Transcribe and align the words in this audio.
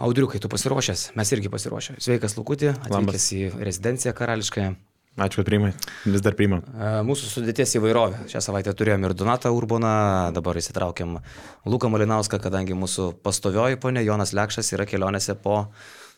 Audriukai, 0.00 0.38
tu 0.40 0.48
pasiruošęs, 0.48 1.10
mes 1.18 1.30
irgi 1.36 1.50
pasiruošę. 1.52 1.98
Sveikas 2.00 2.38
Lukutė, 2.38 2.70
atvykęs 2.72 3.26
į 3.36 3.40
rezidenciją 3.60 4.14
karališkąją. 4.16 4.72
Ačiū, 5.20 5.42
kad 5.42 5.48
priimai. 5.50 5.72
Vis 6.08 6.22
dar 6.24 6.32
priimam. 6.38 6.62
Mūsų 7.04 7.28
sudėties 7.28 7.74
įvairovė. 7.76 8.22
Šią 8.30 8.40
savaitę 8.46 8.72
turėjom 8.78 9.04
ir 9.04 9.14
Donatą 9.18 9.50
Urboną, 9.52 9.90
dabar 10.32 10.56
įsitraukiam 10.56 11.18
Luką 11.68 11.90
Malinauską, 11.92 12.40
kadangi 12.40 12.78
mūsų 12.78 13.10
pastovioji 13.20 13.76
ponė 13.82 14.06
Jonas 14.06 14.32
Lekšas 14.32 14.72
yra 14.72 14.86
kelionėse 14.88 15.34
po 15.42 15.66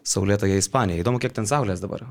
Saulėtąją 0.06 0.60
Ispaniją. 0.62 1.02
Įdomu, 1.02 1.18
kiek 1.18 1.34
ten 1.34 1.48
saulės 1.50 1.82
dabar. 1.82 2.04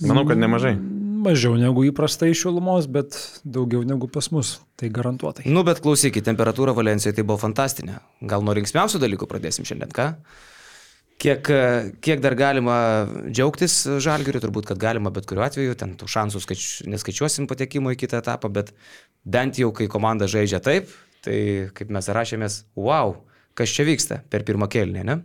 Manau, 0.00 0.24
kad 0.24 0.40
nemažai. 0.40 0.76
Mažiau 1.18 1.58
negu 1.58 1.82
įprastai 1.84 2.30
šilumos, 2.32 2.86
bet 2.88 3.18
daugiau 3.44 3.82
negu 3.84 4.08
pas 4.08 4.30
mus. 4.32 4.60
Tai 4.78 4.88
garantuotai. 4.94 5.48
Nu, 5.50 5.66
bet 5.66 5.82
klausykit, 5.84 6.24
temperatūra 6.30 6.72
Valencijoje 6.78 7.18
tai 7.18 7.26
buvo 7.26 7.42
fantastinė. 7.42 7.98
Gal 8.30 8.46
nuo 8.46 8.54
linksmiausių 8.56 9.02
dalykų 9.02 9.28
pradėsim 9.28 9.66
šiandien, 9.68 9.90
ką? 9.92 10.12
Kiek, 11.18 11.48
kiek 11.98 12.20
dar 12.22 12.36
galima 12.38 12.76
džiaugtis 13.26 13.80
žalgiriu, 14.04 14.38
turbūt, 14.42 14.68
kad 14.70 14.78
galima 14.78 15.10
bet 15.10 15.26
kuriuo 15.26 15.42
atveju, 15.48 15.74
ten 15.80 15.96
tų 15.98 16.06
šansų 16.12 16.42
skaič, 16.44 16.66
neskaičiuosim 16.86 17.48
patekimo 17.50 17.90
į 17.90 17.98
kitą 17.98 18.20
etapą, 18.22 18.50
bet 18.54 18.70
bent 19.26 19.58
jau 19.58 19.72
kai 19.74 19.88
komanda 19.90 20.28
žaidžia 20.30 20.62
taip, 20.62 20.92
tai 21.26 21.40
kaip 21.74 21.90
mes 21.94 22.10
rašėmės, 22.14 22.60
wow, 22.78 23.16
kas 23.58 23.74
čia 23.74 23.88
vyksta 23.88 24.20
per 24.30 24.46
pirmą 24.46 24.70
kelnį, 24.70 25.02
ne? 25.10 25.18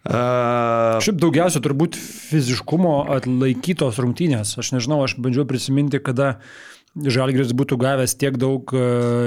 Uh... 0.00 1.00
Šiaip 1.04 1.16
daugiausia 1.20 1.60
turbūt 1.64 1.96
fiziškumo 1.96 2.92
atlaikytos 3.16 3.98
rungtynės. 4.00 4.54
Aš 4.60 4.72
nežinau, 4.76 5.02
aš 5.04 5.16
bandžiau 5.20 5.44
prisiminti, 5.48 6.00
kada 6.00 6.38
Žalgiris 6.90 7.52
būtų 7.54 7.76
gavęs 7.78 8.16
tiek 8.18 8.34
daug 8.40 8.72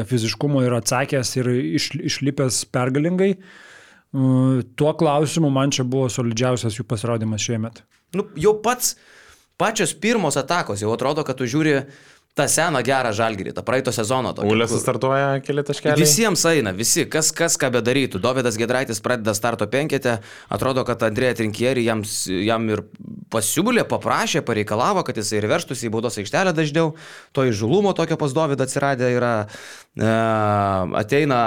fiziškumo 0.10 0.66
ir 0.66 0.74
atsakęs 0.76 1.30
ir 1.40 1.50
iš, 1.80 1.94
išlipęs 2.12 2.66
pergalingai. 2.76 3.38
Tuo 4.14 4.94
klausimu 4.94 5.50
man 5.50 5.74
čia 5.74 5.86
buvo 5.90 6.06
solidžiausias 6.14 6.78
jų 6.78 6.86
pasirodymas 6.86 7.42
šiemet. 7.42 7.82
Nu, 8.14 8.28
jau 8.38 8.54
pats, 8.62 8.94
pačios 9.58 9.96
pirmos 9.98 10.38
atakos, 10.38 10.84
jau 10.86 10.92
atrodo, 10.94 11.24
kad 11.26 11.40
tu 11.40 11.48
žiūri 11.50 11.80
tą 12.34 12.48
seną 12.50 12.82
gerą 12.86 13.12
žalgyrį, 13.14 13.52
tą 13.54 13.62
praeito 13.66 13.92
sezono. 13.94 14.32
Ulės 14.42 14.72
kur... 14.74 14.82
startuoja 14.82 15.42
keli 15.46 15.64
taškeliai. 15.66 16.02
Visiems 16.02 16.42
eina, 16.50 16.74
visi, 16.74 17.06
kas, 17.10 17.30
kas 17.34 17.60
ką 17.62 17.70
bedarytų. 17.76 18.22
Dovydas 18.22 18.58
Gedraitis 18.58 19.02
pradeda 19.06 19.36
starto 19.38 19.68
penketę, 19.70 20.16
atrodo, 20.54 20.82
kad 20.88 21.06
Andrėja 21.06 21.38
Trinkieri 21.38 21.86
jam, 21.86 22.02
jam 22.26 22.66
ir 22.74 22.82
pasiūlė, 23.34 23.86
paprašė, 23.90 24.42
pareikalavo, 24.46 25.06
kad 25.06 25.22
jisai 25.22 25.44
ir 25.44 25.50
verštųsi 25.52 25.90
į 25.90 25.94
baudos 25.94 26.18
aikštelę 26.22 26.56
dažniau. 26.58 26.96
To 27.38 27.46
įžulumo 27.50 27.94
tokio 27.98 28.18
pas 28.22 28.34
Dovydą 28.34 28.66
atsiradę 28.66 29.14
yra. 29.14 29.34
E, 29.94 30.14
ateina 31.04 31.44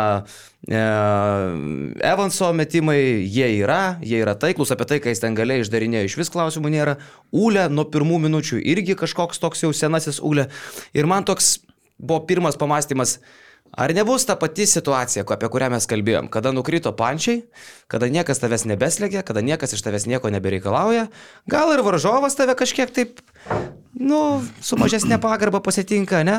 Evanso 0.67 2.49
metimai, 2.59 2.99
jie 3.31 3.47
yra, 3.61 3.99
jie 4.03 4.19
yra 4.19 4.35
taiklus, 4.35 4.73
apie 4.75 4.89
tai, 4.91 4.99
ką 5.03 5.13
jis 5.13 5.23
ten 5.23 5.37
galėjo 5.39 5.67
išdarinėjo, 5.67 6.09
iš 6.09 6.17
vis 6.19 6.33
klausimų 6.35 6.73
nėra. 6.75 6.97
Ūlė 7.31 7.69
nuo 7.71 7.87
pirmų 7.87 8.19
minučių 8.27 8.59
irgi 8.75 8.99
kažkoks 8.99 9.39
toks 9.43 9.63
jau 9.63 9.71
senasis 9.71 10.19
ūlė. 10.19 10.49
Ir 10.97 11.07
man 11.07 11.27
toks 11.29 11.61
buvo 12.03 12.25
pirmas 12.27 12.59
pamastymas, 12.59 13.21
Ar 13.77 13.93
nebus 13.93 14.25
ta 14.25 14.37
pati 14.39 14.65
situacija, 14.65 15.25
apie 15.27 15.49
kurią 15.53 15.67
mes 15.75 15.85
kalbėjom, 15.91 16.29
kada 16.33 16.53
nukrito 16.55 16.93
pančiai, 16.97 17.43
kada 17.93 18.09
niekas 18.09 18.39
tavęs 18.41 18.65
nebeslėgia, 18.71 19.25
kada 19.27 19.43
niekas 19.45 19.75
iš 19.77 19.83
tavęs 19.85 20.07
nieko 20.09 20.31
nebereikalauja, 20.33 21.09
gal 21.51 21.73
ir 21.75 21.83
varžovas 21.85 22.39
tave 22.39 22.55
kažkiek 22.57 22.95
taip, 22.95 23.21
nu, 23.99 24.41
su 24.65 24.79
mažesnė 24.81 25.19
pagarba 25.21 25.61
pasitinka, 25.61 26.23
ne? 26.25 26.39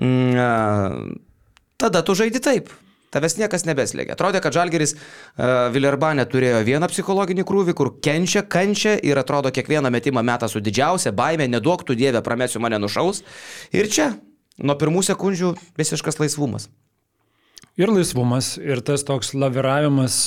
Mm, 0.00 1.18
tada 1.82 2.00
tu 2.06 2.16
žaidi 2.16 2.40
taip. 2.40 2.70
Tavęs 3.16 3.38
niekas 3.40 3.64
nebeslėgia. 3.64 4.12
Atrodė, 4.12 4.42
kad 4.44 4.52
Žalgeris 4.52 4.92
uh, 4.92 5.70
Vilerbanė 5.72 6.26
turėjo 6.28 6.60
vieną 6.66 6.90
psichologinį 6.92 7.46
krūvį, 7.48 7.74
kur 7.78 7.94
kenčia, 8.04 8.42
kančia 8.44 8.92
ir 9.00 9.16
atrodo 9.16 9.48
kiekvieną 9.56 9.88
metimą 9.94 10.20
metą 10.26 10.50
su 10.52 10.60
didžiausia 10.60 11.14
baime, 11.16 11.48
neduok 11.48 11.86
tu 11.88 11.96
dievę, 11.96 12.20
pramesiu 12.26 12.60
mane 12.60 12.76
nušaus. 12.82 13.22
Ir 13.72 13.88
čia, 13.88 14.10
nuo 14.60 14.76
pirmų 14.76 15.06
sekundžių, 15.08 15.54
visiškas 15.80 16.20
laisvumas. 16.20 16.68
Ir 17.80 17.92
laisvumas, 17.92 18.54
ir 18.60 18.84
tas 18.84 19.04
toks 19.04 19.32
laviravimas, 19.36 20.20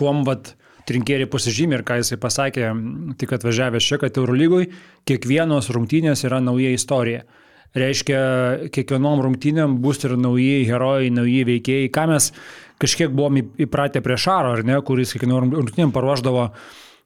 kuom 0.00 0.24
vat 0.24 0.54
trinkėriai 0.88 1.28
pasižymė 1.32 1.78
ir 1.78 1.84
ką 1.88 2.00
jisai 2.00 2.18
pasakė, 2.20 2.72
tik 3.20 3.36
atvažiavęs 3.36 3.84
čia, 3.84 4.00
kad 4.00 4.16
Eurolygoj 4.20 4.70
kiekvienos 5.08 5.70
rungtynės 5.72 6.24
yra 6.28 6.40
nauja 6.44 6.72
istorija 6.72 7.24
reiškia, 7.78 8.20
kiekvienom 8.74 9.22
rungtynėm 9.24 9.78
bus 9.82 10.02
ir 10.06 10.16
nauji 10.20 10.64
herojai, 10.68 11.10
nauji 11.14 11.42
veikėjai, 11.50 11.90
ką 11.94 12.06
mes 12.12 12.30
kažkiek 12.82 13.12
buvom 13.14 13.40
įpratę 13.40 14.02
prie 14.04 14.18
Šaro, 14.20 14.54
ar 14.56 14.64
ne, 14.66 14.78
kuris 14.86 15.14
kiekvienom 15.14 15.52
rungtynėm 15.54 15.94
paruoždavo 15.94 16.48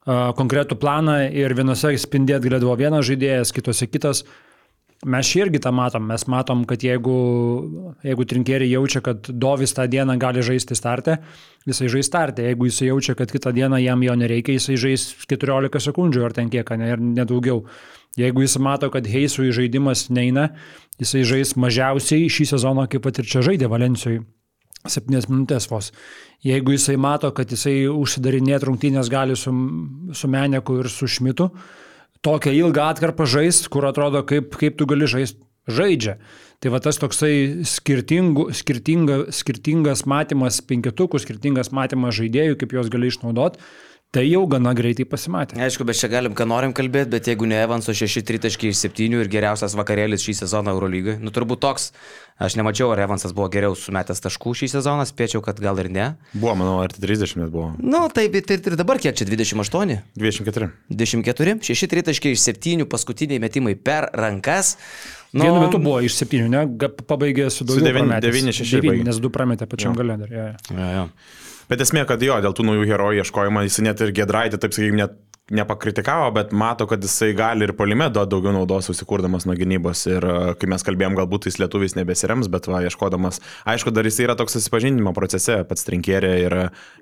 konkretų 0.09 0.79
planą 0.81 1.19
ir 1.37 1.53
vienose 1.57 1.93
spindėt 2.01 2.45
galėdavo 2.45 2.77
vienas 2.81 3.09
žaidėjas, 3.09 3.53
kitose 3.53 3.89
kitas. 3.91 4.25
Mes 5.07 5.29
šį 5.31 5.45
irgi 5.45 5.61
tą 5.63 5.71
matom. 5.71 6.09
Mes 6.11 6.25
matom, 6.27 6.65
kad 6.67 6.83
jeigu, 6.83 7.13
jeigu 8.03 8.25
trinkėriai 8.27 8.73
jaučia, 8.73 9.03
kad 9.05 9.29
Dovis 9.31 9.77
tą 9.77 9.85
dieną 9.87 10.17
gali 10.19 10.43
žaisti 10.43 10.75
startę, 10.75 11.21
jisai 11.71 11.87
žais 11.93 12.09
startę. 12.11 12.43
Jeigu 12.43 12.67
jisai 12.67 12.89
jaučia, 12.89 13.15
kad 13.15 13.31
kitą 13.31 13.53
dieną 13.55 13.79
jam 13.79 14.03
jo 14.03 14.17
nereikia, 14.19 14.57
jisai 14.59 14.75
žais 14.75 15.07
14 15.31 15.85
sekundžių 15.87 16.25
ar 16.27 16.35
ten 16.35 16.51
kiek, 16.51 16.75
ne, 16.75 16.91
ir 16.97 17.05
nedaugiau. 17.05 17.63
Jeigu 18.19 18.43
jis 18.43 18.59
mato, 18.59 18.91
kad 18.91 19.07
Heisui 19.07 19.53
žaidimas 19.55 20.09
neina, 20.11 20.49
jisai 20.99 21.23
žais 21.23 21.55
mažiausiai 21.55 22.27
šį 22.27 22.51
sezoną, 22.57 22.89
kaip 22.91 23.07
pat 23.07 23.23
ir 23.23 23.31
čia 23.31 23.45
žaidė 23.47 23.71
Valencijoje. 23.71 24.25
7 24.89 25.11
minutės 25.31 25.67
vos. 25.71 25.93
Jeigu 26.43 26.75
jisai 26.75 26.97
mato, 26.99 27.31
kad 27.35 27.51
jisai 27.51 27.87
užsidarinėt 27.91 28.67
rungtynės 28.67 29.11
gali 29.11 29.37
su, 29.37 29.53
su 30.15 30.31
Meneku 30.31 30.79
ir 30.83 30.91
su 30.91 31.07
Šmitu, 31.11 31.51
tokią 32.25 32.55
ilgą 32.57 32.89
atkarpą 32.93 33.27
žaist, 33.29 33.69
kur 33.73 33.87
atrodo, 33.89 34.25
kaip, 34.27 34.55
kaip 34.59 34.79
tu 34.79 34.87
gali 34.91 35.09
žaisti, 35.11 35.41
žaidžia. 35.69 36.19
Tai 36.59 36.73
va 36.75 36.81
tas 36.83 36.99
toksai 36.99 37.65
skirtinga, 37.69 39.29
skirtingas 39.31 40.03
matymas 40.11 40.59
penketukų, 40.67 41.21
skirtingas 41.23 41.71
matymas 41.71 42.17
žaidėjų, 42.19 42.59
kaip 42.59 42.75
juos 42.75 42.91
gali 42.91 43.13
išnaudoti, 43.13 43.63
Tai 44.09 44.23
jau 44.25 44.41
gana 44.49 44.71
greitai 44.73 45.05
pasimatė. 45.05 45.59
Aišku, 45.61 45.85
bet 45.85 45.99
čia 46.01 46.09
galim, 46.09 46.33
ką 46.33 46.47
norim 46.49 46.71
kalbėti, 46.73 47.11
bet 47.13 47.27
jeigu 47.29 47.45
ne 47.45 47.59
Evanso 47.61 47.93
6-3 47.93 48.39
taškai 48.41 48.71
iš 48.73 48.79
7 48.87 49.19
ir 49.19 49.29
geriausias 49.29 49.75
vakarėlis 49.77 50.23
šį 50.25 50.33
sezoną 50.39 50.73
Eurolygai, 50.73 51.19
nu 51.21 51.29
turbūt 51.29 51.61
toks, 51.61 51.91
aš 52.41 52.57
nemačiau, 52.57 52.89
ar 52.95 53.03
Evansas 53.05 53.35
buvo 53.37 53.51
geriau 53.53 53.77
sumetęs 53.77 54.25
taškų 54.25 54.55
šį 54.63 54.71
sezoną, 54.73 55.05
spėčiau, 55.11 55.43
kad 55.45 55.61
gal 55.61 55.77
ir 55.83 55.91
ne. 55.93 56.07
Buvo, 56.33 56.55
manau, 56.57 56.79
ar 56.87 56.95
30 56.95 57.37
net 57.43 57.53
buvo. 57.53 57.75
Nu, 57.85 58.01
taip, 58.17 58.39
tai 58.49 58.57
ir 58.57 58.79
dabar 58.81 58.97
kiek 59.03 59.19
čia 59.19 59.27
28? 59.29 59.99
24. 60.17 60.71
24, 60.89 61.59
6-3 61.69 62.07
taškai 62.09 62.33
iš 62.33 62.47
7, 62.47 62.87
paskutiniai 62.89 63.43
metimai 63.45 63.75
per 63.77 64.09
rankas. 64.17 64.79
Nu, 65.37 65.45
Vienu 65.45 65.67
metu 65.67 65.83
buvo 65.85 66.01
iš 66.01 66.17
7, 66.23 66.49
ne? 66.49 66.65
Pabaigė 67.05 67.51
su 67.53 67.69
daugiau. 67.69 68.09
9-6. 68.25 69.05
Nes 69.05 69.21
2 69.21 69.33
prametė 69.37 69.69
pačiam 69.69 69.93
galė 70.01 70.17
dar. 70.25 70.33
Ja, 70.33 70.49
ja. 70.55 70.81
Ja, 70.81 70.89
ja. 70.97 71.05
Bet 71.69 71.83
esmė, 71.85 72.07
kad 72.09 72.23
jo, 72.25 72.39
dėl 72.41 72.55
tų 72.57 72.65
naujų 72.65 72.87
herojų 72.89 73.25
ieškojimo 73.25 73.65
jis 73.67 73.83
net 73.85 74.01
ir 74.05 74.15
Gedraitį, 74.17 74.61
taip 74.63 74.77
sakykime, 74.77 75.03
net 75.03 75.19
nepakritikavo, 75.51 76.31
bet 76.37 76.53
mato, 76.53 76.87
kad 76.89 77.03
jisai 77.03 77.31
gali 77.37 77.65
ir 77.65 77.73
polime 77.77 78.09
duoti 78.13 78.31
daugiau 78.35 78.53
naudos 78.53 78.89
susikurdamas 78.91 79.47
nuo 79.49 79.57
gynybos. 79.57 80.05
Ir 80.11 80.27
kai 80.61 80.69
mes 80.69 80.85
kalbėjom, 80.85 81.17
galbūt 81.17 81.49
jis 81.49 81.59
lietuvis 81.63 81.97
nebesirems, 81.97 82.51
bet 82.53 82.69
va, 82.69 82.83
ieškodamas, 82.85 83.41
aišku, 83.69 83.93
dar 83.97 84.09
jisai 84.09 84.27
yra 84.27 84.37
toks 84.39 84.59
susipažinimo 84.59 85.15
procese, 85.17 85.63
pats 85.69 85.89
trinkėrė 85.89 86.35
ir 86.45 86.57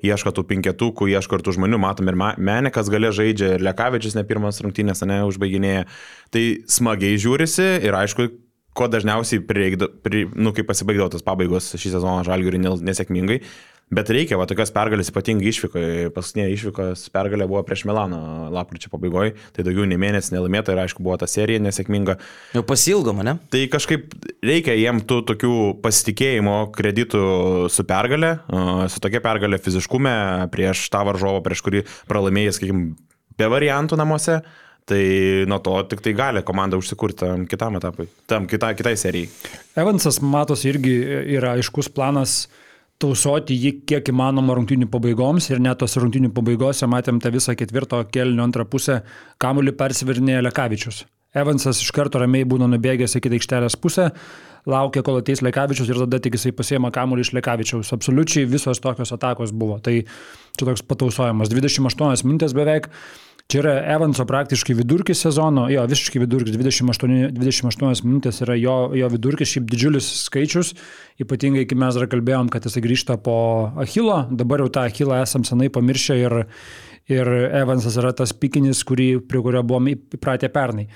ieško 0.06 0.34
tų 0.36 0.46
penketukų, 0.52 1.10
ieško 1.16 1.40
ir 1.40 1.46
tų 1.46 1.56
žmonių, 1.58 1.82
matom 1.82 2.12
ir 2.12 2.20
Menikas 2.36 2.90
galė 2.92 3.10
žaidžia, 3.14 3.56
ir 3.56 3.66
Lekavičius 3.66 4.14
ne 4.18 4.26
pirmas 4.28 4.62
rungtynės, 4.62 5.02
ne, 5.10 5.22
užbaiginėja. 5.26 5.86
Tai 6.34 6.44
smagiai 6.70 7.18
žiūrisi 7.18 7.68
ir 7.86 7.98
aišku, 7.98 8.30
ko 8.76 8.90
dažniausiai 8.92 9.44
prireikdo, 9.46 9.88
pri, 10.04 10.26
nu, 10.34 10.52
kai 10.56 10.66
pasibaigdavo 10.68 11.14
tos 11.14 11.24
pabaigos 11.26 11.72
šį 11.74 11.96
sezoną 11.96 12.26
žalgiui 12.28 12.60
nesėkmingai, 12.60 13.40
Bet 13.86 14.08
reikia, 14.10 14.34
va, 14.34 14.48
tokios 14.50 14.72
pergalės 14.74 15.12
ypatingai 15.12 15.46
išvykoje. 15.52 16.08
Paskutinė 16.10 16.48
išvykos 16.50 17.04
pergalė 17.14 17.46
buvo 17.46 17.60
prieš 17.62 17.84
Milaną 17.86 18.48
lapkričio 18.50 18.90
pabaigoje, 18.90 19.36
tai 19.54 19.62
daugiau 19.62 19.86
nei 19.86 19.98
mėnesį 20.02 20.34
nelaimėta 20.34 20.74
ir 20.74 20.80
aišku 20.82 21.04
buvo 21.06 21.14
ta 21.22 21.28
serija 21.30 21.62
nesėkminga. 21.62 22.16
Jau 22.56 22.64
pasilgo 22.66 23.14
mane. 23.14 23.36
Tai 23.54 23.60
kažkaip 23.70 24.10
reikia 24.42 24.74
jiem 24.74 24.98
tų 25.06 25.20
tokių 25.30 25.54
pasitikėjimo 25.86 26.56
kreditų 26.74 27.22
su 27.70 27.86
pergalė, 27.86 28.32
su 28.90 29.02
tokia 29.06 29.22
pergalė 29.22 29.62
fiziškume 29.62 30.16
prieš 30.50 30.88
tą 30.90 31.06
varžovą, 31.06 31.44
prieš 31.46 31.62
kurį 31.62 31.86
pralaimėjai, 32.10 32.58
sakykime, 32.58 32.88
be 33.38 33.52
variantų 33.54 34.02
namuose. 34.02 34.40
Tai 34.86 35.00
nuo 35.50 35.58
to 35.58 35.72
tik 35.90 36.02
tai 36.04 36.12
gali 36.14 36.44
komanda 36.46 36.78
užsikurti 36.78 37.24
tam 37.24 37.46
kitam 37.50 37.80
etapui, 37.80 38.06
tam 38.30 38.46
kita, 38.46 38.70
kitai 38.78 38.94
serijai. 39.00 39.26
Evansas 39.82 40.20
matosi 40.22 40.70
irgi 40.70 40.94
yra 41.34 41.56
aiškus 41.56 41.90
planas 41.90 42.44
tausoti 43.02 43.56
jį 43.58 43.72
kiek 43.88 44.08
įmanoma 44.12 44.54
rungtinių 44.56 44.88
pabaigoms 44.92 45.50
ir 45.50 45.60
net 45.60 45.82
tos 45.82 45.98
rungtinių 46.00 46.30
pabaigose 46.36 46.86
matėm 46.88 47.18
tą 47.20 47.32
visą 47.34 47.56
ketvirto 47.58 47.98
kelnio 48.14 48.46
antrą 48.46 48.64
pusę, 48.70 49.02
kamuolį 49.42 49.74
persivirinėjo 49.76 50.46
Lekavičius. 50.46 51.02
Evansas 51.36 51.82
iš 51.82 51.90
karto 51.92 52.22
ramiai 52.22 52.46
būna 52.48 52.68
nubėgęs 52.72 53.18
į 53.18 53.24
kitą 53.26 53.36
aikštelės 53.36 53.76
pusę, 53.76 54.06
laukia, 54.70 55.02
kol 55.04 55.18
ateis 55.20 55.42
Lekavičius 55.44 55.90
ir 55.92 56.00
tada 56.06 56.22
tik 56.22 56.38
jisai 56.38 56.54
pasiema 56.56 56.88
kamuolį 56.94 57.26
iš 57.26 57.34
Lekavičiaus. 57.36 57.92
Absoliučiai 57.98 58.48
visos 58.48 58.80
tokios 58.80 59.12
atakos 59.12 59.52
buvo. 59.52 59.76
Tai 59.84 59.98
čia 60.00 60.64
toks 60.64 60.86
patausojimas. 60.88 61.52
28 61.52 62.24
minutės 62.24 62.56
beveik. 62.56 62.88
Čia 63.46 63.60
yra 63.60 63.72
Evanso 63.94 64.24
praktiškai 64.26 64.74
vidurkis 64.74 65.20
sezono, 65.22 65.68
jo 65.70 65.84
visiškai 65.86 66.18
vidurkis, 66.18 66.56
28, 66.58 67.28
28 67.36 68.02
minutės 68.02 68.40
yra 68.42 68.56
jo, 68.58 68.74
jo 68.98 69.10
vidurkis, 69.12 69.52
šiaip 69.52 69.68
didžiulis 69.70 70.08
skaičius, 70.24 70.72
ypatingai 71.22 71.62
kai 71.70 71.78
mes 71.78 71.94
dar 71.94 72.08
kalbėjom, 72.10 72.50
kad 72.50 72.66
jisai 72.66 72.82
grįžta 72.82 73.14
po 73.22 73.36
Achilo, 73.78 74.24
dabar 74.34 74.64
jau 74.64 74.72
tą 74.74 74.88
Achilą 74.90 75.20
esam 75.22 75.46
senai 75.46 75.70
pamiršę 75.70 76.16
ir, 76.24 76.34
ir 77.06 77.30
Evansas 77.60 78.00
yra 78.02 78.10
tas 78.18 78.34
pikinis, 78.34 78.82
kurį, 78.88 79.12
prie 79.30 79.44
kurio 79.46 79.62
buvom 79.62 79.92
įpratę 79.94 80.50
pernai. 80.50 80.88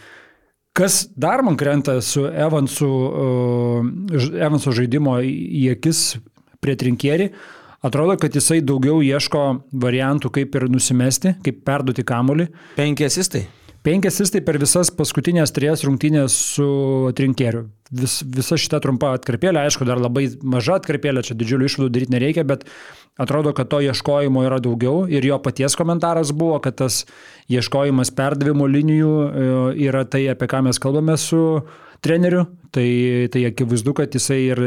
Kas 0.74 1.04
dar 1.14 1.44
man 1.46 1.54
krenta 1.58 2.00
su 2.02 2.26
Evansu, 2.26 2.90
uh, 2.90 4.18
Evanso 4.42 4.74
žaidimo 4.74 5.20
į 5.22 5.68
akis 5.76 6.16
prie 6.58 6.74
trinkierį, 6.74 7.30
Atrodo, 7.80 8.18
kad 8.20 8.34
jisai 8.36 8.60
daugiau 8.60 8.98
ieško 9.00 9.44
variantų, 9.80 10.28
kaip 10.36 10.56
ir 10.58 10.68
nusimesti, 10.68 11.32
kaip 11.44 11.62
perduoti 11.64 12.04
kamolį. 12.04 12.50
Penki 12.76 13.06
asistai. 13.06 13.46
Penki 13.80 14.10
asistai 14.10 14.42
per 14.44 14.58
visas 14.60 14.90
paskutinės 14.92 15.54
trijas 15.56 15.86
rungtynės 15.86 16.34
su 16.52 16.66
trinkeriu. 17.16 17.70
Vis, 17.96 18.18
visa 18.28 18.58
šita 18.60 18.82
trumpa 18.84 19.14
atkarpėlė, 19.16 19.62
aišku, 19.64 19.86
dar 19.88 19.98
labai 19.98 20.26
maža 20.44 20.76
atkarpėlė, 20.76 21.24
čia 21.24 21.34
didžiulių 21.40 21.70
išvadų 21.70 21.88
daryti 21.94 22.12
nereikia, 22.12 22.44
bet 22.44 22.68
atrodo, 23.18 23.54
kad 23.56 23.72
to 23.72 23.80
ieškojimo 23.88 24.44
yra 24.44 24.60
daugiau 24.60 25.06
ir 25.08 25.24
jo 25.24 25.40
paties 25.40 25.78
komentaras 25.80 26.34
buvo, 26.36 26.60
kad 26.60 26.76
tas 26.82 27.06
ieškojimas 27.48 28.12
perdavimo 28.12 28.68
linijų 28.68 29.14
e, 29.16 29.48
yra 29.88 30.04
tai, 30.04 30.26
apie 30.28 30.50
ką 30.52 30.60
mes 30.68 30.78
kalbame 30.82 31.16
su 31.18 31.40
treneriu, 32.00 32.46
tai, 32.70 33.28
tai 33.32 33.44
akivaizdu, 33.48 33.94
kad 33.96 34.14
jisai 34.14 34.38
ir 34.46 34.60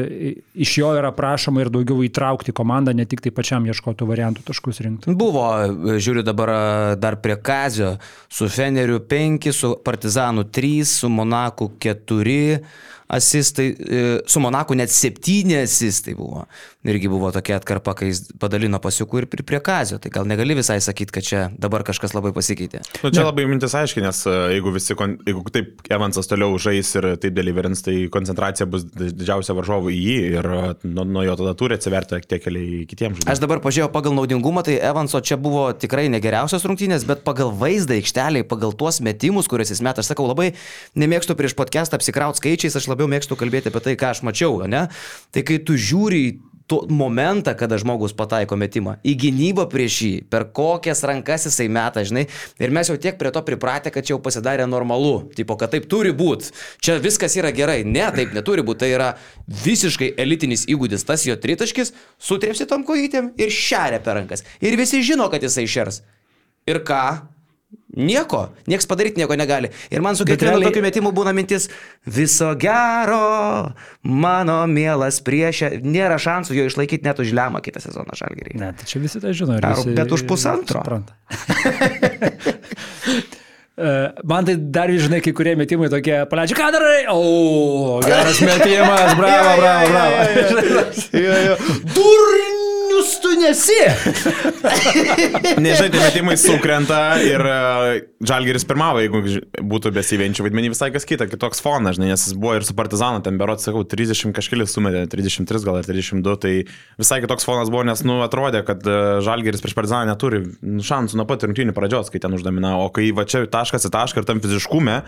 iš 0.54 0.76
jo 0.78 0.92
yra 0.98 1.12
prašoma 1.16 1.64
ir 1.64 1.72
daugiau 1.74 2.04
įtraukti 2.06 2.56
komandą, 2.56 2.94
ne 2.96 3.06
tik 3.10 3.24
tai 3.24 3.34
pačiam 3.36 3.66
ieškotų 3.70 4.08
variantų 4.10 4.46
taškus 4.50 4.82
rinkti. 4.86 5.16
Buvo, 5.18 5.48
žiūriu 5.98 6.26
dabar 6.26 6.54
dar 7.00 7.20
prie 7.24 7.38
Kazio, 7.42 7.96
su 8.30 8.50
Feneriu 8.52 9.02
5, 9.10 9.52
su 9.56 9.76
Partizanu 9.84 10.46
3, 10.46 10.74
su 11.00 11.12
Monaku 11.12 11.72
4 11.82 12.60
asistai, 13.14 13.76
e, 13.78 14.22
su 14.26 14.40
Monaku 14.40 14.74
net 14.74 14.90
7 14.90 15.62
asistai 15.62 16.16
buvo 16.18 16.46
irgi 16.84 17.08
buvo 17.08 17.32
tokia 17.32 17.58
atkarpa, 17.60 17.94
kai 17.98 18.10
jis 18.10 18.26
padalino 18.40 18.80
pasiukų 18.84 19.24
ir 19.24 19.28
prie 19.32 19.60
kazio. 19.64 20.00
Tai 20.04 20.12
gal 20.14 20.28
negali 20.28 20.56
visai 20.58 20.80
sakyti, 20.84 21.14
kad 21.16 21.26
čia 21.26 21.42
dabar 21.60 21.86
kažkas 21.88 22.16
labai 22.16 22.34
pasikeitė. 22.36 22.84
Nu, 23.02 23.12
čia 23.12 23.22
ne. 23.22 23.28
labai 23.30 23.46
mintis 23.48 23.76
aiškiai, 23.78 24.04
nes 24.04 24.24
e, 24.28 24.36
jeigu, 24.58 24.74
visi, 24.76 24.96
jeigu 24.96 25.44
taip 25.54 25.88
Evansas 25.94 26.28
toliau 26.30 26.58
žais 26.62 26.92
ir 27.00 27.08
taip 27.24 27.36
deliverins, 27.38 27.84
tai 27.86 27.96
koncentracija 28.14 28.68
bus 28.70 28.86
didžiausia 28.92 29.56
varžovų 29.56 29.94
į 29.96 30.02
jį 30.02 30.18
ir 30.34 30.50
e, 30.58 30.62
nuo, 30.90 31.08
nuo 31.08 31.26
jo 31.26 31.38
tada 31.40 31.56
turi 31.60 31.78
atsiverti 31.80 32.20
tie 32.28 32.42
keliai 32.44 32.84
kitiems 32.90 33.22
žmonėms. 33.22 33.32
Aš 33.32 33.44
dabar 33.44 33.64
pažiūrėjau 33.64 33.92
pagal 33.96 34.18
naudingumą, 34.20 34.66
tai 34.68 34.78
Evanso 34.84 35.24
čia 35.24 35.40
buvo 35.40 35.70
tikrai 35.78 36.10
negeriausias 36.12 36.68
rungtynės, 36.68 37.08
bet 37.08 37.24
pagal 37.28 37.54
vaizdą 37.56 38.00
aikšteliai, 38.02 38.48
pagal 38.48 38.76
tuos 38.76 39.00
metimus, 39.06 39.48
kuriuos 39.52 39.72
jis 39.72 39.84
met, 39.86 40.00
aš 40.00 40.12
sakau, 40.12 40.28
labai 40.28 40.52
nemėgstu 41.00 41.38
prieš 41.40 41.56
podcastą 41.56 42.00
apsikraut 42.00 42.40
skaičiais, 42.40 42.76
aš 42.76 42.90
labiau 42.92 43.08
mėgstu 43.12 43.40
kalbėti 43.40 43.72
apie 43.72 43.84
tai, 43.88 43.96
ką 44.00 44.12
aš 44.12 44.24
mačiau, 44.28 44.60
ne? 44.68 44.88
Tai 45.34 45.46
kai 45.48 45.62
tu 45.64 45.78
žiūri 45.80 46.24
momentą, 46.90 47.54
kada 47.58 47.78
žmogus 47.82 48.16
pataiko 48.18 48.58
metimą, 48.60 48.98
į 49.06 49.16
gynybą 49.26 49.66
prieš 49.72 49.98
jį, 50.06 50.12
per 50.32 50.48
kokias 50.56 51.04
rankas 51.08 51.48
jisai 51.50 51.68
meta, 51.72 52.04
žinai, 52.08 52.26
ir 52.62 52.74
mes 52.76 52.90
jau 52.92 52.98
tiek 53.02 53.18
prie 53.20 53.32
to 53.34 53.44
pripratę, 53.46 53.92
kad 53.94 54.06
čia 54.06 54.16
jau 54.16 54.22
pasidarė 54.24 54.68
normalu, 54.70 55.30
tipo, 55.38 55.58
kad 55.60 55.74
taip 55.74 55.90
turi 55.92 56.14
būti, 56.16 56.54
čia 56.84 56.98
viskas 57.04 57.38
yra 57.40 57.54
gerai, 57.56 57.82
ne, 57.88 58.06
taip 58.16 58.36
neturi 58.36 58.66
būti, 58.66 58.84
tai 58.86 58.92
yra 58.96 59.12
visiškai 59.64 60.14
elitinis 60.24 60.68
įgūdis, 60.72 61.06
tas 61.08 61.28
jo 61.28 61.38
tritaškis, 61.40 61.94
sutrėpsi 62.22 62.70
tom 62.70 62.86
kojytėm 62.88 63.34
ir 63.40 63.54
šeria 63.54 64.02
per 64.04 64.20
rankas. 64.22 64.46
Ir 64.64 64.78
visi 64.80 65.04
žino, 65.06 65.30
kad 65.34 65.44
jisai 65.44 65.68
šers. 65.70 66.04
Ir 66.70 66.80
ką? 66.88 67.33
Nieko, 67.94 68.48
nieks 68.66 68.88
padaryti 68.90 69.22
nieko 69.22 69.36
negali. 69.38 69.70
Ir 69.94 70.02
man 70.02 70.18
su 70.18 70.26
kiekvienu 70.26 70.56
realiai... 70.56 70.72
tokiu 70.72 70.82
metimu 70.82 71.12
būna 71.14 71.34
mintis, 71.38 71.68
viso 72.10 72.50
gero, 72.58 73.70
mano 74.02 74.56
mielas 74.72 75.22
priešė, 75.26 75.76
nėra 75.86 76.18
šansų 76.22 76.58
jo 76.58 76.66
išlaikyti 76.72 77.06
net 77.06 77.22
už 77.22 77.36
lemą 77.38 77.62
kitą 77.66 77.84
sezoną 77.84 78.18
žalgerį. 78.18 78.58
Ne, 78.64 78.72
tai 78.80 78.90
čia 78.90 79.04
visi 79.04 79.22
tai 79.22 79.36
žino. 79.38 79.60
Visi... 79.62 79.94
Bet 79.94 80.18
už 80.18 80.26
pusantro. 80.30 80.82
E, 83.74 84.14
man 84.30 84.46
tai 84.46 84.54
dar, 84.54 84.92
žinai, 84.94 85.18
kai 85.26 85.34
kurie 85.34 85.56
metimai 85.58 85.90
tokie, 85.90 86.20
paleidžia, 86.30 86.60
ką 86.60 86.70
darai? 86.76 87.00
O, 87.10 87.98
geras 88.06 88.38
metimas, 88.46 89.18
bravo, 89.18 89.58
bravo, 89.58 89.90
bravo. 89.90 90.18
Durnių! 91.98 92.53
Durnius 93.04 93.20
tu 93.20 93.30
nesi. 93.40 93.72
Nežinai, 95.64 95.90
tie 95.92 96.02
metimai 96.02 96.36
sukrenta 96.38 97.00
ir 97.24 97.42
uh, 97.44 98.00
Žalgeris 98.24 98.66
pirmavo, 98.68 99.02
jeigu 99.04 99.22
būtų 99.60 99.92
besivenčių 99.96 100.46
vaidmenį 100.46 100.72
visai 100.74 100.90
kas 100.94 101.06
kita, 101.08 101.28
kitoks 101.32 101.62
fonas, 101.64 101.98
žinai, 101.98 102.12
nes 102.14 102.26
jis 102.28 102.38
buvo 102.38 102.56
ir 102.58 102.68
su 102.68 102.76
Partizanu, 102.78 103.24
ten 103.26 103.38
berot, 103.40 103.62
sakau, 103.64 103.84
30 103.88 104.34
kažkėlis 104.36 104.74
sumetė, 104.74 105.06
33 105.12 105.66
gal 105.68 105.80
ar 105.82 105.88
32, 105.88 106.38
tai 106.44 106.54
visai 107.02 107.20
kitoks 107.24 107.48
fonas 107.48 107.72
buvo, 107.74 107.84
nes, 107.88 108.04
nu, 108.08 108.22
atrodė, 108.26 108.64
kad 108.68 108.84
uh, 108.88 109.20
Žalgeris 109.26 109.64
prieš 109.64 109.78
Partizaną 109.78 110.14
neturi 110.14 110.44
nu, 110.62 110.84
šansų 110.84 111.20
nuo 111.20 111.28
pat 111.30 111.46
rungtynių 111.48 111.76
pradžios, 111.76 112.12
kai 112.14 112.24
ten 112.24 112.36
uždominavo, 112.38 112.88
o 112.88 112.94
kai 112.94 113.10
va 113.16 113.28
čia 113.28 113.46
taškas 113.52 113.90
į 113.90 113.94
tašką 113.94 114.24
ir 114.24 114.30
tam 114.30 114.42
fiziškume, 114.44 115.00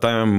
tam 0.00 0.34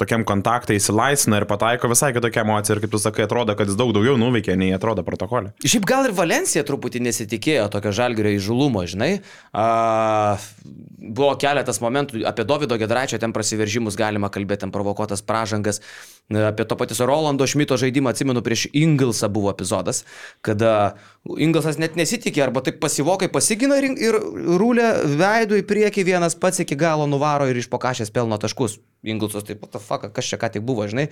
tokiam 0.00 0.24
kontaktai 0.26 0.80
įsilaisina 0.80 1.38
ir 1.38 1.46
pataiko 1.48 1.88
visai 1.90 2.10
kitokia 2.16 2.42
emocija 2.42 2.74
ir 2.74 2.82
kaip 2.82 2.94
tu 2.94 3.00
sakai, 3.02 3.28
atrodo, 3.28 3.54
kad 3.58 3.70
jis 3.70 3.78
daug 3.78 3.92
daugiau 3.94 4.16
nuveikė, 4.18 4.56
nei 4.58 4.74
atrodo 4.74 5.04
protokolė. 5.06 5.52
Šiaip 5.62 5.86
gal 5.88 6.08
ir 6.08 6.14
Valencija 6.24 6.64
truputį 6.64 7.02
nesitikėjo 7.04 7.68
tokio 7.72 7.92
žalgerio 7.92 8.32
įžulumo, 8.38 8.84
žinai. 8.88 9.10
A, 9.52 10.36
buvo 11.04 11.34
keletas 11.40 11.80
momentų, 11.84 12.22
apie 12.28 12.46
Davido 12.48 12.78
Gedraičio 12.80 13.20
ten 13.20 13.34
prasiveržimus 13.36 13.98
galima 14.00 14.30
kalbėti, 14.32 14.64
ten 14.64 14.72
provokuotas 14.72 15.20
pražangas, 15.26 15.82
apie 16.32 16.64
to 16.64 16.78
paties 16.80 17.02
Rolando 17.04 17.46
Šmito 17.50 17.76
žaidimą, 17.80 18.14
atsimenu, 18.14 18.40
prieš 18.44 18.66
Ingilsą 18.72 19.28
buvo 19.32 19.52
epizodas, 19.52 20.04
kada 20.44 20.94
Ingilsas 21.28 21.76
net 21.82 21.98
nesitikė 22.00 22.46
arba 22.46 22.64
taip 22.64 22.80
pasivokai 22.80 23.28
pasigina 23.32 23.76
ir 23.84 24.16
rūlė 24.16 24.88
veidų 25.20 25.60
į 25.60 25.66
priekį 25.68 26.06
vienas 26.08 26.38
pats 26.38 26.64
iki 26.64 26.78
galo 26.80 27.08
nuvaro 27.10 27.50
ir 27.50 27.60
iš 27.60 27.68
pokašės 27.72 28.14
pelno 28.14 28.40
taškus. 28.40 28.78
Ingilsas 29.04 29.44
taip, 29.44 29.60
what 29.60 29.76
the 29.76 29.82
fuck, 29.82 30.08
kas 30.16 30.32
čia 30.32 30.40
ką 30.40 30.54
tik 30.56 30.64
buvo, 30.64 30.88
žinai. 30.88 31.10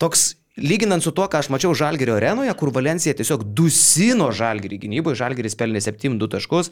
Toks 0.00 0.32
Lyginant 0.62 1.02
su 1.02 1.10
tuo, 1.10 1.26
ką 1.26 1.40
aš 1.42 1.48
mačiau 1.50 1.72
Žalgerio 1.74 2.14
arenoje, 2.14 2.52
kur 2.54 2.70
Valencija 2.74 3.14
tiesiog 3.18 3.42
dusino 3.58 4.28
Žalgerį 4.30 4.78
gynyboje, 4.84 5.18
Žalgeris 5.18 5.58
pelnė 5.58 5.82
7-2 5.82 6.28
taškus, 6.30 6.70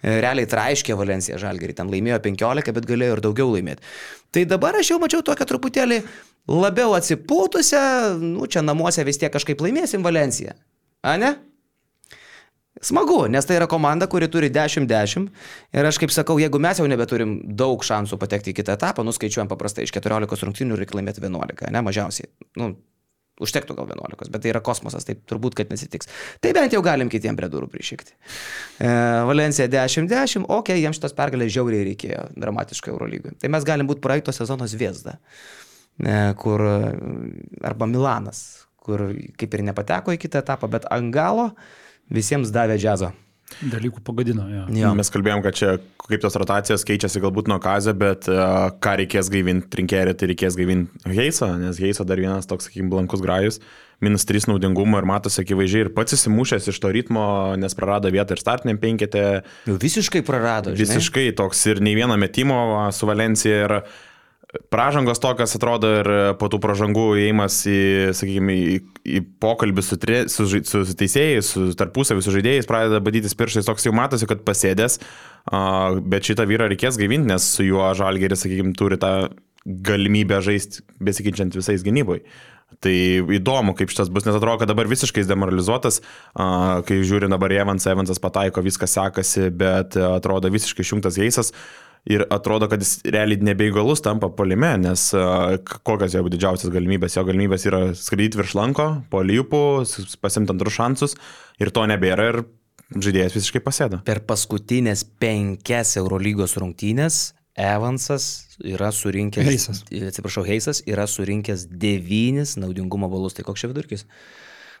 e, 0.00 0.14
realiai 0.24 0.48
traiškė 0.48 0.96
Valencija 0.96 1.36
Žalgerį, 1.42 1.76
ten 1.76 1.92
laimėjo 1.92 2.22
15, 2.24 2.72
bet 2.72 2.88
galėjo 2.88 3.18
ir 3.18 3.22
daugiau 3.26 3.52
laimėti. 3.52 3.84
Tai 4.32 4.46
dabar 4.48 4.80
aš 4.80 4.94
jau 4.94 4.98
mačiau 5.02 5.20
tokią 5.20 5.44
truputėlį 5.44 6.00
labiau 6.48 6.96
atsipūtusią, 6.96 8.16
nu 8.16 8.48
čia 8.48 8.64
namuose 8.64 9.04
vis 9.04 9.20
tiek 9.20 9.32
kažkaip 9.34 9.60
laimėsim 9.60 10.02
Valenciją. 10.02 10.56
A 11.04 11.18
ne? 11.20 11.36
Smagu, 12.80 13.26
nes 13.28 13.44
tai 13.44 13.58
yra 13.58 13.66
komanda, 13.68 14.06
kuri 14.08 14.28
turi 14.30 14.48
10-10 14.54 15.28
ir 15.74 15.84
aš 15.84 15.98
kaip 16.00 16.12
sakau, 16.14 16.38
jeigu 16.40 16.60
mes 16.62 16.78
jau 16.78 16.86
nebeturim 16.88 17.40
daug 17.58 17.82
šansų 17.84 18.16
patekti 18.22 18.54
į 18.54 18.60
kitą 18.62 18.78
etapą, 18.78 19.04
nuskaičiuojam 19.04 19.50
paprastai 19.50 19.84
iš 19.84 19.92
14 19.98 20.46
rungtynių 20.46 20.78
reikia 20.78 20.96
laimėti 20.96 21.20
11, 21.20 21.72
ne 21.74 21.82
mažiausiai. 21.82 22.30
Nu, 22.56 22.76
Užtektų 23.44 23.76
gal 23.78 23.86
11, 23.94 24.32
bet 24.34 24.42
tai 24.42 24.50
yra 24.52 24.62
kosmosas, 24.64 25.06
tai 25.06 25.14
turbūt, 25.30 25.54
kad 25.58 25.70
nesitiks. 25.70 26.10
Tai 26.42 26.50
bent 26.56 26.74
jau 26.74 26.82
galim 26.84 27.10
kitiem 27.12 27.38
prie 27.38 27.46
durų 27.52 27.68
prišykti. 27.70 28.16
E, 28.82 28.90
Valencija 29.28 29.68
10-10, 29.70 30.46
okei, 30.46 30.50
okay, 30.58 30.82
jiems 30.82 30.98
šitos 30.98 31.14
pergalės 31.18 31.52
žiauriai 31.54 31.86
reikėjo 31.92 32.24
dramatiškai 32.34 32.90
Eurolygui. 32.94 33.36
Tai 33.38 33.52
mes 33.54 33.66
galim 33.68 33.90
būti 33.90 34.02
praeito 34.02 34.34
sezono 34.34 34.66
Zviesda, 34.70 35.18
e, 36.02 36.18
kur, 36.42 36.66
arba 37.70 37.90
Milanas, 37.90 38.42
kur 38.82 39.10
kaip 39.38 39.54
ir 39.54 39.64
nepateko 39.70 40.16
į 40.16 40.20
kitą 40.24 40.42
etapą, 40.42 40.70
bet 40.72 40.88
ant 40.90 41.14
galo 41.14 41.52
visiems 42.10 42.50
davė 42.54 42.80
džiazo. 42.80 43.12
Dalykų 43.58 44.02
pagadino, 44.04 44.44
jo. 44.52 44.66
jo. 44.76 44.90
Mes 44.94 45.10
kalbėjom, 45.10 45.42
kad 45.42 45.56
čia 45.58 45.72
kaip 46.08 46.22
tos 46.22 46.36
rotacijos 46.38 46.84
keičiasi 46.86 47.22
galbūt 47.24 47.50
nuo 47.50 47.58
kazio, 47.62 47.94
bet 47.98 48.28
uh, 48.30 48.68
ką 48.84 48.94
reikės 49.02 49.30
gaivinti 49.32 49.70
trinkerį, 49.72 50.14
tai 50.18 50.30
reikės 50.30 50.56
gaivinti 50.58 51.12
Heisą, 51.16 51.50
nes 51.60 51.80
Heisa 51.82 52.06
dar 52.08 52.20
vienas 52.20 52.48
toks, 52.48 52.68
sakykime, 52.68 52.90
blankus 52.92 53.24
grajus, 53.24 53.58
minus 54.04 54.28
3 54.28 54.46
naudingumo 54.52 55.00
ir 55.00 55.08
matosi 55.10 55.42
akivaizdžiai 55.42 55.86
ir 55.86 55.92
pats 55.96 56.14
įsimušęs 56.14 56.70
iš 56.70 56.78
to 56.84 56.92
ritmo, 56.94 57.24
nes 57.58 57.74
prarado 57.78 58.12
vietą 58.14 58.36
ir 58.36 58.42
startiniam 58.42 58.78
penketė. 58.80 59.24
Jau 59.66 59.78
visiškai 59.82 60.22
prarado. 60.26 60.76
Žinai? 60.76 61.00
Visiškai 61.00 61.26
toks 61.38 61.64
ir 61.72 61.82
nei 61.84 61.96
vieno 61.98 62.16
metimo 62.20 62.60
su 62.94 63.10
Valencija 63.10 63.64
ir 63.64 63.76
pražangos 64.72 65.20
tokios 65.20 65.52
atrodo 65.56 65.90
ir 66.00 66.08
po 66.40 66.48
tų 66.48 66.60
pražangų 66.62 67.04
įėjimas 67.20 67.56
į, 67.68 67.80
sakykime, 68.16 68.54
į, 68.56 68.76
į 69.04 69.22
pokalbį 69.42 69.84
su, 69.84 69.98
tre, 70.00 70.22
su, 70.32 70.46
su, 70.48 70.84
su 70.88 70.96
teisėjais, 70.98 71.50
su 71.52 71.66
tarpusavį 71.78 72.24
su 72.24 72.32
žaidėjais, 72.32 72.68
pradeda 72.68 73.02
badytis 73.04 73.36
pirštais, 73.38 73.68
toks 73.68 73.84
jau 73.84 73.92
matosi, 73.96 74.28
kad 74.30 74.44
pasėdės, 74.46 75.00
bet 76.00 76.30
šitą 76.30 76.48
vyrą 76.48 76.70
reikės 76.72 76.96
gaivinti, 77.00 77.28
nes 77.28 77.50
su 77.58 77.66
juo 77.66 77.90
žalgeris, 77.98 78.46
sakykime, 78.46 78.72
turi 78.78 79.00
tą 79.00 79.12
galimybę 79.68 80.40
žaisti 80.44 80.84
besikeičiant 81.04 81.56
visais 81.58 81.84
gynyboj. 81.84 82.22
Tai 82.84 82.94
įdomu, 83.32 83.72
kaip 83.76 83.88
šitas 83.92 84.10
bus, 84.12 84.26
nes 84.28 84.36
atrodo, 84.36 84.60
kad 84.60 84.68
dabar 84.68 84.88
visiškai 84.90 85.24
demoralizuotas, 85.28 86.02
kai 86.36 86.98
žiūri 87.00 87.30
dabar 87.32 87.52
Evansas, 87.56 87.88
Evansas 87.90 88.20
pataiko, 88.20 88.64
viskas 88.64 88.92
sekasi, 88.96 89.48
bet 89.56 89.96
atrodo 89.96 90.52
visiškai 90.52 90.84
išjungtas 90.84 91.16
Geisas. 91.20 91.52
Ir 92.06 92.22
atrodo, 92.30 92.68
kad 92.70 92.80
jis 92.80 93.00
realiai 93.04 93.40
nebeįgalus 93.42 94.00
tampa 94.04 94.28
polime, 94.32 94.70
nes 94.80 95.08
a, 95.18 95.58
k- 95.58 95.80
kokios 95.84 96.14
jo 96.14 96.22
didžiausias 96.30 96.70
galimybės? 96.72 97.16
Jo 97.18 97.24
galimybės 97.28 97.66
yra 97.68 97.80
skraidyti 97.98 98.38
virš 98.40 98.54
lanko, 98.56 98.86
po 99.10 99.20
lypų, 99.26 99.62
pasimti 100.22 100.54
antrus 100.54 100.78
šansus 100.78 101.16
ir 101.60 101.72
to 101.74 101.84
nebėra 101.90 102.30
ir 102.32 102.40
žaidėjas 102.94 103.34
visiškai 103.36 103.60
pasėda. 103.66 103.98
Per 104.06 104.22
paskutinės 104.24 105.02
penkias 105.20 105.96
Eurolygos 106.00 106.56
rungtynės 106.56 107.34
Evansas 107.58 108.54
yra 108.62 108.92
surinkęs. 108.94 109.44
Heisas. 109.48 109.80
Atsiprašau, 109.90 110.44
Heisas 110.46 110.78
yra 110.86 111.08
surinkęs 111.10 111.66
devynis 111.68 112.54
naudingumo 112.56 113.08
balus. 113.10 113.34
Tai 113.34 113.42
koks 113.48 113.64
čia 113.64 113.70
vidurkis? 113.72 114.04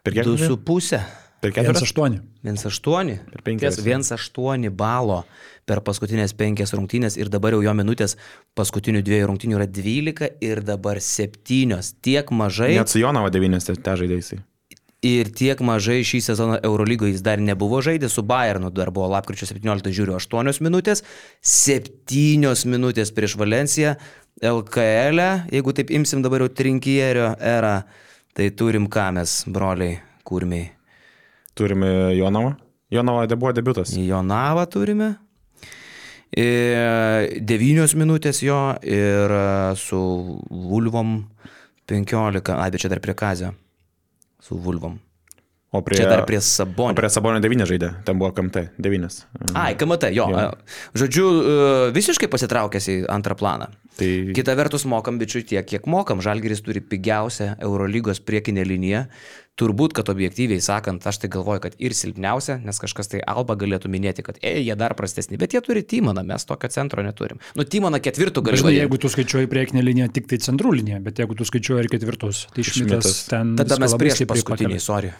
Per 0.06 0.14
kiek? 0.14 0.22
Du 0.28 0.36
su 0.38 0.54
pusė. 0.62 1.02
Per 1.40 1.52
keturias? 1.54 1.84
1-8. 1.86 2.18
1,8. 2.42 3.18
Per 3.30 3.44
penkias. 3.46 3.78
1,8 3.84 4.70
balo 4.74 5.22
per 5.68 5.82
paskutinės 5.86 6.34
penkias 6.38 6.72
rungtynės 6.74 7.18
ir 7.20 7.30
dabar 7.30 7.54
jau 7.54 7.62
jo 7.62 7.74
minutės 7.78 8.16
paskutinių 8.58 9.04
dviejų 9.06 9.30
rungtynių 9.30 9.58
yra 9.60 9.68
12 9.70 10.30
ir 10.42 10.62
dabar 10.66 10.98
7. 11.04 11.80
Tiek 12.02 12.30
mažai. 12.34 12.74
Net 12.80 12.90
su 12.90 13.02
Jonavo 13.02 13.30
9 13.30 13.66
te, 13.68 13.76
te 13.76 13.98
žaidėjai. 14.02 14.40
Ir 15.06 15.28
tiek 15.30 15.60
mažai 15.62 16.00
šį 16.02 16.18
sezoną 16.26 16.56
Eurolygoje 16.66 17.12
jis 17.12 17.20
dar 17.22 17.38
nebuvo 17.38 17.78
žaidęs, 17.86 18.16
su 18.18 18.24
Bayernu 18.26 18.72
dar 18.74 18.90
buvo 18.90 19.06
lapkričio 19.12 19.46
17 19.46 19.92
žiūriu 19.94 20.16
8 20.18 20.58
minutės, 20.66 21.04
7 21.38 22.66
minutės 22.66 23.14
prieš 23.14 23.36
Valenciją, 23.38 23.94
LKL, 24.42 25.22
e, 25.22 25.28
jeigu 25.54 25.76
taip 25.78 25.92
imsim 25.94 26.24
dabar 26.26 26.42
jau 26.42 26.50
trinkierio 26.50 27.30
erą, 27.38 27.76
tai 28.34 28.50
turim 28.50 28.90
ką 28.90 29.12
mes, 29.20 29.44
broliai, 29.46 30.00
kurmiai. 30.26 30.77
Turime 31.58 31.90
Jonavą. 32.14 32.54
Jonavo 32.94 33.26
de- 33.28 33.36
buvo 33.36 33.52
debutas. 33.56 33.90
Jonavą 33.98 34.64
turime. 34.70 35.16
Ir 36.36 37.40
9 37.40 37.94
minutės 37.96 38.42
jo 38.44 38.58
ir 38.84 39.32
e, 39.32 39.44
su 39.80 39.98
Vulvom 40.52 41.22
15, 41.88 42.52
ai, 42.52 42.70
bet 42.70 42.82
čia 42.84 42.90
dar 42.92 43.00
prie 43.00 43.14
Kazio. 43.16 43.54
Su 44.44 44.58
Vulvom. 44.60 44.98
O 45.70 45.82
prie, 45.84 45.98
Čia 46.00 46.06
dar 46.08 46.22
prie 46.24 46.38
Sabonio. 46.40 46.94
prie 46.96 47.08
Sabonio 47.12 47.40
9 47.44 47.66
žaidė. 47.68 47.90
Ten 48.06 48.16
buvo 48.20 48.30
KMT 48.32 48.62
9. 48.80 49.16
Ai, 49.52 49.74
KMT, 49.76 50.08
jo. 50.16 50.28
Jo. 50.32 50.44
jo. 50.46 50.52
Žodžiu, 50.96 51.24
e, 51.28 51.56
visiškai 51.92 52.28
pasitraukęs 52.32 52.86
į 52.88 52.94
antrą 53.12 53.36
planą. 53.36 53.68
Tai 53.98 54.08
Kita 54.36 54.54
vertus, 54.56 54.86
mokam 54.88 55.18
bičiui 55.20 55.44
tiek, 55.44 55.66
kiek 55.68 55.84
mokam. 55.90 56.22
Žalgeris 56.24 56.62
turi 56.64 56.80
pigiausią 56.80 57.56
Eurolygos 57.60 58.20
priekinę 58.24 58.64
liniją. 58.64 59.04
Turbūt, 59.58 59.90
kad 59.96 60.06
objektyviai 60.12 60.62
sakant, 60.62 61.02
aš 61.10 61.16
tai 61.24 61.30
galvoju, 61.34 61.64
kad 61.64 61.76
ir 61.82 61.94
silpniausia, 61.96 62.60
nes 62.62 62.78
kažkas 62.78 63.10
tai 63.10 63.22
Alba 63.26 63.56
galėtų 63.58 63.90
minėti, 63.90 64.22
kad, 64.22 64.36
ei, 64.38 64.60
jie 64.62 64.76
dar 64.78 64.94
prastesni, 64.98 65.38
bet 65.40 65.56
jie 65.56 65.62
turi 65.66 65.82
Timoną, 65.82 66.22
mes 66.26 66.46
tokio 66.46 66.70
centro 66.70 67.02
neturim. 67.02 67.40
Nu, 67.58 67.66
Timoną 67.66 67.98
ketvirtų 68.04 68.44
gali 68.46 68.60
Žinai, 68.62 68.76
jeigu 68.76 69.00
tu 69.02 69.10
skaičiuoji 69.10 69.50
priekinę 69.50 69.82
liniją, 69.82 70.06
tik 70.14 70.30
tai 70.30 70.38
centrų 70.44 70.76
liniją, 70.78 71.00
bet 71.02 71.18
jeigu 71.18 71.34
tu 71.38 71.46
skaičiuoji 71.48 71.88
ir 71.88 71.90
ketvirtus, 71.90 72.44
tai 72.54 72.66
šmitas 72.70 73.24
ten. 73.32 73.56
Tada 73.58 73.80
mes 73.82 73.98
prieš 73.98 74.22
paskutinį, 74.30 74.78
sorry. 74.82 75.10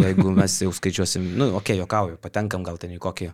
Jeigu 0.00 0.32
mes 0.40 0.56
jau 0.64 0.72
skaičiuosim, 0.72 1.28
nu, 1.36 1.50
okei, 1.52 1.76
okay, 1.76 1.82
jokauju, 1.82 2.16
patenkam 2.24 2.64
gal 2.64 2.80
ten 2.80 2.96
į 2.96 3.02
kokį. 3.02 3.28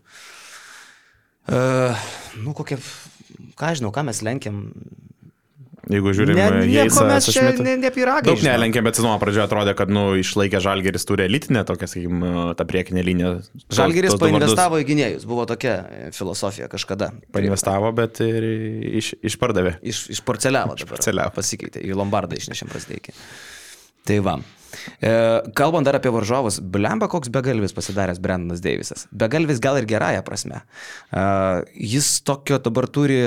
Uh, 1.48 2.08
nu, 2.42 2.50
kokie, 2.56 2.76
ką 3.56 3.76
žinau, 3.78 3.94
ką 3.94 4.08
mes 4.10 4.26
lenkiam. 4.26 4.66
Jeigu 5.92 6.12
žiūrime, 6.16 6.38
Ne, 6.38 6.66
nieko 6.68 7.04
mes 7.08 7.26
su 7.28 7.34
čia 7.34 7.52
ne, 7.56 7.76
ne 7.80 7.90
piragai. 7.94 8.26
Daug 8.28 8.42
nelenkė, 8.44 8.82
bet 8.86 8.98
sezono 8.98 9.16
pradžioje 9.22 9.44
atrodė, 9.46 9.74
kad, 9.78 9.92
nu, 9.92 10.04
išlaikė 10.20 10.60
Žalgeris 10.64 11.06
turi 11.08 11.26
elitinę 11.26 11.64
tokią, 11.68 11.88
sakykime, 11.90 12.32
tą 12.58 12.66
priekinę 12.68 13.04
liniją. 13.06 13.32
Žalgeris 13.74 14.14
du 14.14 14.20
vardus 14.20 14.24
painvestavo 14.26 14.82
į 14.82 14.88
gynėjus, 14.88 15.26
buvo 15.28 15.46
tokia 15.50 15.74
e, 15.78 16.02
filosofija 16.16 16.68
kažkada. 16.72 17.10
Painvestavo, 17.34 17.90
bet 17.96 18.22
ir 18.24 18.48
iš, 19.00 19.14
išpardavė. 19.32 19.78
Iš, 19.82 20.04
iš 20.16 20.22
porceliavo 20.26 20.76
dabar. 20.76 20.94
porceliavo. 20.96 21.34
Pasikeitė, 21.38 21.82
į 21.84 21.96
Lombardą 21.98 22.38
išnešėm 22.38 22.70
prasdeikį. 22.72 23.16
Tai 24.08 24.22
va. 24.24 24.38
E, 25.00 25.12
kalbant 25.56 25.86
dar 25.86 25.98
apie 25.98 26.12
varžovus, 26.12 26.58
blemba 26.60 27.08
koks 27.10 27.30
begalvis 27.32 27.74
pasidaręs 27.76 28.20
Brendanas 28.24 28.62
Deivisas. 28.64 29.06
Begalvis 29.12 29.60
gal 29.64 29.80
ir 29.80 29.88
gerąją 29.88 30.24
prasme. 30.26 30.62
E, 31.12 31.24
jis 31.94 32.18
tokio 32.26 32.60
dabar 32.64 32.88
turi, 32.92 33.20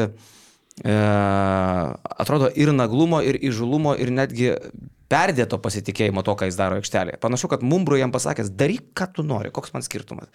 atrodo, 0.85 2.49
ir 2.55 2.71
naglumo, 2.73 3.21
ir 3.21 3.37
įžulumo, 3.37 3.93
ir 4.01 4.13
netgi 4.13 4.55
perdėto 5.11 5.59
pasitikėjimo 5.61 6.23
to, 6.23 6.35
ką 6.39 6.47
jis 6.47 6.57
daro 6.59 6.79
aikštelėje. 6.79 7.19
Panašu, 7.21 7.49
kad 7.51 7.65
Mumbru 7.67 7.99
jam 7.99 8.13
pasakęs, 8.13 8.53
daryk, 8.57 8.91
ką 8.97 9.09
tu 9.17 9.25
nori, 9.27 9.51
koks 9.53 9.75
man 9.75 9.83
skirtumas. 9.85 10.31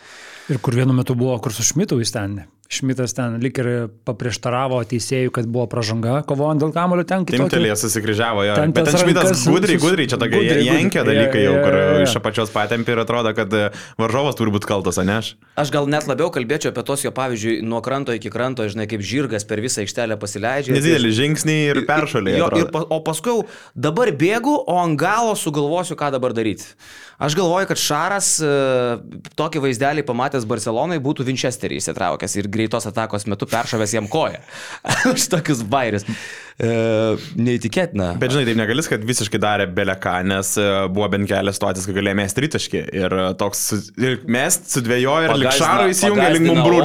Ir 0.52 0.60
kur 0.62 0.76
vienu 0.76 0.94
metu 0.96 1.16
buvo, 1.18 1.38
kur 1.42 1.54
su 1.56 1.64
Šmitu 1.66 1.98
jis 2.02 2.12
ten. 2.14 2.42
Šmitas 2.68 3.12
ten 3.14 3.36
lik 3.38 3.58
ir 3.62 3.68
paprieštaravo 4.08 4.80
teisėjui, 4.90 5.30
kad 5.34 5.46
buvo 5.46 5.68
pažanga, 5.70 6.16
kovojant 6.26 6.58
dėl 6.64 6.72
kamulio 6.74 7.04
ten 7.06 7.22
kitokio. 7.22 7.46
Timtelė 7.46 7.76
susikryžiavo, 7.78 8.42
jo. 8.48 8.56
Ten 8.58 8.74
Bet 8.74 8.88
ten 8.90 8.98
šmitas 9.04 9.44
gudriai, 9.46 9.78
gudriai, 9.78 10.08
čia 10.10 10.18
tokie 10.18 10.40
jenkia 10.66 11.04
gudriai. 11.04 11.06
dalykai 11.26 11.44
jau, 11.44 11.52
Jo, 11.56 11.62
kur 11.62 11.76
jo, 11.78 11.84
jo, 11.84 11.94
jo. 12.00 12.06
iš 12.08 12.16
apačios 12.18 12.50
patempi 12.50 12.90
ir 12.96 13.02
atrodo, 13.04 13.30
kad 13.38 13.54
e, 13.54 13.62
varžovas 14.02 14.34
turi 14.40 14.50
būti 14.54 14.66
kaltas, 14.66 14.98
ne 14.98 15.14
aš. 15.20 15.30
Aš 15.62 15.70
gal 15.74 15.86
net 15.90 16.08
labiau 16.10 16.32
kalbėčiau 16.34 16.74
apie 16.74 16.82
tos 16.90 17.06
jo, 17.06 17.14
pavyzdžiui, 17.14 17.60
nuo 17.62 17.78
kranto 17.86 18.10
iki 18.18 18.32
kranto, 18.34 18.66
žinai, 18.66 18.88
kaip 18.90 19.00
žirgas 19.06 19.46
per 19.46 19.62
visą 19.62 19.84
aikštelę 19.86 20.18
pasileidžia. 20.18 20.74
Nedidelį 20.74 21.14
žingsnį 21.22 21.56
ir 21.70 21.82
peršalė. 21.86 22.34
Jo, 22.40 22.50
ir, 22.58 22.66
pa- 22.74 22.82
o 22.90 22.98
paskui 23.06 23.30
jau 23.36 23.40
dabar 23.78 24.10
bėgu, 24.10 24.58
o 24.66 24.78
ant 24.82 24.98
galo 24.98 25.38
sugalvosiu, 25.38 25.94
ką 25.94 26.10
dabar 26.18 26.34
daryti. 26.36 26.66
Aš 27.18 27.34
galvoju, 27.34 27.68
kad 27.70 27.80
Šaras 27.80 28.34
e, 28.44 28.48
tokį 29.38 29.62
vaizdelį 29.64 30.04
pamatęs 30.04 30.44
Barcelonai 30.48 30.98
būtų 31.00 31.24
Vinčesterį 31.24 31.78
įsitraukęs 31.80 32.36
ir 32.36 32.48
greitos 32.52 32.84
atakos 32.88 33.24
metu 33.30 33.48
peršovęs 33.48 33.94
jam 33.96 34.08
koją. 34.12 34.42
Už 35.14 35.28
tokius 35.32 35.64
bairius. 35.64 36.04
E, 36.56 36.68
neįtikėtina. 37.36 38.14
Bet 38.16 38.32
žinai, 38.32 38.46
taip 38.48 38.56
negalis, 38.56 38.86
kad 38.88 39.02
visiškai 39.04 39.36
darė 39.42 39.66
beleką, 39.76 40.14
nes 40.24 40.54
e, 40.56 40.64
buvo 40.88 41.04
bent 41.12 41.28
kelias 41.28 41.58
stotis, 41.58 41.84
kai 41.84 41.92
galėjo 41.98 42.16
mesti 42.16 42.38
tritaškį. 42.40 42.80
Ir 42.96 43.12
e, 43.12 43.24
toks, 43.36 43.60
su- 43.68 43.80
ir 44.00 44.22
mest 44.32 44.70
sudvėjojo 44.72 45.26
ir 45.26 45.34
lik 45.36 45.50
Pagąsdina- 45.50 45.66
šaro 45.66 45.90
įsijungė, 45.92 46.30
link 46.32 46.48
mumbrų, 46.48 46.78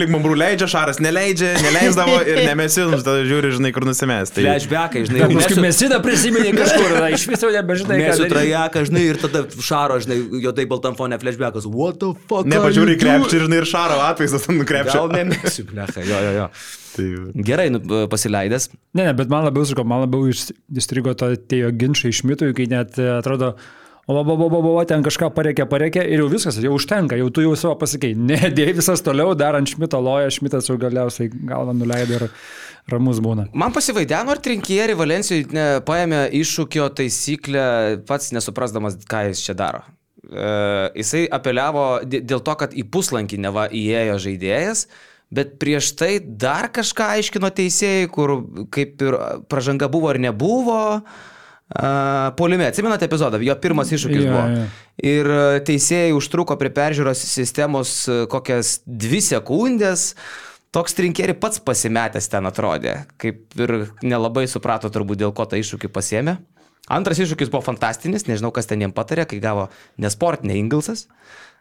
link 0.00 0.40
leidžia, 0.40 0.70
šaras 0.72 1.02
neleidžia, 1.04 1.50
neleisdavo 1.60 2.16
ir 2.30 2.40
nemesim, 2.48 2.96
tada 3.04 3.18
žiūri, 3.28 3.52
žinai, 3.58 3.74
kur 3.76 3.84
nusimest. 3.90 4.32
Tai 4.38 4.46
Flashbackai, 4.48 5.04
žinai, 5.10 5.20
Ir 5.28 5.36
paskui 5.36 5.60
mesida 5.66 6.00
prisiminė 6.08 6.56
kažkur, 6.56 6.96
na, 6.96 7.12
iš 7.12 7.28
viso 7.28 7.52
nebežinai, 7.52 8.00
Mėsiu 8.00 8.24
daryti. 8.24 8.32
trajeką, 8.32 8.86
žinai, 8.88 9.04
ir 9.12 9.20
tada 9.28 9.44
šaro, 9.60 10.00
žinai, 10.08 10.22
juodai 10.40 10.64
baltam 10.72 10.96
fone 10.96 11.20
flashbackas. 11.20 11.68
What 11.68 12.00
the 12.00 12.14
fuck? 12.24 12.48
nepažiūri 12.48 12.96
krepšį, 13.04 13.44
žinai, 13.44 13.60
ir 13.60 13.68
šaro 13.76 14.00
atvaizdas 14.08 14.48
ant 14.48 14.64
krepšio. 14.72 15.04
Gal 15.04 15.16
nemėsiu, 15.20 15.68
blecha, 15.68 16.00
jo, 16.00 16.16
jo, 16.30 16.36
jo. 16.40 16.52
Tai, 16.98 17.08
Gerai, 17.48 17.68
nu, 17.74 17.80
pasileidęs. 18.10 18.68
Ne, 18.98 19.04
ne, 19.08 19.12
bet 19.16 19.30
man 19.32 19.46
labiau, 19.46 19.66
sakau, 19.68 19.86
man 19.88 20.02
labiau 20.04 20.28
įstrigo 20.28 21.14
to 21.18 21.32
tie 21.48 21.62
jo 21.64 21.72
ginčiai 21.78 22.12
iš 22.14 22.24
mitų, 22.26 22.52
kai 22.58 22.66
net 22.70 22.98
e, 22.98 23.06
atrodo, 23.18 23.52
o, 24.08 24.16
o, 24.16 24.22
o, 24.24 24.48
o, 24.48 24.60
o, 24.74 24.84
ten 24.88 25.04
kažką 25.06 25.28
pareikia, 25.36 25.66
pareikia 25.70 26.02
ir 26.08 26.22
jau 26.24 26.30
viskas, 26.32 26.58
jau 26.64 26.72
užtenka, 26.76 27.18
jau 27.20 27.28
tu 27.34 27.44
jau 27.44 27.52
savo 27.60 27.76
pasakėjai. 27.82 28.16
Ne, 28.30 28.38
Deivisas 28.58 29.04
toliau 29.06 29.34
dar 29.38 29.58
ant 29.58 29.68
šmito 29.70 30.00
loja, 30.02 30.30
šmitas 30.32 30.70
jau 30.70 30.78
galiausiai 30.80 31.30
galvą 31.30 31.76
nuleido 31.76 32.16
ir 32.18 32.26
ramus 32.88 33.20
būna. 33.24 33.46
Man 33.52 33.74
pasivaideno, 33.76 34.32
ar 34.32 34.40
trinkieri 34.42 34.96
Valencijai 34.96 35.44
ne, 35.52 35.66
paėmė 35.86 36.24
iššūkio 36.40 36.88
taisyklę, 36.98 37.66
pats 38.08 38.32
nesuprasdamas, 38.36 38.96
ką 39.08 39.26
jis 39.28 39.44
čia 39.44 39.54
daro. 39.58 39.84
E, 40.28 40.48
jisai 41.02 41.26
apeliavo 41.32 41.84
dė- 42.08 42.22
dėl 42.32 42.40
to, 42.44 42.56
kad 42.64 42.72
į 42.76 42.86
puslankį 42.92 43.38
neva 43.44 43.68
įėjo 43.68 44.16
žaidėjas, 44.24 44.86
bet 45.34 45.56
prieš 45.60 45.92
tai 45.98 46.18
dar 46.20 46.70
kažką 46.72 47.10
aiškino 47.18 47.50
teisėjai, 47.54 48.06
kur 48.12 48.38
kaip 48.74 49.02
ir 49.04 49.18
pražanga 49.50 49.90
buvo 49.92 50.12
ar 50.12 50.20
nebuvo. 50.22 50.78
Uh, 50.98 51.34
Polime, 52.36 52.64
atsimenate 52.64 53.04
epizodą, 53.04 53.36
jo 53.44 53.52
pirmas 53.60 53.90
iššūkis 53.92 54.22
Jo, 54.24 54.30
buvo. 54.32 54.44
jo. 54.56 54.68
Ir 55.04 55.26
e, 55.28 55.40
teisėjai 55.68 56.14
užtruko 56.16 56.56
prie 56.56 56.70
peržiūros 56.72 57.20
sistemos 57.28 57.90
e, 58.08 58.22
kokias 58.32 58.78
dvi 58.88 59.20
sekundės. 59.20 60.14
Toks 60.72 60.96
trinkeri 60.96 61.34
pats 61.36 61.60
pasimetęs 61.60 62.30
ten 62.32 62.48
atrodė, 62.48 62.94
kaip 63.20 63.52
ir 63.60 63.74
nelabai 64.00 64.46
suprato 64.48 64.88
turbūt 64.92 65.20
dėl 65.20 65.34
ko 65.36 65.44
tą 65.44 65.60
iššūkį 65.60 65.92
pasėmė. 65.92 66.38
Antras 66.88 67.20
iššūkis 67.20 67.52
buvo 67.52 67.60
fantastinis, 67.68 68.24
nežinau 68.30 68.48
kas 68.48 68.68
ten 68.68 68.80
jiem 68.80 68.96
patarė, 68.96 69.28
kai 69.28 69.36
gavo 69.44 69.68
nesportinė 70.00 70.56
Ingilsas. 70.62 71.04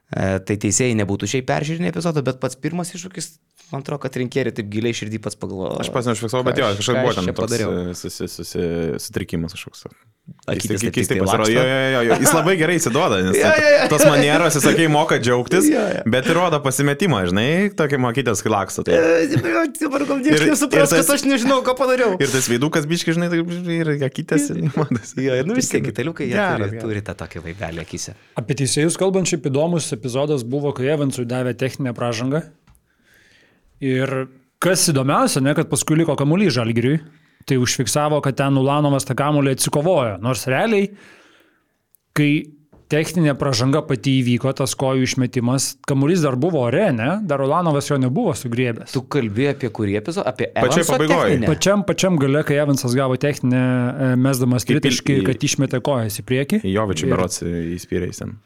E, 0.08 0.40
tai 0.40 0.56
teisėjai 0.56 0.96
nebūtų 1.04 1.28
šiaip 1.36 1.52
peržiūrinė 1.52 1.92
epizodo, 1.92 2.24
bet 2.24 2.40
pats 2.40 2.56
pirmas 2.56 2.96
iššūkis, 2.96 3.34
man 3.72 3.82
atrodo, 3.84 4.00
kad 4.06 4.16
rinkėjai 4.22 4.54
taip 4.60 4.70
giliai 4.72 4.96
širdį 4.96 5.20
pats 5.24 5.38
pagalvojo. 5.40 5.80
aš 5.84 5.90
pats 5.96 6.08
neužfiksavau, 6.12 6.46
bet 6.48 6.60
jo, 6.62 6.70
ką 6.80 7.00
buvo 7.02 7.16
ten 7.18 7.34
toks 7.36 7.58
e, 7.58 7.96
susi, 8.00 8.28
susi, 8.32 8.68
sutrikimas 9.04 9.56
kažkoks. 9.58 9.88
Taip 10.44 10.60
keistai 10.60 10.90
keistai 10.92 11.18
pasirodo. 11.22 11.48
Jo, 11.54 11.62
jo, 11.64 11.76
jo, 11.94 12.00
jo. 12.10 12.16
Jis 12.20 12.34
labai 12.36 12.54
gerai 12.60 12.74
įsiduoda, 12.82 13.22
nes 13.24 13.38
Jo, 13.42 13.48
jo, 13.48 13.70
jo. 13.78 13.86
tos 13.94 14.04
manieros, 14.10 14.58
jis, 14.58 14.66
sakai, 14.68 14.88
moka 14.92 15.20
džiaugtis, 15.24 15.70
Jo, 15.76 15.84
jo. 15.94 16.02
bet 16.12 16.28
ir 16.28 16.36
rodo 16.36 16.60
pasimetimą, 16.66 17.22
žinai, 17.32 17.46
tokia 17.80 18.00
mokytės, 18.04 18.42
kai 18.44 18.52
laksto. 18.52 18.84
Tai. 18.88 18.98
Dabar 19.38 20.04
gal 20.10 20.20
Ir- 20.20 20.26
niekas 20.28 20.46
nesupras, 20.52 20.92
ir 20.92 21.00
kad 21.04 21.14
aš 21.16 21.24
nežinau, 21.30 21.62
ką 21.64 21.78
padariau. 21.80 22.18
Ir 22.20 22.28
tas 22.34 22.50
veidukas 22.52 22.88
biški, 22.92 23.16
žinai, 23.16 23.30
taip, 23.32 23.56
ir 23.72 23.94
akytės. 24.10 24.50
Jo, 25.16 25.40
nu 25.48 25.56
vis 25.56 25.72
tiek, 25.72 25.88
italiukai, 25.96 26.28
jie 26.28 26.36
turi, 26.60 26.84
turi 26.84 27.06
tą 27.08 27.16
tokį 27.24 27.46
vaibelį 27.48 27.84
akise. 27.88 28.16
Apie 28.40 28.60
teisėjus 28.60 29.00
kalbant, 29.00 29.32
šiaip 29.32 29.48
įdomus 29.48 29.88
epizodas 29.96 30.44
buvo, 30.44 30.76
kai 30.76 30.92
Evansui 30.98 31.24
davė 31.30 31.56
techninę 31.56 31.96
pražangą. 31.96 32.44
Ir 33.84 34.28
kas 34.64 34.88
įdomiausia, 34.90 35.42
ne, 35.46 35.54
kad 35.58 35.70
paskui 35.70 35.98
liko 36.00 36.16
kamuolys 36.18 36.56
žalgiriui, 36.58 37.00
tai 37.48 37.58
užfiksavo, 37.62 38.20
kad 38.26 38.36
ten 38.40 38.58
Ulanovas 38.60 39.06
tą 39.08 39.16
kamuolį 39.16 39.54
atsikovojo. 39.56 40.18
Nors 40.24 40.48
realiai, 40.50 40.90
kai 42.18 42.30
techninė 42.92 43.34
pražanga 43.38 43.82
pati 43.84 44.14
įvyko, 44.22 44.54
tas 44.56 44.74
kojų 44.80 45.04
išmetimas, 45.08 45.74
kamuolys 45.88 46.22
dar 46.24 46.38
buvo 46.40 46.62
ore, 46.64 46.86
ne? 46.96 47.10
Dar 47.28 47.42
Ulanovas 47.44 47.90
jo 47.92 47.98
nebuvo 48.00 48.32
sugriebęs. 48.36 48.94
Tu 48.96 49.02
kalbėjai 49.12 49.56
apie 49.58 49.70
kurį 49.76 49.98
epizodą? 50.00 50.24
Apie 50.32 50.48
pabaigoj. 50.88 51.18
techninę? 51.28 51.50
Pačiam, 51.52 51.84
pačiam 51.88 52.20
gale, 52.20 52.44
kai 52.48 52.60
Evansas 52.64 52.96
gavo 52.96 53.18
techninę, 53.20 53.64
e, 53.64 54.16
mesdamas 54.16 54.64
il- 54.68 55.26
kad 55.28 55.44
išmetė 55.50 55.82
kojas 55.84 56.20
į 56.24 56.24
priekį. 56.32 56.62
Jovičių 56.64 57.04
Ir- 57.08 57.12
berots 57.16 57.44
įspyrėjai 57.44 58.18
ten. 58.18 58.38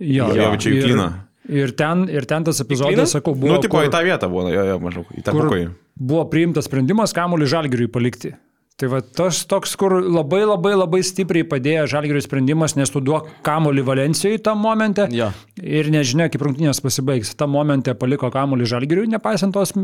Jo, 0.00 0.30
Jovičių 0.34 0.70
į 0.70 0.76
ir- 0.78 0.86
kliną. 0.86 1.10
Ir 1.50 1.72
ten, 1.74 2.04
ir 2.12 2.26
ten 2.30 2.44
tas 2.46 2.60
epizodas, 2.62 3.10
sakau, 3.16 3.34
buvo, 3.34 3.56
Nu, 3.56 3.62
tipo, 3.64 3.74
kur, 3.78 3.88
į 3.88 3.90
tą 3.90 4.04
vietą 4.06 4.28
buvo, 4.30 4.46
jo, 4.54 4.62
jo, 4.68 4.76
maždaug, 4.84 5.08
į 5.18 5.24
tą 5.26 5.34
bukojį. 5.34 5.66
buvo 5.98 6.22
priimtas 6.30 6.68
sprendimas 6.70 7.12
kamuolį 7.16 7.48
žalgiriui 7.50 7.90
palikti. 7.90 8.36
Tai 8.80 8.88
va 8.88 9.02
tas 9.04 9.42
toks, 9.44 9.74
kur 9.76 9.92
labai 10.00 10.38
labai 10.48 10.70
labai 10.72 11.02
stipriai 11.04 11.44
padėjo 11.44 11.82
žalgiriui 11.92 12.22
sprendimas, 12.24 12.72
nes 12.78 12.88
tu 12.88 13.02
duok 13.04 13.26
kamuolį 13.44 13.82
Valencijai 13.84 14.38
tam 14.40 14.62
momente 14.64 15.04
Jo. 15.12 15.26
ir 15.60 15.90
nežinia, 15.92 16.30
kaip 16.32 16.40
rungtynės 16.46 16.80
pasibaigs. 16.80 17.34
Tam 17.36 17.52
momente 17.52 17.92
paliko 17.92 18.30
kamuolį 18.32 18.70
žalgiriui, 18.72 19.10
nepaisant 19.12 19.52
tos 19.52 19.74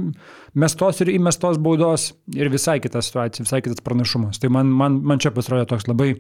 mestos 0.55 1.03
ir 1.05 1.11
įmestos 1.13 1.59
baudos 1.61 2.15
ir 2.33 2.49
visai 2.49 2.79
kita 2.81 3.03
situacija, 3.05 3.45
visai 3.45 3.61
kitas 3.67 3.85
pranašumas. 3.85 4.41
Tai 4.41 4.49
man, 4.57 4.73
man, 4.73 4.97
man 5.05 5.21
čia 5.21 5.35
pasirodė 5.37 5.67
toks 5.75 5.91
labai 5.93 6.15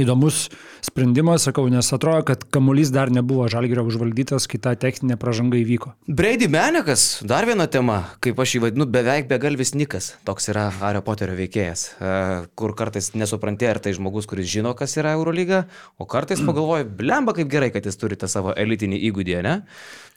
įdomus 0.00 0.48
sprendimas, 0.84 1.46
sakau, 1.48 1.66
nes 1.72 1.88
atrodo, 1.94 2.24
kad 2.28 2.44
kamuolys 2.54 2.92
dar 2.94 3.12
nebuvo 3.14 3.46
žalgirio 3.50 3.84
užvaldytas, 3.88 4.48
kai 4.50 4.60
ta 4.62 4.74
techninė 4.78 5.16
pražanga 5.20 5.58
įvyko. 5.60 5.94
Brady 6.08 6.48
Menekas, 6.52 7.24
dar 7.26 7.48
viena 7.48 7.66
tema, 7.70 8.00
kaip 8.24 8.40
aš 8.40 8.56
jį 8.56 8.62
vadinu, 8.66 8.88
beveik 8.90 9.28
begalvis 9.30 9.74
Nikas. 9.78 10.12
Toks 10.28 10.50
yra 10.52 10.68
Hario 10.80 11.04
Poterio 11.06 11.36
veikėjas, 11.38 11.86
e, 11.98 12.14
kur 12.58 12.76
kartais 12.78 13.12
nesupranti, 13.18 13.68
ar 13.70 13.80
tai 13.82 13.94
žmogus, 13.96 14.28
kuris 14.30 14.50
žino, 14.50 14.74
kas 14.78 14.96
yra 15.00 15.14
Eurolyga, 15.18 15.64
o 15.98 16.08
kartais 16.10 16.42
pagalvoji, 16.48 16.88
blemba 17.00 17.36
kaip 17.36 17.52
gerai, 17.52 17.72
kad 17.74 17.86
jis 17.86 18.00
turi 18.00 18.20
tą 18.20 18.30
savo 18.30 18.56
elitinį 18.56 19.00
įgūdį, 19.10 19.38
ne? 19.46 19.60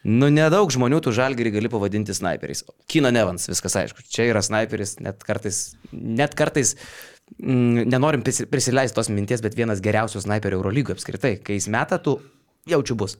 Nu, 0.07 0.29
nedaug 0.31 0.69
žmonių 0.71 1.01
tų 1.03 1.11
žalgerį 1.17 1.51
gali 1.57 1.69
pavadinti 1.71 2.13
snaiperiais. 2.15 2.61
Kina 2.87 3.09
Nevans, 3.11 3.49
viskas 3.49 3.75
aišku. 3.81 4.05
Čia 4.13 4.29
yra 4.29 4.43
snaiperis, 4.45 4.99
net 5.03 5.23
kartais, 5.25 5.73
net 5.91 6.35
kartais 6.37 6.75
nenorim 7.37 8.23
prisi- 8.23 8.47
prisileisti 8.49 8.95
tos 8.95 9.09
minties, 9.13 9.41
bet 9.43 9.55
vienas 9.57 9.81
geriausių 9.83 10.21
snaiperių 10.23 10.59
Eurolygoje 10.59 10.97
apskritai. 10.97 11.37
Kai 11.43 11.59
jis 11.59 11.67
meta, 11.71 11.99
tu 11.99 12.17
jaučiu 12.67 12.95
bus. 12.95 13.17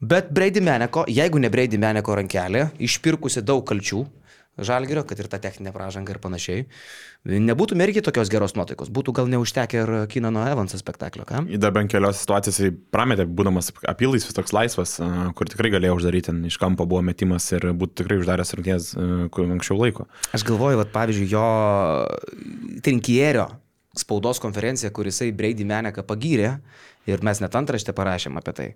Bet 0.00 0.30
Brady 0.34 0.60
Meneko, 0.60 1.04
jeigu 1.08 1.38
ne 1.38 1.48
Brady 1.48 1.78
Meneko 1.80 2.16
rankelė, 2.18 2.68
išpirkusi 2.82 3.42
daug 3.46 3.64
kalčių 3.66 4.04
žalgerio, 4.58 5.02
kad 5.08 5.18
ir 5.18 5.28
ta 5.30 5.40
techninė 5.42 5.72
pražanga 5.74 6.14
ir 6.14 6.20
panašiai, 6.22 6.66
nebūtų 7.24 7.78
mergi 7.78 8.02
tokios 8.04 8.30
geros 8.32 8.54
nuotaikos, 8.58 8.92
būtų 8.94 9.14
gal 9.16 9.30
neužtekę 9.32 9.80
ir 9.80 9.92
Kinano 10.12 10.44
Evanso 10.50 10.78
spektaklio, 10.78 11.26
ką? 11.28 11.42
Į 11.50 11.58
dar 11.62 11.74
bent 11.74 11.90
kelios 11.92 12.20
situacijos 12.22 12.60
jis 12.62 12.76
prametė, 12.94 13.26
būdamas 13.26 13.72
apylaisvis 13.90 14.36
toks 14.36 14.54
laisvas, 14.54 14.96
kur 15.34 15.50
tikrai 15.50 15.72
galėjo 15.74 15.98
uždaryti, 15.98 16.36
iš 16.50 16.60
kampo 16.62 16.86
buvo 16.86 17.02
metimas 17.06 17.48
ir 17.56 17.70
būtų 17.72 18.02
tikrai 18.02 18.20
uždaręs 18.22 18.54
kur 19.34 19.50
anksčiau 19.56 19.80
laiko. 19.80 20.08
Aš 20.36 20.46
galvoju, 20.46 20.80
vat, 20.84 20.94
pavyzdžiui, 20.94 21.30
jo 21.34 22.80
trinkierio 22.84 23.48
spaudos 23.94 24.40
konferencija, 24.42 24.90
kur 24.94 25.06
jisai 25.06 25.30
Brady 25.34 25.66
Meneką 25.66 26.02
pagyrė 26.06 26.56
ir 27.10 27.22
mes 27.26 27.40
net 27.42 27.54
antraštę 27.58 27.94
parašėm 27.96 28.38
apie 28.40 28.54
tai. 28.56 28.66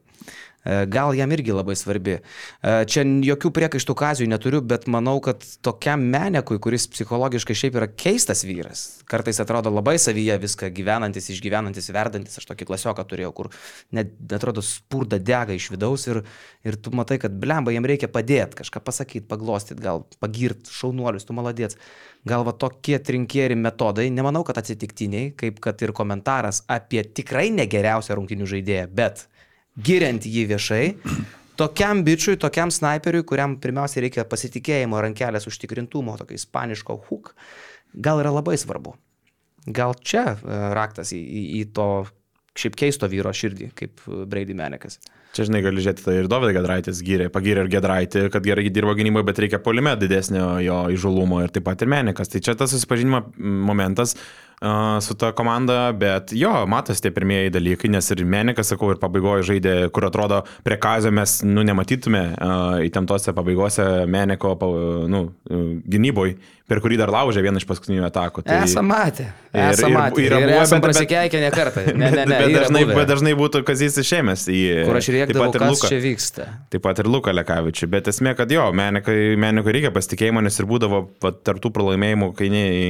E, 0.65 0.87
Gal 0.91 1.15
jam 1.17 1.33
irgi 1.33 1.55
labai 1.55 1.77
svarbi. 1.79 2.19
E, 2.19 2.73
Čia 2.91 3.05
jokių 3.25 3.51
priekaištų 3.55 3.95
kazijų 3.99 4.29
neturiu, 4.33 4.61
bet 4.65 4.89
manau, 4.91 5.17
kad 5.25 5.45
tokiam 5.65 6.03
menekui, 6.13 6.59
kuris 6.63 6.89
psichologiškai 6.93 7.57
šiaip 7.57 7.79
yra 7.81 7.89
keistas 7.89 8.45
vyras, 8.49 8.85
kartais 9.09 9.41
atrodo 9.43 9.73
labai 9.73 9.97
savyje 10.03 10.39
viską 10.43 10.73
gyvenantis, 10.77 11.31
išgyvenantis, 11.35 11.91
verdantis, 11.95 12.41
aš 12.41 12.51
tokį 12.51 12.69
klasioką 12.73 13.07
turėjau, 13.09 13.33
kur 13.37 13.53
net 13.97 14.13
atrodo 14.35 14.65
spurda 14.65 15.21
dega 15.23 15.57
iš 15.57 15.71
vidaus 15.75 16.09
ir, 16.11 16.23
ir 16.67 16.77
tu 16.83 16.93
matai, 16.97 17.21
kad 17.23 17.33
blemba, 17.33 17.73
jam 17.75 17.89
reikia 17.89 18.11
padėti, 18.13 18.61
kažką 18.61 18.85
pasakyti, 18.85 19.27
paglostyti, 19.31 19.83
gal 19.85 20.05
pagirti, 20.21 20.75
šaunuolius, 20.75 21.29
tu 21.29 21.37
maladėts. 21.39 21.79
Gal 22.29 22.43
va 22.45 22.53
tokie 22.53 22.99
trinkieri 22.99 23.55
metodai, 23.57 24.09
nemanau, 24.11 24.43
kad 24.45 24.59
atsitiktiniai, 24.59 25.31
kaip 25.39 25.61
kad 25.65 25.79
ir 25.87 25.95
komentaras 25.97 26.65
apie 26.69 27.05
tikrai 27.15 27.47
negeriausią 27.55 28.18
rungtinių 28.19 28.49
žaidėją, 28.51 28.87
bet 28.99 29.27
giriant 29.79 30.27
jį 30.27 30.45
viešai, 30.53 30.85
tokiam 31.59 32.05
bičiui, 32.07 32.39
tokiam 32.41 32.73
snaiperiui, 32.75 33.25
kuriam 33.27 33.57
pirmiausia 33.63 34.03
reikia 34.05 34.27
pasitikėjimo, 34.29 35.01
rankelės 35.03 35.49
užtikrintumo, 35.51 36.19
tokio 36.21 36.39
ispaniško 36.39 36.99
hook, 37.09 37.35
gal 37.95 38.23
yra 38.23 38.35
labai 38.35 38.59
svarbu. 38.61 38.95
Gal 39.75 39.95
čia 40.01 40.33
e, 40.33 40.59
raktas 40.77 41.13
į, 41.13 41.19
į, 41.21 41.43
į 41.59 41.63
to 41.77 41.89
šiaip 42.59 42.77
keisto 42.79 43.09
vyro 43.11 43.33
širdį, 43.35 43.71
kaip 43.77 44.03
e, 44.07 44.25
Brady 44.31 44.57
Menekas. 44.57 44.99
Čia, 45.37 45.45
žinai, 45.47 45.61
gali 45.63 45.83
žiūrėti, 45.83 46.05
tai 46.07 46.15
ir 46.23 46.29
Dovydas 46.31 46.57
Gedraitis 46.57 47.03
gyrė, 47.05 47.29
pagyrė 47.33 47.67
ir 47.67 47.73
Gedraitį, 47.75 48.25
kad 48.33 48.47
gerai 48.47 48.65
dirbo 48.73 48.95
gynyboje, 48.97 49.27
bet 49.29 49.41
reikia 49.45 49.61
polime 49.63 49.93
didesnio 50.01 50.47
jo 50.65 50.79
įžulumo 50.95 51.43
ir 51.45 51.53
taip 51.55 51.67
pat 51.69 51.85
ir 51.85 51.91
Menikas. 51.93 52.33
Tai 52.33 52.41
čia 52.45 52.57
tas 52.59 52.73
susipažinimo 52.73 53.21
momentas 53.69 54.17
su 55.01 55.15
ta 55.15 55.33
komanda, 55.33 55.93
bet 55.93 56.33
jo, 56.35 56.51
matosi 56.67 57.03
tie 57.05 57.13
pirmieji 57.15 57.53
dalykai, 57.55 57.91
nes 57.95 58.11
ir 58.11 58.25
Menikas, 58.27 58.73
sakau, 58.73 58.91
ir 58.91 58.99
pabaigoje 58.99 59.47
žaidė, 59.53 59.75
kur 59.95 60.09
atrodo 60.09 60.43
prie 60.67 60.79
kazio 60.83 61.13
mes, 61.15 61.39
nu, 61.47 61.63
nematytume 61.67 62.25
įtemptose 62.89 63.35
pabaigose 63.37 63.87
Meniko, 64.11 64.57
nu, 65.11 65.25
gynyboj, 65.87 66.35
per 66.69 66.83
kurį 66.85 66.99
dar 67.01 67.11
laužė 67.13 67.43
vieną 67.45 67.63
iš 67.63 67.67
paskutinių 67.69 68.05
atakų. 68.11 68.45
Tai... 68.47 68.59
Esam 68.67 68.89
matę. 68.91 69.31
Ir- 69.49 69.71
Esam 69.73 69.89
ir- 69.91 69.97
matę. 69.97 70.21
yra 70.21 70.39
Ir, 70.39 70.45
ir 70.45 70.51
buvę, 70.53 70.63
esam 70.67 70.83
prasikeikę 70.85 71.41
ne 71.41 71.49
kartą. 71.55 71.85
Ne, 71.89 72.11
ne, 72.19 72.25
ne. 72.29 72.39
bet, 72.45 72.53
dažnai, 72.53 72.83
buvę. 72.85 72.97
bet 72.99 73.09
dažnai 73.09 73.33
būtų 73.39 73.63
kazys 73.69 73.97
išėmęs 74.03 74.45
į... 74.53 74.59
Kur 74.89 74.99
aš 75.01 75.09
ir 75.09 75.17
kas 75.33 75.73
Luką. 75.73 75.89
čia 75.89 76.01
vyksta. 76.05 76.49
Taip 76.69 76.85
pat 76.85 77.01
ir 77.01 77.09
Luką 77.09 77.33
Lekavičių, 77.33 77.89
bet 77.95 78.11
esmė, 78.13 78.35
kad 78.37 78.53
jo, 78.53 78.67
Menikai, 78.77 79.17
Menikui 79.41 79.75
reikia 79.79 79.93
pasitikėjimo, 79.95 80.45
nes 80.45 80.61
ir 80.61 80.69
būdavo 80.69 81.01
vat, 81.25 81.41
tarp 81.49 81.63
tų 81.65 81.73
pralaimėjimų, 81.79 82.31
kai 82.37 82.51
ne 82.53 82.65
į, 82.69 82.85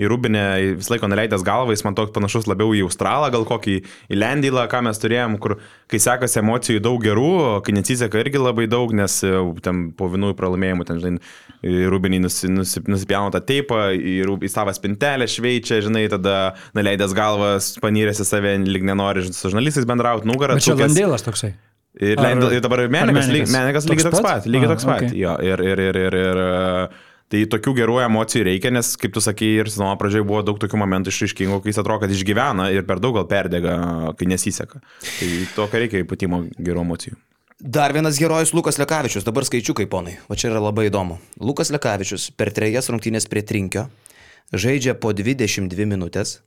į 0.00 0.10
Rubinę 0.10 0.46
visą 0.80 0.94
laiką 0.94 1.12
nuleidęs 1.12 1.44
galvą, 1.44 1.76
jis 1.76 1.84
man 1.84 1.98
toks 1.98 2.14
panašus 2.16 2.48
labiau 2.48 2.72
į 2.72 2.86
Australą, 2.88 3.28
gal 3.34 3.44
kokį 3.48 3.76
į 3.84 4.20
Lendylą, 4.20 4.64
ką 4.72 4.80
mes 4.88 5.00
turėjom, 5.02 5.36
kur 5.42 5.58
kai 5.92 6.00
sekasi 6.00 6.40
emocijų 6.40 6.80
daug 6.88 7.04
gerų, 7.04 7.60
kai 7.66 7.76
nesiseka 7.76 8.24
irgi 8.24 8.40
labai 8.40 8.64
daug, 8.70 8.96
nes 8.96 9.20
e, 9.26 9.36
ten 9.64 9.90
po 9.96 10.08
vienų 10.12 10.32
pralaimėjimų, 10.40 10.88
ten, 10.88 11.04
žinai, 11.04 11.20
Rubinį 11.92 12.22
nusi, 12.24 12.48
nusi, 13.10 13.20
nusipjauna 13.20 13.30
tą 13.34 13.40
teipą, 13.44 13.80
Rub- 14.26 14.44
į 14.44 14.50
savo 14.50 14.72
spintelę 14.72 15.26
šveičia, 15.28 15.80
žinai, 15.82 16.08
tada 16.10 16.54
nuleidęs 16.74 17.14
galvas, 17.14 17.74
panyrėsi 17.80 18.24
save, 18.24 18.58
lyg 18.66 18.82
nenori 18.84 19.24
su 19.32 19.50
žurnalistais 19.50 19.86
bendrauti, 19.86 20.26
nugarą. 20.26 20.58
Čia. 20.60 20.74
Landėlas 20.78 21.22
toksai. 21.26 21.54
Ir, 22.00 22.18
Ar- 22.18 22.24
Lendl, 22.24 22.52
ir 22.54 22.60
dabar 22.62 22.84
ar 22.84 22.88
Menikas, 22.88 23.26
Menikas? 23.50 23.86
Lygiai 23.88 24.10
toks 24.10 24.22
pat, 24.22 24.46
lygiai 24.46 24.68
toks 24.70 24.84
pat. 24.86 25.08
Jo, 25.12 25.36
ir, 25.42 25.60
ir, 25.60 25.80
ir, 25.80 25.96
ir, 25.98 26.14
ir, 26.14 26.42
tai 27.30 27.44
tokių 27.50 27.74
gerų 27.80 27.96
emocijų 28.06 28.44
reikia, 28.46 28.70
nes, 28.70 28.96
kaip 28.96 29.12
tu 29.14 29.20
sakai, 29.20 29.56
ir 29.58 29.70
sezono 29.70 29.96
pradžioje 29.98 30.26
buvo 30.26 30.42
daug 30.46 30.58
tokių 30.62 30.78
momentų 30.78 31.10
išaiškingų, 31.10 31.60
kai 31.62 31.70
jis 31.70 31.80
atrodo, 31.82 32.04
kad 32.04 32.14
išgyvena 32.14 32.70
ir 32.74 32.86
per 32.86 33.02
daug 33.02 33.14
gal 33.18 33.26
perdega, 33.30 33.74
kai 34.18 34.30
nesiseka. 34.30 34.80
Tai 35.02 35.30
tokio 35.56 35.82
reikia 35.82 36.04
ypatingo 36.06 36.44
gerų 36.58 36.86
emocijų. 36.86 37.18
Dar 37.60 37.92
vienas 37.92 38.16
herojus 38.16 38.54
Lukas 38.54 38.78
Lekavičius, 38.78 39.24
dabar 39.24 39.44
skaičiukai, 39.44 39.84
ponai, 39.84 40.14
o 40.32 40.34
čia 40.34 40.48
yra 40.48 40.62
labai 40.64 40.86
įdomu. 40.88 41.18
Lukas 41.36 41.68
Lekavičius 41.68 42.30
per 42.32 42.48
trejas 42.56 42.88
rungtynės 42.88 43.28
prie 43.28 43.42
trinkio 43.44 43.82
žaidžia 44.56 44.94
po 44.96 45.12
22 45.12 45.84
minutės. 45.84 46.38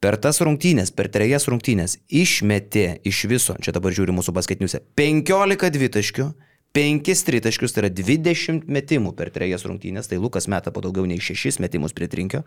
Per 0.00 0.16
tas 0.16 0.40
rungtynės, 0.40 0.94
per 0.96 1.10
trejas 1.12 1.44
rungtynės 1.52 1.98
išmetė 2.08 3.02
iš 3.04 3.20
viso, 3.28 3.58
čia 3.60 3.76
dabar 3.76 3.92
žiūri 3.92 4.16
mūsų 4.16 4.32
basketiniuose, 4.32 4.80
15 4.96 5.68
dvitaškių, 5.76 6.30
5 6.72 7.24
tritaškius, 7.28 7.76
tai 7.76 7.84
yra 7.84 7.92
20 7.92 8.64
metimų 8.64 9.12
per 9.16 9.28
trejas 9.36 9.68
rungtynės, 9.68 10.08
tai 10.08 10.16
Lukas 10.24 10.48
meta 10.48 10.72
po 10.72 10.80
daugiau 10.80 11.04
nei 11.04 11.20
6 11.20 11.60
metimus 11.60 11.92
prie 11.92 12.08
trinkio. 12.08 12.46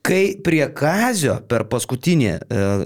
Kai 0.00 0.38
prie 0.40 0.62
Kazio 0.72 1.34
per 1.44 1.66
paskutinį 1.68 2.28
e, 2.30 2.38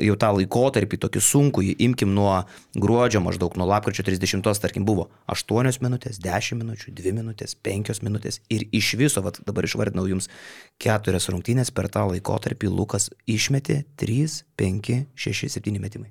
jau 0.03 0.14
tą 0.18 0.33
laikotarpį, 0.35 0.98
tokį 1.05 1.20
sunkų, 1.22 1.62
imkim 1.87 2.11
nuo 2.11 2.40
gruodžio 2.74 3.20
maždaug, 3.22 3.55
nuo 3.55 3.68
lapkričio 3.70 4.03
30, 4.09 4.42
tarkim, 4.59 4.83
buvo 4.88 5.07
8 5.31 5.79
minutės, 5.85 6.18
10 6.18 6.59
minučių, 6.59 6.90
2 6.98 7.12
minutės, 7.14 7.55
5 7.55 8.03
minutės 8.03 8.40
ir 8.50 8.66
iš 8.74 8.96
viso, 8.98 9.22
vat, 9.22 9.38
dabar 9.46 9.68
išvardinau 9.68 10.09
jums 10.11 10.27
keturias 10.83 11.31
rungtynės 11.31 11.70
per 11.70 11.87
tą 11.87 12.03
laikotarpį 12.11 12.72
Lukas 12.74 13.12
išmetė 13.31 13.85
3, 14.03 14.42
5, 14.59 14.92
6, 15.14 15.55
7 15.55 15.79
metimai. 15.79 16.11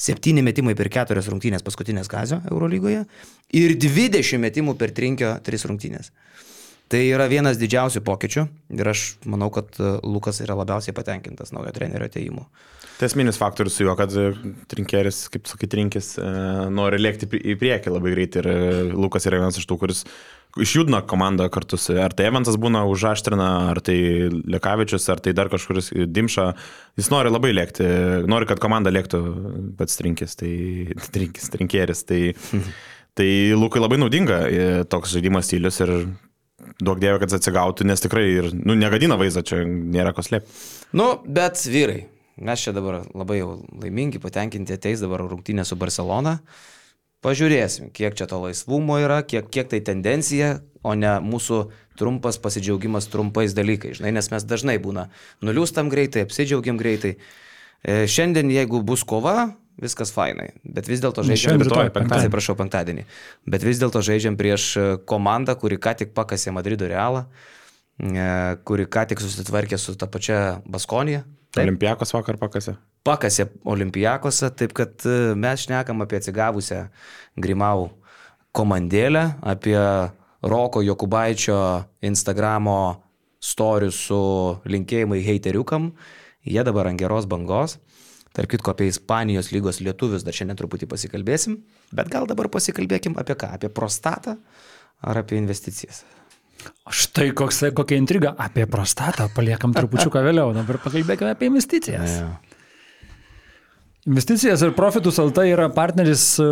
7 0.00 0.40
metimai 0.46 0.72
per 0.78 0.88
keturias 0.94 1.28
rungtynės 1.28 1.66
paskutinės 1.66 2.08
Kazio 2.08 2.40
Eurolygoje 2.48 3.04
ir 3.52 3.76
20 3.76 4.40
metimų 4.48 4.78
per 4.80 4.96
trinkio 4.96 5.34
3 5.44 5.68
rungtynės. 5.68 6.12
Tai 6.88 7.00
yra 7.04 7.26
vienas 7.28 7.58
didžiausių 7.60 8.00
pokyčių 8.04 8.46
ir 8.78 8.88
aš 8.88 9.04
manau, 9.28 9.50
kad 9.52 9.76
e, 9.76 9.98
Lukas 10.08 10.40
yra 10.40 10.56
labiausiai 10.56 10.96
patenkintas 10.96 11.52
naujo 11.52 11.72
trenerio 11.76 12.08
ateimu. 12.08 12.46
Tai 12.98 13.06
esminis 13.06 13.36
faktorius 13.38 13.74
su 13.76 13.84
juo, 13.84 13.92
kad 13.98 14.14
e, 14.16 14.30
trinkeris, 14.72 15.26
kaip 15.34 15.50
sakai, 15.50 15.68
trinkis, 15.68 16.14
e, 16.16 16.28
nori 16.72 17.00
lėkti 17.00 17.28
į 17.28 17.56
priekį 17.60 17.92
labai 17.92 18.12
greitai 18.14 18.40
ir 18.40 18.48
Lukas 18.96 19.28
yra 19.28 19.42
vienas 19.42 19.60
iš 19.60 19.66
tų, 19.68 19.76
kuris 19.82 20.00
išjudina 20.56 21.02
komandą 21.04 21.50
kartu 21.52 21.76
su, 21.76 21.92
ar 22.00 22.14
tai 22.16 22.30
Evansas 22.30 22.56
būna 22.60 22.86
užaštrina, 22.88 23.48
ar 23.74 23.82
tai 23.84 23.98
Lekavičius, 24.32 25.10
ar 25.12 25.20
tai 25.20 25.34
dar 25.36 25.52
kažkuris 25.52 25.92
Dimša, 26.08 26.46
jis 26.96 27.10
nori 27.12 27.34
labai 27.34 27.50
lėkti, 27.52 27.84
nori, 28.32 28.48
kad 28.48 28.62
komanda 28.64 28.88
lėktų 28.94 29.20
pats 29.76 30.00
trinkis, 30.00 30.38
tai 30.40 30.54
trinkis, 31.14 31.52
trinkeris, 31.52 32.00
tai, 32.08 32.22
tai 33.20 33.28
Lukai 33.60 33.84
labai 33.84 34.00
naudinga 34.00 34.40
toks 34.88 35.12
žaidimas 35.18 35.52
stilius 35.52 35.84
ir 35.84 35.94
duok 36.82 37.00
dievė, 37.02 37.18
kad 37.22 37.34
atsigautų, 37.38 37.86
nes 37.88 38.02
tikrai 38.04 38.24
ir, 38.30 38.50
nu, 38.54 38.76
negadina 38.78 39.18
vaizdą, 39.18 39.42
čia 39.46 39.62
nėra 39.66 40.14
ko 40.16 40.24
slėpti. 40.24 40.52
Nu, 40.98 41.10
bet 41.26 41.60
vyrai, 41.66 42.04
mes 42.38 42.64
čia 42.64 42.74
dabar 42.76 43.02
labai 43.16 43.40
jau 43.40 43.54
laimingi, 43.82 44.22
patenkinti 44.22 44.76
ateis 44.76 45.02
dabar 45.02 45.24
rungtynė 45.26 45.66
su 45.66 45.78
Barcelona. 45.80 46.38
Pažiūrėsim, 47.24 47.90
kiek 47.90 48.14
čia 48.14 48.28
to 48.30 48.38
laisvumo 48.44 49.00
yra, 49.02 49.24
kiek, 49.26 49.48
kiek 49.50 49.70
tai 49.72 49.80
tendencija, 49.82 50.60
o 50.86 50.94
ne 50.94 51.16
mūsų 51.24 51.64
trumpas 51.98 52.38
pasidžiaugimas 52.38 53.10
trumpais 53.10 53.56
dalykais. 53.58 53.98
Žinai, 53.98 54.12
nes 54.14 54.30
mes 54.30 54.46
dažnai 54.46 54.76
būna 54.82 55.08
nuliūstam 55.42 55.90
greitai, 55.90 56.22
apsidžiaugiam 56.26 56.78
greitai. 56.78 57.16
E, 57.82 58.04
šiandien, 58.06 58.52
jeigu 58.54 58.84
bus 58.86 59.02
kova, 59.02 59.48
viskas 59.82 60.12
fainai. 60.14 60.50
Bet 60.64 60.88
vis 60.90 61.02
dėlto 61.02 61.24
žaidžiam 61.26 61.60
rytoj, 61.62 61.92
penktadienį. 61.94 62.26
Atsiprašau, 62.26 62.56
penktadienį. 62.58 63.06
Bet 63.50 63.64
vis 63.66 63.80
dėlto 63.80 64.02
žaidžiam 64.04 64.38
prieš 64.38 64.68
e, 64.76 64.86
komandą, 65.08 65.54
kuri 65.58 65.78
ką 65.80 65.94
tik 66.02 66.12
pakasė 66.16 66.54
Madrido 66.54 66.88
realą, 66.90 67.24
e, 68.02 68.28
kuri 68.68 68.88
ką 68.90 69.06
tik 69.12 69.22
susitvarkė 69.24 69.78
su 69.80 69.96
ta 69.98 70.10
pačia 70.10 70.60
Baskonija. 70.66 71.24
Olimpijakos 71.58 72.12
vakar 72.14 72.36
pakasė. 72.40 72.76
Pakasė 73.06 73.48
Olimpijakose, 73.68 74.50
taip 74.58 74.74
kad 74.76 74.94
e, 75.08 75.34
mes 75.38 75.64
šnekam 75.64 76.04
apie 76.04 76.20
atsigavusią 76.20 76.84
Grimau 77.40 77.88
komandėlę, 78.56 79.24
apie 79.46 79.78
Roko 80.42 80.82
Jokubaičio 80.82 81.58
Instagramo 82.06 82.80
storius 83.42 83.98
su 84.08 84.20
linkėjimai 84.66 85.20
heiteriukam. 85.24 85.92
Jie 86.46 86.62
dabar 86.66 86.90
ant 86.90 87.00
geros 87.00 87.26
bangos. 87.30 87.78
Tark 88.38 88.52
kitko 88.54 88.70
apie 88.70 88.86
Ispanijos 88.86 89.48
lygos 89.50 89.80
lietuvius 89.82 90.22
dar 90.22 90.36
šiandien 90.36 90.60
truputį 90.60 90.86
pasikalbėsim, 90.92 91.56
bet 91.90 92.10
gal 92.12 92.28
dabar 92.30 92.46
pasikalbėkim 92.54 93.16
apie 93.18 93.34
ką? 93.34 93.50
Apie 93.56 93.66
prostatą 93.74 94.36
ar 95.02 95.18
apie 95.24 95.40
investicijas? 95.40 96.04
Štai 96.86 97.32
koks, 97.34 97.64
kokia 97.74 97.98
intriga. 97.98 98.36
Apie 98.38 98.68
prostatą 98.70 99.26
paliekam 99.34 99.74
trupučiuką 99.74 100.22
vėliau, 100.22 100.52
dabar 100.54 100.78
pakalbėkime 100.84 101.34
apie 101.34 101.50
investicijas. 101.50 102.14
Ja. 102.20 102.28
Investicijas 104.06 104.62
ir 104.62 104.70
profitus 104.76 105.18
LT 105.18 105.48
yra 105.50 105.66
partneris, 105.74 106.28
e, 106.38 106.46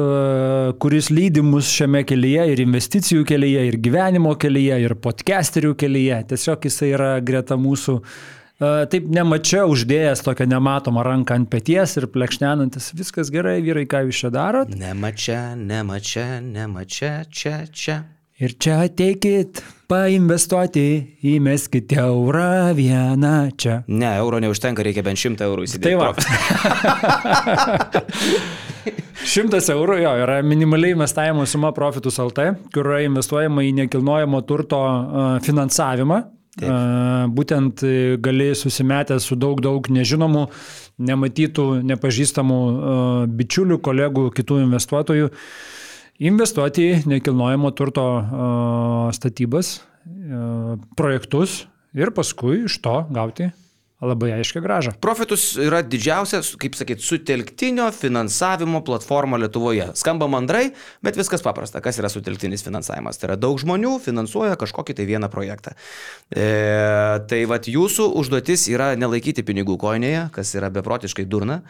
kuris 0.83 1.13
lydi 1.15 1.45
mus 1.47 1.71
šiame 1.71 2.03
kelyje 2.05 2.49
ir 2.51 2.65
investicijų 2.67 3.23
kelyje, 3.31 3.63
ir 3.71 3.79
gyvenimo 3.85 4.35
kelyje, 4.35 4.81
ir 4.89 4.97
podcasterių 5.07 5.77
kelyje. 5.79 6.19
Tiesiog 6.35 6.67
jisai 6.67 6.91
yra 6.99 7.13
greta 7.25 7.57
mūsų 7.57 7.95
uh, 8.01 8.19
taip 8.61 9.09
nemačiau 9.13 9.69
uždėjęs 9.75 10.23
tokią 10.25 10.47
nematomą 10.49 11.03
ranką 11.05 11.37
ant 11.37 11.49
pėties 11.53 11.99
ir 12.01 12.07
plekšnenantis, 12.13 12.93
viskas 12.97 13.29
gerai, 13.33 13.59
vyrai, 13.65 13.85
ką 13.91 14.07
jūs 14.07 14.25
čia 14.25 14.31
darot? 14.33 14.73
Nemačia, 14.73 15.55
nemačia, 15.61 16.41
nemačia, 16.41 17.25
čia, 17.29 17.67
čia. 17.69 17.99
Ir 18.37 18.53
čia 18.61 18.83
ateikit, 18.85 19.63
painvestuoti, 19.89 20.89
įmeskite 21.25 21.97
eurą 22.03 22.75
vieną 22.77 23.37
čia. 23.57 23.79
Ne, 23.89 24.11
euro 24.21 24.41
neužtenka, 24.45 24.85
reikia 24.85 25.05
bent 25.05 25.21
šimtą 25.21 25.49
eurų 25.49 25.65
įsidėti. 25.65 25.89
Tai 25.89 25.97
va. 26.01 26.13
Šimtas 29.37 29.69
eurų 29.73 29.97
jo 30.03 30.13
yra 30.23 30.37
minimaliai 30.45 30.93
investavimo 30.95 31.45
suma 31.49 31.73
Profitus 31.77 32.21
LT, 32.23 32.71
kur 32.73 32.85
yra 32.93 33.01
investuojama 33.07 33.65
į 33.67 33.73
nekilnojamo 33.81 34.41
turto 34.49 34.81
finansavimą 35.45 36.21
Taip. 36.57 37.33
Būtent 37.37 37.83
e, 37.85 38.17
gali 38.23 38.51
susimetęs 38.57 39.27
su 39.29 39.37
daug, 39.37 39.61
daug 39.61 39.91
nežinomų, 39.93 40.47
nematytų, 41.05 41.67
nepažįstamų 41.91 42.61
bičiulių, 43.37 43.81
kolegų, 43.85 44.31
kitų 44.37 44.63
investuotojų 44.65 45.29
investuoti 46.31 46.87
į 46.89 47.03
nekilnojamo 47.13 47.75
turto 47.77 48.07
statybas, 49.13 49.83
projektus 50.97 51.67
ir 51.93 52.15
paskui 52.17 52.63
iš 52.65 52.81
to 52.81 53.03
gauti 53.13 53.51
labai 54.05 54.35
aiškia 54.37 54.61
graža. 54.61 54.93
Profitus 55.01 55.55
yra 55.61 55.81
didžiausia, 55.81 56.43
kaip 56.61 56.75
sakyt, 56.77 57.01
sutelktinio 57.01 57.87
finansavimo 57.97 58.83
platforma 58.85 59.39
Lietuvoje. 59.41 59.89
Skamba 59.97 60.29
mandrai, 60.29 60.67
bet 61.05 61.17
viskas 61.17 61.45
paprasta. 61.45 61.81
Kas 61.85 61.97
yra 62.01 62.11
sutelktinis 62.13 62.65
finansavimas? 62.67 63.17
Tai 63.17 63.31
yra 63.31 63.39
daug 63.41 63.57
žmonių 63.63 63.95
finansuoja 64.05 64.59
kažkokį 64.61 64.99
tai 64.99 65.07
vieną 65.09 65.31
projektą. 65.33 65.73
E, 66.29 66.47
tai 67.31 67.41
vad 67.49 67.71
jūsų 67.73 68.11
užduotis 68.21 68.67
yra 68.73 68.91
nelaikyti 69.01 69.47
pinigų 69.47 69.79
koinėje, 69.81 70.27
kas 70.37 70.53
yra 70.59 70.69
beprotiškai 70.75 71.25
durna, 71.25 71.63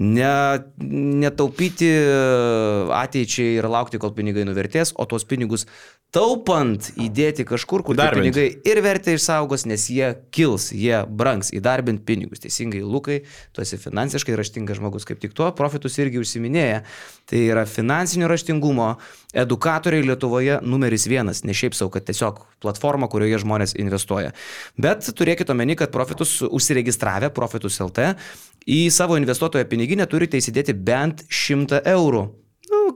ne, 0.00 0.32
netaupyti 1.24 1.90
ateičiai 2.96 3.58
ir 3.58 3.68
laukti, 3.68 4.00
kol 4.00 4.16
pinigai 4.16 4.46
nuvertės, 4.48 4.96
o 4.96 5.04
tuos 5.10 5.28
pinigus 5.28 5.68
taupant 6.14 6.90
įdėti 7.00 7.42
kažkur, 7.48 7.82
kur 7.86 7.98
pinigai 7.98 8.46
ir 8.66 8.80
vertę 8.84 9.16
išsaugos, 9.16 9.64
nes 9.66 9.86
jie 9.90 10.12
kils, 10.34 10.68
jie 10.74 11.00
brangs, 11.08 11.50
įdarbint 11.54 12.04
pinigus. 12.06 12.42
Teisingai, 12.44 12.84
Lukai, 12.86 13.22
tu 13.54 13.64
esi 13.64 13.78
finansiškai 13.80 14.36
raštingas 14.38 14.78
žmogus, 14.78 15.06
kaip 15.08 15.18
tik 15.22 15.34
tuo 15.34 15.50
profitus 15.56 15.98
irgi 15.98 16.20
užsiminėja. 16.22 16.84
Tai 17.30 17.40
yra 17.40 17.64
finansinio 17.66 18.28
raštingumo 18.30 18.92
edukatoriai 19.34 20.06
Lietuvoje 20.06 20.60
numeris 20.62 21.08
vienas, 21.10 21.42
ne 21.42 21.56
šiaip 21.56 21.74
savo, 21.74 21.90
kad 21.94 22.06
tiesiog 22.06 22.44
platforma, 22.62 23.08
kurioje 23.10 23.42
žmonės 23.42 23.74
investuoja. 23.80 24.30
Bet 24.78 25.10
turėkite 25.18 25.56
omeny, 25.56 25.74
kad 25.80 25.94
profitus 25.94 26.36
užsiregistravę, 26.46 27.32
profitus 27.34 27.80
LT, 27.82 28.12
į 28.70 28.86
savo 28.94 29.18
investuotojo 29.18 29.66
piniginę 29.68 30.06
turite 30.06 30.38
įsidėti 30.38 30.76
bent 30.78 31.26
100 31.32 31.82
eurų 31.96 32.28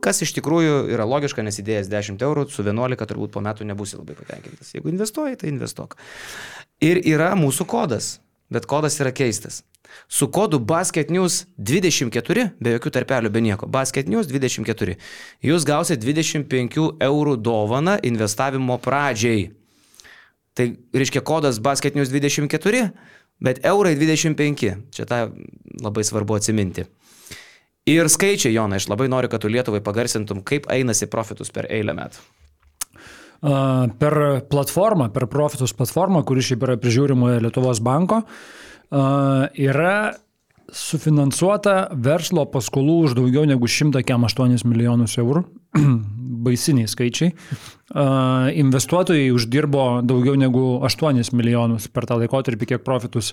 kas 0.03 0.23
iš 0.25 0.33
tikrųjų 0.37 0.89
yra 0.95 1.07
logiška, 1.09 1.43
nes 1.45 1.59
įdėjęs 1.61 1.91
10 1.93 2.23
eurų, 2.25 2.47
su 2.53 2.65
11 2.67 3.09
turbūt 3.11 3.35
po 3.35 3.43
metų 3.45 3.67
nebūsi 3.69 3.99
labai 4.01 4.17
patenkintas. 4.19 4.73
Jeigu 4.75 4.93
investuoji, 4.93 5.39
tai 5.41 5.53
investuok. 5.53 5.97
Ir 6.85 7.01
yra 7.03 7.35
mūsų 7.39 7.67
kodas, 7.69 8.19
bet 8.53 8.69
kodas 8.71 8.99
yra 9.03 9.13
keistas. 9.15 9.63
Su 10.09 10.29
kodu 10.33 10.59
Basket 10.61 11.11
News 11.11 11.47
24, 11.57 12.51
be 12.61 12.75
jokių 12.77 12.93
tarpelių, 12.93 13.31
be 13.33 13.43
nieko, 13.45 13.69
Basket 13.69 14.09
News 14.09 14.29
24, 14.29 14.99
jūs 15.45 15.65
gausite 15.69 16.01
25 16.05 16.79
eurų 17.09 17.37
dovaną 17.41 17.97
investavimo 18.05 18.77
pradžiai. 18.85 19.49
Tai 20.59 20.69
reiškia 20.97 21.23
kodas 21.25 21.61
Basket 21.63 21.97
News 21.97 22.13
24, 22.13 22.91
bet 23.41 23.65
eurai 23.67 23.95
25. 23.97 24.69
Čia 24.93 25.09
tą 25.09 25.21
labai 25.81 26.05
svarbu 26.05 26.37
atsiminti. 26.39 26.89
Ir 27.88 28.11
skaičiai, 28.12 28.53
Jona, 28.53 28.77
aš 28.77 28.88
labai 28.90 29.09
noriu, 29.09 29.31
kad 29.33 29.40
tu 29.42 29.48
Lietuvai 29.48 29.81
pagarsintum, 29.85 30.42
kaip 30.46 30.68
einasi 30.72 31.09
profitus 31.11 31.53
per 31.55 31.70
eilę 31.72 31.94
metų. 31.96 32.24
Per 34.03 34.14
platformą, 34.51 35.09
per 35.14 35.29
profitus 35.31 35.72
platformą, 35.79 36.24
kuri 36.27 36.42
šiaip 36.44 36.64
yra 36.66 36.79
prižiūrimoje 36.83 37.40
Lietuvos 37.44 37.81
banko, 37.85 38.24
yra 38.90 39.94
sufinansuota 40.75 41.89
verslo 42.05 42.45
paskolų 42.53 42.99
už 43.07 43.17
daugiau 43.19 43.47
negu 43.49 43.69
108 43.69 44.65
milijonus 44.69 45.19
eurų. 45.21 45.45
Baisiniai 46.49 46.89
skaičiai. 46.89 47.33
Investuotojai 48.63 49.31
uždirbo 49.35 49.87
daugiau 50.07 50.37
negu 50.39 50.79
8 50.87 51.33
milijonus 51.35 51.89
per 51.93 52.07
tą 52.09 52.19
laikotarpį, 52.21 52.73
kiek 52.75 52.85
profitus 52.87 53.33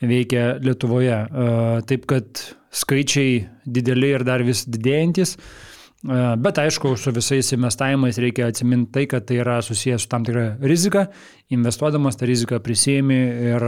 veikia 0.00 0.56
Lietuvoje. 0.62 1.18
Taip 1.90 2.06
kad 2.10 2.44
skaičiai 2.76 3.40
dideli 3.66 4.12
ir 4.16 4.24
dar 4.26 4.44
vis 4.46 4.64
didėjantis. 4.68 5.36
E, 5.36 6.18
bet 6.42 6.58
aišku, 6.60 6.92
su 7.00 7.12
visais 7.16 7.52
investavimais 7.56 8.18
reikia 8.20 8.50
atsiminti 8.50 8.92
tai, 8.94 9.06
kad 9.10 9.26
tai 9.28 9.40
yra 9.42 9.58
susijęs 9.64 10.04
su 10.04 10.10
tam 10.12 10.26
tikra 10.26 10.48
rizika. 10.60 11.06
Investuodamas 11.54 12.18
tą 12.20 12.28
riziką 12.28 12.60
prisėmi 12.64 13.20
ir 13.52 13.66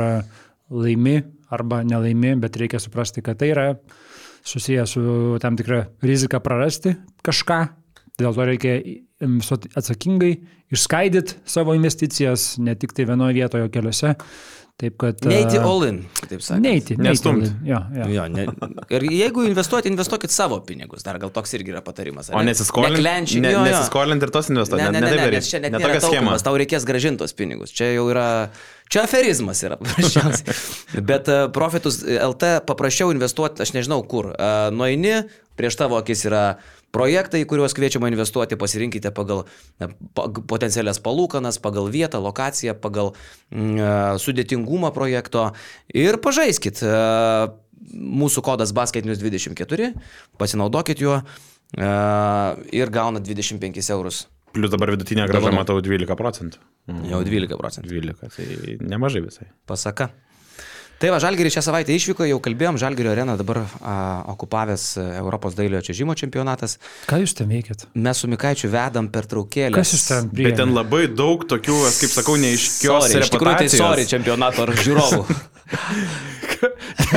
laimi 0.68 1.22
arba 1.50 1.82
nelaimi, 1.84 2.34
bet 2.40 2.56
reikia 2.60 2.80
suprasti, 2.82 3.22
kad 3.24 3.38
tai 3.40 3.52
yra 3.54 3.66
susijęs 4.48 4.94
su 4.96 5.02
tam 5.42 5.56
tikra 5.56 5.84
rizika 6.02 6.40
prarasti 6.40 6.94
kažką. 7.26 7.60
Dėl 8.18 8.34
to 8.34 8.46
reikia 8.48 8.78
atsakingai, 9.78 10.32
išskaidyti 10.74 11.38
savo 11.46 11.74
investicijas, 11.78 12.56
ne 12.58 12.74
tik 12.78 12.94
tai 12.96 13.06
vienoje 13.06 13.38
vietoje, 13.38 13.68
o 13.68 13.72
keliose. 13.72 14.16
Taip 14.78 14.94
kad. 14.94 15.24
Neiti 15.26 15.58
all 15.58 15.82
in, 15.88 15.96
taip 16.20 16.38
sakant. 16.38 16.62
Neiti, 16.62 16.94
Nestumt. 17.02 17.42
neiti. 17.42 17.66
Jo, 17.66 17.80
jo. 17.96 18.04
Jo, 18.14 18.26
ne, 18.30 18.44
ir 18.94 19.06
jeigu 19.10 19.42
investuoti, 19.48 19.90
investuokit 19.90 20.30
savo 20.30 20.60
pinigus. 20.62 21.02
Dar 21.02 21.18
gal 21.18 21.32
toks 21.34 21.56
irgi 21.58 21.72
yra 21.74 21.82
patarimas. 21.82 22.28
O 22.30 22.42
nesiskolinti. 22.46 23.00
Neklenčiai. 23.00 23.42
Ne, 23.42 23.50
jo, 23.56 23.64
jo. 23.64 23.72
nesiskolinti 23.72 24.28
ir 24.28 24.32
tos 24.36 24.52
investuoti. 24.52 24.84
Ne, 24.84 24.92
ne, 24.94 25.02
ne, 25.02 25.16
ne, 25.18 25.26
nes 25.34 25.50
čia 25.50 25.58
net 25.64 25.74
ne 25.74 25.82
tokia 25.82 26.04
schema. 26.04 26.36
tau 26.46 26.54
reikės 26.62 26.86
gražintos 26.86 27.34
pinigus. 27.34 27.74
Čia 27.74 27.90
jau 27.96 28.06
yra, 28.12 28.28
čia 28.86 29.02
aferizmas 29.08 29.64
yra 29.66 29.78
paprasčiausiai. 29.82 31.02
Bet 31.10 31.26
uh, 31.34 31.48
profitus 31.54 32.04
LT 32.06 32.60
paprasčiau 32.70 33.10
investuoti, 33.14 33.66
aš 33.66 33.74
nežinau 33.74 33.98
kur. 34.06 34.30
Uh, 34.30 34.70
nueini, 34.70 35.24
prieš 35.58 35.80
tavo 35.82 35.98
akis 35.98 36.22
yra 36.30 36.44
projektai, 36.94 37.42
į 37.44 37.48
kuriuos 37.50 37.74
kviečiama 37.76 38.10
investuoti, 38.10 38.58
pasirinkite 38.60 39.12
pagal 39.16 39.44
potencialias 40.18 41.00
palūkanas, 41.04 41.60
pagal 41.64 41.90
vietą, 41.92 42.20
lokaciją, 42.24 42.76
pagal 42.80 43.12
mm, 43.52 43.76
e, 43.76 43.92
sudėtingumą 44.22 44.92
projekto 44.96 45.50
ir 45.94 46.20
pažaiskit. 46.24 46.84
E, 46.84 46.98
Mūsų 47.88 48.42
kodas 48.44 48.72
basketinius24, 48.76 49.92
pasinaudokit 50.36 50.98
juo 51.00 51.14
e, 51.22 51.86
ir 52.74 52.90
gaunat 52.92 53.24
25 53.24 53.78
eurus. 53.94 54.26
Plius 54.52 54.72
dabar 54.74 54.92
vidutinė 54.92 55.28
graža 55.30 55.52
matau 55.54 55.78
12 55.84 56.18
procentų. 56.18 56.60
Jau 57.08 57.22
12 57.24 57.60
procentų. 57.60 57.92
12, 57.94 58.32
tai 58.34 58.76
nemažai 58.82 59.22
visai. 59.24 59.48
Pasaka. 59.70 60.10
Tai 60.98 61.12
va, 61.14 61.20
Žalgiris 61.22 61.54
šią 61.54 61.62
savaitę 61.62 61.94
išvyko, 61.94 62.24
jau 62.26 62.40
kalbėjom, 62.42 62.74
Žalgirio 62.82 63.12
arena 63.12 63.36
dabar 63.38 63.60
a, 63.62 63.66
okupavęs 64.34 64.86
a, 64.98 65.04
Europos 65.20 65.54
dailiojo 65.54 65.84
čiažimo 65.86 66.16
čempionatas. 66.18 66.74
Ką 67.06 67.20
jūs 67.22 67.36
ten 67.38 67.46
veikėt? 67.52 67.84
Mes 67.94 68.18
su 68.18 68.26
Mikaičiu 68.30 68.66
vedam 68.72 69.06
per 69.14 69.28
traukėlę. 69.30 69.78
Kas 69.78 69.94
jūs 69.94 70.08
ten 70.08 70.26
Bet 70.26 70.34
priėmė? 70.40 70.56
ten 70.58 70.74
labai 70.74 71.04
daug 71.06 71.46
tokių, 71.46 71.76
aš 71.86 72.00
kaip 72.02 72.14
sakau, 72.16 72.34
neiškios 72.42 73.06
Sorry, 73.06 73.22
iš 73.22 73.30
tikrųjų 73.30 73.60
tai 73.60 73.68
reputacijos. 73.68 73.84
sorry 73.84 74.08
čempionato 74.10 74.66
ar 74.66 74.74
žiūrovų. 74.74 75.22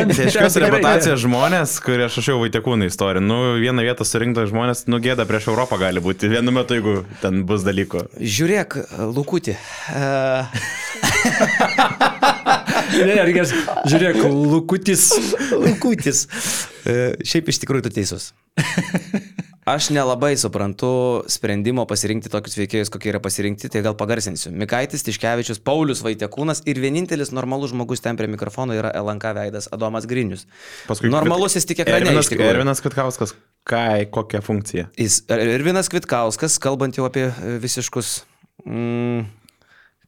Aiškios 0.02 0.60
reputacijos 0.62 1.24
žmonės, 1.24 1.74
kurie 1.82 2.06
aš 2.06 2.20
rašiau 2.22 2.38
Vaitekūnų 2.44 2.92
istoriją. 2.92 3.24
Nu, 3.26 3.40
vieną 3.58 3.82
vietą 3.88 4.06
surinkta 4.06 4.46
žmonės, 4.46 4.86
nu, 4.92 5.02
gėda 5.02 5.26
prieš 5.26 5.50
Europą 5.50 5.82
gali 5.82 6.04
būti. 6.04 6.30
Vienu 6.30 6.54
metu, 6.54 6.78
jeigu 6.78 7.00
ten 7.24 7.42
bus 7.50 7.66
dalykų. 7.66 8.06
Žiūrėk, 8.22 8.78
Lukutį. 9.18 9.58
Uh, 9.90 10.46
Ne, 12.92 13.16
reikės, 13.30 13.54
žiūrėk, 13.92 14.22
Lukutis. 14.28 15.08
Lukutis. 15.52 16.26
Uh, 16.82 17.14
šiaip 17.24 17.52
iš 17.52 17.62
tikrųjų 17.64 17.88
tu 17.88 17.96
teisus. 18.02 18.32
Aš 19.72 19.92
nelabai 19.94 20.34
suprantu 20.42 21.22
sprendimo 21.30 21.84
pasirinkti 21.86 22.32
tokius 22.34 22.56
veikėjus, 22.58 22.90
kokie 22.90 23.12
yra 23.12 23.20
pasirinkti, 23.22 23.70
tai 23.70 23.84
gal 23.86 23.94
pagarsinsiu. 23.98 24.50
Mikaitis, 24.58 25.06
Tiškevičius, 25.06 25.60
Paulius 25.62 26.02
Vaitekūnas 26.02 26.64
ir 26.66 26.82
vienintelis 26.82 27.30
normalus 27.30 27.70
žmogus 27.70 28.02
ten 28.02 28.18
prie 28.18 28.26
mikrofono 28.32 28.74
yra 28.74 28.90
LNK 28.98 29.36
veidas 29.38 29.70
Adomas 29.70 30.08
Grinius. 30.10 30.48
Paskui 30.90 31.14
Normalusis 31.14 31.70
tik 31.70 31.84
ekrane. 31.86 32.10
Tikrųjų. 32.10 32.50
Ervinas 32.56 32.82
Kvitkauskas, 32.82 33.36
ką, 33.70 33.84
kokią 34.18 34.42
funkciją? 34.42 34.88
Jis, 34.98 35.22
Irvinas 35.30 35.94
Kvitkauskas, 35.94 36.58
kalbant 36.64 36.98
jau 36.98 37.06
apie 37.06 37.28
e, 37.30 37.56
visiškus, 37.62 38.16
mm, 38.66 39.30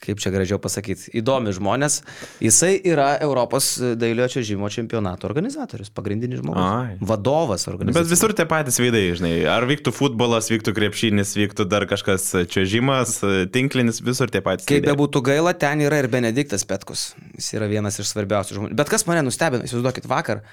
kaip 0.03 0.19
čia 0.21 0.31
gražiau 0.33 0.59
pasakyti, 0.61 1.13
įdomi 1.19 1.53
žmonės, 1.55 2.01
jisai 2.43 2.75
yra 2.83 3.13
Europos 3.23 3.75
dailiojo 3.79 4.37
čiažimo 4.37 4.69
čempionato 4.73 5.27
organizatorius, 5.29 5.91
pagrindinis 5.93 6.41
žmogus. 6.41 6.63
Ai. 6.63 6.97
Vadovas 6.99 7.63
Bet 7.65 7.73
organizatorius. 7.73 8.11
visur 8.11 8.35
tie 8.35 8.47
patys 8.49 8.79
veidai, 8.81 9.03
žinai. 9.17 9.33
Ar 9.49 9.67
vyktų 9.69 9.93
futbolas, 9.95 10.49
vyktų 10.51 10.75
krepšinis, 10.75 11.35
vyktų 11.39 11.67
dar 11.71 11.87
kažkas 11.89 12.27
čiažimas, 12.51 13.19
tinklinis, 13.55 14.01
visur 14.03 14.31
tie 14.33 14.43
patys. 14.45 14.67
Kaip 14.69 14.85
bebūtų 14.89 15.23
gaila, 15.29 15.55
ten 15.57 15.85
yra 15.85 16.03
ir 16.03 16.09
Benediktas 16.11 16.67
Petkus. 16.67 17.13
Jis 17.37 17.53
yra 17.57 17.69
vienas 17.71 17.99
iš 18.01 18.11
svarbiausių 18.11 18.59
žmonių. 18.59 18.77
Bet 18.77 18.91
kas 18.91 19.07
mane 19.09 19.23
nustebino, 19.25 19.65
įsivaizduokit, 19.67 20.09
vakar. 20.11 20.43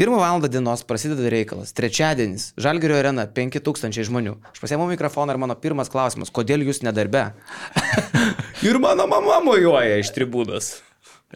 Pirmą 0.00 0.16
valandą 0.16 0.48
dienos 0.48 0.80
prasideda 0.88 1.28
reikalas. 1.28 1.74
Trečiadienis. 1.76 2.54
Žalgirio 2.56 2.94
arena 2.96 3.26
5000 3.28 4.06
žmonių. 4.08 4.32
Aš 4.48 4.62
pasiėmiau 4.62 4.88
mikrofoną 4.88 5.34
ir 5.34 5.40
mano 5.42 5.52
pirmas 5.60 5.92
klausimas, 5.92 6.32
kodėl 6.32 6.64
jūs 6.64 6.80
nedarbe? 6.80 7.26
ir 8.68 8.78
mano 8.80 9.04
mama 9.10 9.42
mojuoja 9.44 9.98
iš 10.00 10.14
tribūnos. 10.16 10.70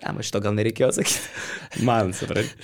Jam 0.00 0.24
šito 0.24 0.40
gal 0.46 0.56
nereikėjo 0.56 0.94
sakyti. 0.96 1.84
Man, 1.84 2.16
suprantate. 2.16 2.56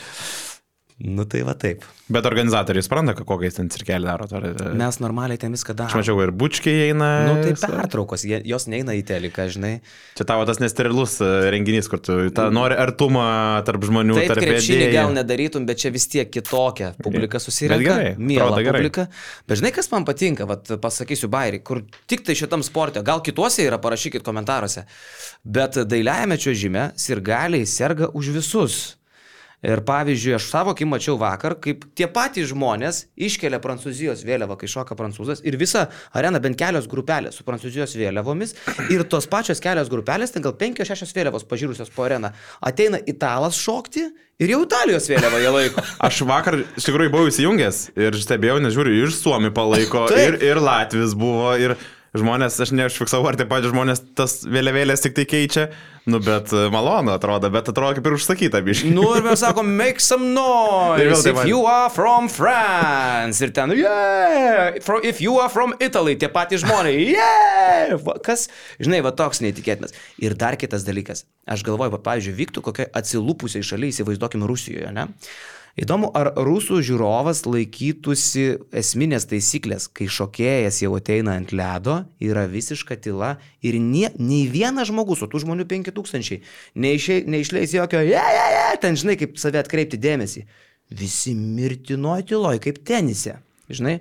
Nu 1.00 1.24
tai 1.24 1.40
va 1.40 1.54
taip. 1.56 1.84
Bet 2.12 2.26
organizatoriai 2.28 2.84
supranta, 2.84 3.14
kokią 3.16 3.46
jis 3.48 3.54
ten 3.56 3.68
cirkelį 3.72 4.04
daro. 4.04 4.26
Ar... 4.36 4.44
Mes 4.76 4.98
normaliai 5.00 5.40
ten 5.40 5.54
viską 5.54 5.72
Aš 5.72 5.78
darome. 5.78 6.00
mačiau 6.02 6.18
ir 6.20 6.32
bučkiai 6.36 6.90
eina. 6.90 7.08
Nu 7.24 7.36
tai 7.40 7.54
pertraukos, 7.56 8.26
jie- 8.28 8.42
jos 8.44 8.66
neina 8.68 8.92
į 8.98 9.00
teliką, 9.08 9.46
žinai. 9.54 9.72
Čia 10.18 10.26
tavo 10.28 10.44
tas 10.44 10.60
nesterilus 10.60 11.16
e, 11.24 11.30
renginys, 11.54 11.88
kur 11.88 12.02
tu 12.04 12.18
ta, 12.36 12.50
nori 12.52 12.76
artumą 12.76 13.24
tarp 13.64 13.88
žmonių, 13.88 14.18
Taip, 14.20 14.34
tarp 14.34 14.44
vedėjų. 14.44 14.92
gal 14.98 15.16
nedarytum, 15.16 15.64
bet 15.70 15.80
čia 15.80 15.94
vis 15.94 16.04
tiek 16.12 16.28
kitokia 16.28 16.92
publika 17.00 17.40
susirenka. 17.40 17.80
Gerai. 17.80 18.12
publika. 18.76 19.08
Bet 19.48 19.62
žinai, 19.62 19.72
kas 19.72 19.88
man 19.94 20.04
patinka, 20.04 20.44
vat, 20.50 20.68
pasakysiu 20.84 21.32
bairį, 21.32 21.64
kur 21.64 21.80
tik 22.12 22.26
tai 22.28 22.36
šitam 22.36 22.60
sportė, 22.66 23.00
gal 23.06 23.24
kituose 23.24 23.64
yra, 23.64 23.80
parašykit 23.80 24.26
komentaruose. 24.26 24.84
Bet 25.48 25.80
dailiajame 25.80 26.36
čiuožime 26.36 26.90
sirgaliai 27.00 27.64
serga 27.64 28.12
už 28.12 28.34
visus. 28.36 28.80
Ir 29.60 29.82
pavyzdžiui, 29.84 30.34
aš 30.38 30.46
savo 30.48 30.72
akim 30.72 30.88
mačiau 30.88 31.18
vakar, 31.20 31.58
kaip 31.60 31.82
tie 31.98 32.06
patys 32.08 32.48
žmonės 32.48 33.02
iškelia 33.20 33.60
Prancūzijos 33.60 34.22
vėliavą, 34.24 34.56
kai 34.56 34.70
šoka 34.72 34.96
prancūzas, 34.96 35.42
ir 35.44 35.58
visa 35.60 35.88
arena 36.16 36.40
bent 36.40 36.56
kelios 36.60 36.88
grupelės 36.88 37.36
su 37.36 37.44
Prancūzijos 37.44 37.92
vėliavomis, 38.00 38.56
ir 38.88 39.04
tos 39.04 39.28
pačios 39.28 39.60
kelios 39.60 39.92
grupelės, 39.92 40.32
ten 40.32 40.46
gal 40.46 40.56
penkios 40.56 40.88
šešios 40.88 41.12
vėliavos 41.16 41.44
pažiūrusios 41.50 41.92
po 41.92 42.08
areną, 42.08 42.32
ateina 42.64 43.02
italas 43.04 43.60
šokti 43.60 44.06
ir 44.40 44.54
jau 44.54 44.62
Italijos 44.64 45.10
vėliavą 45.12 45.44
jie 45.44 45.52
laiko. 45.52 45.84
Aš 46.08 46.22
vakar 46.28 46.62
iš 46.64 46.88
tikrųjų 46.88 47.12
buvau 47.12 47.28
įsijungęs 47.28 47.82
ir 48.00 48.16
stebėjau, 48.16 48.60
nes 48.64 48.72
žiūriu, 48.76 48.96
ir 49.04 49.12
Suomi 49.12 49.52
palaiko, 49.52 50.06
ir, 50.16 50.40
ir 50.40 50.64
Latvis 50.64 51.12
buvo, 51.18 51.52
ir 51.60 51.76
žmonės, 52.16 52.58
aš 52.62 52.72
neužfiksavau, 52.74 53.28
ar 53.30 53.38
taip 53.38 53.50
pat 53.50 53.66
žmonės 53.66 54.02
tas 54.18 54.40
vėliavėlės 54.48 55.04
tik 55.04 55.14
tai 55.16 55.24
keičia, 55.30 55.66
nu 56.10 56.18
bet 56.24 56.50
e, 56.54 56.64
malonu 56.72 57.12
atrodo, 57.14 57.50
bet 57.52 57.70
atrodo 57.70 57.98
kaip 57.98 58.08
ir 58.08 58.16
užsakyta 58.16 58.62
biškai. 58.66 58.90
Nu 58.96 59.04
ir 59.14 59.24
mes 59.26 59.42
sakom, 59.42 59.70
make 59.78 60.02
some 60.02 60.32
noise, 60.34 61.22
taip 61.22 61.38
if 61.38 61.50
you 61.50 61.62
are 61.70 61.90
from 61.94 62.26
France. 62.32 63.38
Ir 63.44 63.54
ten, 63.54 63.76
yeah, 63.78 64.74
if 65.04 65.22
you 65.22 65.38
are 65.38 65.50
from 65.52 65.76
Italy, 65.78 66.16
tie 66.18 66.32
patys 66.32 66.64
žmonės, 66.64 66.98
yeah. 67.14 67.94
Va, 68.02 68.18
Kas, 68.24 68.48
žinai, 68.82 69.02
va 69.06 69.14
toks 69.16 69.42
neįtikėtinas. 69.44 69.94
Ir 70.22 70.34
dar 70.38 70.58
kitas 70.60 70.84
dalykas. 70.88 71.24
Aš 71.50 71.64
galvoju, 71.66 71.94
va, 71.94 72.02
pavyzdžiui, 72.10 72.36
vyktų 72.42 72.66
kokia 72.66 72.90
atsilupusiai 72.96 73.64
šalia, 73.66 73.94
įsivaizduokim 73.94 74.44
Rusijoje, 74.50 74.90
ne? 74.94 75.08
Įdomu, 75.78 76.08
ar 76.16 76.32
rusų 76.34 76.80
žiūrovas 76.82 77.44
laikytųsi 77.46 78.46
esminės 78.74 79.28
taisyklės, 79.30 79.86
kai 79.94 80.08
šokėjas 80.10 80.80
jau 80.82 80.96
ateina 80.98 81.36
ant 81.38 81.52
ledo, 81.54 82.00
yra 82.18 82.48
visiška 82.50 82.98
tyla 82.98 83.36
ir 83.62 83.78
nie, 83.78 84.08
nei 84.18 84.48
vienas 84.50 84.90
žmogus, 84.90 85.22
o 85.22 85.28
tų 85.30 85.44
žmonių 85.44 85.68
5000, 85.70 86.40
neišei, 86.74 87.22
neišleis 87.30 87.76
jokio, 87.76 88.02
je, 88.02 88.18
je, 88.18 88.48
je, 88.56 88.64
ten 88.82 88.98
žinai, 88.98 89.16
kaip 89.20 89.38
save 89.38 89.62
atkreipti 89.62 90.00
dėmesį. 90.00 90.44
Visi 90.90 91.36
mirtinoj 91.38 92.26
tyloj, 92.26 92.58
kaip 92.64 92.82
tenise. 92.82 93.38
Žinai, 93.70 94.00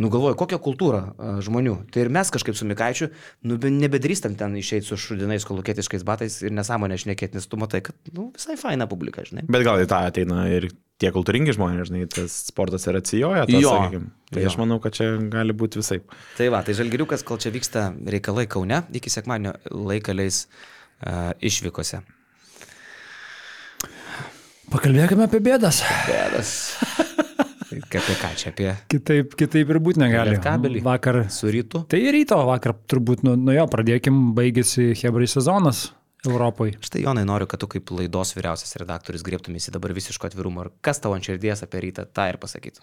nu 0.00 0.08
galvoju, 0.12 0.36
kokia 0.40 0.58
kultūra 0.62 1.00
a, 1.12 1.32
žmonių. 1.44 1.74
Tai 1.92 2.04
ir 2.06 2.10
mes 2.12 2.30
kažkaip 2.32 2.56
su 2.56 2.66
Mikaičiu, 2.68 3.10
nu 3.46 3.58
be- 3.60 3.70
nebedrįstam 3.74 4.36
ten 4.40 4.54
išeiti 4.58 4.88
su 4.88 4.96
šudinais 5.00 5.44
kolukėtiškais 5.48 6.04
batais 6.08 6.38
ir 6.42 6.54
nesąmonę 6.56 6.96
šnekėti, 7.02 7.36
nes 7.36 7.48
tu 7.50 7.58
matai, 7.60 7.82
kad, 7.84 7.96
nu, 8.16 8.30
visai 8.36 8.56
faina 8.60 8.86
publika, 8.90 9.24
žinai. 9.28 9.44
Bet 9.50 9.66
gal 9.66 9.82
į 9.84 9.88
tą 9.90 10.00
ateina 10.08 10.46
ir 10.52 10.70
tie 11.00 11.08
kultūringi 11.14 11.52
žmonės, 11.56 11.88
žinai, 11.92 12.06
tas 12.12 12.34
sportas 12.50 12.84
ir 12.90 12.98
atsijoja, 12.98 13.46
tas, 13.48 13.60
Jo. 13.62 13.70
sakykim. 13.76 14.08
Tai 14.32 14.42
Jo. 14.44 14.50
aš 14.52 14.56
manau, 14.60 14.80
kad 14.84 14.96
čia 14.96 15.10
gali 15.32 15.52
būti 15.56 15.80
visai. 15.80 16.00
Tai 16.36 16.48
va, 16.52 16.60
tai 16.66 16.76
žalgiriukas, 16.76 17.24
kol 17.24 17.40
čia 17.40 17.52
vyksta 17.54 17.90
reikalai 18.16 18.46
Kaune, 18.52 18.82
iki 18.96 19.12
sekmadienio 19.12 19.54
laiką 19.72 20.16
leis 20.16 20.44
uh, 20.46 21.32
išvykose. 21.40 22.02
Pakalbėkime 24.70 25.24
apie 25.26 25.40
bėdas. 25.42 25.80
Bėdas. 26.06 26.50
Apie 27.70 28.16
ką 28.18 28.32
čia, 28.34 28.50
apie 28.50 28.72
Kitaip, 28.90 29.34
kitaip 29.38 29.70
ir 29.70 29.78
būti 29.82 30.02
negali. 30.02 30.34
Lietkabelį. 30.34 30.82
Vakar. 30.82 31.22
su 31.30 31.50
rytu? 31.52 31.84
Tai 31.90 32.00
ryto 32.16 32.38
vakar 32.48 32.74
turbūt 32.90 33.22
nuo, 33.26 33.36
nuo 33.38 33.54
jo 33.54 33.66
pradėkim, 33.70 34.30
baigėsi 34.34 34.90
Hebrai 34.98 35.28
sezonas 35.30 35.90
Europoje. 36.26 36.76
Štai 36.84 37.04
Jonai 37.04 37.24
noriu, 37.28 37.46
kad 37.50 37.62
tu 37.62 37.68
kaip 37.70 37.92
laidos 37.94 38.34
vyriausias 38.34 38.74
redaktorius 38.80 39.22
griebtumėsi 39.24 39.72
dabar 39.72 39.94
visiško 39.96 40.28
atvirumo. 40.28 40.66
Ir 40.66 40.72
kas 40.84 41.00
tavo 41.00 41.14
ant 41.16 41.26
širdies 41.26 41.62
apie 41.64 41.84
rytą, 41.86 42.08
tą 42.10 42.26
ir 42.32 42.40
pasakytų. 42.42 42.82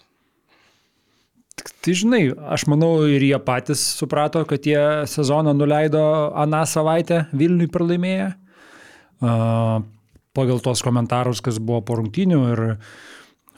Tai 1.83 1.93
žinai, 1.97 2.21
aš 2.53 2.67
manau 2.69 2.91
ir 3.09 3.23
jie 3.23 3.37
patys 3.43 3.81
suprato, 3.97 4.43
kad 4.47 4.65
jie 4.65 4.81
sezoną 5.09 5.53
nuleido 5.57 6.01
aną 6.37 6.63
savaitę 6.69 7.25
Vilniui 7.33 7.69
pralaimėję. 7.73 8.31
Uh, 9.17 9.81
pagal 10.37 10.61
tos 10.61 10.83
komentarus, 10.85 11.41
kas 11.41 11.57
buvo 11.57 11.81
po 11.85 11.97
rungtynių 11.97 12.41
ir 12.53 12.63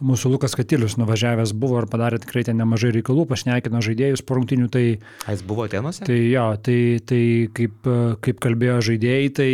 mūsų 0.05 0.31
Lukas 0.33 0.55
Katilius 0.57 0.97
nuvažiavęs 0.99 1.53
buvo 1.57 1.81
ir 1.81 1.87
padarė 1.91 2.21
tikrai 2.23 2.45
ten 2.47 2.59
nemažai 2.59 2.91
reikalų, 2.95 3.25
pašnekino 3.29 3.81
žaidėjus 3.83 4.23
po 4.25 4.39
rungtynių, 4.39 4.69
tai... 4.71 4.83
A, 5.25 5.35
jis 5.35 5.43
buvo 5.47 5.67
Atenuose? 5.67 6.05
Tai 6.07 6.17
jo, 6.17 6.47
tai, 6.65 6.79
tai 7.05 7.21
kaip, 7.55 7.89
kaip 8.25 8.41
kalbėjo 8.43 8.79
žaidėjai, 8.91 9.29
tai 9.39 9.51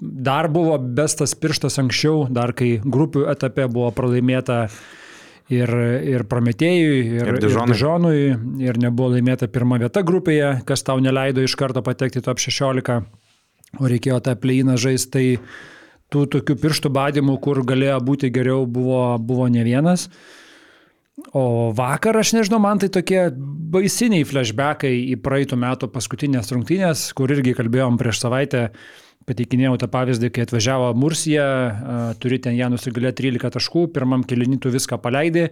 dar 0.00 0.48
buvo 0.52 0.78
bestas 0.78 1.34
pirštas 1.38 1.78
anksčiau, 1.82 2.26
dar 2.32 2.54
kai 2.56 2.76
grupių 2.82 3.26
etape 3.32 3.68
buvo 3.72 3.90
pralaimėta 3.96 4.64
ir, 5.52 5.70
ir 6.14 6.24
Prometėjui, 6.28 6.96
ir, 7.18 7.28
Ir 7.28 7.36
ir 7.36 7.42
Dižonui. 7.44 7.76
Dižonui, 7.76 8.24
ir 8.64 8.80
nebuvo 8.80 9.12
laimėta 9.14 9.48
pirma 9.52 9.78
vieta 9.82 10.04
grupėje, 10.06 10.56
kas 10.68 10.84
tau 10.86 11.00
neleido 11.02 11.44
iš 11.44 11.56
karto 11.60 11.84
patekti 11.84 12.24
top 12.24 12.42
16, 12.42 13.04
o 13.80 13.90
reikėjo 13.90 14.20
tą 14.24 14.36
pleiną 14.40 14.76
žaisti, 14.80 15.10
tai 15.10 15.26
tų 16.12 16.26
tokių 16.36 16.56
pirštų 16.62 16.90
badimų, 16.94 17.38
kur 17.44 17.62
galėjo 17.66 18.00
būti 18.04 18.30
geriau, 18.34 18.64
buvo, 18.66 19.04
buvo 19.18 19.48
ne 19.52 19.64
vienas. 19.66 20.08
O 21.30 21.70
vakar, 21.74 22.16
aš 22.18 22.32
nežinau, 22.34 22.58
man 22.62 22.80
tai 22.82 22.88
tokie 22.92 23.28
baisiniai 23.74 24.26
flashbackai 24.26 24.90
į 25.12 25.16
praeitų 25.22 25.56
metų 25.62 25.88
paskutinės 25.94 26.50
rungtynės, 26.50 27.04
kur 27.14 27.30
irgi 27.30 27.52
kalbėjom 27.54 27.94
prieš 28.00 28.18
savaitę, 28.24 28.64
pateikinėjau 29.28 29.76
tą 29.80 29.86
pavyzdį, 29.94 30.32
kai 30.34 30.42
atvažiavo 30.44 30.90
Mursija, 30.98 31.46
turi 32.20 32.40
ten 32.42 32.58
ją 32.58 32.66
nusigalę 32.74 33.14
13 33.16 33.54
taškų, 33.56 33.86
pirmam 33.94 34.26
kilinitų 34.26 34.74
viską 34.74 34.98
paleidai, 35.00 35.46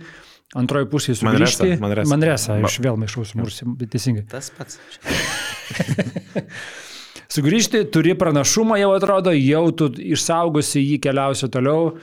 antroji 0.59 0.91
pusė 0.93 1.15
Manresa, 1.23 1.63
sugrįžti. 1.63 1.79
Manresa. 1.81 2.11
Manresa, 2.11 2.59
Ba- 2.59 2.69
aš 2.69 2.81
vėl 2.85 2.99
maišau 3.01 3.25
su 3.31 3.39
Mursija, 3.41 3.71
bet 3.79 3.95
teisingai. 3.95 4.27
Tas 4.35 4.51
pats. 4.59 4.83
Sugrįžti, 7.33 7.87
turi 7.89 8.13
pranašumą 8.19 8.77
jau 8.77 8.91
atrodo, 8.93 9.33
jau 9.33 9.65
tu 9.77 9.89
išsaugosi 10.13 10.83
jį, 10.83 10.99
keliausi 11.07 11.49
toliau 11.53 11.95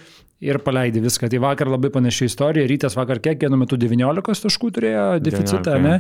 ir 0.42 0.58
paleidi 0.66 1.04
viską. 1.04 1.30
Tai 1.30 1.42
vakar 1.44 1.70
labai 1.70 1.92
panaši 1.94 2.30
istorija. 2.30 2.68
Rytas 2.70 2.96
vakar 2.98 3.22
kiek 3.22 3.42
vienu 3.44 3.60
metu 3.60 3.78
19 3.78 4.46
taškų 4.46 4.72
turėjo 4.78 5.08
deficitą, 5.22 5.76
19, 5.78 5.84
ne? 5.86 6.00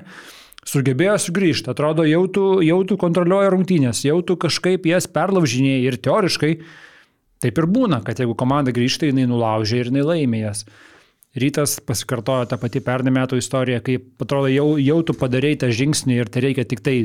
Sugebėjo 0.69 1.15
sugrįžti, 1.21 1.69
atrodo, 1.71 2.03
jau 2.09 2.23
tu, 2.33 2.45
jau 2.65 2.79
tu 2.87 2.97
kontroliuoji 2.99 3.51
rungtynės, 3.53 4.01
jau 4.07 4.17
tu 4.25 4.35
kažkaip 4.39 4.87
jas 4.89 5.07
perlaužinėjai 5.07 5.85
ir 5.87 5.97
teoriškai 6.03 6.51
taip 7.39 7.61
ir 7.61 7.67
būna, 7.71 8.01
kad 8.03 8.19
jeigu 8.19 8.35
komanda 8.37 8.73
grįžta, 8.75 9.07
jinai 9.07 9.27
nulaužia 9.29 9.79
ir 9.79 9.91
jinai 9.91 10.03
laimė 10.03 10.41
jas. 10.41 10.65
Rytas 11.39 11.77
pasikartojo 11.85 12.49
tą 12.49 12.57
patį 12.59 12.81
pernai 12.83 13.13
metų 13.15 13.39
istoriją, 13.39 13.79
kai 13.85 13.99
atrodo 14.25 14.49
jau, 14.51 14.67
jau 14.81 14.97
tu 15.05 15.15
padarėjai 15.15 15.61
tą 15.63 15.69
žingsnį 15.79 16.17
ir 16.17 16.33
tai 16.33 16.43
reikia 16.49 16.65
tik 16.67 16.83
tai 16.83 16.97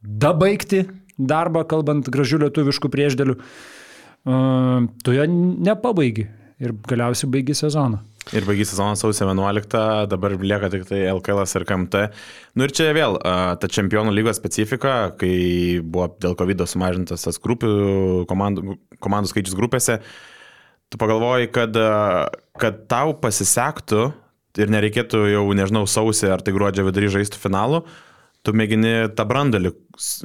dabaigti 0.00 0.86
darbą, 1.18 1.64
kalbant 1.68 2.08
gražių 2.12 2.42
lietuviškų 2.46 2.90
prieždėlių, 2.92 3.36
uh, 3.36 4.88
tu 5.04 5.16
jo 5.16 5.24
nepabaigi 5.30 6.28
ir 6.62 6.76
galiausiai 6.88 7.30
baigi 7.32 7.56
sezoną. 7.56 8.02
Ir 8.34 8.42
baigys 8.42 8.72
sezoną 8.72 8.96
sausio 8.98 9.28
11, 9.28 10.08
dabar 10.10 10.32
lieka 10.34 10.66
tik 10.72 10.86
tai 10.88 11.04
LKL 11.12 11.44
ir 11.46 11.64
KMT. 11.68 12.00
Nu 12.58 12.66
ir 12.66 12.72
čia 12.74 12.88
vėl 12.96 13.20
a, 13.20 13.54
ta 13.60 13.68
čempionų 13.70 14.10
lygos 14.16 14.40
specifika, 14.40 15.12
kai 15.20 15.78
buvo 15.78 16.08
dėl 16.18 16.34
COVID 16.38 16.64
sumažintas 16.66 17.22
tas 17.28 17.38
grupių, 17.38 17.70
komandų, 18.26 18.80
komandų 19.04 19.30
skaičius 19.30 19.54
grupėse, 19.54 20.00
tu 20.90 20.98
pagalvoji, 20.98 21.52
kad, 21.54 21.78
a, 21.78 22.26
kad 22.58 22.82
tau 22.90 23.14
pasisektų 23.22 24.08
ir 24.58 24.74
nereikėtų 24.74 25.22
jau, 25.30 25.46
nežinau, 25.54 25.84
sausį 25.86 26.32
ar 26.34 26.42
tai 26.42 26.56
gruodžio 26.56 26.88
vidury 26.88 27.12
žaisti 27.20 27.38
finalų, 27.38 27.84
tu 28.46 28.54
mėgini 28.56 28.94
tą 29.18 29.26
brandalį 29.28 29.72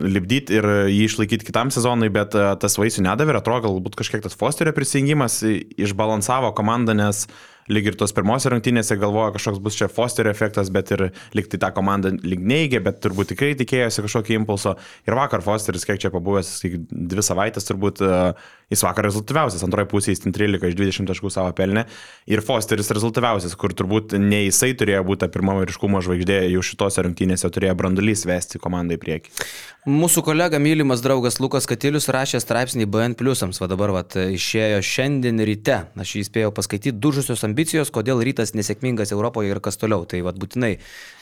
lipdyti 0.04 0.60
ir 0.60 0.68
jį 0.92 1.06
išlaikyti 1.08 1.48
kitam 1.48 1.72
sezonui, 1.74 2.12
bet 2.14 2.36
a, 2.38 2.54
tas 2.62 2.78
vaisių 2.78 3.08
nedavė 3.08 3.34
ir 3.34 3.40
atrodo 3.42 3.70
galbūt 3.70 3.98
kažkiek 4.00 4.24
tas 4.26 4.38
Fosterio 4.38 4.74
prisijungimas 4.78 5.40
išbalansavo 5.44 6.54
komandą, 6.58 6.96
nes 6.98 7.26
lyg 7.72 7.92
ir 7.92 7.98
tos 8.00 8.14
pirmose 8.16 8.50
rungtynėse 8.52 8.98
galvoja 9.00 9.32
kažkoks 9.36 9.62
bus 9.64 9.78
čia 9.80 9.90
Fosterio 9.92 10.34
efektas, 10.34 10.72
bet 10.74 10.92
ir 10.96 11.08
liktai 11.38 11.60
tą 11.62 11.72
komandą 11.76 12.14
lyg 12.20 12.42
neigė, 12.42 12.82
bet 12.84 13.02
turbūt 13.04 13.32
tikrai 13.34 13.54
tikėjosi 13.60 14.06
kažkokio 14.06 14.40
impulso. 14.40 14.76
Ir 15.08 15.18
vakar 15.18 15.44
Fosteris, 15.46 15.86
kiek 15.88 16.02
čia 16.02 16.12
pabuvęs, 16.14 16.58
dvi 16.92 17.26
savaitės 17.26 17.70
turbūt 17.70 18.04
a, 18.06 18.34
jis 18.72 18.84
vakar 18.86 19.06
rezultatyviausias, 19.08 19.64
antroji 19.68 19.90
pusė 19.92 20.16
jis 20.16 20.24
ten 20.24 20.36
13 20.36 20.72
iš 20.72 20.78
20 20.80 21.12
taškų 21.12 21.32
savo 21.34 21.52
pelnė. 21.58 21.86
Ir 22.32 22.44
Fosteris 22.46 22.92
rezultatyviausias, 22.96 23.58
kur 23.60 23.76
turbūt 23.76 24.16
ne 24.20 24.46
jisai 24.46 24.72
turėjo 24.80 25.04
būti 25.08 25.30
pirmo 25.32 25.58
vyriškumo 25.60 26.02
žvaigždė, 26.06 26.40
jau 26.54 26.64
šitose 26.66 27.04
rungtynėse 27.06 27.52
turėjo 27.52 27.76
brandulys 27.80 28.26
vesti 28.30 28.62
komandą 28.62 28.98
į 28.98 29.04
priekį. 29.04 29.36
Mūsų 29.90 30.22
kolega 30.22 30.60
mylimas 30.62 31.02
draugas 31.02 31.40
Lukas 31.42 31.66
Katilius 31.66 32.06
rašė 32.14 32.38
straipsnį 32.44 32.86
BN 32.86 33.16
pliusams, 33.18 33.58
va 33.58 33.66
dabar 33.72 33.90
va, 33.96 34.04
išėjo 34.06 34.78
šiandien 34.86 35.42
ryte, 35.48 35.80
aš 35.98 36.12
jį 36.20 36.28
spėjau 36.28 36.52
paskaityti, 36.54 36.94
dužusios 37.02 37.42
ambicijos, 37.48 37.90
kodėl 37.90 38.22
rytas 38.22 38.54
nesėkmingas 38.54 39.10
Europoje 39.16 39.50
ir 39.50 39.62
kas 39.64 39.82
toliau. 39.82 40.06
Tai 40.06 40.22
va 40.28 40.36
būtinai. 40.38 40.76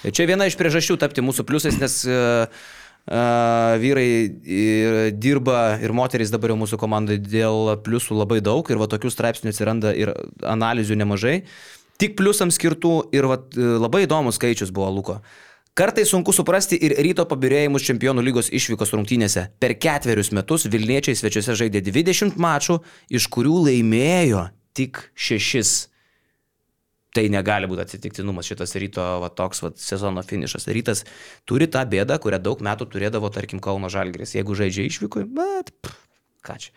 Čia 0.04 0.28
viena 0.28 0.50
iš 0.50 0.60
priežasčių 0.60 1.00
tapti 1.00 1.24
mūsų 1.24 1.48
pliusais, 1.48 1.80
nes 1.80 2.02
uh, 2.12 2.52
vyrai 3.08 4.10
ir 4.44 4.98
dirba 5.18 5.80
ir 5.82 5.94
moterys 5.96 6.30
dabar 6.34 6.54
jau 6.54 6.60
mūsų 6.62 6.78
komandai 6.82 7.18
dėl 7.18 7.74
pliusų 7.82 8.20
labai 8.20 8.40
daug 8.46 8.68
ir 8.70 8.78
va 8.78 8.90
tokių 8.92 9.10
straipsnių 9.14 9.54
atsiranda 9.54 9.94
ir 9.98 10.14
analizių 10.46 11.00
nemažai. 11.00 11.44
Tik 12.00 12.16
pliusams 12.20 12.56
skirtų 12.56 13.10
ir 13.16 13.28
va, 13.28 13.42
labai 13.56 14.06
įdomus 14.06 14.38
skaičius 14.40 14.72
buvo 14.72 14.92
Luko. 14.94 15.20
Kartai 15.80 16.04
sunku 16.06 16.34
suprasti 16.36 16.76
ir 16.76 16.96
ryto 17.00 17.24
pabirėjimus 17.30 17.86
čempionų 17.88 18.24
lygos 18.26 18.50
išvykos 18.52 18.92
rungtynėse. 18.96 19.46
Per 19.64 19.78
ketverius 19.80 20.34
metus 20.36 20.68
Vilniečiai 20.68 21.16
svečiuose 21.16 21.56
žaidė 21.56 21.82
20 21.86 22.36
mačų, 22.36 22.82
iš 23.16 23.30
kurių 23.32 23.62
laimėjo 23.70 24.50
tik 24.76 25.00
6. 25.16 25.88
Tai 27.16 27.24
negali 27.34 27.66
būti 27.70 27.82
atsitiktinumas 27.82 28.46
šitas 28.46 28.76
ryto 28.78 29.04
va, 29.24 29.32
toks 29.34 29.64
va, 29.66 29.72
sezono 29.82 30.22
finišas. 30.26 30.68
Rytas 30.70 31.06
turi 31.50 31.66
tą 31.72 31.82
bėdą, 31.90 32.20
kurią 32.22 32.38
daug 32.46 32.62
metų 32.66 32.86
turėdavo, 32.94 33.32
tarkim, 33.34 33.62
Kauno 33.64 33.90
Žalgris. 33.90 34.36
Jeigu 34.38 34.58
žaidžia 34.58 34.86
išvykui, 34.86 35.26
bet 35.26 35.74
pff, 35.82 36.04
ką 36.46 36.60
čia. 36.62 36.76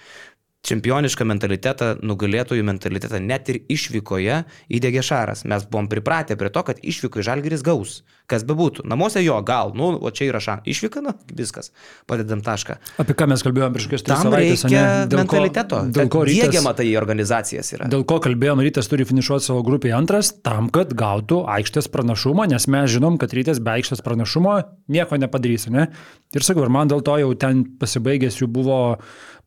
Čempionišką 0.62 1.24
mentalitetą, 1.26 1.86
nugalėtojų 2.06 2.62
mentalitetą 2.62 3.18
net 3.18 3.48
ir 3.50 3.56
išvykoje 3.74 4.36
įdėgė 4.70 5.02
Šaras. 5.02 5.40
Mes 5.50 5.64
buvom 5.66 5.88
pripratę 5.90 6.36
prie 6.38 6.52
to, 6.54 6.62
kad 6.68 6.78
išvykoje 6.78 7.24
Žalgiris 7.26 7.64
gaus. 7.66 7.96
Kas 8.30 8.44
be 8.46 8.54
būtų. 8.54 8.84
Namuose 8.86 9.18
jo, 9.24 9.34
gal, 9.42 9.72
nu, 9.74 9.88
o 9.98 10.12
čia 10.14 10.28
yra 10.28 10.38
šansas. 10.38 10.68
Išvyka, 10.70 11.02
na, 11.02 11.16
viskas. 11.34 11.72
Padedam 12.06 12.44
tašką. 12.46 12.76
Apie 13.02 13.16
ką 13.18 13.26
mes 13.32 13.42
kalbėjome 13.42 13.74
prieš 13.74 13.88
tris 13.90 14.04
Tam 14.06 14.22
savaitės, 14.28 14.62
reikia? 14.68 14.84
Dėl 15.10 15.18
ko- 15.18 15.24
mentaliteto. 15.24 15.80
Dėl 15.98 16.12
ko 16.14 16.22
rytas, 16.30 16.46
Dėgiama 16.46 16.74
tai 16.78 16.86
į 16.86 16.94
organizacijas 17.02 17.72
yra. 17.74 17.90
Dėl 17.90 18.06
ko 18.06 18.20
kalbėjom, 18.22 18.62
rytas 18.62 18.86
turi 18.92 19.08
finišuoti 19.10 19.48
savo 19.50 19.66
grupėje 19.66 19.98
antras, 19.98 20.30
tam, 20.46 20.70
kad 20.70 20.94
gautų 20.94 21.42
aikštės 21.58 21.90
pranašumą, 21.90 22.46
nes 22.54 22.68
mes 22.70 22.86
žinom, 22.94 23.18
kad 23.18 23.34
rytas 23.34 23.58
be 23.58 23.74
aikštės 23.74 24.06
pranašumo 24.06 24.60
nieko 24.94 25.18
nepadarys, 25.18 25.66
ne? 25.74 25.90
Ir 26.32 26.46
sakau, 26.46 26.62
ir 26.62 26.70
man 26.72 26.88
dėl 26.88 27.02
to 27.04 27.18
jau 27.18 27.34
ten 27.34 27.66
pasibaigęs 27.82 28.38
jų 28.40 28.46
buvo 28.48 28.78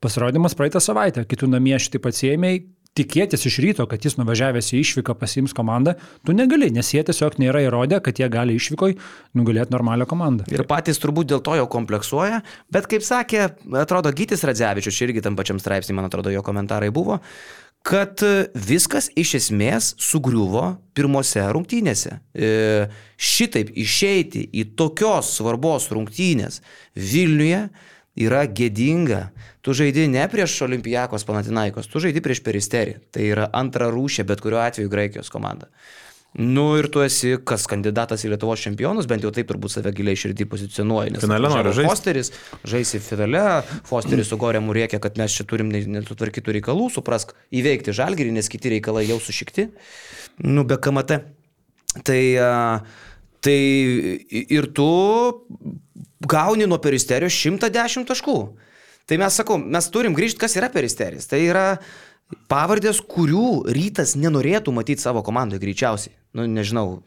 pasirodymas 0.04 0.56
praeitą 0.58 0.82
savaitę, 0.84 1.26
kitų 1.28 1.52
namie 1.56 1.78
šitai 1.82 2.02
atsiemiai. 2.12 2.64
Tikėtis 2.96 3.42
iš 3.50 3.58
ryto, 3.60 3.84
kad 3.92 4.06
jis 4.08 4.14
nuvažiavęs 4.16 4.70
į 4.72 4.78
išvyką 4.80 5.18
pasiims 5.20 5.52
komandą, 5.56 5.98
tu 6.24 6.32
negali, 6.32 6.70
nes 6.72 6.94
jie 6.94 7.02
tiesiog 7.04 7.36
nėra 7.44 7.66
įrodę, 7.66 7.98
kad 8.00 8.22
jie 8.22 8.30
gali 8.32 8.56
išvykoj 8.56 8.96
nugalėti 9.36 9.76
normalią 9.76 10.08
komandą. 10.08 10.46
Ir 10.48 10.64
patys 10.70 11.02
turbūt 11.04 11.28
dėl 11.28 11.42
to 11.44 11.58
jau 11.60 11.66
kompleksuoja, 11.74 12.40
bet 12.72 12.88
kaip 12.88 13.04
sakė, 13.04 13.50
atrodo, 13.82 14.16
Gytis 14.16 14.48
Radzevičius, 14.48 15.02
irgi 15.04 15.26
tam 15.26 15.36
pačiam 15.36 15.60
straipsnį, 15.60 15.98
man 16.00 16.08
atrodo, 16.08 16.32
jo 16.32 16.40
komentarai 16.48 16.88
buvo, 16.96 17.20
kad 17.86 18.24
viskas 18.56 19.12
iš 19.20 19.36
esmės 19.42 19.92
sugriuvo 20.02 20.64
pirmose 20.98 21.44
rungtynėse. 21.54 22.16
E, 22.34 22.88
šitaip 23.20 23.70
išeiti 23.78 24.48
į 24.56 24.70
tokios 24.80 25.36
svarbos 25.38 25.92
rungtynės 25.94 26.64
Vilniuje 26.96 27.68
yra 28.16 28.46
gėdinga. 28.48 29.30
Tu 29.66 29.76
žaidi 29.76 30.08
ne 30.12 30.24
prieš 30.32 30.62
Olimpijakos 30.68 31.26
Panatinaikos, 31.28 31.90
tu 31.92 32.02
žaidi 32.04 32.24
prieš 32.24 32.44
Peristerį. 32.46 32.98
Tai 33.12 33.28
yra 33.28 33.50
antra 33.54 33.92
rūšė, 33.94 34.26
bet 34.28 34.44
kuriuo 34.44 34.62
atveju 34.64 34.92
Graikijos 34.92 35.32
komanda. 35.34 35.70
Nu 36.36 36.74
ir 36.76 36.90
tu 36.92 37.00
esi 37.00 37.38
kas 37.48 37.64
kandidatas 37.72 38.26
į 38.28 38.34
Lietuvos 38.34 38.60
čempionus, 38.60 39.08
bent 39.08 39.24
jau 39.24 39.30
taip 39.32 39.48
turbūt 39.48 39.72
save 39.72 39.94
giliai 39.96 40.20
širdį 40.20 40.48
pozicionuoji. 40.52 41.14
Finale 41.24 41.48
nori 41.48 41.62
atvažiavo 41.62 41.76
žaist. 41.78 41.92
Fosteris, 41.94 42.32
žaisi 42.68 43.00
finale, 43.00 43.44
Fosteris 43.88 44.28
su 44.28 44.36
Gorėmu 44.42 44.76
rėkia, 44.76 45.00
kad 45.00 45.16
mes 45.16 45.32
čia 45.32 45.46
turim 45.48 45.72
ne- 45.72 45.86
nesutvarkytų 45.96 46.58
reikalų, 46.58 46.90
suprask, 46.92 47.32
įveikti 47.56 47.96
žalgerį, 47.96 48.36
nes 48.36 48.52
kiti 48.52 48.74
reikalai 48.76 49.06
jau 49.08 49.16
sušikti. 49.24 49.70
Nu, 50.44 50.68
be 50.68 50.76
KMT. 50.76 51.22
Tai, 52.04 52.20
a, 52.36 52.52
tai 53.46 53.60
ir 54.30 54.70
tu 54.76 54.88
gauni 56.26 56.66
nuo 56.66 56.80
peristerijos 56.82 57.38
110 57.38 58.08
taškų. 58.10 58.40
Tai 59.06 59.20
mes 59.22 59.38
sakau, 59.38 59.60
mes 59.62 59.88
turim 59.94 60.16
grįžti, 60.18 60.42
kas 60.42 60.58
yra 60.58 60.72
peristerijos. 60.74 61.28
Tai 61.30 61.38
yra 61.46 61.66
pavardės, 62.50 63.02
kurių 63.06 63.72
rytas 63.76 64.16
nenorėtų 64.18 64.74
matyti 64.74 65.04
savo 65.04 65.24
komandoje 65.26 65.62
greičiausiai. 65.62 66.16
Nu, 66.36 66.44
nežinau, 66.52 67.00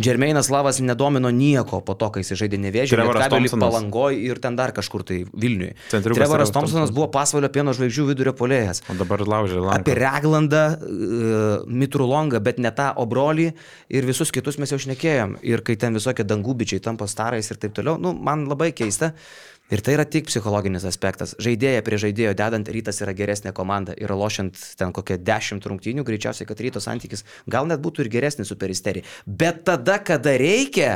Džermeinas 0.00 0.48
Lavas 0.48 0.78
nedomino 0.80 1.28
nieko 1.28 1.82
po 1.84 1.92
to, 2.00 2.06
kai 2.14 2.22
jis 2.22 2.38
žaidė 2.40 2.56
nevėžį, 2.62 2.96
Thompsonas. 3.28 3.60
Palangoj 3.60 4.16
ir 4.24 4.40
ten 4.40 4.56
dar 4.56 4.72
kažkur 4.72 5.04
tai 5.04 5.18
Vilniuje. 5.28 5.74
Centriukas 5.92 6.22
Trevoras 6.22 6.52
Thompsonas 6.54 6.94
buvo 6.96 7.10
pasvalio 7.12 7.50
pieno 7.52 7.74
žvaigždžių 7.76 8.06
vidurio 8.08 8.32
polėjas. 8.38 8.80
O 8.88 8.96
dabar 8.96 9.20
laužė 9.28 9.60
lanką. 9.60 9.76
Apie 9.76 9.98
Reglandą, 10.00 10.62
uh, 10.78 11.68
Mitrulongą, 11.68 12.40
bet 12.40 12.62
ne 12.64 12.72
tą 12.72 12.88
obrolį 13.04 13.50
ir 13.92 14.08
visus 14.08 14.32
kitus 14.32 14.56
mes 14.62 14.72
jau 14.72 14.80
šnekėjom. 14.80 15.36
Ir 15.44 15.60
kai 15.66 15.76
ten 15.76 16.00
visokie 16.00 16.24
dangubičiai 16.24 16.80
tampa 16.88 17.10
starais 17.10 17.52
ir 17.52 17.60
taip 17.60 17.76
toliau, 17.76 18.00
nu, 18.00 18.16
man 18.16 18.48
labai 18.48 18.72
keista. 18.72 19.12
Ir 19.68 19.82
tai 19.84 19.98
yra 19.98 20.06
tik 20.08 20.30
psichologinis 20.30 20.86
aspektas. 20.88 21.34
Žaidėja 21.44 21.82
prie 21.84 21.98
žaidėjo 22.00 22.32
dedant 22.38 22.70
rytas 22.72 23.02
yra 23.04 23.12
geresnė 23.16 23.52
komanda 23.56 23.92
ir 24.00 24.14
lošiant 24.16 24.56
ten 24.80 24.94
kokią 24.96 25.18
dešimt 25.20 25.68
rungtynių, 25.68 26.06
greičiausiai, 26.08 26.48
kad 26.48 26.62
ryto 26.64 26.80
santykis 26.80 27.26
gal 27.50 27.68
net 27.68 27.82
būtų 27.84 28.06
ir 28.06 28.12
geresnis 28.16 28.48
su 28.48 28.56
peristerija. 28.56 29.04
Bet 29.28 29.66
tada, 29.68 29.98
kada 30.00 30.38
reikia, 30.40 30.92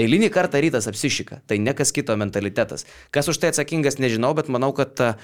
eilinį 0.00 0.30
kartą 0.32 0.62
rytas 0.64 0.88
apsišika. 0.88 1.42
Tai 1.44 1.60
ne 1.60 1.76
kas 1.76 1.92
kito 1.92 2.16
mentalitetas. 2.16 2.88
Kas 3.12 3.28
už 3.28 3.42
tai 3.42 3.52
atsakingas, 3.52 4.00
nežinau, 4.00 4.32
bet 4.38 4.48
manau, 4.48 4.72
kad 4.76 4.96
a, 5.04 5.14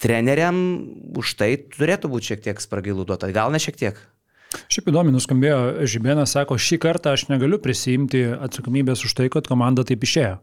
treneriam 0.00 0.56
už 1.18 1.36
tai 1.38 1.54
turėtų 1.76 2.10
būti 2.12 2.32
šiek 2.32 2.46
tiek 2.48 2.62
spragilų 2.62 3.04
duota. 3.08 3.30
Gal 3.34 3.52
ne 3.52 3.60
šiek 3.62 3.78
tiek. 3.78 4.00
Šiaip 4.72 4.88
įdomi 4.88 5.12
nuskambėjo, 5.12 5.84
Žibėnas 5.84 6.32
sako, 6.32 6.56
šį 6.56 6.78
kartą 6.80 7.12
aš 7.12 7.26
negaliu 7.28 7.58
prisimti 7.60 8.24
atsakomybės 8.32 9.04
už 9.04 9.12
tai, 9.18 9.26
kad 9.32 9.50
komanda 9.50 9.84
taip 9.84 10.06
išėjo. 10.08 10.38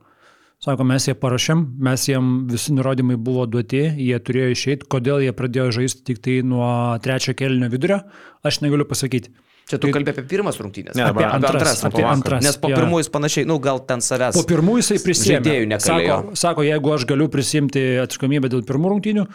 Sako, 0.64 0.86
mes 0.88 1.04
jie 1.08 1.14
parašėm, 1.20 1.64
mes 1.84 2.06
jiem 2.08 2.30
visi 2.50 2.74
nurodymai 2.74 3.18
buvo 3.22 3.44
duoti, 3.50 3.84
jie 4.02 4.20
turėjo 4.24 4.54
išeiti, 4.54 4.88
kodėl 4.90 5.26
jie 5.26 5.34
pradėjo 5.36 5.72
žaisti 5.80 6.06
tik 6.08 6.22
tai 6.24 6.40
nuo 6.48 6.68
trečio 7.04 7.36
kelnio 7.38 7.70
vidurio, 7.70 8.00
aš 8.46 8.62
negaliu 8.64 8.88
pasakyti. 8.90 9.34
Čia 9.66 9.80
tu 9.82 9.90
kalbė 9.90 10.14
apie 10.14 10.24
pirmas 10.30 10.60
rungtynės. 10.62 10.94
Ne, 10.94 11.08
apie, 11.10 11.24
apie 11.26 11.38
antras, 11.40 11.56
antras. 11.58 11.80
apie 11.88 12.04
rungtynes. 12.04 12.18
antras, 12.20 12.44
Nes 12.46 12.58
po 12.62 12.70
jo. 12.70 12.78
pirmųjų 12.78 13.02
jis 13.02 13.12
panašiai, 13.16 13.48
nu 13.50 13.56
gal 13.62 13.80
ten 13.90 14.04
savęs. 14.06 14.38
Po 14.38 14.44
pirmų 14.46 14.76
jisai 14.78 15.00
prisėmė. 15.02 15.80
Sako, 15.82 16.18
sako, 16.38 16.66
jeigu 16.68 16.94
aš 16.94 17.06
galiu 17.10 17.28
prisimti 17.34 17.82
atsakomybę 18.04 18.52
dėl 18.54 18.62
pirmų 18.68 18.94
rungtynių, 18.94 19.26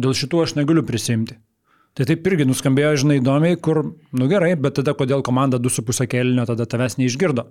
dėl 0.00 0.16
šitų 0.16 0.40
aš 0.46 0.56
negaliu 0.56 0.86
prisimti. 0.88 1.36
Tai 1.94 2.08
taip 2.08 2.24
irgi 2.26 2.46
nuskambėjo, 2.48 2.94
žinai, 3.04 3.20
įdomiai, 3.20 3.58
kur, 3.60 3.82
nu 4.16 4.30
gerai, 4.30 4.54
bet 4.58 4.80
tada 4.80 4.96
kodėl 4.98 5.20
komanda 5.26 5.60
2,5 5.62 6.08
kelnio 6.10 6.48
tada 6.48 6.64
tavęs 6.66 6.96
neišgirdo? 6.98 7.44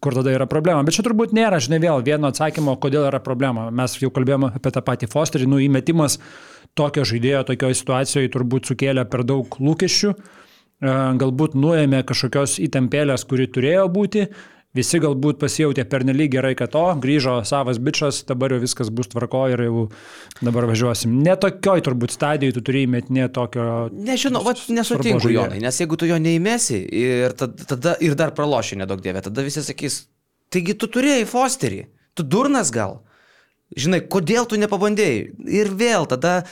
Kur 0.00 0.14
tada 0.16 0.32
yra 0.32 0.46
problema? 0.48 0.80
Bet 0.86 0.96
čia 0.96 1.04
turbūt 1.04 1.34
nėra, 1.36 1.58
žinai, 1.62 1.82
vėl 1.82 2.00
vieno 2.06 2.30
atsakymo, 2.32 2.78
kodėl 2.80 3.04
yra 3.10 3.20
problema. 3.22 3.68
Mes 3.70 3.98
jau 4.00 4.08
kalbėjome 4.14 4.54
apie 4.56 4.72
tą 4.72 4.80
patį 4.86 5.10
Fosterį, 5.12 5.50
nu 5.52 5.60
įmetimas 5.60 6.16
tokio 6.78 7.04
žaidėjo 7.06 7.42
tokioje 7.50 7.76
situacijoje 7.82 8.32
turbūt 8.32 8.72
sukėlė 8.72 9.04
per 9.12 9.26
daug 9.28 9.60
lūkesčių, 9.60 10.14
E, 10.82 10.92
galbūt 11.22 11.54
nuėmė 11.54 12.02
kažkokios 12.06 12.56
įtampėlės, 12.66 13.22
kuri 13.30 13.46
turėjo 13.54 13.86
būti, 13.92 14.26
visi 14.76 15.00
galbūt 15.02 15.38
pasijautė 15.40 15.84
pernelyg 15.88 16.32
gerai, 16.32 16.52
kad 16.58 16.74
o, 16.78 16.84
grįžo 17.00 17.38
savas 17.48 17.80
bičias, 17.82 18.22
dabar 18.28 18.54
jau 18.54 18.60
viskas 18.62 18.90
bus 18.94 19.10
tvarko 19.12 19.44
ir 19.52 19.64
jau 19.66 19.84
dabar 20.40 20.66
važiuosim. 20.70 21.18
Netokioj 21.26 21.84
turbūt 21.88 22.14
stadijai 22.16 22.54
tu 22.56 22.64
turi 22.64 22.86
įmetinė 22.86 23.28
tokio... 23.36 23.68
Nežinau, 23.92 24.44
vat 24.46 24.62
nesutinku. 24.72 25.32
Jonai, 25.32 25.60
nes 25.62 25.80
jeigu 25.82 25.98
tu 26.00 26.08
jo 26.08 26.18
neįmesi 26.22 26.82
ir 27.02 27.36
tada, 27.38 27.68
tada 27.74 27.96
ir 28.04 28.16
dar 28.18 28.34
praloši 28.36 28.80
nedaug 28.80 29.02
dievė, 29.04 29.24
tada 29.28 29.44
visi 29.44 29.64
sakys, 29.64 30.04
taigi 30.52 30.76
tu 30.78 30.88
turėjai 30.92 31.28
Fosterį, 31.28 31.82
tu 32.16 32.26
durnas 32.26 32.72
gal. 32.74 33.00
Žinai, 33.72 34.02
kodėl 34.12 34.48
tu 34.48 34.58
nepabandėjai? 34.60 35.20
Ir 35.48 35.72
vėl 35.80 36.04
tada 36.08 36.42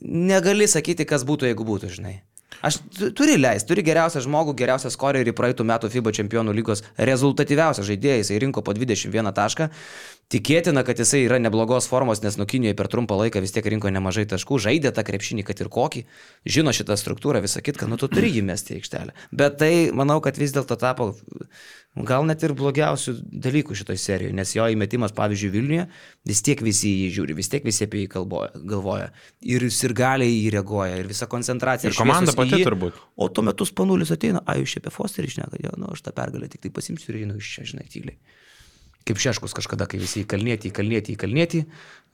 negali 0.00 0.68
sakyti, 0.68 1.04
kas 1.08 1.24
būtų, 1.28 1.50
jeigu 1.50 1.66
būtų, 1.68 1.90
žinai. 1.98 2.14
Aš 2.62 2.78
tu- 2.98 3.10
turi 3.16 3.38
leisti, 3.40 3.68
turi 3.68 3.82
geriausią 3.86 4.20
žmogų, 4.26 4.54
geriausią 4.58 4.90
skorerį 4.92 5.32
praeitų 5.32 5.64
metų 5.66 5.90
FIBA 5.90 6.12
čempionų 6.18 6.52
lygos 6.54 6.82
rezultatyviausią 6.98 7.82
žaidėją, 7.88 8.20
jisai 8.22 8.38
rinko 8.44 8.62
po 8.62 8.74
21 8.76 9.32
tašką. 9.32 9.70
Tikėtina, 10.32 10.80
kad 10.86 10.96
jisai 10.96 11.26
yra 11.26 11.36
neblogos 11.42 11.84
formos, 11.90 12.22
nes 12.24 12.38
nukinijoje 12.40 12.76
per 12.78 12.88
trumpą 12.88 13.18
laiką 13.20 13.42
vis 13.44 13.52
tiek 13.52 13.66
rinko 13.68 13.90
nemažai 13.92 14.24
taškų, 14.30 14.62
žaidė 14.64 14.94
tą 14.96 15.04
krepšinį, 15.04 15.44
kad 15.44 15.60
ir 15.60 15.68
kokį, 15.72 16.06
žino 16.48 16.72
šitą 16.72 16.96
struktūrą, 16.96 17.42
visą 17.44 17.60
kitką, 17.64 17.88
nu 17.90 17.98
tu 18.00 18.08
turi 18.08 18.30
jį 18.32 18.46
mesti 18.48 18.78
aikštelę. 18.78 19.12
Bet 19.36 19.58
tai, 19.60 19.72
manau, 19.92 20.22
kad 20.24 20.40
vis 20.40 20.54
dėlto 20.56 20.78
tapo 20.80 21.10
gal 22.08 22.24
net 22.24 22.40
ir 22.46 22.54
blogiausių 22.56 23.14
dalykų 23.44 23.76
šitoj 23.76 23.98
serijoje, 24.00 24.32
nes 24.38 24.54
jo 24.56 24.64
įmetimas, 24.72 25.12
pavyzdžiui, 25.16 25.50
Vilniuje, 25.52 25.86
vis 26.28 26.40
tiek 26.46 26.62
visi 26.64 26.94
jį 27.02 27.10
žiūri, 27.18 27.36
vis 27.36 27.52
tiek 27.52 27.66
visi 27.68 27.84
apie 27.84 28.06
jį 28.06 28.12
kalboja, 28.14 28.54
galvoja. 28.56 29.10
Ir 29.44 29.66
jis 29.68 29.82
ir 29.84 29.92
galiai 29.98 30.32
į 30.32 30.38
jį 30.46 30.54
reaguoja, 30.56 30.96
ir 31.02 31.10
visa 31.12 31.28
koncentracija. 31.28 31.92
Ir 31.92 31.98
komanda 31.98 32.32
pati 32.36 32.62
jį. 32.62 32.70
turbūt. 32.70 33.02
O 33.20 33.28
tuo 33.28 33.44
metu 33.44 33.68
spanulis 33.68 34.14
ateina, 34.16 34.40
a 34.48 34.56
jūs 34.56 34.78
čia 34.78 34.80
apie 34.80 34.94
Fosterį 34.96 35.34
šneka, 35.36 35.60
jo, 35.66 35.74
nu 35.82 35.92
aš 35.92 36.06
tą 36.08 36.16
pergalę 36.16 36.48
tik 36.48 36.64
tai 36.64 36.72
pasimsiu 36.72 37.12
ir 37.12 37.26
einu 37.26 37.36
iš 37.36 37.58
čia, 37.58 37.68
žinai, 37.74 37.84
tyliai. 37.92 38.16
Kaip 39.08 39.18
Šeškus 39.22 39.54
kažkada, 39.56 39.88
kai 39.90 39.98
visi 39.98 40.22
įkalnėti, 40.22 40.70
įkalnėti, 40.70 41.16
įkalnėti 41.16 41.62
e, 41.62 41.66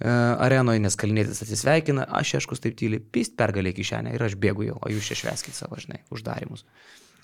arenoje, 0.09 0.81
nes 0.85 0.97
kalnėtis 0.99 1.43
atsisveikina, 1.45 2.07
aš 2.21 2.37
Šeškus 2.37 2.65
taip 2.65 2.79
tyliai, 2.81 3.03
pist 3.03 3.37
pergalė 3.39 3.75
kišenę 3.77 4.15
ir 4.17 4.25
aš 4.25 4.39
bėgu 4.41 4.71
jau, 4.71 4.79
o 4.81 4.93
jūs 4.93 5.11
čia 5.11 5.19
šveskit 5.25 5.57
savo, 5.59 5.77
žinai, 5.83 6.01
uždarimus. 6.15 6.65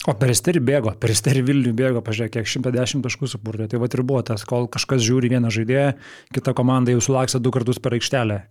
O 0.05 0.13
peristerį 0.21 0.61
bėgo, 0.61 0.93
peristerį 1.01 1.41
Vilnių 1.49 1.71
bėgo, 1.79 2.01
pažiūrėk, 2.05 2.35
kiek 2.35 2.49
110 2.51 3.01
taškų 3.07 3.29
supurtė. 3.33 3.71
Tai 3.73 3.79
va 3.81 3.89
ir 3.89 4.03
buvo 4.05 4.21
tas, 4.27 4.43
kol 4.45 4.67
kažkas 4.69 5.01
žiūri 5.01 5.31
vieną 5.33 5.49
žaidėją, 5.55 5.95
kita 6.37 6.53
komanda 6.57 6.93
jau 6.93 7.01
sulaksa 7.07 7.41
du 7.41 7.53
kartus 7.55 7.81
per 7.81 7.97
aikštelę. 7.97 8.43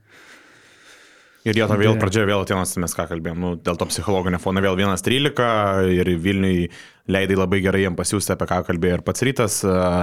Ir 1.43 1.57
jie 1.59 1.65
to 1.67 1.75
vėl 1.75 1.97
pradžioje 1.99 2.27
vėl 2.29 2.45
atėnas, 2.45 2.77
mes 2.79 2.93
ką 2.95 3.03
kalbėjom, 3.09 3.39
nu, 3.43 3.53
dėl 3.59 3.75
to 3.79 3.87
psichologinio 3.89 4.39
fono 4.39 4.61
vėl 4.63 4.77
1-13 4.79 5.89
ir 5.91 6.11
Vilniui 6.23 6.69
leidai 7.11 7.35
labai 7.35 7.59
gerai 7.59 7.81
jiem 7.81 7.97
pasiūsti, 7.99 8.31
apie 8.31 8.45
ką 8.47 8.61
kalbėjo 8.63 8.99
ir 8.99 9.01
pats 9.03 9.25
rytas, 9.27 9.57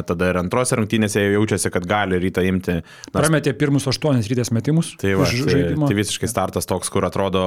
tada 0.09 0.27
ir 0.29 0.37
antrose 0.37 0.77
rungtynėse 0.77 1.23
jie 1.23 1.31
jaučiasi, 1.33 1.71
kad 1.73 1.87
gali 1.89 2.19
rytą 2.21 2.45
imti. 2.45 2.75
Nors, 2.83 3.15
Prametė 3.15 3.55
pirmus 3.57 3.89
aštuonis 3.89 4.29
rytės 4.29 4.53
metimus. 4.53 4.93
tai, 5.01 5.15
va, 5.17 5.25
tai, 5.25 5.63
tai 5.81 5.97
visiškai 5.97 6.29
startas 6.29 6.69
toks, 6.69 6.93
kur 6.93 7.09
atrodo 7.09 7.47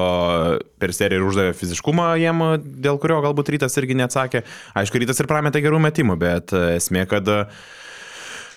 per 0.81 0.95
seriją 0.97 1.21
ir 1.21 1.29
uždavė 1.29 1.53
fiziškumą 1.59 2.09
jiem, 2.23 2.43
dėl 2.81 2.97
kurio 3.03 3.21
galbūt 3.27 3.53
rytas 3.53 3.77
irgi 3.77 3.99
neatsakė. 4.01 4.41
Aišku, 4.81 5.05
rytas 5.05 5.21
ir 5.21 5.29
prametė 5.29 5.61
gerų 5.61 5.85
metimų, 5.85 6.17
bet 6.25 6.57
a, 6.57 6.65
esmė, 6.79 7.05
kad 7.13 7.29
a, 7.29 7.43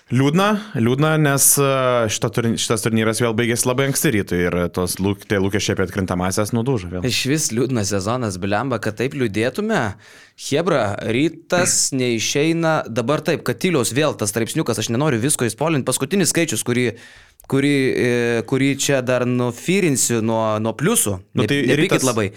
Liūdna, 0.07 0.45
liūdna, 0.79 1.09
nes 1.19 1.45
šita, 2.15 2.29
turny- 2.31 2.55
šitas 2.63 2.85
turnyras 2.85 3.19
vėl 3.19 3.33
baigėsi 3.35 3.67
labai 3.67 3.89
anksti 3.89 4.13
rytui 4.15 4.39
ir 4.45 4.55
tos 4.71 5.01
lūk, 5.03 5.25
tie 5.27 5.41
lūkesčiai 5.43 5.75
apie 5.75 5.83
atkrintamasias 5.89 6.53
nudužo 6.55 6.87
vėl. 6.93 7.03
Iš 7.09 7.25
vis 7.27 7.49
liūdnas 7.51 7.91
sezonas, 7.91 8.37
blemba, 8.39 8.79
kad 8.79 8.95
taip 9.01 9.17
liūdėtume. 9.19 9.81
Hebra, 10.47 10.85
rytas 11.11 11.91
neišeina, 11.91 12.85
dabar 12.87 13.19
taip, 13.27 13.43
kad 13.49 13.59
tyliaus 13.59 13.91
vėl 13.99 14.15
tas 14.15 14.31
straipsniukas, 14.31 14.79
aš 14.79 14.93
nenoriu 14.95 15.19
visko 15.19 15.43
įspolinti. 15.49 15.89
Paskutinis 15.91 16.31
skaičius, 16.31 16.63
kurį, 16.63 16.87
kurį, 17.51 17.75
e, 17.91 18.15
kurį 18.47 18.71
čia 18.79 19.03
dar 19.03 19.27
nufirinsiu 19.27 20.23
nuo, 20.23 20.61
nuo 20.63 20.77
pliusų. 20.79 21.17
Nu, 21.35 21.43
Ne- 21.43 21.51
tai 21.51 21.65
nepykit 21.67 21.99
rytas- 21.99 22.07
labai. 22.07 22.31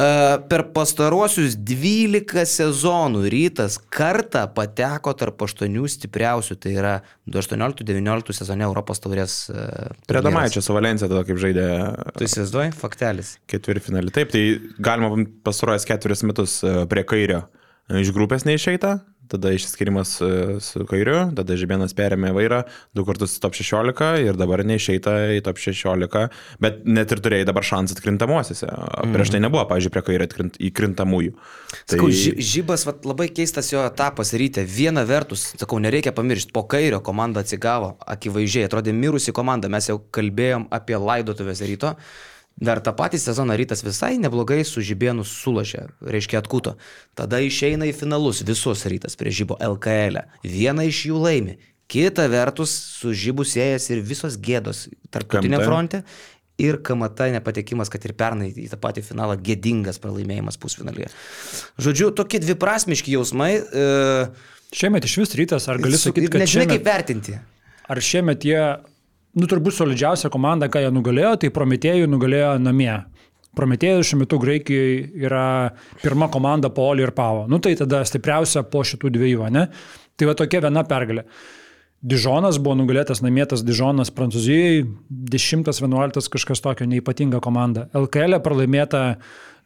E, 0.00 0.06
Per 0.48 0.62
pastaruosius 0.74 1.54
12 1.60 2.44
sezonų 2.48 3.26
rytas 3.32 3.76
kartą 3.92 4.46
pateko 4.56 5.12
tarp 5.18 5.42
8 5.44 5.68
stipriausių, 5.96 6.56
tai 6.62 6.72
yra 6.80 6.94
2018-2019 7.28 8.32
sezone 8.36 8.64
Europos 8.64 9.02
taurės. 9.04 9.50
e, 9.52 9.66
Prie. 10.08 10.22
Damaičio 10.24 10.62
su 10.64 10.74
Valencija 10.74 11.08
tada 11.12 11.24
kaip 11.28 11.38
žaidė 11.42 11.66
Tu 12.16 12.24
įsivaizduoji, 12.24 12.72
faktelis. 12.78 13.36
ketvirtfinalį. 13.52 14.14
Taip, 14.16 14.32
tai 14.32 14.44
galima 14.80 15.12
pastarojęs 15.44 15.86
keturis 15.88 16.22
metus 16.24 16.62
e, 16.64 16.86
prie 16.88 17.04
kairio 17.04 17.44
iš 17.92 18.12
grupės 18.16 18.46
neišeita, 18.48 19.00
tada 19.30 19.52
išsiskirimas 19.54 20.14
e, 20.20 20.30
su 20.60 20.84
kairiu, 20.88 21.16
tada 21.36 21.56
Žibėnas 21.58 21.94
perėmė 21.96 22.32
vairą, 22.36 22.62
du 22.96 23.04
kartus 23.08 23.38
top 23.42 23.56
16 23.56 24.24
ir 24.26 24.38
dabar 24.40 24.62
neišeita 24.66 25.14
į 25.36 25.42
top 25.46 25.60
16, 25.62 26.26
bet 26.62 26.82
net 26.88 27.14
ir 27.14 27.22
turėjai 27.24 27.46
dabar 27.48 27.66
šansą 27.66 27.96
atkrintamosiose. 27.96 28.68
Prieš 29.14 29.34
tai 29.34 29.42
nebuvo, 29.44 29.64
pavyzdžiui, 29.70 29.92
prie 29.94 30.04
kairio 30.08 30.28
atkrint, 30.28 30.58
įkrintamųjų. 30.70 31.36
Tai... 31.36 31.94
Sakau, 31.94 32.10
ži- 32.12 32.34
žybas, 32.52 32.86
vat, 32.88 33.06
labai 33.08 33.28
keistas 33.32 33.72
jo 33.72 33.84
etapas 33.86 34.34
ryte. 34.38 34.66
Viena 34.68 35.06
vertus, 35.08 35.52
sakau, 35.60 35.80
nereikia 35.82 36.14
pamiršti, 36.16 36.52
po 36.56 36.66
kairio 36.70 37.00
komanda 37.04 37.44
atsigavo, 37.44 37.94
akivaizdžiai, 38.16 38.68
atrodė 38.68 38.94
mirusi 38.96 39.34
komanda, 39.36 39.70
mes 39.72 39.88
jau 39.90 40.00
kalbėjom 40.14 40.68
apie 40.74 40.98
laidotuvės 41.00 41.64
ryto. 41.68 41.96
Dar 42.60 42.80
tą 42.84 42.92
patį 42.94 43.18
sezoną 43.18 43.56
rytas 43.56 43.82
visai 43.82 44.18
neblogai 44.22 44.60
su 44.64 44.82
žibėnu 44.84 45.24
sulašė, 45.26 45.86
reiškia 46.04 46.42
atkuto. 46.42 46.76
Tada 47.18 47.40
išeina 47.42 47.88
į 47.88 47.94
finalus 47.96 48.42
visus 48.46 48.84
rytas 48.86 49.16
prie 49.16 49.32
žybo 49.32 49.56
LKL. 49.58 50.20
-ę. 50.20 50.24
Vieną 50.44 50.86
iš 50.86 51.06
jų 51.08 51.22
laimi. 51.22 51.58
Kita 51.88 52.26
vertus, 52.28 52.70
su 52.70 53.12
žybu 53.12 53.44
siejas 53.44 53.90
ir 53.90 54.00
visos 54.00 54.38
gėdos 54.38 54.88
tarptautinė 55.10 55.64
fronte. 55.64 56.04
Ir 56.58 56.78
KMT 56.84 57.32
nepatekimas, 57.32 57.88
kad 57.90 58.04
ir 58.04 58.12
pernai 58.12 58.52
į 58.52 58.68
tą 58.70 58.76
patį 58.76 59.02
finalą 59.02 59.36
gėdingas 59.40 59.98
pralaimėjimas 59.98 60.58
pusfinalyje. 60.60 61.08
Žodžiu, 61.80 62.12
tokie 62.14 62.38
dviprasmiški 62.38 63.12
jausmai. 63.16 63.56
E, 63.56 64.28
Šiemet 64.72 65.04
iš 65.04 65.16
vis 65.20 65.34
rytas, 65.36 65.68
ar 65.68 65.80
gali 65.82 65.98
sakyti, 66.00 66.28
kad 66.32 66.40
nežinai, 66.40 66.64
šiemet, 66.64 66.72
kaip 66.76 66.86
vertinti. 66.86 67.34
ar 67.88 68.00
šiemet 68.00 68.44
jie, 68.44 68.60
nu 69.38 69.48
turbūt 69.48 69.76
solidžiausia 69.76 70.30
komanda, 70.32 70.68
ką 70.68 70.84
jie 70.84 70.92
nugalėjo, 70.92 71.36
tai 71.42 71.52
Prometėjų 71.54 72.10
nugalėjo 72.10 72.56
namie. 72.62 72.94
Prometėjus 73.56 74.08
šiuo 74.08 74.22
metu 74.22 74.38
Graikijoje 74.40 75.24
yra 75.26 75.46
pirma 76.00 76.30
komanda 76.32 76.70
po 76.72 76.86
Oli 76.88 77.04
ir 77.04 77.12
Pavo. 77.16 77.44
Nu 77.52 77.60
tai 77.60 77.74
tada 77.76 78.00
stipriausia 78.08 78.64
po 78.64 78.80
šitų 78.80 79.10
dviejų, 79.12 79.50
ne? 79.52 79.66
Tai 80.16 80.28
va 80.30 80.36
tokia 80.38 80.62
viena 80.64 80.84
pergalė. 80.88 81.26
Dižonas 82.02 82.56
buvo 82.58 82.74
nugalėtas 82.80 83.20
namietas 83.22 83.60
Dižonas 83.62 84.10
Prancūzijoje, 84.10 84.86
10-11 85.30 86.32
kažkas 86.32 86.64
tokio 86.64 86.88
neipatinga 86.90 87.38
komanda. 87.44 87.86
LKL 87.94 88.38
e 88.38 88.40
pralaimėta 88.42 89.02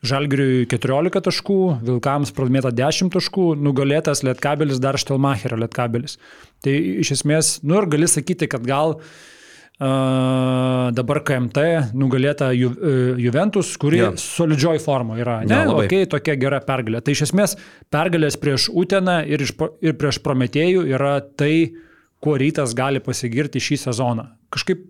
Žalgiriui 0.07 0.67
14 0.69 1.23
taškų, 1.25 1.61
Vilkams 1.87 2.35
pralaimėta 2.37 2.75
10 2.77 3.14
taškų, 3.14 3.47
nugalėtas 3.57 4.21
Lietkabelis 4.27 4.83
dar 4.83 4.99
Štelmacherio 5.01 5.62
Lietkabelis. 5.62 6.19
Tai 6.67 6.75
iš 7.07 7.14
esmės, 7.17 7.55
nu 7.64 7.79
ir 7.81 7.89
gali 7.95 8.11
sakyti, 8.11 8.51
kad 8.51 8.67
gal 8.67 8.99
Uh, 8.99 9.36
dabar 9.77 11.20
KMT 11.20 11.64
nugalėta 11.93 12.49
Ju, 12.57 12.70
uh, 12.72 13.18
Juventus, 13.20 13.74
kuri 13.81 14.01
ja. 14.01 14.11
solidžioj 14.16 14.81
forma 14.81 15.18
yra. 15.20 15.43
Ne, 15.45 15.59
ja, 15.66 15.74
okay, 15.74 16.07
tokia 16.09 16.39
gera 16.41 16.62
pergalė. 16.64 17.03
Tai 17.05 17.12
iš 17.12 17.27
esmės 17.29 17.59
pergalės 17.93 18.39
prieš 18.41 18.70
Uteną 18.72 19.18
ir, 19.29 19.45
iš, 19.45 19.53
ir 19.85 19.99
prieš 20.01 20.22
Prometėjų 20.24 20.87
yra 20.97 21.18
tai, 21.20 21.77
kuo 22.24 22.39
rytas 22.41 22.72
gali 22.79 23.05
pasigirti 23.05 23.61
šį 23.61 23.83
sezoną. 23.85 24.31
Kažkaip 24.55 24.87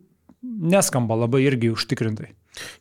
neskamba 0.47 1.19
labai 1.19 1.43
irgi 1.49 1.73
užtikrintai. 1.75 2.31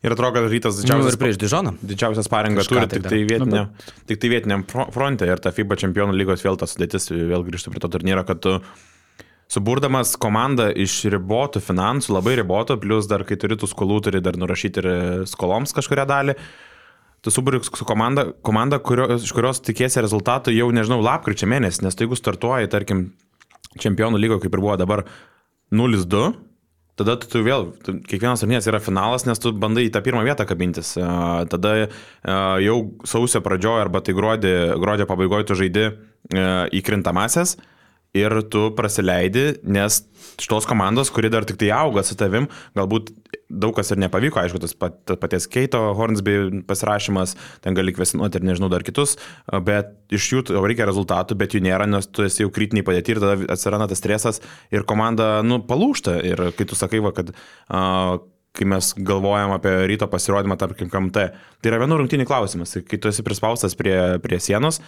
Ir 0.04 0.14
atrodo, 0.14 0.38
kad 0.38 0.46
rytas 0.48 0.78
didžiausias, 0.80 1.10
nu, 1.10 1.12
ir 1.12 1.20
prieš 1.20 1.38
Dižoną. 1.40 1.72
Didžiausias 1.84 2.30
pareigą 2.32 2.64
turi 2.64 2.86
tik 2.88 3.04
tai, 3.04 3.18
vietinė, 3.28 3.64
nu, 3.66 3.72
bet... 3.76 3.96
tik 4.08 4.20
tai 4.22 4.30
vietiniam 4.32 4.64
fronte 4.64 5.28
ir 5.28 5.42
ta 5.42 5.52
FIBA 5.52 5.76
čempionų 5.82 6.16
lygos 6.16 6.44
vėl 6.46 6.56
tas 6.60 6.72
sudėtis, 6.72 7.10
vėl 7.12 7.44
grįžtų 7.44 7.74
prie 7.74 7.82
to 7.84 7.90
turnyro, 7.92 8.24
kad 8.28 8.40
tu 8.44 8.54
suburdamas 9.52 10.14
komandą 10.20 10.68
iš 10.74 10.98
ribotų 11.12 11.62
finansų, 11.64 12.14
labai 12.16 12.36
ribotų, 12.40 12.78
plus 12.82 13.08
dar 13.10 13.24
kai 13.26 13.38
turi 13.40 13.58
tų 13.58 13.68
skolų, 13.70 14.00
turi 14.08 14.22
dar 14.24 14.38
nurašyti 14.38 14.82
ir 14.82 14.88
skoloms 15.30 15.74
kažkuria 15.76 16.06
dalį. 16.08 16.36
Tu 17.24 17.32
suburi 17.34 17.62
su 17.64 17.86
komanda, 17.88 18.28
komanda 18.46 18.78
kurio, 18.82 19.08
iš 19.18 19.32
kurios 19.34 19.62
tikėsi 19.64 20.02
rezultatų 20.04 20.54
jau, 20.54 20.68
nežinau, 20.74 21.00
lapkričio 21.02 21.48
mėnesį, 21.50 21.86
nes 21.86 21.96
tai 21.96 22.06
jeigu 22.06 22.18
startuoji, 22.18 22.70
tarkim, 22.70 23.08
čempionų 23.82 24.20
lygo, 24.20 24.40
kaip 24.42 24.52
ir 24.52 24.62
buvo 24.62 24.76
dabar 24.78 25.04
0-2, 25.74 26.26
tada 27.00 27.16
tu, 27.20 27.30
tu 27.30 27.42
vėl, 27.46 27.70
tu, 27.86 27.96
kiekvienas 28.06 28.42
turnyrės 28.44 28.68
yra 28.70 28.80
finalas, 28.82 29.26
nes 29.26 29.40
tu 29.42 29.52
bandai 29.54 29.86
į 29.88 29.94
tą 29.94 30.02
pirmą 30.06 30.22
vietą 30.26 30.46
kabintis. 30.48 30.94
Tada 31.50 31.74
jau 32.62 32.76
sausio 33.08 33.42
pradžioje 33.44 33.86
arba 33.86 34.02
tai 34.04 34.14
gruodį, 34.16 34.54
gruodžio 34.82 35.08
pabaigoje 35.10 35.48
tu 35.50 35.58
žaidi 35.58 35.88
į 36.30 36.84
krintamasias 36.86 37.56
ir 38.16 38.34
tu 38.52 38.68
prasileidi, 38.76 39.48
nes 39.62 40.02
šitos 40.40 40.66
komandos, 40.68 41.10
kuri 41.14 41.30
dar 41.32 41.46
tik 41.48 41.58
tai 41.60 41.70
auga 41.74 42.04
su 42.04 42.16
tavim, 42.18 42.48
galbūt 42.76 43.12
daug 43.46 43.76
kas 43.76 43.92
ir 43.94 44.00
nepavyko, 44.02 44.40
aišku, 44.42 44.60
tas 44.62 44.74
pat, 44.76 44.98
paties 45.22 45.46
Keito 45.50 45.80
Hornsby 45.96 46.64
pasirašymas, 46.66 47.36
ten 47.64 47.76
gali 47.78 47.94
kvesinuoti 47.94 48.40
ir 48.40 48.46
nežinau 48.48 48.70
dar 48.72 48.84
kitus, 48.86 49.16
bet 49.66 49.94
iš 50.14 50.30
jų 50.32 50.44
reikia 50.66 50.88
rezultatų, 50.90 51.38
bet 51.38 51.54
jų 51.54 51.62
nėra, 51.68 51.86
nes 51.90 52.10
tu 52.10 52.26
esi 52.26 52.42
jau 52.42 52.52
kritiniai 52.52 52.86
padėti 52.86 53.14
ir 53.14 53.22
tada 53.22 53.50
atsiranda 53.54 53.90
tas 53.92 54.02
stresas 54.02 54.42
ir 54.74 54.86
komanda, 54.88 55.44
nu, 55.46 55.60
palūšta. 55.66 56.18
Ir 56.26 56.48
kai 56.58 56.66
tu 56.68 56.78
sakai, 56.78 57.00
va, 57.04 57.14
kad 57.14 57.30
uh, 57.32 58.16
kai 58.56 58.66
mes 58.68 58.92
galvojam 59.06 59.52
apie 59.56 59.72
ryto 59.90 60.08
pasirodymą, 60.10 60.56
tarkim, 60.60 60.90
KMT. 60.92 61.26
Tai 61.60 61.70
yra 61.70 61.80
vienų 61.82 62.00
rungtinių 62.00 62.26
klausimas. 62.28 62.74
Kai 62.88 63.00
tu 63.00 63.10
esi 63.10 63.24
prispaustas 63.26 63.76
prie, 63.78 63.96
prie 64.24 64.40
sienos, 64.42 64.80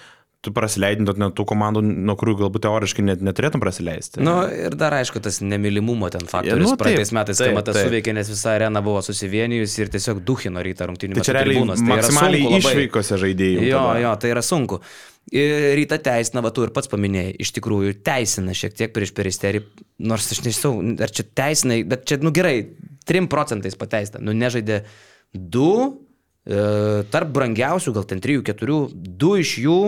tu 0.44 0.52
prasileidai 0.54 1.02
nuo 1.18 1.30
tų 1.34 1.44
komandų, 1.50 1.82
nuo 1.82 2.14
kurių 2.18 2.36
galbūt 2.44 2.62
teoriškai 2.68 3.04
net 3.08 3.22
neturėtum 3.26 3.62
prasileisti. 3.62 4.20
Na 4.22 4.36
nu, 4.46 4.52
ir 4.68 4.76
dar 4.78 4.94
aišku, 5.00 5.18
tas 5.24 5.40
nemilimumo 5.42 6.10
ten 6.14 6.28
faktorius. 6.30 6.62
Ja, 6.62 6.76
nu, 6.76 6.78
praeitais 6.78 7.10
metais, 7.16 7.42
kai 7.42 7.50
matas 7.56 7.80
suveikė, 7.80 8.14
nes 8.14 8.30
visa 8.30 8.54
arena 8.54 8.82
buvo 8.84 9.02
susivienijusi 9.02 9.82
ir 9.82 9.92
tiesiog 9.96 10.22
duhino 10.26 10.62
rytą 10.62 10.86
rungtynių. 10.90 11.18
Tai 11.18 11.26
čia 11.26 11.36
realiai 11.40 11.58
būnas. 11.58 11.82
Tai 11.82 11.90
maksimaliai 11.90 12.62
išveikose 12.62 13.18
žaidėjų. 13.24 13.66
Jo, 13.66 13.82
tada. 13.82 14.02
jo, 14.04 14.14
tai 14.22 14.32
yra 14.36 14.46
sunku. 14.46 14.80
Ryta 15.28 15.98
teisina, 16.00 16.40
va 16.46 16.54
tu 16.54 16.62
ir 16.64 16.70
pats 16.72 16.88
paminėjai, 16.88 17.34
iš 17.42 17.50
tikrųjų 17.58 17.98
teisina 18.06 18.54
šiek 18.56 18.78
tiek 18.78 18.94
prieš 18.94 19.12
peristerį, 19.18 19.66
nors 20.06 20.30
aš 20.32 20.40
nežinau, 20.46 20.78
ar 21.04 21.12
čia 21.12 21.26
teisinai, 21.36 21.82
bet 21.84 22.06
čia, 22.08 22.16
nu 22.22 22.32
gerai, 22.32 22.62
3 23.10 23.28
procentais 23.28 23.76
pateisina, 23.76 24.22
nu 24.24 24.32
nežaidė 24.36 24.78
2, 25.36 25.66
e, 26.48 26.62
tarp 27.12 27.34
brangiausių, 27.36 27.92
gal 27.98 28.08
ten 28.08 28.24
3-4, 28.24 28.78
2 29.20 29.42
iš 29.42 29.52
jų 29.66 29.82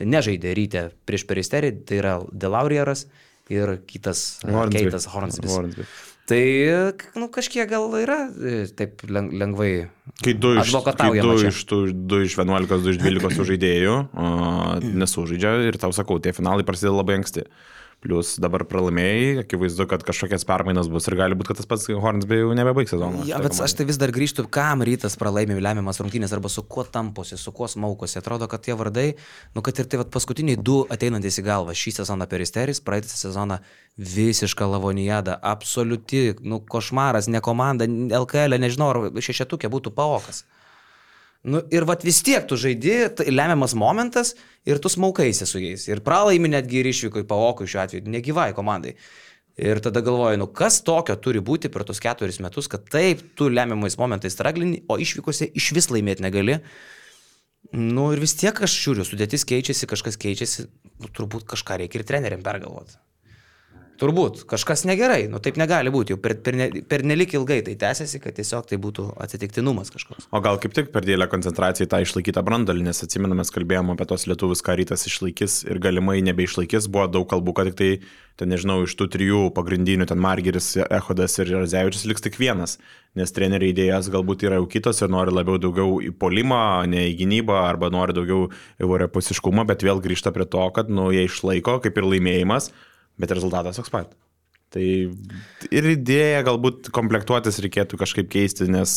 nežaidė 0.00 0.54
ryte 0.56 0.88
prieš 1.08 1.26
peristerį, 1.28 1.74
tai 1.88 2.00
yra 2.00 2.16
Delaurieras 2.32 3.06
ir 3.52 3.78
kitas 3.88 4.40
Hornsby. 4.46 4.84
Keitas 4.86 5.08
Hornsbys. 5.12 5.84
Tai 6.24 6.40
nu, 7.20 7.26
kažkiek 7.28 7.68
gal 7.68 7.90
yra 8.00 8.16
e, 8.32 8.64
taip 8.72 9.02
lengvai. 9.12 9.90
Kai 10.24 10.32
du 10.40 10.54
iš, 10.56 10.72
kai 10.96 11.10
du 11.18 11.34
iš, 11.50 11.58
tų, 11.68 11.80
du 11.92 12.22
iš 12.24 12.38
11, 12.40 12.80
du 12.80 12.94
iš 12.94 13.00
12 13.02 13.44
žaidėjų 13.50 13.96
nesužaidžia 15.02 15.52
ir 15.68 15.76
tau 15.80 15.92
sakau, 15.96 16.16
tie 16.24 16.32
finalai 16.32 16.64
prasideda 16.64 16.96
labai 16.96 17.18
anksti. 17.20 17.44
Plius 18.04 18.34
dabar 18.42 18.66
pralaimėjai, 18.68 19.40
akivaizdu, 19.40 19.86
kad 19.88 20.02
kažkokias 20.04 20.44
permainas 20.44 20.90
bus 20.92 21.08
ir 21.08 21.16
gali 21.16 21.36
būti, 21.38 21.48
kad 21.50 21.60
tas 21.62 21.68
pats 21.70 21.86
Hornsby 21.88 22.42
jau 22.42 22.50
nebebaigs 22.56 22.92
sezoną. 22.92 23.22
Ja, 23.24 23.38
bet 23.40 23.56
aš 23.56 23.72
tai 23.78 23.86
vis 23.88 23.96
dar 24.00 24.12
grįžtu, 24.12 24.44
kam 24.52 24.84
rytas 24.84 25.16
pralaimė 25.20 25.56
lemiamas 25.56 26.02
rungtynės 26.02 26.34
arba 26.36 26.50
su 26.52 26.66
kuo 26.68 26.84
tamposi, 26.84 27.38
su 27.40 27.54
kuo 27.56 27.64
smaukosi. 27.70 28.18
Atrodo, 28.20 28.44
kad 28.52 28.60
tie 28.66 28.76
vardai, 28.76 29.06
nu 29.56 29.64
kad 29.64 29.80
ir 29.80 29.88
tai 29.88 30.02
vat, 30.02 30.10
paskutiniai 30.12 30.60
du 30.60 30.82
ateinantys 30.92 31.40
į 31.40 31.46
galvą. 31.48 31.72
Šį 31.80 31.94
sezoną 32.02 32.28
Peristeris, 32.28 32.82
praeitą 32.84 33.08
sezoną 33.08 33.62
visiška 33.96 34.68
lavonijada, 34.68 35.38
absoliuti, 35.40 36.34
nu 36.44 36.60
košmaras, 36.60 37.30
ne 37.32 37.40
komanda, 37.40 37.88
LKL, 38.20 38.60
nežinau, 38.60 38.92
ar 38.92 39.24
šešetukė 39.24 39.72
būtų 39.72 39.94
paokas. 39.96 40.44
Nu, 41.44 41.60
ir 41.68 41.84
vat 41.84 42.04
vis 42.06 42.22
tiek 42.24 42.46
tu 42.48 42.56
žaidi, 42.56 42.94
tai 43.18 43.28
lemiamas 43.28 43.74
momentas 43.76 44.32
ir 44.64 44.80
tu 44.80 44.88
smaukaisi 44.88 45.44
su 45.44 45.60
jais. 45.60 45.84
Ir 45.90 46.00
pralaimi 46.04 46.48
netgi 46.48 46.80
ir 46.80 46.88
išvyko 46.88 47.20
į 47.20 47.26
pavokų 47.28 47.66
šiuo 47.68 47.82
atveju, 47.82 48.08
negyvai 48.08 48.54
komandai. 48.56 48.94
Ir 49.60 49.78
tada 49.84 50.00
galvoju, 50.02 50.40
nu 50.40 50.48
kas 50.50 50.80
tokio 50.82 51.14
turi 51.20 51.42
būti 51.44 51.68
per 51.70 51.84
tus 51.86 52.00
keturis 52.02 52.40
metus, 52.42 52.66
kad 52.70 52.88
taip 52.90 53.20
tu 53.38 53.50
lemiamais 53.52 53.98
momentais 54.00 54.34
straglini, 54.34 54.80
o 54.88 54.96
išvykose 54.98 55.52
iš 55.54 55.68
vis 55.76 55.90
laimėti 55.92 56.24
negali. 56.24 56.58
Nu 57.76 58.08
ir 58.14 58.24
vis 58.24 58.34
tiek 58.40 58.64
aš 58.64 58.74
žiūriu, 58.80 59.04
sudėtis 59.06 59.44
keičiasi, 59.48 59.88
kažkas 59.90 60.18
keičiasi, 60.24 60.66
nu, 61.04 61.12
turbūt 61.12 61.46
kažką 61.52 61.78
reikia 61.84 62.00
ir 62.00 62.08
treneriam 62.08 62.42
pergalvoti. 62.44 62.96
Turbūt 63.94 64.40
kažkas 64.50 64.82
negerai, 64.88 65.28
nu 65.30 65.38
taip 65.42 65.54
negali 65.60 65.92
būti, 65.94 66.14
jau 66.14 66.18
per, 66.18 66.34
per, 66.42 66.56
ne, 66.58 66.66
per 66.90 67.04
nelik 67.06 67.36
ilgai 67.38 67.60
tai 67.62 67.76
tęsiasi, 67.78 68.18
kad 68.24 68.34
tiesiog 68.34 68.66
tai 68.66 68.78
būtų 68.82 69.04
atsitiktinumas 69.22 69.92
kažkoks. 69.94 70.26
O 70.34 70.40
gal 70.42 70.58
kaip 70.62 70.72
tik 70.74 70.90
per 70.94 71.04
didelę 71.06 71.28
koncentraciją 71.30 71.86
į 71.86 71.90
tą 71.92 72.00
išlaikytą 72.02 72.42
brandolį, 72.42 72.82
nes 72.88 73.04
atsimename, 73.06 73.46
kalbėjome 73.54 73.94
apie 73.94 74.06
tos 74.10 74.26
lietuvius, 74.26 74.64
ką 74.66 74.74
rytas 74.80 75.06
išlaikys 75.06 75.60
ir 75.68 75.78
galimai 75.82 76.18
nebeišlaikys, 76.26 76.88
buvo 76.90 77.06
daug 77.06 77.28
kalbų, 77.30 77.54
kad 77.54 77.70
tik 77.70 77.76
tai, 77.78 77.90
ten 78.40 78.50
nežinau, 78.50 78.80
iš 78.82 78.96
tų 78.98 79.06
trijų 79.14 79.42
pagrindinių, 79.54 80.08
ten 80.10 80.18
Margeris, 80.18 80.72
Ehodas 80.82 81.38
ir 81.38 81.52
Razevičius 81.54 82.08
liks 82.10 82.24
tik 82.24 82.38
vienas, 82.40 82.80
nes 83.14 83.30
treneriai 83.36 83.70
idėjas 83.70 84.10
galbūt 84.10 84.42
yra 84.48 84.58
jau 84.58 84.66
kitos 84.72 85.04
ir 85.04 85.12
nori 85.14 85.30
labiau 85.30 85.60
daugiau 85.62 86.00
į 86.02 86.10
polimą, 86.18 86.82
ne 86.90 87.06
į 87.12 87.14
gynybą, 87.22 87.60
arba 87.68 87.92
nori 87.94 88.16
daugiau 88.16 88.48
įvairiapusiškumą, 88.82 89.68
bet 89.70 89.86
vėl 89.86 90.02
grįžta 90.02 90.34
prie 90.34 90.48
to, 90.50 90.66
kad, 90.74 90.90
nu, 90.90 91.12
jie 91.14 91.28
išlaiko 91.28 91.78
kaip 91.84 92.02
ir 92.02 92.10
laimėjimas 92.10 92.72
bet 93.20 93.34
rezultatas 93.36 93.78
toks 93.80 93.92
pat. 93.92 94.14
Tai 94.74 94.84
ir 95.70 95.88
idėja 95.92 96.42
galbūt 96.46 96.90
komplektuotis 96.94 97.60
reikėtų 97.62 97.98
kažkaip 98.00 98.30
keisti, 98.32 98.66
nes, 98.72 98.96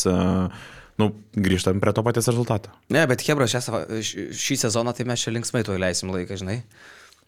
nu, 0.98 1.10
grįžtam 1.38 1.82
prie 1.84 1.94
to 1.94 2.04
paties 2.06 2.30
rezultato. 2.32 2.74
Ne, 2.94 3.04
bet 3.10 3.22
Hebra, 3.28 3.46
šį 3.46 4.58
sezoną 4.64 4.96
tai 4.98 5.06
mes 5.10 5.22
čia 5.22 5.36
linksmai 5.36 5.62
to 5.68 5.78
įleisim 5.78 6.10
laiką, 6.14 6.40
žinai. 6.42 6.64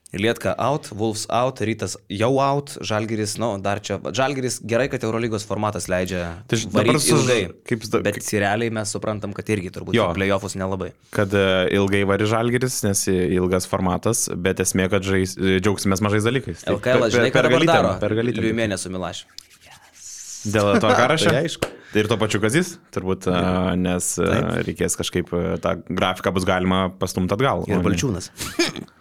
Lietka 0.09 0.55
out, 0.57 0.89
Wolves 0.97 1.27
out, 1.29 1.59
Rytas 1.61 1.93
jau 2.09 2.31
out, 2.41 2.71
Žalgiris, 2.81 3.35
nu, 3.37 3.51
dar 3.61 3.77
čia. 3.77 3.99
Žalgiris 4.01 4.57
gerai, 4.65 4.87
kad 4.89 5.03
Eurolygos 5.05 5.45
formatas 5.45 5.85
leidžia. 5.85 6.41
Tai 6.49 6.57
dabar 6.73 6.97
su 6.97 7.13
ilgai. 7.13 7.43
Kaip, 7.69 7.85
bet 8.07 8.17
realiai 8.17 8.73
mes 8.73 8.89
suprantam, 8.89 9.35
kad 9.37 9.51
irgi 9.53 9.69
turbūt 9.75 9.93
jo 9.93 10.07
playoffus 10.17 10.57
nelabai. 10.57 10.95
Kad 11.13 11.37
uh, 11.37 11.69
ilgai 11.77 12.01
vari 12.09 12.25
Žalgiris, 12.25 12.81
nes 12.87 13.05
ilgas 13.05 13.69
formatas, 13.69 14.25
bet 14.33 14.65
esmė, 14.65 14.89
kad 14.89 15.05
žais, 15.05 15.37
džiaugsimės 15.37 16.01
mažais 16.01 16.25
dalykais. 16.25 16.65
Tai 16.65 16.79
LKL, 16.79 17.05
per, 17.05 17.13
žinai, 17.13 17.31
ką 17.35 17.45
dabar 17.45 17.69
daro? 17.69 17.95
Per 18.01 18.17
galytę. 18.23 18.41
Dviejų 18.41 18.61
mėnesių 18.63 18.97
Milašių. 18.97 19.33
Yes. 19.69 20.13
Dėl 20.57 20.73
to 20.81 20.95
karašio? 21.03 21.35
tai 21.35 21.45
aišku. 21.45 21.75
Ir 21.97 22.05
to 22.09 22.17
pačiu 22.21 22.41
kazys, 22.41 22.79
turbūt, 22.93 23.29
uh, 23.29 23.75
nes 23.77 24.15
uh, 24.21 24.57
reikės 24.65 24.97
kažkaip 24.97 25.29
tą 25.61 25.77
grafiką 25.85 26.33
bus 26.33 26.49
galima 26.49 26.87
pastumti 26.97 27.37
atgal. 27.37 27.69
Ir 27.69 27.85
Balčiūnas. 27.85 28.33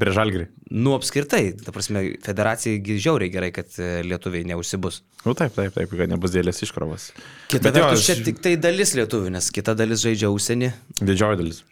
Prieš 0.00 0.16
žalgrį. 0.18 0.46
Nu, 0.74 0.94
apskritai, 0.98 1.42
ta 1.62 1.74
prasme, 1.74 2.02
federacijai 2.24 2.96
žiauriai 2.98 3.30
gerai, 3.30 3.50
kad 3.54 3.76
e, 3.78 4.00
lietuviai 4.06 4.46
neužsibus. 4.50 5.02
Nu, 5.22 5.36
taip, 5.38 5.54
taip, 5.54 5.74
taip, 5.76 5.92
kad 5.92 6.10
nebus 6.10 6.34
dėlės 6.34 6.64
iškrovas. 6.66 7.12
Kita 7.52 7.68
Bet 7.68 7.78
vertus, 7.78 8.02
jo, 8.02 8.08
čia 8.08 8.26
tik 8.26 8.42
tai 8.42 8.56
dalis 8.60 8.96
lietuvių, 8.98 9.30
nes 9.36 9.50
kita 9.54 9.76
dalis 9.78 10.02
žaidžia 10.02 10.32
užsienį. 10.34 10.72
Didžioji 11.02 11.40
dalis. 11.42 11.62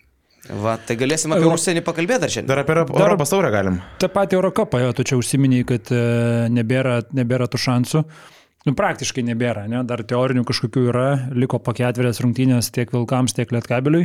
Va, 0.62 0.74
tai 0.74 0.96
galėsim 0.98 1.34
apie 1.34 1.46
Euro... 1.46 1.58
užsienį 1.58 1.84
pakalbėti 1.86 2.26
ar 2.26 2.34
šiandien? 2.34 2.50
Dar 2.50 2.62
apie 2.64 2.78
Europos 2.82 3.30
taurę 3.30 3.50
galim. 3.54 3.78
Ta 4.02 4.10
pati 4.10 4.38
Eurocapą, 4.38 4.80
jo, 4.82 4.94
tu 4.98 5.06
čia 5.06 5.18
užsiminiai, 5.20 5.66
kad 5.66 5.90
e, 5.94 6.02
nebėra, 6.50 7.00
nebėra 7.14 7.46
tų 7.50 7.60
šansų. 7.62 8.02
Nu, 8.62 8.76
praktiškai 8.78 9.24
nebėra, 9.26 9.64
ne? 9.70 9.80
dar 9.88 10.04
teorinių 10.06 10.44
kažkokių 10.46 10.82
yra, 10.92 11.06
liko 11.34 11.58
po 11.58 11.72
ketverias 11.74 12.20
rungtynės 12.22 12.68
tiek 12.74 12.92
Vilkams, 12.94 13.34
tiek 13.34 13.50
Lietkabeliui. 13.50 14.04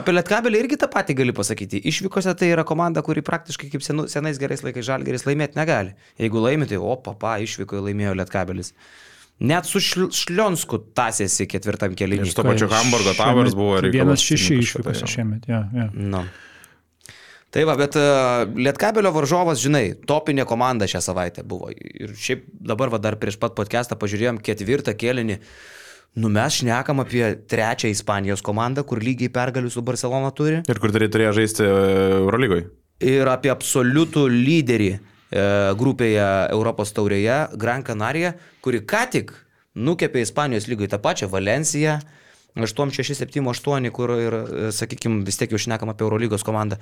Apie 0.00 0.14
Lietkabelį 0.14 0.62
irgi 0.62 0.78
tą 0.80 0.88
patį 0.92 1.18
gali 1.18 1.34
pasakyti. 1.36 1.82
Išvykose 1.90 2.32
tai 2.40 2.48
yra 2.54 2.64
komanda, 2.68 3.02
kuri 3.04 3.20
praktiškai 3.26 3.68
kaip 3.74 3.84
senu, 3.84 4.06
senais 4.08 4.40
gerais 4.40 4.64
laikais 4.64 4.88
žalgeris 4.88 5.28
laimėti 5.28 5.60
negali. 5.60 5.92
Jeigu 6.16 6.40
laimė, 6.40 6.70
tai 6.72 6.80
o, 6.80 6.96
papa, 7.04 7.36
išvykoje 7.44 7.84
laimėjo 7.90 8.16
Lietkabelis. 8.22 8.72
Net 9.38 9.68
su 9.68 9.78
šl 9.78 10.08
Šlionsku 10.10 10.80
tasėsi 10.98 11.44
ketvirtam 11.46 11.92
Ir 11.92 12.00
keliui. 12.00 12.24
su 12.26 12.34
to 12.34 12.42
pačiu 12.48 12.66
Hamburgo 12.72 13.12
Towers 13.14 13.54
buvo 13.54 13.76
ir 13.78 13.92
Vienas 13.94 14.24
šeši 14.24 14.56
išvykose 14.64 15.06
šiemet, 15.06 15.46
ja, 15.52 15.66
ja. 15.76 15.90
Nu. 15.94 16.24
Tai 17.48 17.64
va, 17.64 17.78
bet 17.80 17.96
uh, 17.96 18.44
Lietkabelio 18.60 19.08
varžovas, 19.14 19.62
žinai, 19.62 19.94
topinė 20.08 20.44
komanda 20.48 20.84
šią 20.90 21.00
savaitę 21.00 21.44
buvo. 21.48 21.70
Ir 21.72 22.12
šiaip 22.12 22.44
dabar 22.60 22.92
va 22.92 23.00
dar 23.00 23.16
prieš 23.20 23.38
pat 23.40 23.54
podcastą 23.56 23.96
pažiūrėjom 23.96 24.42
ketvirtą 24.44 24.92
kėlinį. 24.98 25.38
Nu 26.20 26.28
mes 26.32 26.58
šnekam 26.60 27.00
apie 27.00 27.22
trečią 27.48 27.88
Ispanijos 27.92 28.44
komandą, 28.44 28.84
kur 28.84 29.00
lygiai 29.00 29.32
pergalių 29.32 29.72
su 29.72 29.84
Barcelona 29.86 30.28
turi. 30.36 30.60
Ir 30.68 30.80
kur 30.82 30.92
turėjo 30.92 31.14
turėjo 31.14 31.32
žaisti 31.40 31.64
e, 31.64 31.72
Eurolygoje. 32.18 32.68
Ir 33.08 33.28
apie 33.32 33.52
absoliutų 33.52 34.26
lyderį 34.32 34.92
e, 34.92 35.00
grupėje 35.78 36.28
Europos 36.52 36.92
taurėje, 36.96 37.42
Gran 37.60 37.84
Canaria, 37.86 38.34
kuri 38.64 38.82
ką 38.84 39.04
tik 39.14 39.32
nukepė 39.78 40.24
Ispanijos 40.26 40.68
lygoje 40.68 40.92
tą 40.92 41.00
pačią 41.00 41.30
Valenciją. 41.32 42.00
8-6-7-8, 42.58 43.92
kur 43.94 44.10
ir, 44.18 44.34
sakykime, 44.74 45.20
vis 45.22 45.36
tiek 45.38 45.52
jau 45.52 45.60
šnekam 45.62 45.92
apie 45.92 46.02
Eurolygos 46.02 46.42
komandą. 46.42 46.80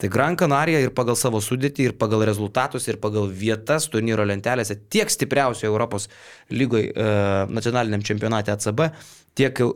Tai 0.00 0.08
Gran 0.08 0.36
Canaria 0.40 0.80
ir 0.80 0.92
pagal 0.96 1.18
savo 1.20 1.38
sudėtį, 1.44 1.90
ir 1.90 1.94
pagal 2.00 2.24
rezultatus, 2.26 2.88
ir 2.88 2.96
pagal 3.02 3.28
vietas 3.28 3.90
turnyro 3.92 4.24
lentelėse 4.26 4.78
tiek 4.90 5.10
stipriausioje 5.12 5.68
Europos 5.68 6.08
lygoje 6.50 6.88
e, 6.90 7.10
nacionaliniam 7.52 8.02
čempionate 8.02 8.54
ACB, 8.54 8.86
tiek 9.38 9.60
e, 9.60 9.66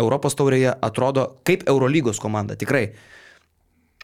Europos 0.00 0.38
taurėje 0.38 0.76
atrodo 0.88 1.26
kaip 1.44 1.66
Eurolygos 1.68 2.22
komanda. 2.22 2.56
Tikrai. 2.56 2.86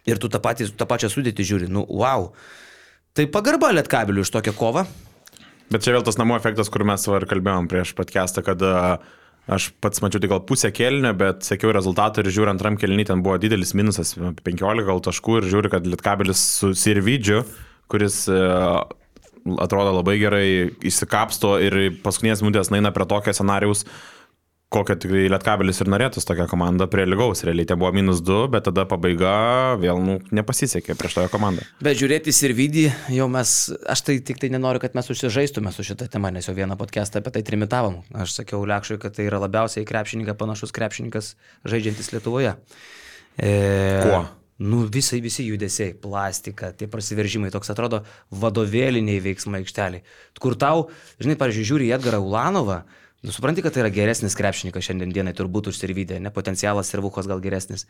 Ir 0.08 0.18
tu 0.18 0.28
tą, 0.32 0.40
patį, 0.42 0.72
tą 0.74 0.88
pačią 0.88 1.12
sudėtį 1.12 1.46
žiūri, 1.46 1.70
nu, 1.70 1.86
wow. 1.86 2.32
Tai 3.14 3.26
pagarba 3.30 3.70
lietkabeliu 3.76 4.24
iš 4.26 4.32
tokią 4.34 4.54
kovą. 4.56 4.84
Bet 5.70 5.86
čia 5.86 5.94
vėl 5.94 6.04
tas 6.06 6.18
namų 6.18 6.40
efektas, 6.40 6.70
kur 6.72 6.82
mes 6.88 7.04
ir 7.06 7.26
kalbėjom 7.30 7.70
prieš 7.70 7.94
podcastą, 7.98 8.42
kad 8.42 8.62
a, 8.66 8.98
aš 9.48 9.70
pats 9.82 10.02
mačiau 10.04 10.22
tik 10.22 10.32
gal 10.32 10.42
pusę 10.46 10.70
kelnio, 10.74 11.12
bet 11.16 11.44
sekiau 11.46 11.72
rezultatą 11.74 12.22
ir 12.22 12.30
žiūrint 12.34 12.58
antram 12.58 12.76
kelnį, 12.80 13.06
ten 13.08 13.24
buvo 13.24 13.38
didelis 13.40 13.74
minusas, 13.78 14.14
apie 14.18 14.44
15 14.52 14.86
gal 14.86 15.02
taškų 15.06 15.40
ir 15.40 15.50
žiūri, 15.54 15.72
kad 15.72 15.88
Lietkabelis 15.88 16.42
su 16.60 16.72
Sirvidžiu, 16.76 17.42
kuris 17.90 18.22
a, 18.30 18.84
atrodo 19.64 19.96
labai 19.96 20.18
gerai 20.20 20.46
įsikapsto 20.86 21.56
ir 21.64 21.78
paskutinės 22.04 22.44
minutės 22.44 22.72
naina 22.74 22.92
prie 22.94 23.08
tokio 23.08 23.34
scenarijaus, 23.34 23.86
kokią 24.70 24.94
tikrai 25.02 25.24
Lietkabelis 25.30 25.80
ir 25.82 25.88
norėtų 25.90 26.22
tokią 26.22 26.46
komandą 26.50 26.86
prie 26.90 27.02
lygaus. 27.08 27.42
Realiai 27.46 27.66
ten 27.66 27.78
buvo 27.80 27.90
minus 27.94 28.20
2, 28.22 28.46
bet 28.52 28.68
tada 28.68 28.84
pabaiga 28.88 29.32
vėl 29.82 29.98
nu, 30.04 30.16
nepasisekė 30.30 30.94
prieš 30.98 31.16
toją 31.18 31.30
komandą. 31.32 31.66
Bet 31.82 31.98
žiūrėti 31.98 32.30
ir 32.46 32.54
vidį, 32.54 32.84
jau 33.16 33.26
mes, 33.32 33.54
aš 33.90 34.04
tai 34.06 34.20
tik 34.22 34.38
tai 34.42 34.52
nenoriu, 34.54 34.82
kad 34.82 34.94
mes 34.94 35.10
užsižaistume 35.10 35.74
su 35.74 35.86
šitą 35.86 36.06
temą, 36.12 36.30
nes 36.34 36.46
jau 36.46 36.54
vieną 36.54 36.78
podcastą 36.78 37.18
apie 37.18 37.34
tai 37.34 37.42
trimitavom. 37.46 38.00
Aš 38.14 38.38
sakiau 38.38 38.62
Lekšui, 38.70 39.00
kad 39.02 39.18
tai 39.18 39.26
yra 39.26 39.42
labiausiai 39.42 39.88
krepšininkas, 39.88 40.38
panašus 40.38 40.74
krepšininkas 40.76 41.34
žaidžiantis 41.66 42.12
Lietuvoje. 42.14 42.54
E, 43.42 43.50
Kuo? 44.06 44.22
Nu, 44.60 44.84
visai, 44.92 45.22
visi 45.24 45.46
judesiai, 45.48 45.94
plastika, 45.96 46.68
tie 46.76 46.84
prasiveržimai, 46.90 47.50
toks 47.50 47.72
atrodo 47.72 48.02
vadovėliniai 48.28 49.22
veiksmai 49.24 49.62
aikšteliai. 49.64 50.04
Kur 50.36 50.54
tau, 50.60 50.90
žinai, 51.16 51.38
pavyzdžiui, 51.40 51.68
žiūri 51.70 51.94
Edgarą 51.96 52.20
Ulanovą, 52.20 52.82
Nu, 53.20 53.30
supranti, 53.30 53.60
kad 53.60 53.74
tai 53.74 53.82
yra 53.82 53.90
geresnis 53.92 54.32
krepšininkas 54.32 54.86
šiandien 54.86 55.10
dienai, 55.12 55.34
turbūt 55.36 55.66
užsirvydė, 55.68 56.16
ne 56.24 56.30
potencialas 56.32 56.88
servukas 56.88 57.26
gal 57.28 57.42
geresnis. 57.44 57.82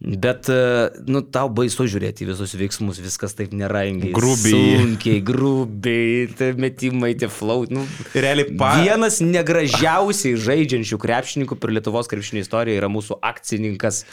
Bet, 0.00 0.48
e, 0.48 1.02
nu, 1.04 1.20
tau 1.20 1.50
baisu 1.52 1.84
žiūrėti 1.84 2.24
visus 2.24 2.54
veiksmus, 2.56 2.96
viskas 3.04 3.36
taip 3.36 3.52
nerangiai. 3.52 4.14
Grubiai. 4.16 4.78
Sunkiai, 4.80 5.18
grubiai, 5.20 6.22
tie 6.32 6.48
metimai, 6.56 7.10
tie 7.20 7.28
float. 7.28 7.74
Nu, 7.76 7.84
Realiai 8.16 8.54
pa... 8.56 8.70
Vienas 8.80 9.18
negražiausiai 9.20 10.40
žaidžiančių 10.40 11.00
krepšininkų 11.04 11.60
per 11.60 11.74
Lietuvos 11.76 12.08
krepšinio 12.08 12.46
istoriją 12.46 12.80
yra 12.80 12.88
mūsų 12.88 13.20
akcininkas. 13.20 14.06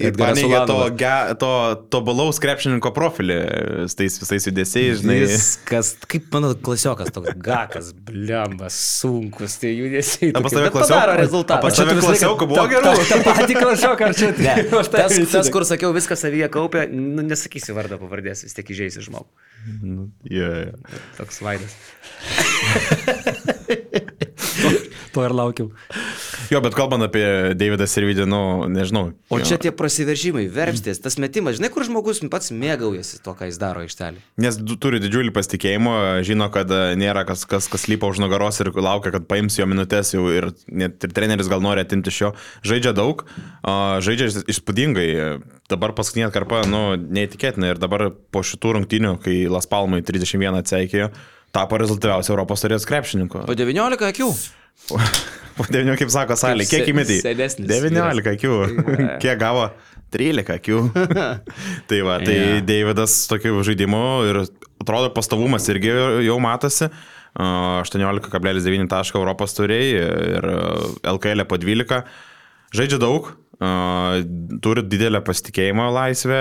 Ir 0.00 0.16
paneigia 0.16 0.64
to, 0.72 0.78
ge, 1.04 1.12
to 1.44 1.52
tobulaus 1.92 2.40
krepšininko 2.40 2.94
profilį, 2.96 3.38
su 3.92 4.00
tais 4.00 4.16
visais 4.24 4.48
judesiais, 4.48 5.04
žinai. 5.04 5.20
Viskas, 5.28 5.92
kaip 6.08 6.32
mano 6.32 6.56
klasiokas, 6.56 7.12
toks 7.12 7.36
gakas, 7.36 7.92
blembas, 8.08 8.80
sunkus, 9.02 9.60
tie 9.60 9.76
judesiai. 9.76 10.13
O 10.14 10.42
pas 10.42 10.52
tokie, 10.52 10.56
tave 10.58 10.70
klasiokų- 10.74 11.16
rezultatą. 11.20 11.60
pas 11.64 11.74
Čia 11.78 11.84
tave 11.88 12.00
klasiokų 12.04 12.48
buvo 12.50 12.64
gerų? 12.70 12.92
ta- 13.08 13.34
pati 13.40 13.54
klasioka, 13.58 14.08
ar 14.10 14.14
čia 14.14 14.30
tai 14.38 14.54
tas, 14.70 15.18
tas, 15.32 15.50
kur 15.54 15.64
sakiau, 15.68 15.92
viską 15.96 16.16
savyje 16.16 16.48
kaupia, 16.54 16.86
nu, 16.90 17.22
nesakysiu 17.26 17.74
vardą 17.76 17.98
pavardės, 18.02 18.44
vis 18.46 18.54
tiek 18.56 18.70
įžeisi 18.74 19.02
žmogų. 19.08 19.28
Yeah, 20.28 20.68
yeah. 20.68 21.00
Toks 21.18 21.40
vaidas. 21.44 21.72
To 25.14 25.22
ir 25.24 25.32
laukiau. 25.36 25.70
Jo, 26.54 26.60
bet 26.62 26.76
kalbant 26.78 27.02
apie 27.02 27.24
Davidą 27.58 27.86
Sirvidį, 27.90 28.28
nu, 28.30 28.38
nežinau. 28.70 29.08
O 29.26 29.40
jo. 29.40 29.46
čia 29.48 29.56
tie 29.58 29.72
prasiveržimai, 29.74 30.44
verpstės, 30.54 31.00
tas 31.02 31.16
metimas, 31.18 31.56
žinai, 31.58 31.70
kur 31.74 31.82
žmogus 31.82 32.20
pats 32.30 32.52
mėgaujasi 32.54 33.18
to, 33.24 33.34
ką 33.34 33.48
jis 33.48 33.58
daro 33.58 33.82
aikštelį. 33.82 34.22
Nes 34.44 34.60
turi 34.78 35.00
didžiulį 35.02 35.32
pasitikėjimą, 35.34 35.96
žino, 36.22 36.46
kad 36.54 36.70
e, 36.70 36.94
nėra 37.00 37.24
kas, 37.26 37.42
kas, 37.50 37.66
kas 37.72 37.88
lypa 37.90 38.06
už 38.12 38.22
nugaros 38.22 38.62
ir 38.62 38.70
laukia, 38.70 39.10
kad 39.16 39.26
paims 39.26 39.58
jo 39.58 39.66
minutės 39.66 40.14
jau 40.14 40.28
ir 40.30 40.52
net 40.70 41.02
ir 41.02 41.16
treneris 41.16 41.50
gal 41.50 41.64
nori 41.64 41.82
atimti 41.82 42.14
iš 42.14 42.22
jo. 42.22 42.32
Žaidžia 42.70 42.94
daug, 42.94 43.26
žaidžia 43.66 44.30
įs- 44.30 44.46
įspūdingai. 44.54 45.10
Dabar 45.74 45.96
paskutinė 45.96 46.28
atkarpa, 46.28 46.62
nu, 46.70 46.86
neįtikėtina. 46.94 47.74
Ir 47.74 47.82
dabar 47.82 48.12
po 48.30 48.44
šitų 48.46 48.78
rungtynių, 48.78 49.16
kai 49.24 49.40
Las 49.50 49.66
Palmai 49.66 50.04
31 50.06 50.60
atseikėjo, 50.60 51.10
tapo 51.54 51.78
rezultatyviausiu 51.80 52.34
Europos 52.34 52.64
turės 52.64 52.86
krepšininku. 52.88 53.44
Po 53.48 53.56
19 53.56 54.08
akių. 54.10 54.28
Po, 54.88 54.98
po 55.58 55.66
9, 55.70 55.96
kaip 56.00 56.12
sako 56.12 56.36
Salė, 56.38 56.66
kiek 56.68 56.90
įmetė? 56.90 57.20
senesnis 57.22 57.68
19 57.70 58.32
akių. 58.34 58.54
kiek 59.22 59.38
gavo? 59.40 59.68
13 60.14 60.54
akių. 60.58 60.80
tai 61.90 62.00
va, 62.06 62.18
tai 62.26 62.36
Jo. 62.38 62.60
Davidas 62.66 63.16
tokiu 63.30 63.62
žaidimu 63.66 64.04
ir 64.30 64.42
atrodo 64.82 65.10
pastovumas 65.14 65.66
irgi 65.72 65.94
jau 66.26 66.38
matosi. 66.42 66.90
A, 67.34 67.80
18,9 67.82 68.90
tašką 68.90 69.18
Europos 69.18 69.56
turėjai 69.56 70.04
ir 70.36 70.50
LKL 71.14 71.46
po 71.50 71.58
12. 71.58 72.04
Žaidžia 72.74 72.98
daug, 73.02 73.30
turi 74.62 74.82
didelę 74.90 75.20
pasitikėjimo 75.24 75.86
laisvę 75.94 76.38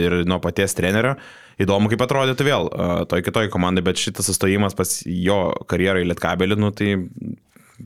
ir 0.00 0.16
nuo 0.28 0.40
paties 0.44 0.76
trenerio. 0.76 1.14
Įdomu, 1.60 1.90
kaip 1.92 2.00
atrodytų 2.04 2.46
vėl 2.46 2.68
a, 2.72 2.90
toj 3.08 3.24
kitoj 3.26 3.50
komandai, 3.52 3.84
bet 3.84 4.00
šitas 4.00 4.30
sustojimas 4.30 4.76
pas 4.78 5.00
jo 5.04 5.40
karjerai 5.68 6.06
Lietkabelį, 6.08 6.56
nu 6.60 6.70
tai 6.72 6.94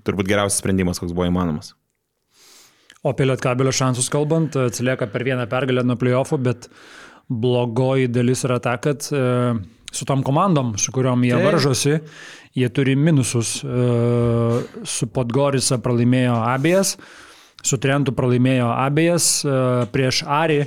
turbūt 0.06 0.30
geriausias 0.30 0.60
sprendimas, 0.62 1.00
koks 1.02 1.14
buvo 1.14 1.26
įmanomas. 1.30 1.74
O 3.04 3.12
apie 3.12 3.26
Lietkabelio 3.28 3.72
šansus 3.74 4.08
kalbant, 4.12 4.56
atsilieka 4.56 5.10
per 5.12 5.26
vieną 5.26 5.44
pergalę 5.50 5.82
nuo 5.84 5.98
playoffų, 6.00 6.38
bet 6.46 6.70
blogoji 7.28 8.08
dalis 8.12 8.44
yra 8.46 8.60
ta, 8.64 8.78
kad 8.80 9.04
e, 9.12 9.24
su 9.92 10.06
tom 10.08 10.22
komandom, 10.24 10.74
su 10.80 10.92
kuriuom 10.94 11.26
jie 11.26 11.34
Taip. 11.34 11.44
varžosi, 11.44 11.98
jie 12.56 12.70
turi 12.72 12.96
minusus. 12.96 13.58
E, 13.60 13.84
su 14.88 15.10
Podgorisa 15.12 15.78
pralaimėjo 15.84 16.38
abiejas, 16.54 16.94
su 17.64 17.78
Trentu 17.80 18.14
pralaimėjo 18.16 18.70
abiejas, 18.72 19.28
e, 19.44 19.60
prieš 19.92 20.24
Ari 20.24 20.62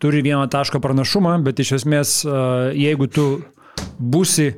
turi 0.00 0.22
vieną 0.24 0.46
taško 0.52 0.80
pranašumą, 0.82 1.36
bet 1.44 1.60
iš 1.62 1.76
esmės, 1.80 2.20
e, 2.24 2.34
jeigu 2.80 3.08
tu 3.12 3.26
būsi 4.00 4.50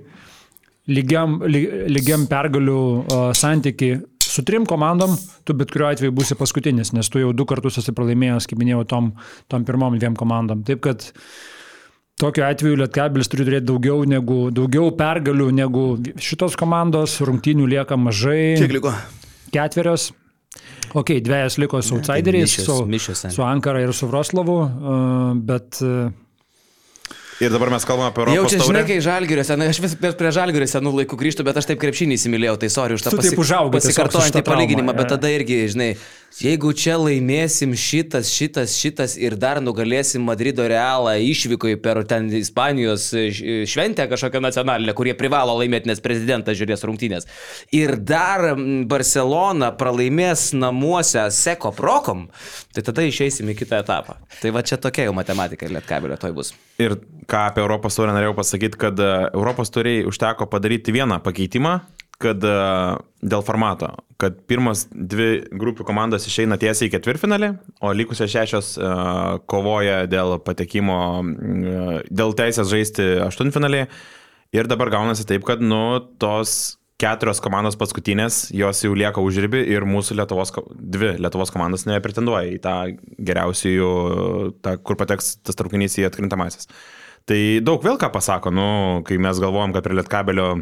lygiam, 0.91 1.41
ly- 1.47 1.87
lygiam 1.91 2.25
pergalių 2.27 2.79
uh, 2.83 3.31
santyki 3.39 3.93
su 4.33 4.43
trim 4.47 4.65
komandom, 4.67 5.15
tu 5.47 5.55
bet 5.55 5.71
kuriuo 5.75 5.91
atveju 5.93 6.15
būsi 6.17 6.37
paskutinis, 6.39 6.93
nes 6.97 7.11
tu 7.13 7.21
jau 7.21 7.33
du 7.37 7.47
kartus 7.49 7.79
esi 7.83 7.95
pralaimėjęs, 7.95 8.49
kaip 8.51 8.59
minėjau, 8.63 8.85
tom, 8.91 9.11
tom 9.53 9.67
pirmom 9.69 9.99
dviem 9.99 10.17
komandom. 10.19 10.65
Taip 10.67 10.83
kad 10.87 11.05
tokiu 12.23 12.47
atveju 12.47 12.81
Lietkabilis 12.81 13.31
turi 13.31 13.47
turėti 13.49 13.69
daugiau, 13.71 14.03
negu, 14.09 14.47
daugiau 14.55 14.91
pergalių 14.99 15.51
negu 15.59 15.85
šitos 16.23 16.57
komandos, 16.59 17.19
rungtynių 17.23 17.69
lieka 17.77 17.99
mažai. 18.01 18.57
Kiek 18.63 18.75
liko? 18.79 18.95
Ketverios. 19.55 20.11
Ok, 20.95 21.11
dviejas 21.25 21.59
liko 21.59 21.83
su 21.83 21.95
outsideriais, 21.95 22.59
mišios- 22.59 23.25
su, 23.27 23.31
su 23.31 23.43
Ankara 23.43 23.81
ir 23.81 23.93
su 23.95 24.07
Vroslavu, 24.09 24.57
uh, 24.61 25.35
bet 25.37 25.79
uh, 25.83 26.13
Ir 27.41 27.51
dabar 27.51 27.71
mes 27.73 27.85
kalbame 27.89 28.11
apie 28.13 28.27
Jau 28.29 28.35
Europos 28.45 28.53
čia, 28.53 28.59
žinai, 28.61 28.83
taurę. 28.83 28.89
kai 28.93 29.01
žalgirio 29.03 29.43
senai, 29.47 29.69
aš 29.73 29.79
vis 29.83 29.95
prie, 29.99 30.13
prie 30.15 30.31
žalgirio 30.37 30.67
senų 30.69 30.93
laikų 31.01 31.17
grįžtu, 31.19 31.43
bet 31.47 31.57
aš 31.59 31.67
taip 31.71 31.81
krepšinį 31.83 32.19
įsimylėjau, 32.19 32.59
tai 32.61 32.69
sorry 32.71 32.95
už 32.99 33.03
tą 33.07 33.11
su 33.11 33.19
pasikartojantį 33.73 34.43
palyginimą, 34.47 34.95
bet 35.01 35.09
tada 35.15 35.31
irgi, 35.33 35.57
žinai, 35.73 35.89
jeigu 36.39 36.71
čia 36.77 36.99
laimėsim 37.01 37.73
šitas, 37.75 38.31
šitas, 38.31 38.77
šitas 38.79 39.17
ir 39.19 39.35
dar 39.41 39.59
nugalėsim 39.65 40.23
Madrido 40.29 40.69
realą 40.71 41.17
išvykoje 41.25 41.81
per 41.83 42.03
ten 42.09 42.29
Ispanijos 42.37 43.09
š- 43.17 43.65
šventę 43.73 44.07
kažkokią 44.13 44.41
nacionalinę, 44.45 44.95
kurie 44.95 45.17
privalo 45.19 45.57
laimėti, 45.59 45.89
nes 45.91 46.01
prezidentas 46.05 46.61
žiūrės 46.61 46.85
rungtynės. 46.87 47.27
Ir 47.75 47.97
dar 47.97 48.53
Barcelona 48.93 49.73
pralaimės 49.77 50.51
namuose 50.55 51.25
Seko 51.35 51.73
Prokom, 51.77 52.29
tai 52.77 52.85
tada 52.87 53.03
išeisim 53.09 53.51
į 53.53 53.59
kitą 53.65 53.81
etapą. 53.83 54.19
Tai 54.43 54.55
va 54.55 54.63
čia 54.63 54.79
tokia 54.81 55.09
jau 55.09 55.17
matematika 55.17 55.67
Lietkabelio 55.73 56.21
toj 56.21 56.37
bus. 56.37 56.53
Ir 56.81 56.97
ką 57.33 57.47
apie 57.49 57.65
Europos 57.65 57.97
taurę 57.97 58.13
norėjau 58.13 58.37
pasakyti, 58.37 58.79
kad 58.81 59.01
e, 59.01 59.11
Europos 59.33 59.73
tauriai 59.73 60.05
užteko 60.09 60.47
padaryti 60.53 60.93
vieną 60.93 61.19
pakeitimą, 61.25 61.79
kad 62.23 62.45
e, 62.45 62.57
dėl 63.25 63.45
formato, 63.47 63.89
kad 64.21 64.37
pirmas 64.51 64.85
dvi 64.93 65.47
grupių 65.63 65.87
komandos 65.89 66.29
išeina 66.29 66.59
tiesiai 66.61 66.91
į 66.91 66.95
ketvirtfinalį, 66.97 67.53
o 67.81 67.95
likusios 67.97 68.33
šešios 68.35 68.75
e, 68.77 68.93
kovoja 69.51 70.03
dėl 70.11 70.37
patekimo, 70.45 71.01
dėl 72.11 72.37
teisės 72.39 72.71
žaisti 72.73 73.09
aštuntfinalį. 73.31 73.87
Ir 74.53 74.69
dabar 74.69 74.93
gaunasi 74.93 75.25
taip, 75.25 75.47
kad, 75.49 75.65
nu, 75.65 76.03
tos 76.21 76.77
keturios 77.03 77.41
komandos 77.43 77.75
paskutinės, 77.81 78.51
jos 78.55 78.85
jau 78.85 78.93
lieka 78.95 79.23
užribi 79.25 79.63
ir 79.73 79.87
mūsų 79.89 80.21
Lietuvos, 80.21 80.53
dvi 80.77 81.17
Lietuvos 81.19 81.51
komandos 81.51 81.87
nepretenduoja 81.89 82.53
į 82.53 82.61
tą 82.63 82.75
geriausiųjų, 83.17 83.93
tą, 84.63 84.77
kur 84.85 85.01
pateks 85.01 85.39
tas 85.43 85.59
traukinys 85.59 85.97
į 85.99 86.07
atkrintamasis. 86.13 86.69
Tai 87.29 87.41
daug 87.63 87.83
vėl 87.85 87.99
ką 88.01 88.11
pasako, 88.15 88.51
nu, 88.55 88.69
kai 89.07 89.19
mes 89.23 89.39
galvojam, 89.43 89.75
kad 89.75 89.85
prie 89.87 89.99
Lietkabelio 89.99 90.53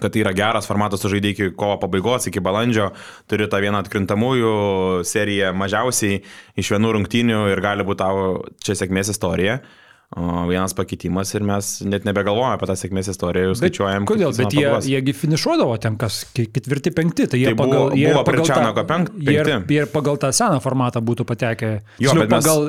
kad 0.00 0.10
tai 0.10 0.24
yra 0.24 0.32
geras 0.34 0.66
formatas 0.66 1.04
su 1.04 1.10
žaidėjai 1.12 1.34
iki 1.36 1.50
kovo 1.58 1.76
pabaigos, 1.82 2.26
iki 2.26 2.42
balandžio, 2.42 2.88
turi 3.30 3.46
tą 3.50 3.60
vieną 3.62 3.78
atkrintamųjų 3.84 4.54
seriją 5.06 5.52
mažiausiai 5.54 6.18
iš 6.58 6.72
vienų 6.74 6.96
rungtynių 6.96 7.44
ir 7.52 7.62
gali 7.62 7.86
būti 7.86 8.02
tavo 8.02 8.24
čia 8.64 8.74
sėkmės 8.80 9.12
istorija. 9.14 9.60
O 10.16 10.44
vienas 10.46 10.70
pakeitimas 10.78 11.32
ir 11.34 11.42
mes 11.42 11.80
net 11.82 12.04
nebegalvojame 12.06 12.54
apie 12.54 12.68
tą 12.70 12.74
sėkmės 12.78 13.08
istoriją, 13.10 13.48
jau 13.48 13.54
skaičiuojam. 13.58 14.04
Kodėl? 14.06 14.30
kaip 14.30 14.44
Bet 14.44 14.54
jie, 14.54 14.68
jiegi 14.94 15.12
finišuodavo 15.18 15.74
ten 15.82 15.96
kas, 15.98 16.20
ke- 16.36 16.46
ketvirti, 16.54 16.92
penkti. 16.94 17.26
Tai 17.32 17.38
jie 17.40 17.48
Tai 17.50 17.54
buvo- 17.58 17.70
pagal, 17.90 17.96
jie 17.98 18.06
ir 18.06 18.14
buvo 18.14 18.22
pagal 18.28 18.46
tą- 18.46 18.84
penk- 18.86 19.10
jie 19.18 19.34
ir-. 19.40 19.64
Jie 19.74 19.86
pagal 19.90 20.16
tą 20.22 20.30
seną 20.30 20.60
formatą 20.62 21.02
būtų 21.02 21.26
patekę. 21.26 21.80
Jo, 21.98 22.12
Tiksliau, 22.12 22.20
bet 22.20 22.30
mes- 22.30 22.44
pagal 22.44 22.60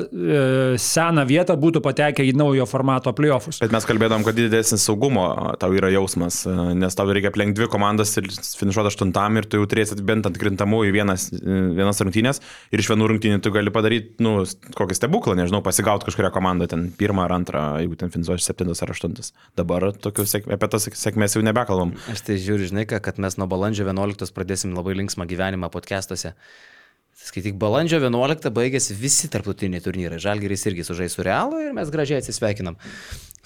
e, 0.74 0.78
seną 0.78 1.22
vietą 1.30 1.54
būtų 1.56 1.80
patekę 1.86 2.26
į 2.26 2.34
naujo 2.34 2.66
formato 2.66 3.12
playoffus. 3.14 3.60
Bet 3.62 3.70
mes 3.70 3.86
kalbėdom, 3.86 4.24
kad 4.26 4.34
didesnis 4.34 4.82
saugumo 4.82 5.54
tau 5.62 5.70
yra 5.70 5.92
jausmas, 5.94 6.40
e, 6.50 6.74
nes 6.74 6.94
tau 6.98 7.06
reikia 7.06 7.30
aplenkti 7.30 7.60
dvi 7.62 7.68
komandas 7.70 8.16
ir 8.18 8.26
finišuoti 8.26 8.90
aštuntam 8.90 9.36
ir 9.38 9.44
tu 9.46 9.58
jau 9.62 9.66
turėsi 9.70 9.94
bent 10.02 10.26
atkrintamų 10.26 10.82
į 10.90 10.92
vienas, 10.98 11.30
e, 11.32 11.38
vienas 11.78 12.02
rungtynės 12.02 12.40
ir 12.72 12.82
iš 12.82 12.90
vienų 12.90 13.06
rungtynių 13.14 13.40
tu 13.40 13.54
gali 13.54 13.70
padaryti, 13.70 14.18
nu, 14.18 14.42
kokį 14.74 14.98
stebuklą, 14.98 15.36
nežinau, 15.38 15.62
pasigauti 15.62 16.10
kažkurią 16.10 16.32
komandą, 16.34 16.66
ten 16.66 16.90
pirmą 16.90 17.22
ar 17.28 17.35
antrą, 17.36 17.62
jeigu 17.82 17.96
ten 18.00 18.12
finišuosi 18.14 18.48
septintas 18.48 18.82
ar 18.84 18.92
aštuntas. 18.94 19.32
Dabar 19.58 19.90
sėk- 20.02 20.48
apie 20.52 20.68
tas 20.72 20.88
sėkmės 20.88 21.36
jau 21.36 21.44
nebekalbam. 21.46 21.94
Aš 22.12 22.24
tai 22.26 22.38
žiūriu, 22.42 22.70
žinai, 22.72 22.86
kad 22.88 23.20
mes 23.22 23.36
nuo 23.38 23.46
balandžio 23.50 23.86
11 23.86 24.32
pradėsim 24.36 24.74
labai 24.76 24.96
linksmą 24.98 25.28
gyvenimą 25.30 25.70
podcastuose. 25.74 26.34
Skaityk, 27.26 27.56
balandžio 27.58 27.98
11 28.02 28.50
baigėsi 28.54 28.94
visi 28.94 29.28
tarptautiniai 29.32 29.80
turnyrai. 29.82 30.18
Žalgeris 30.22 30.66
irgi 30.68 30.84
sužais 30.84 31.14
su 31.16 31.24
Realu 31.26 31.58
ir 31.64 31.72
mes 31.74 31.88
gražiai 31.90 32.20
atsisveikinam 32.20 32.76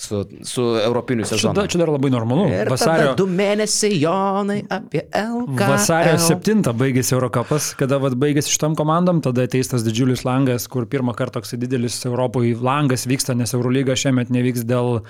su, 0.01 0.23
su 0.49 0.63
europiniu 0.81 1.27
Čia, 1.27 1.37
sezonu. 1.37 1.55
da- 1.61 1.67
čia 1.69 1.79
dar 1.83 1.91
labai 1.93 2.11
normalu. 2.11 2.47
Ir 2.49 2.71
Vasario, 2.73 3.11
tada 3.13 3.17
du 3.21 3.27
mėnesiai 3.29 3.99
Jonai 4.01 4.63
apie 4.73 5.03
LK. 5.13 5.61
Vasario 5.69 6.17
7 6.19 6.73
baigėsi 6.81 7.13
Eurocapas, 7.17 7.75
kada 7.77 7.99
vat, 8.01 8.17
baigėsi 8.17 8.55
šitam 8.55 8.77
komandom, 8.79 9.21
tada 9.25 9.45
ateis 9.45 9.69
tas 9.69 9.85
didžiulis 9.85 10.25
langas, 10.25 10.67
kur 10.73 10.87
pirmą 10.89 11.13
kartą 11.19 11.41
toks 11.41 11.53
didelis 11.61 11.99
Europoje 12.09 12.57
langas 12.65 13.05
vyksta, 13.07 13.37
nes 13.37 13.53
Eurolyga 13.55 13.95
šiemet 13.97 14.33
nevyks 14.33 14.65
dėl 14.67 15.03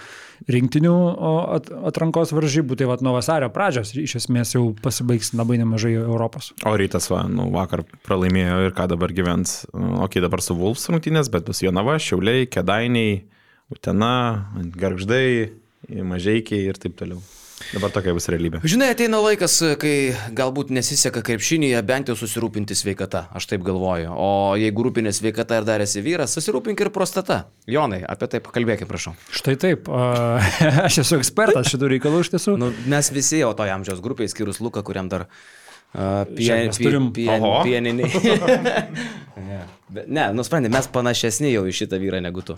rinktinių 0.51 0.93
atrankos 1.91 2.32
varžybų, 2.34 2.76
tai 2.80 2.86
vat, 2.91 3.03
nuo 3.05 3.12
vasario 3.16 3.51
pradžios 3.53 3.93
iš 3.99 4.16
esmės 4.22 4.55
jau 4.57 4.70
pasibaigs 4.82 5.32
labai 5.36 5.59
nemažai 5.61 5.95
Europos. 6.01 6.51
O 6.66 6.74
rytas, 6.80 7.11
va, 7.12 7.24
nu, 7.30 7.51
vakar 7.55 7.84
pralaimėjo 8.07 8.61
ir 8.68 8.74
ką 8.76 8.88
dabar 8.95 9.12
gyvens. 9.16 9.61
O, 9.74 10.01
Ok, 10.11 10.16
dabar 10.24 10.41
su 10.43 10.55
Vulfs 10.57 10.88
rungtynės, 10.91 11.28
bet 11.30 11.45
bus 11.47 11.61
Jonava, 11.62 11.99
Šiauliai, 12.01 12.47
Kedainiai, 12.51 13.20
Utena, 13.71 14.14
Garždai, 14.77 15.53
Mažiekiai 15.91 16.66
ir 16.71 16.79
taip 16.79 16.97
toliau. 16.99 17.21
Dabar 17.71 17.93
tokia 17.93 18.14
bus 18.16 18.25
realybė. 18.33 18.62
Žinai, 18.64 18.89
ateina 18.95 19.18
laikas, 19.21 19.59
kai 19.81 20.12
galbūt 20.37 20.71
nesiseka 20.73 21.21
krepšinėje, 21.27 21.81
bent 21.87 22.09
jau 22.09 22.16
susirūpinti 22.16 22.75
sveikata, 22.79 23.27
aš 23.37 23.47
taip 23.51 23.62
galvoju. 23.66 24.14
O 24.16 24.31
jeigu 24.59 24.87
rūpinė 24.87 25.12
sveikata 25.14 25.61
ir 25.61 25.68
dar 25.68 25.85
esi 25.85 26.01
vyras, 26.05 26.33
susirūpink 26.39 26.81
ir 26.81 26.91
prostata. 26.95 27.43
Jonai, 27.71 28.01
apie 28.09 28.31
tai 28.33 28.41
pakalbėkime, 28.45 28.89
prašau. 28.91 29.12
Štai 29.37 29.59
taip, 29.61 29.93
a, 29.93 30.41
aš 30.87 31.03
esu 31.05 31.21
ekspertas 31.21 31.68
šitų 31.71 31.93
reikalų 31.95 32.25
iš 32.25 32.33
tiesų. 32.35 32.57
Nu, 32.61 32.73
mes 32.91 33.12
visi 33.14 33.43
jau 33.43 33.53
to 33.59 33.68
amžiaus 33.68 34.01
grupiai, 34.05 34.33
skyrus 34.33 34.62
Luką, 34.64 34.83
kuriam 34.87 35.12
dar 35.12 35.29
uh, 35.29 36.25
pie, 36.33 36.49
Žiūrėk, 36.49 36.73
mes 36.73 36.81
pie, 36.81 36.89
turim- 36.89 37.12
pie, 37.21 37.29
Oho. 37.37 37.55
pieniniai. 37.68 38.09
Ne, 40.09 40.31
nusprendė, 40.37 40.73
mes 40.73 40.89
panašesni 40.97 41.53
jau 41.53 41.68
į 41.68 41.77
šitą 41.85 42.01
vyrą 42.01 42.25
negu 42.25 42.43
tu. 42.47 42.57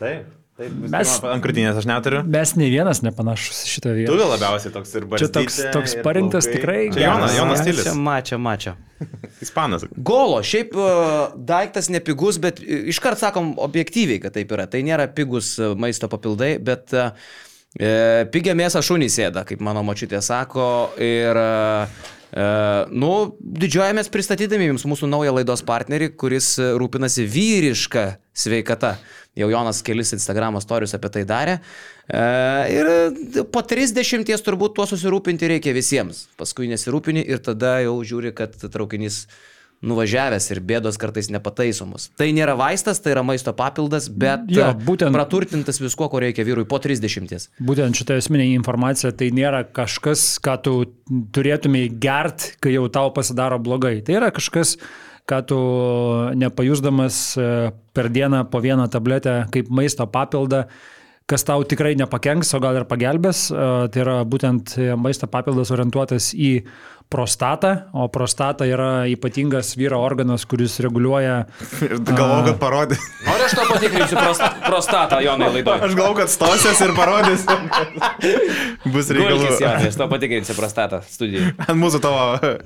Taip, 0.00 0.24
taip. 0.58 0.72
Mes- 0.90 1.12
Ant 1.30 1.42
krūtinės 1.44 1.76
aš 1.80 1.86
neturiu. 1.86 2.22
Mes 2.26 2.52
ne 2.58 2.66
vienas 2.72 3.00
nepanašus 3.06 3.60
šitą 3.70 3.92
Tu 3.92 3.98
vietą. 4.00 4.16
gal 4.18 4.32
labiausiai 4.34 4.72
toks 4.74 4.94
ir 4.98 5.06
Čia 5.20 5.28
toks- 5.36 5.60
toks 5.74 5.94
parinktas 6.02 6.48
tikrai 6.50 6.88
Čia 6.94 7.04
Jonas. 7.08 7.36
Jonas 7.38 7.62
Čia 7.62 7.72
stilius. 7.72 7.94
mačia, 7.96 8.38
mačia. 8.38 8.74
Ispanas. 9.44 9.84
Golo, 9.96 10.40
šiaip 10.42 10.74
uh, 10.78 11.34
daiktas 11.36 11.88
nepigus, 11.90 12.38
bet 12.42 12.60
iškart 12.64 13.18
sakom 13.18 13.54
objektyviai, 13.58 14.20
kad 14.22 14.34
taip 14.34 14.50
yra. 14.54 14.66
Tai 14.70 14.82
nėra 14.86 15.06
pigus 15.14 15.54
uh, 15.58 15.74
maisto 15.78 16.08
papildai, 16.08 16.54
bet 16.58 16.94
uh, 16.94 17.10
e, 17.78 18.24
pigia 18.32 18.54
mėsą 18.54 18.80
šunys 18.86 19.16
sėda, 19.18 19.42
kaip 19.46 19.60
mano 19.60 19.82
mačiutė 19.86 20.20
sako. 20.22 20.68
Ir, 21.02 21.34
uh, 21.36 22.13
nu, 22.34 23.10
didžiuojamės 23.38 24.10
pristatydami 24.10 24.72
jums 24.72 24.86
mūsų 24.90 25.06
naują 25.10 25.36
laidos 25.36 25.62
partnerį, 25.66 26.12
kuris 26.18 26.54
uh, 26.58 26.72
rūpinasi 26.80 27.28
vyrišką 27.30 28.06
sveikata. 28.34 28.96
Jau 29.34 29.48
Jonas 29.50 29.82
kelis 29.82 30.12
Instagram 30.14 30.60
storius 30.62 30.94
apie 30.94 31.10
tai 31.10 31.24
darė. 31.26 31.56
E, 32.06 32.20
ir 32.70 32.90
po 33.50 33.64
30 33.66 34.30
turbūt 34.46 34.76
tuo 34.76 34.86
susirūpinti 34.86 35.50
reikia 35.50 35.74
visiems. 35.74 36.28
Paskui 36.38 36.68
nesirūpini 36.70 37.24
ir 37.26 37.42
tada 37.42 37.80
jau 37.82 37.96
žiūri, 38.06 38.30
kad 38.36 38.54
traukinys 38.54 39.24
nuvažiavęs 39.82 40.50
ir 40.54 40.60
bėdos 40.60 40.96
kartais 41.00 41.28
nepataisomos. 41.30 42.10
Tai 42.16 42.28
nėra 42.32 42.54
vaistas, 42.56 43.00
tai 43.02 43.12
yra 43.12 43.22
maisto 43.26 43.52
papildas, 43.52 44.08
bet 44.08 44.46
Jo, 44.48 44.70
e, 44.70 44.74
būtent- 44.86 45.12
praturtintas 45.12 45.80
visko, 45.80 46.08
ko 46.08 46.20
reikia 46.20 46.44
vyrui 46.44 46.64
po 46.68 46.78
30. 46.78 47.48
Būtent 47.60 47.92
šitą 47.98 48.16
esminę 48.16 48.46
informaciją 48.54 49.12
tai 49.16 49.30
nėra 49.30 49.64
kažkas, 49.64 50.38
ką 50.40 50.62
tu 50.62 50.86
turėtumai 51.32 51.88
gert, 52.00 52.56
kai 52.60 52.72
jau 52.72 52.88
tau 52.88 53.10
pasidaro 53.10 53.58
blogai. 53.58 54.02
Tai 54.04 54.14
yra 54.14 54.30
kažkas, 54.30 54.76
ką 55.28 55.46
tu 55.46 55.58
nepajusdamas 56.36 57.36
e, 57.36 57.72
per 57.94 58.08
dieną 58.08 58.44
po 58.50 58.60
vieną 58.60 58.88
tabletę 58.90 59.46
kaip 59.52 59.68
maisto 59.70 60.06
papildą, 60.06 60.64
kas 61.26 61.44
tau 61.44 61.62
tikrai 61.64 61.94
nepakenks, 61.96 62.52
o 62.54 62.60
gal 62.60 62.76
ir 62.76 62.84
pagelbės. 62.84 63.46
E, 63.50 63.88
Tai 63.88 64.00
yra 64.04 64.24
būtent 64.24 64.76
maisto 65.00 65.26
papildas 65.26 65.70
orientuotas 65.72 66.32
į 66.34 66.64
prostatą, 67.12 67.76
o 67.92 68.08
prostata 68.08 68.66
yra 68.66 69.04
ypatingas 69.06 69.76
vyro 69.78 70.00
organas, 70.02 70.42
kuris 70.50 70.80
reguliuoja 70.82 71.44
Galvau, 72.08 72.40
kad 72.48 72.56
parodys. 72.58 73.02
Ar 73.30 73.44
aš 73.44 73.54
to 73.54 73.66
patikrinsiu 73.68 74.16
prost, 74.18 74.42
prostatą, 74.64 75.20
Jonai, 75.22 75.50
laidoje? 75.54 75.84
Aš 75.86 75.94
galvau, 75.94 76.16
kad 76.18 76.32
stosies 76.32 76.80
ir 76.82 76.94
parodys. 76.96 77.44
Bus 78.90 79.12
Jonai, 79.14 79.86
aš 79.86 79.98
to 80.00 80.08
patikrinsiu 80.10 80.56
prostatą 80.58 81.00
studijai. 81.06 81.52
Ant 81.68 81.78
mūsų 81.78 82.00
tavo 82.02 82.24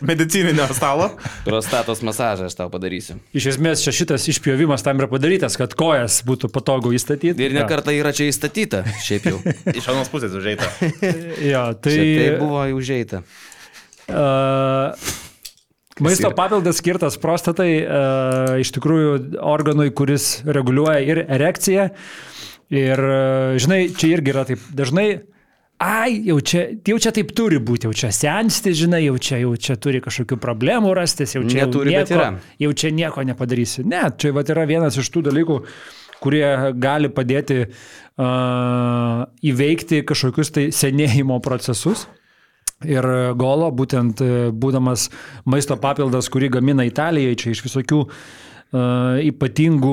medicininio 0.08 0.68
stalo. 0.76 1.10
Prostatos 1.44 2.00
masažą 2.06 2.48
aš 2.48 2.56
tau 2.58 2.70
padarysiu. 2.72 3.18
Iš 3.36 3.50
esmės 3.52 3.84
čia 3.84 3.92
šitas 4.00 4.24
išpjovimas 4.32 4.86
tam 4.86 5.02
yra 5.02 5.10
padarytas, 5.12 5.58
kad 5.60 5.76
kojas 5.78 6.22
būtų 6.28 6.48
patogu 6.54 6.94
įstatyti. 6.96 7.36
Ir 7.48 7.56
nekarta 7.58 7.92
yra 7.92 8.14
čia 8.16 8.30
įstatyta, 8.32 8.84
šiaip 9.04 9.28
jau. 9.28 9.42
Iš 9.74 9.92
anos 9.92 10.08
pusės 10.12 10.32
užeita. 10.38 10.70
Jo, 11.44 11.68
tai, 11.76 11.98
Tai, 11.98 12.08
tai 12.18 12.32
buvo 12.40 12.64
užeita. 12.78 13.22
Uh, 14.08 15.08
maisto 16.04 16.32
papildas 16.36 16.80
skirtas 16.82 17.18
prostatai, 17.20 17.70
uh, 17.82 18.52
iš 18.62 18.72
tikrųjų 18.76 19.40
organui, 19.40 19.90
kuris 19.94 20.38
reguliuoja 20.46 21.00
ir 21.06 21.24
erekciją. 21.26 21.88
Ir, 22.68 23.00
uh, 23.00 23.58
žinai, 23.60 23.86
čia 23.96 24.14
irgi 24.18 24.34
yra 24.34 24.44
taip 24.48 24.70
dažnai 24.76 25.08
ai, 25.78 26.18
jau 26.26 26.38
čia, 26.42 26.64
jau 26.86 26.98
čia 26.98 27.12
taip 27.14 27.30
turi 27.38 27.60
būti, 27.62 27.86
jau 27.86 27.94
čia 27.96 28.10
sensti, 28.14 28.74
žinai, 28.76 29.04
jau 29.06 29.14
čia, 29.22 29.38
jau 29.44 29.54
čia 29.54 29.78
turi 29.80 30.02
kažkokių 30.02 30.38
problemų 30.42 30.92
rastis, 30.98 31.36
jau 31.36 31.44
čia 31.46 31.66
Neturi, 31.66 31.94
jau 31.94 32.02
nieko, 32.02 32.18
yra. 32.18 32.28
jau 32.64 32.72
čia 32.82 32.90
nieko 32.94 33.24
nepadarysi. 33.28 33.86
Ne, 33.86 34.02
čia 34.18 34.34
vat, 34.34 34.50
yra 34.50 34.66
vienas 34.68 34.98
iš 34.98 35.10
tų 35.14 35.28
dalykų, 35.30 35.60
kurie 36.18 36.46
gali 36.82 37.10
padėti 37.14 37.60
uh, 37.68 39.22
įveikti 39.46 40.02
kažkokius 40.08 40.54
tai 40.56 40.68
senėjimo 40.74 41.38
procesus. 41.44 42.08
Ir 42.86 43.06
golo, 43.34 43.72
būtent 43.74 44.20
e, 44.22 44.34
būdamas 44.54 45.08
maisto 45.50 45.74
papildas, 45.82 46.28
kurį 46.30 46.52
gamina 46.58 46.84
Italijai, 46.86 47.34
čia 47.34 47.50
iš 47.50 47.64
visokių 47.64 48.04
uh, 48.04 48.12
ypatingų, 48.68 49.92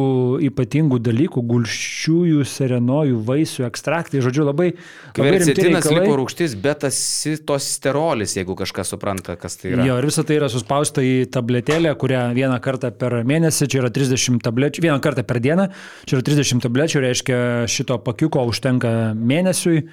ypatingų 0.49 0.97
dalykų, 0.99 1.43
gulščiųjų, 1.47 2.43
serenojų, 2.43 3.21
vaisių, 3.23 3.63
ekstraktai, 3.69 4.19
žodžiu, 4.23 4.43
labai... 4.49 4.73
Kvercetinas, 5.15 5.85
reikalai. 5.87 6.01
liporūkštis, 6.03 6.55
beta-sitosterolis, 6.59 8.35
jeigu 8.35 8.57
kažkas 8.59 8.91
supranta, 8.91 9.37
kas 9.39 9.55
tai 9.61 9.71
yra. 9.71 9.85
Jo, 9.87 9.95
ir 10.01 10.09
visa 10.09 10.25
tai 10.27 10.41
yra 10.41 10.49
suspausta 10.51 11.03
į 11.05 11.29
tabletėlę, 11.31 11.93
kurią 12.01 12.25
vieną 12.35 12.59
kartą 12.63 12.91
per 12.91 13.21
mėnesį, 13.23 13.69
čia 13.71 13.79
yra 13.79 13.93
30 13.95 14.43
tablečių, 14.43 14.83
vieną 14.89 14.99
kartą 15.03 15.23
per 15.23 15.39
dieną, 15.39 15.69
čia 16.03 16.19
yra 16.19 16.27
30 16.27 16.67
tablečių, 16.67 17.05
reiškia 17.07 17.39
šito 17.71 18.01
pakiuko 18.03 18.43
užtenka 18.51 18.91
mėnesiui. 19.15 19.85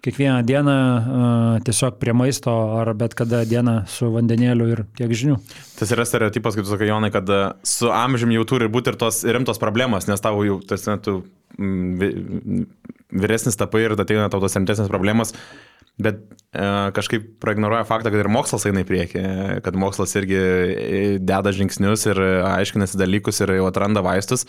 Kiekvieną 0.00 0.38
dieną 0.48 0.74
tiesiog 1.66 1.98
prie 2.00 2.14
maisto 2.16 2.52
ar 2.80 2.94
bet 2.96 3.12
kada 3.18 3.42
dieną 3.44 3.82
su 3.90 4.08
vandenėliu 4.14 4.68
ir 4.72 4.84
tiek 4.96 5.12
žinių. 5.12 5.36
Tas 5.76 5.92
yra 5.92 6.06
stereotipas, 6.08 6.56
kaip 6.56 6.64
tu 6.64 6.72
sakai, 6.72 6.88
Jonai, 6.88 7.12
kad 7.12 7.28
su 7.68 7.90
amžiumi 7.92 8.38
jau 8.38 8.46
turi 8.48 8.70
būti 8.72 8.94
ir 8.94 9.00
tos 9.00 9.20
rimtos 9.28 9.60
problemos, 9.60 10.08
nes 10.08 10.24
tavo 10.24 10.46
jau, 10.46 10.56
tas, 10.64 10.86
ne, 10.88 10.96
tu 11.04 11.20
vyresnis 13.10 13.58
tapai 13.60 13.84
ir 13.84 13.96
ateina 13.98 14.30
tau 14.32 14.40
tos 14.40 14.56
rimtesnės 14.56 14.88
problemos. 14.88 15.34
Bet 16.00 16.22
e, 16.56 16.64
kažkaip 16.96 17.26
praignoruoja 17.42 17.84
faktą, 17.88 18.12
kad 18.12 18.22
ir 18.22 18.30
mokslas 18.32 18.64
eina 18.68 18.84
į 18.84 18.88
priekį, 18.88 19.24
kad 19.66 19.76
mokslas 19.76 20.14
irgi 20.16 20.38
e, 20.38 21.00
deda 21.20 21.52
žingsnius 21.52 22.06
ir 22.08 22.20
aiškinasi 22.48 23.00
dalykus 23.00 23.42
ir 23.44 23.52
jau 23.58 23.66
atranda 23.68 24.00
vaistus. 24.06 24.46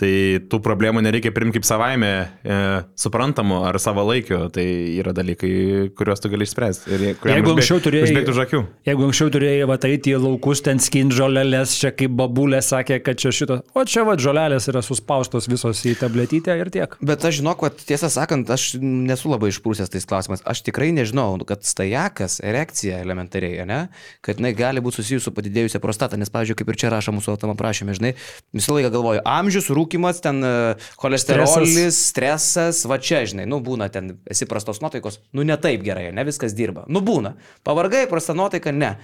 Tai 0.00 0.12
tų 0.48 0.60
problemų 0.64 1.02
nereikia 1.04 1.32
primti 1.36 1.58
kaip 1.58 1.66
savaime 1.68 2.10
e, 2.16 2.58
suprantamų 2.98 3.58
ar 3.68 3.76
savalaikių. 3.82 4.38
Tai 4.54 4.64
yra 4.96 5.12
dalykai, 5.16 5.50
kuriuos 5.96 6.22
tu 6.24 6.30
gali 6.32 6.46
išspręsti. 6.48 6.92
Ir 6.96 7.04
Jeigu 7.12 7.52
anksčiau 7.52 7.82
turėjai-. 7.84 8.62
Jeigu 8.88 9.04
anksčiau 9.06 9.32
turėjai 9.34 9.66
va 9.68 9.76
eiti 9.90 10.14
į 10.14 10.20
laukus, 10.22 10.62
ten 10.64 10.80
skin 10.80 11.12
žolelės, 11.12 11.74
čia 11.80 11.92
kaip 11.92 12.14
babulė 12.16 12.62
sakė, 12.64 13.00
kad 13.04 13.20
čia 13.20 13.32
šito, 13.34 13.60
o 13.76 13.84
čia 13.84 14.06
va 14.08 14.16
žolelės 14.20 14.70
yra 14.72 14.82
suspaustos 14.84 15.48
visos 15.50 15.82
į 15.84 15.96
tabletytę 16.00 16.56
ir 16.56 16.72
tiek. 16.72 16.96
Bet 17.04 17.24
aš 17.26 17.40
žinok, 17.40 17.66
vat, 17.66 17.84
tiesą 17.84 18.10
sakant, 18.12 18.48
aš 18.50 18.70
nesu 18.80 19.30
labai 19.32 19.50
išprūsęs 19.52 19.92
tais 19.92 20.08
klausimais. 20.08 20.44
Aš 20.48 20.64
tikrai 20.66 20.90
nežinau, 20.96 21.34
kad 21.48 21.66
stajakas, 21.68 22.38
erekcija 22.46 23.02
elementariai, 23.04 23.66
ne, 23.68 23.80
kad 24.24 24.40
jinai 24.40 24.54
gali 24.56 24.84
būti 24.84 25.00
susijusi 25.00 25.28
su 25.28 25.34
padidėjusia 25.36 25.82
prostata, 25.82 26.18
nes, 26.20 26.32
pavyzdžiui, 26.32 26.58
kaip 26.60 26.72
ir 26.72 26.80
čia 26.80 26.92
rašo 26.94 27.14
mūsų 27.16 27.36
tam 27.42 27.54
aprašymė, 27.54 27.96
žinai, 27.98 28.14
visą 28.56 28.76
laiką 28.76 28.92
galvoju, 28.94 29.24
amžius, 29.28 29.70
rūkimas, 29.90 30.20
ten 30.22 30.42
e, 30.44 30.76
cholesterolis, 30.96 31.98
stresas, 32.10 32.84
va 32.86 32.98
čia, 32.98 33.24
žinai, 33.26 33.46
nu 33.46 33.60
būna 33.60 33.90
ten, 33.90 34.18
esi 34.30 34.46
prastos 34.46 34.80
nuotaikos, 34.80 35.20
nu 35.32 35.42
ne 35.42 35.56
taip 35.56 35.82
gerai, 35.82 36.12
ne 36.12 36.24
viskas 36.24 36.54
dirba, 36.54 36.86
nu 36.88 37.00
būna. 37.00 37.36
Pavargai, 37.64 38.06
prasta 38.08 38.34
nuotaika, 38.34 38.72
ne. 38.72 38.96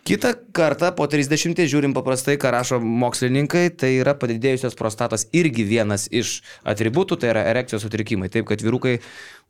Kita 0.00 0.32
kartą 0.56 0.94
po 0.96 1.04
30 1.04 1.60
žiūrim 1.68 1.92
paprastai, 1.92 2.38
ką 2.40 2.50
rašo 2.54 2.78
mokslininkai, 2.80 3.68
tai 3.76 3.98
yra 4.00 4.14
padidėjusios 4.16 4.72
prostatos 4.72 5.26
irgi 5.36 5.66
vienas 5.68 6.06
iš 6.08 6.38
atributų, 6.64 7.18
tai 7.20 7.34
yra 7.34 7.42
erekcijos 7.50 7.84
sutrikimai. 7.84 8.30
Taip, 8.32 8.46
kad 8.48 8.64
vyrukai 8.64 9.02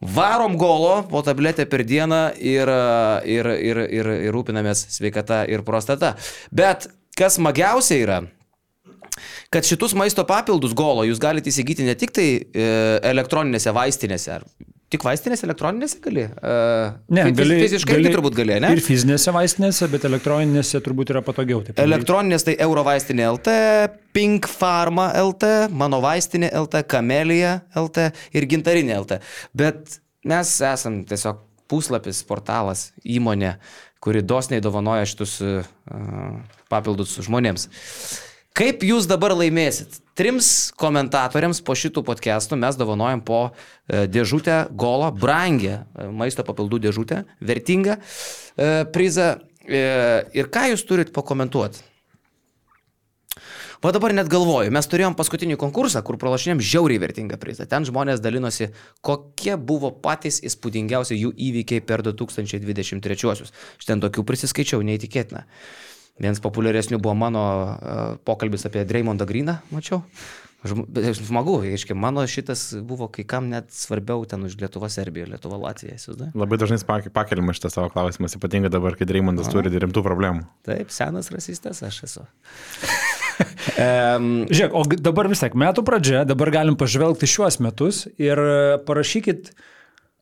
varom 0.02 0.58
golo 0.58 1.04
po 1.06 1.22
tabletę 1.22 1.68
per 1.70 1.86
dieną 1.86 2.34
ir, 2.34 2.74
ir, 3.30 3.52
ir, 3.62 3.82
ir, 3.86 4.10
ir 4.26 4.34
rūpinamės 4.34 4.88
sveikata 4.98 5.44
ir 5.46 5.62
prostata. 5.62 6.16
Bet 6.50 6.90
kas 7.14 7.38
smagiausia 7.38 8.02
yra, 8.02 8.20
kad 9.50 9.66
šitus 9.66 9.94
maisto 9.98 10.24
papildus 10.26 10.74
golo 10.78 11.04
jūs 11.06 11.20
galite 11.22 11.50
įsigyti 11.50 11.86
ne 11.86 11.96
tik 11.98 12.12
tai 12.14 12.26
e, 12.38 12.66
elektroninėse 13.10 13.72
vaistinėse, 13.74 14.36
ar 14.38 14.44
tik 14.90 15.02
vaistinėse 15.06 15.46
elektroninėse 15.46 15.98
gali? 16.04 16.26
E, 16.30 16.54
Ne, 17.10 17.24
gali, 17.34 17.58
fiziškai 17.64 17.96
gali, 17.98 18.12
turbūt 18.14 18.38
gali, 18.38 18.60
ne? 18.62 18.70
Ir 18.76 18.82
fizinėse 18.84 19.34
vaistinėse, 19.34 19.90
bet 19.90 20.06
elektroninėse 20.06 20.82
turbūt 20.86 21.10
yra 21.14 21.24
patogiau. 21.26 21.64
Elektroninės 21.82 22.46
tai 22.46 22.56
Eurovaistinė 22.62 23.26
LT, 23.32 23.56
Pink 24.14 24.46
Pharma 24.50 25.10
LT, 25.24 25.52
mano 25.74 25.98
vaistinė 26.04 26.52
LT, 26.62 26.86
Kamelija 26.90 27.58
LT 27.82 28.10
ir 28.38 28.50
Gintarinė 28.54 29.00
LT. 29.02 29.22
Bet 29.50 29.98
mes 30.30 30.56
esam 30.70 31.02
tiesiog 31.10 31.42
puslapis, 31.70 32.22
portalas, 32.26 32.90
įmonė, 33.06 33.56
kuri 34.02 34.22
dosniai 34.26 34.62
dovanoja 34.62 35.06
šitus 35.10 35.38
uh, 35.42 35.70
papildus 36.70 37.18
žmonėms. 37.26 37.68
Kaip 38.56 38.82
jūs 38.82 39.06
dabar 39.08 39.32
laimėsit? 39.38 40.00
Trims 40.18 40.70
komentatoriams 40.78 41.62
po 41.64 41.76
šitų 41.78 42.02
podcastų 42.04 42.58
mes 42.60 42.76
dovanojam 42.76 43.22
po 43.24 43.38
e, 43.48 44.04
dėžutę 44.10 44.66
golą, 44.76 45.12
brangę 45.16 45.76
e, 45.78 46.08
maisto 46.10 46.44
papildų 46.44 46.82
dėžutę, 46.88 47.22
vertingą 47.40 47.96
e, 47.96 48.72
prizą. 48.90 49.36
Ir 49.70 50.48
ką 50.50 50.64
jūs 50.72 50.82
turit 50.88 51.12
pakomentuoti? 51.14 51.84
Va 53.80 53.92
dabar 53.96 54.12
net 54.12 54.28
galvoju, 54.28 54.72
mes 54.74 54.88
turėjom 54.92 55.14
paskutinį 55.16 55.56
konkursą, 55.60 56.02
kur 56.04 56.18
pralašinėm 56.20 56.58
žiauriai 56.60 57.00
vertingą 57.00 57.38
prizą. 57.40 57.64
Ten 57.70 57.86
žmonės 57.88 58.20
dalinosi, 58.20 58.72
kokie 59.00 59.54
buvo 59.56 59.88
patys 60.04 60.42
įspūdingiausi 60.44 61.16
jų 61.16 61.30
įvykiai 61.46 61.84
per 61.88 62.02
2023-uosius. 62.04 63.54
Štai 63.80 63.96
tokių 64.02 64.26
prisiskaičiau, 64.28 64.82
neįtikėtina. 64.84 65.46
Vienas 66.20 66.42
populiaresnių 66.44 67.00
buvo 67.00 67.16
mano 67.16 67.42
uh, 67.48 67.98
pokalbis 68.28 68.66
apie 68.68 68.84
Dreymondą 68.84 69.26
Greeną, 69.28 69.58
mačiau. 69.72 70.02
Žm- 70.60 70.84
bet 70.92 71.16
Smagu, 71.16 71.54
aiškiai, 71.64 71.96
mano 71.96 72.20
šitas 72.28 72.74
buvo 72.84 73.06
kai 73.08 73.24
kam 73.24 73.46
net 73.48 73.70
svarbiau 73.72 74.26
ten 74.28 74.44
už 74.44 74.58
Lietuvą, 74.60 74.90
Serbiją, 74.92 75.30
Lietuvą, 75.30 75.56
Latviją, 75.62 75.96
įsivaizduoji. 75.96 76.34
Labai 76.36 76.58
dažnai 76.60 76.78
pak- 76.84 77.08
pakeliamas 77.16 77.56
šitas 77.56 77.78
savo 77.78 77.88
klausimas, 77.94 78.36
ypatingai 78.36 78.68
dabar, 78.72 78.98
kai 78.98 79.08
Reimondas 79.08 79.48
turi 79.48 79.72
rimtų 79.72 80.04
problemų. 80.04 80.44
Taip, 80.68 80.92
senas 80.92 81.32
rasistas 81.32 81.80
aš 81.88 82.02
esu. 82.10 82.26
um, 83.80 84.28
Žiūrėk, 84.52 84.76
o 84.76 84.84
dabar 85.00 85.32
vis 85.32 85.40
tiek 85.40 85.56
metų 85.56 85.86
pradžia, 85.88 86.26
dabar 86.28 86.52
galim 86.52 86.76
pažvelgti 86.76 87.30
šiuos 87.30 87.56
metus 87.64 88.04
ir 88.20 88.36
e, 88.36 88.78
parašykit 88.84 89.54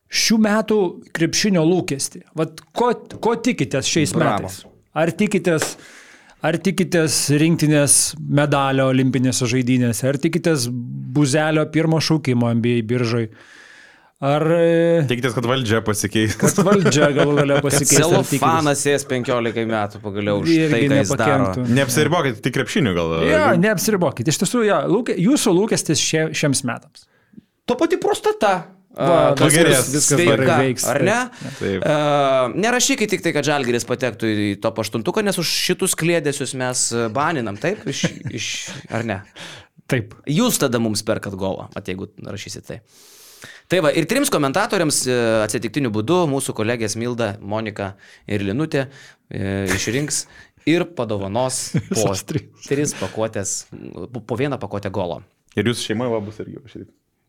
šių 0.09 0.39
metų 0.47 0.81
krepšinio 1.19 1.67
lūkestį. 1.67 2.29
Vat 2.39 2.63
ko, 2.71 2.95
ko 2.95 3.35
tikitės 3.43 3.91
šiais 3.91 4.15
Bravo. 4.15 4.47
metais? 4.47 4.63
Ar 4.97 5.13
tikitės, 5.13 5.75
ar 6.45 6.57
tikitės 6.65 7.19
rinktinės 7.41 7.99
medalio 8.19 8.89
olimpinėse 8.93 9.49
žaidynėse, 9.51 10.07
ar 10.09 10.19
tikitės 10.23 10.69
buzelio 10.73 11.67
pirmo 11.75 12.01
šaukimo 12.03 12.49
NBA 12.57 12.81
biržai, 12.89 13.27
ar 14.19 14.43
e, 14.51 15.03
Tikitės, 15.11 15.35
kad 15.37 15.47
valdžia 15.47 15.83
pasikeis. 15.87 16.39
kad 16.41 16.57
valdžia 16.67 17.11
galų 17.15 17.37
galia 17.43 17.61
pasikeis. 17.63 18.01
Celofanas 18.01 18.83
ės 18.91 19.05
15 19.11 19.69
metų 19.71 20.01
pagaliau 20.03 20.41
už 20.43 20.55
Irgi 20.57 20.73
tai, 20.73 20.81
ką 20.89 21.03
jis 21.03 21.13
daro. 21.21 21.67
Neapsiribokit 21.79 22.41
tik 22.43 22.57
krepšiniu 22.57 22.97
gal. 22.97 23.15
Jo, 23.29 23.45
neapsiribokit. 23.63 24.33
Iš 24.33 24.41
tiesų, 24.43 24.65
ja, 24.67 24.81
lūkė, 24.91 25.15
jūsų 25.23 25.55
lūkestis 25.61 26.03
šie, 26.03 26.25
šiems 26.35 26.65
metams. 26.67 27.07
To 27.69 27.77
pati 27.79 28.01
prostata. 28.01 28.57
Va, 28.97 29.35
pagerės, 29.39 29.91
viskas 29.93 30.17
sveika, 30.17 30.37
gerai 30.41 30.57
veiks, 30.65 30.87
Ar 30.89 31.03
ne? 31.07 31.19
Taip. 31.59 31.85
Uh, 31.85 32.57
nerašykit 32.59 33.13
tik 33.13 33.23
tai, 33.23 33.35
kad 33.37 33.47
Žalgeris 33.47 33.87
patektų 33.87 34.31
į 34.33 34.49
to 34.65 34.73
paštuntuką, 34.75 35.23
nes 35.27 35.39
už 35.39 35.53
šitus 35.69 35.95
klėdėsius 35.99 36.57
mes 36.59 36.89
baninam, 37.15 37.61
taip? 37.61 37.85
Iš, 37.87 38.03
iš, 38.35 38.49
ar 38.91 39.07
ne? 39.07 39.21
Taip. 39.89 40.17
Jūs 40.29 40.59
tada 40.61 40.81
mums 40.83 41.05
perkat 41.07 41.37
golą, 41.39 41.69
at 41.79 41.89
jeigu 41.89 42.11
rašysit 42.27 42.67
tai. 42.69 42.81
Tai 43.69 43.81
va, 43.85 43.93
ir 43.93 44.09
trims 44.09 44.31
komentatoriams 44.33 45.03
e, 45.07 45.17
atsitiktiniu 45.45 45.91
būdu 45.95 46.23
mūsų 46.33 46.55
kolegės 46.57 46.97
Milda, 46.99 47.35
Monika 47.45 47.93
ir 48.27 48.45
Linutė 48.45 48.87
e, 48.89 49.69
išrinks 49.77 50.23
ir 50.69 50.87
padovanos 50.97 51.61
po 51.95 52.13
tris 52.67 52.95
pakuotės, 52.99 53.59
po- 54.17 54.41
vieną 54.41 54.59
pakuotę 54.61 54.93
golo. 54.93 55.21
Ir 55.57 55.69
jūsų 55.69 55.91
šeima 55.91 56.09
va 56.13 56.21
bus 56.25 56.41
irgi 56.43 56.61
šitaip. 56.65 56.89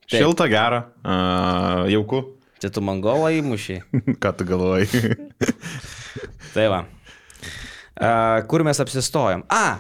Taip. 0.10 0.24
Šilta, 0.24 0.48
gera, 0.50 0.82
uh, 1.06 1.86
jauku. 1.92 2.24
Čia 2.60 2.72
tu 2.74 2.82
man 2.82 2.98
golą 3.04 3.30
įmušiai. 3.38 3.84
Ką 4.24 4.32
tu 4.40 4.48
galvoji? 4.50 5.14
Tai 6.56 6.66
va. 6.74 6.80
A, 8.00 8.10
kur 8.50 8.64
mes 8.66 8.80
apsistojom? 8.82 9.44
A, 9.54 9.78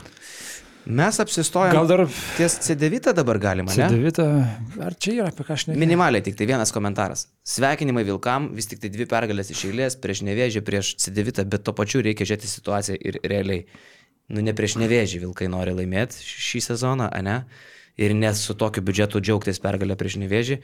mes 0.86 1.18
apsistojom. 1.24 1.74
Gal 1.74 1.90
dar 1.90 2.04
ties 2.38 2.60
C9 2.62 3.10
dabar 3.18 3.40
galima, 3.42 3.74
ne? 3.74 3.88
Sedevita, 3.90 4.28
ar 4.86 4.98
čia 5.02 5.16
yra 5.16 5.32
apie 5.34 5.48
ką 5.48 5.56
aš 5.56 5.66
nežinau? 5.70 5.82
Minimaliai 5.82 6.26
tik 6.26 6.38
tai 6.38 6.46
vienas 6.52 6.76
komentaras. 6.76 7.26
Sveikinimai 7.48 8.06
Vilkam, 8.08 8.52
vis 8.54 8.70
tik 8.70 8.84
tai 8.84 8.94
dvi 8.94 9.10
pergalės 9.10 9.50
iš 9.56 9.66
eilės, 9.72 9.98
prieš 10.04 10.22
nevėžį, 10.30 10.64
prieš 10.68 10.94
C9, 11.02 11.48
bet 11.50 11.66
to 11.66 11.74
pačiu 11.74 12.04
reikia 12.06 12.30
žiūrėti 12.30 12.52
situaciją 12.54 13.02
ir 13.02 13.20
realiai. 13.26 13.66
Nu, 14.30 14.46
ne 14.46 14.54
prieš 14.54 14.78
nevėžį 14.78 15.24
Vilkai 15.26 15.50
nori 15.50 15.74
laimėti 15.74 16.22
šį 16.22 16.64
sezoną, 16.70 17.10
ne? 17.26 17.40
Ir 18.00 18.16
nes 18.16 18.40
su 18.40 18.56
tokiu 18.56 18.84
biudžetu 18.86 19.20
džiaugtis 19.20 19.60
pergalę 19.64 20.00
prieš 20.00 20.20
nevėžį. 20.22 20.62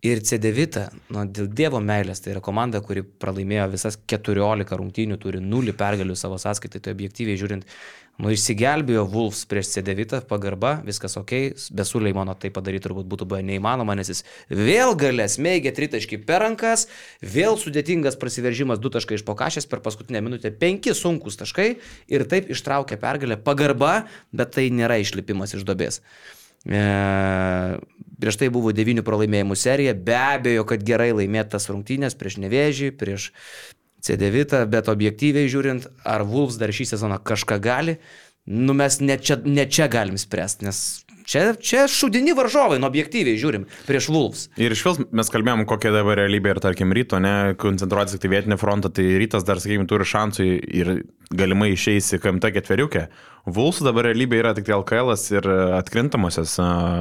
Ir 0.00 0.22
C9, 0.24 0.78
nu, 1.12 1.26
dėl 1.28 1.48
Dievo 1.52 1.76
meilės, 1.84 2.22
tai 2.24 2.30
yra 2.32 2.40
komanda, 2.40 2.80
kuri 2.80 3.02
pralaimėjo 3.04 3.66
visas 3.74 3.98
14 4.08 4.78
rungtynių, 4.80 5.18
turi 5.20 5.42
0 5.44 5.74
pergalių 5.76 6.16
savo 6.16 6.38
sąskaitai, 6.40 6.80
tai 6.80 6.94
objektyviai 6.94 7.36
žiūrint, 7.36 7.68
nu, 8.16 8.32
išsigelbėjo 8.32 9.04
Wolves 9.12 9.42
prieš 9.50 9.74
C9, 9.74 10.22
pagarba, 10.30 10.78
viskas 10.88 11.18
ok, 11.20 11.36
be 11.76 11.84
Suleimano 11.84 12.32
tai 12.40 12.48
padaryti 12.48 12.86
turbūt 12.88 13.12
būtų 13.12 13.28
buvę 13.28 13.42
neįmanoma, 13.44 13.98
nes 14.00 14.14
jis 14.14 14.24
vėl 14.48 14.96
galės 15.04 15.36
mėgė 15.36 15.76
tritaškį 15.76 16.22
per 16.24 16.46
rankas, 16.46 16.88
vėl 17.20 17.60
sudėtingas 17.60 18.16
prasiveržimas, 18.24 18.80
du 18.80 18.88
taškai 18.96 19.20
iš 19.20 19.28
pokašės 19.28 19.68
per 19.68 19.84
paskutinę 19.84 20.24
minutę, 20.24 20.48
penki 20.48 20.96
sunkus 20.96 21.36
taškai 21.44 21.74
ir 22.08 22.28
taip 22.32 22.48
ištraukė 22.48 22.96
pergalę, 23.04 23.36
pagarba, 23.36 24.06
bet 24.32 24.56
tai 24.56 24.70
nėra 24.72 24.96
išlipimas 25.04 25.58
iš 25.60 25.68
dobės. 25.68 26.00
E, 26.68 26.80
prieš 28.20 28.38
tai 28.40 28.50
buvo 28.52 28.72
devynių 28.76 29.04
pralaimėjimų 29.06 29.56
serija, 29.56 29.94
be 29.96 30.16
abejo, 30.18 30.66
kad 30.68 30.84
gerai 30.84 31.10
laimėtas 31.16 31.70
rungtynės 31.72 32.18
prieš 32.20 32.40
Nevežį, 32.42 32.90
prieš 33.00 33.30
C9, 34.04 34.64
bet 34.72 34.90
objektyviai 34.92 35.48
žiūrint, 35.52 35.88
ar 36.04 36.24
Wolves 36.28 36.60
dar 36.60 36.72
šį 36.72 36.90
sezoną 36.92 37.20
kažką 37.24 37.60
gali, 37.64 37.96
nu 38.48 38.76
mes 38.76 39.00
ne 39.00 39.16
čia, 39.20 39.38
ne 39.44 39.66
čia 39.68 39.88
galim 39.92 40.20
spręsti, 40.20 40.68
nes 40.68 40.82
čia, 41.30 41.44
čia 41.54 41.86
šudini 41.90 42.34
varžovai, 42.36 42.80
nu 42.82 42.88
objektyviai 42.90 43.38
žiūrim, 43.40 43.66
prieš 43.86 44.10
Wolves. 44.10 44.48
Ir 44.60 44.74
iš 44.74 44.84
vis 44.86 45.00
mes 45.14 45.32
kalbėjom, 45.32 45.64
kokia 45.70 45.94
dabar 45.94 46.18
realybė 46.22 46.56
ir 46.56 46.62
tarkim 46.64 46.94
ryto, 46.96 47.20
ne, 47.22 47.54
koncentruotis 47.60 48.16
tik 48.16 48.24
tai 48.24 48.34
vietinį 48.34 48.58
frontą, 48.60 48.92
tai 48.94 49.06
rytas 49.22 49.46
dar, 49.46 49.62
sakykime, 49.62 49.88
turi 49.90 50.08
šansų 50.10 50.48
ir 50.82 50.94
galimai 51.30 51.70
išeis 51.76 52.10
į 52.16 52.20
KMT 52.24 52.50
ketveriukę. 52.58 53.04
Vulsų 53.50 53.86
dabar 53.86 54.08
realybė 54.08 54.40
yra 54.42 54.52
tik 54.56 54.66
tai 54.66 54.74
LKL 54.76 55.14
ir 55.38 55.46
atkrintamosios. 55.78 56.56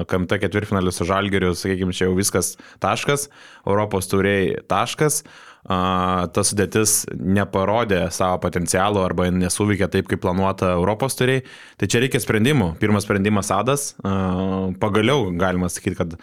KMT 0.09 0.39
ketvirtfinalius 0.45 1.01
su 1.01 1.07
Žalgeriu, 1.09 1.51
sakykime, 1.57 1.95
čia 1.97 2.07
jau 2.07 2.15
viskas 2.17 2.53
taškas, 2.84 3.27
Europos 3.65 4.07
turėjai 4.11 4.61
taškas. 4.69 5.23
Ta 5.68 6.43
sudėtis 6.47 7.03
neparodė 7.14 8.05
savo 8.16 8.39
potencialo 8.45 9.03
arba 9.03 9.28
nesuveikė 9.34 9.89
taip, 9.91 10.07
kaip 10.10 10.22
planuota 10.24 10.72
Europos 10.78 11.18
turėjai. 11.20 11.43
Tai 11.80 11.89
čia 11.91 12.03
reikia 12.05 12.22
sprendimų. 12.24 12.72
Pirmas 12.80 13.03
sprendimas 13.07 13.51
Adas. 13.53 13.91
Pagaliau 13.99 15.28
galima 15.36 15.70
sakyti, 15.72 15.99
kad 15.99 16.16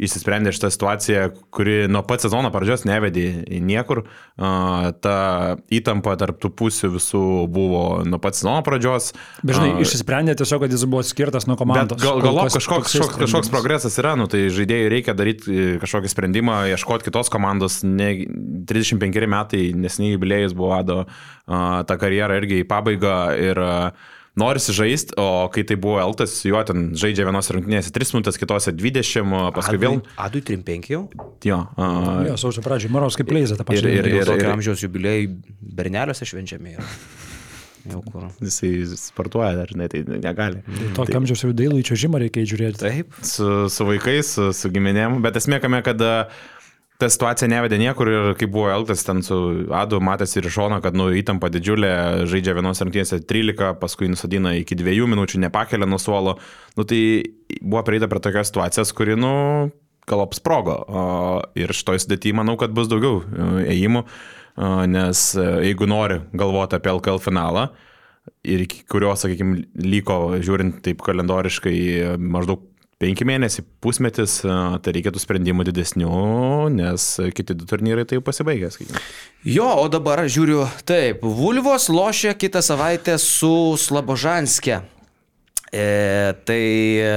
įsisprendė 0.00 0.52
šitą 0.54 0.70
situaciją, 0.74 1.24
kuri 1.54 1.84
nuo 1.92 2.02
pat 2.06 2.24
sezono 2.24 2.50
pradžios 2.54 2.84
nevedė 2.88 3.26
į 3.46 3.60
niekur. 3.64 4.04
Ta 4.34 5.16
įtampa 5.74 6.16
tarp 6.20 6.40
tų 6.42 6.50
pusių 6.58 6.90
visų 6.96 7.24
buvo 7.52 7.84
nuo 8.08 8.18
pat 8.22 8.38
sezono 8.38 8.64
pradžios. 8.66 9.12
Bet 9.42 9.58
žinai, 9.58 9.84
išsisprendė 9.84 10.34
tiesiog, 10.40 10.64
kad 10.64 10.74
jis 10.74 10.86
buvo 10.88 11.04
skirtas 11.06 11.46
nuo 11.50 11.58
komandos. 11.60 12.00
Gal, 12.02 12.22
galop 12.24 12.50
kažkoks, 12.54 12.90
kažkoks, 12.94 13.20
kažkoks 13.22 13.52
progresas 13.52 13.98
yra, 14.02 14.16
nu, 14.18 14.26
tai 14.30 14.46
žaidėjai 14.54 14.90
reikia 14.92 15.14
daryti 15.16 15.54
e, 15.54 15.68
kažkokį 15.82 16.10
sprendimą, 16.10 16.58
ieškoti 16.74 17.10
kitos 17.10 17.30
komandos. 17.32 17.82
Ne, 17.86 18.10
35 18.66 19.30
metai 19.30 19.68
nesiniai 19.78 20.16
jubiliejus 20.16 20.56
buvo 20.56 20.74
Ado, 20.74 21.04
ta 21.46 21.96
karjera 22.00 22.40
irgi 22.40 22.62
į 22.62 22.68
pabaigą 22.68 23.18
ir 23.38 23.60
uh, 23.62 24.12
norisi 24.38 24.74
žaisti, 24.74 25.14
o 25.20 25.48
kai 25.54 25.64
tai 25.66 25.76
buvo 25.80 25.98
Eltas, 26.02 26.36
jo 26.46 26.60
ten 26.66 26.90
žaidžia 26.98 27.26
vienos 27.28 27.50
rungtynėse 27.54 27.92
3 27.94 28.14
minutės, 28.16 28.38
kitose 28.40 28.74
20, 28.74 29.34
paskui 29.54 29.80
vėl. 29.80 30.00
Adui 30.20 30.42
35 30.42 30.90
jau? 30.90 31.02
Jo. 31.46 31.60
Uh, 31.78 32.24
jo, 32.30 32.38
sausio 32.40 32.64
pradžioje, 32.64 32.94
Maros 32.94 33.18
kaip 33.20 33.30
leizė 33.34 33.58
tą 33.60 33.66
pačią. 33.68 33.86
Ir, 33.86 34.00
ir, 34.02 34.22
ir, 34.22 34.32
ir 34.40 34.50
amžiaus 34.50 34.82
jubiliejai 34.86 35.28
berneliuose 35.78 36.26
švenčiami 36.28 36.74
yra. 36.78 36.88
Jau 37.84 38.00
kur. 38.00 38.26
Jisai 38.44 38.72
sportuoja 38.96 39.52
dar, 39.58 39.74
ne, 39.76 39.86
tai 39.92 40.02
negali. 40.08 40.62
Tai 40.64 40.90
tokio 40.98 41.20
amžiaus 41.20 41.44
jau 41.44 41.52
dailų 41.56 41.82
į 41.82 41.86
čiažimą 41.90 42.20
reikia 42.24 42.46
žiūrėti. 42.48 42.80
Taip. 42.80 43.18
Su, 43.20 43.48
su 43.72 43.86
vaikais, 43.88 44.34
su, 44.36 44.48
su 44.56 44.72
giminėm, 44.72 45.20
bet 45.24 45.36
esmė 45.40 45.60
kame, 45.62 45.82
kad 45.84 46.00
uh, 46.02 46.46
ta 47.02 47.08
situacija 47.10 47.48
nevedė 47.50 47.78
niekur 47.80 48.10
ir 48.10 48.26
kaip 48.38 48.52
buvo 48.54 48.68
elgtas 48.72 49.02
ten 49.06 49.22
su 49.26 49.36
Adu, 49.74 49.98
matėsi 50.04 50.38
ir 50.38 50.48
iš 50.48 50.58
šono, 50.58 50.80
kad 50.84 50.96
nu, 50.96 51.08
įtampa 51.16 51.50
didžiulė, 51.52 51.92
žaidžia 52.30 52.54
vienos 52.56 52.82
rungtynėse 52.82 53.20
13, 53.26 53.74
paskui 53.80 54.10
nusadina 54.12 54.54
iki 54.60 54.78
2 54.78 55.08
minučių, 55.10 55.42
nepakelia 55.46 55.88
nuo 55.90 55.98
suolo. 56.02 56.36
Nu, 56.78 56.86
tai 56.86 57.00
buvo 57.60 57.82
prieita 57.86 58.10
prie 58.10 58.22
tokios 58.22 58.52
situacijos, 58.52 58.94
kuri, 58.96 59.18
nu, 59.18 59.34
galop 60.10 60.36
sprogo. 60.38 60.78
Ir 61.58 61.74
šitoj 61.74 62.04
sudėtyje 62.04 62.36
manau, 62.38 62.58
kad 62.60 62.74
bus 62.76 62.90
daugiau 62.92 63.22
e, 63.24 63.48
ėjimų, 63.74 64.04
nes 64.92 65.24
e, 65.34 65.48
jeigu 65.70 65.88
nori 65.90 66.20
galvoti 66.36 66.78
apie 66.78 66.92
LKL 66.92 67.22
finalą, 67.24 67.68
ir 68.46 68.62
iki 68.64 68.84
kurio, 68.88 69.12
sakykime, 69.18 69.64
liko, 69.82 70.18
žiūrint 70.40 70.78
taip 70.84 71.02
kalendoriškai, 71.04 71.74
maždaug 72.20 72.62
penki 73.04 73.26
mėnesiai, 73.28 73.66
pusmetis, 73.84 74.40
tai 74.44 74.96
reikėtų 74.96 75.20
sprendimų 75.22 75.68
didesnių, 75.68 76.14
nes 76.74 77.08
kiti 77.36 77.56
du 77.58 77.68
turnyrai 77.68 78.06
tai 78.08 78.18
jau 78.18 78.24
pasibaigė. 78.24 78.72
Sakykime. 78.74 79.04
Jo, 79.44 79.68
o 79.84 79.86
dabar 79.92 80.24
žiūriu, 80.24 80.64
taip, 80.88 81.24
Vulvos 81.24 81.90
lošia 81.92 82.34
kitą 82.38 82.64
savaitę 82.64 83.18
su 83.20 83.54
Slabožanskė. 83.80 84.82
E, 85.74 86.34
tai 86.46 86.60
e, 87.02 87.14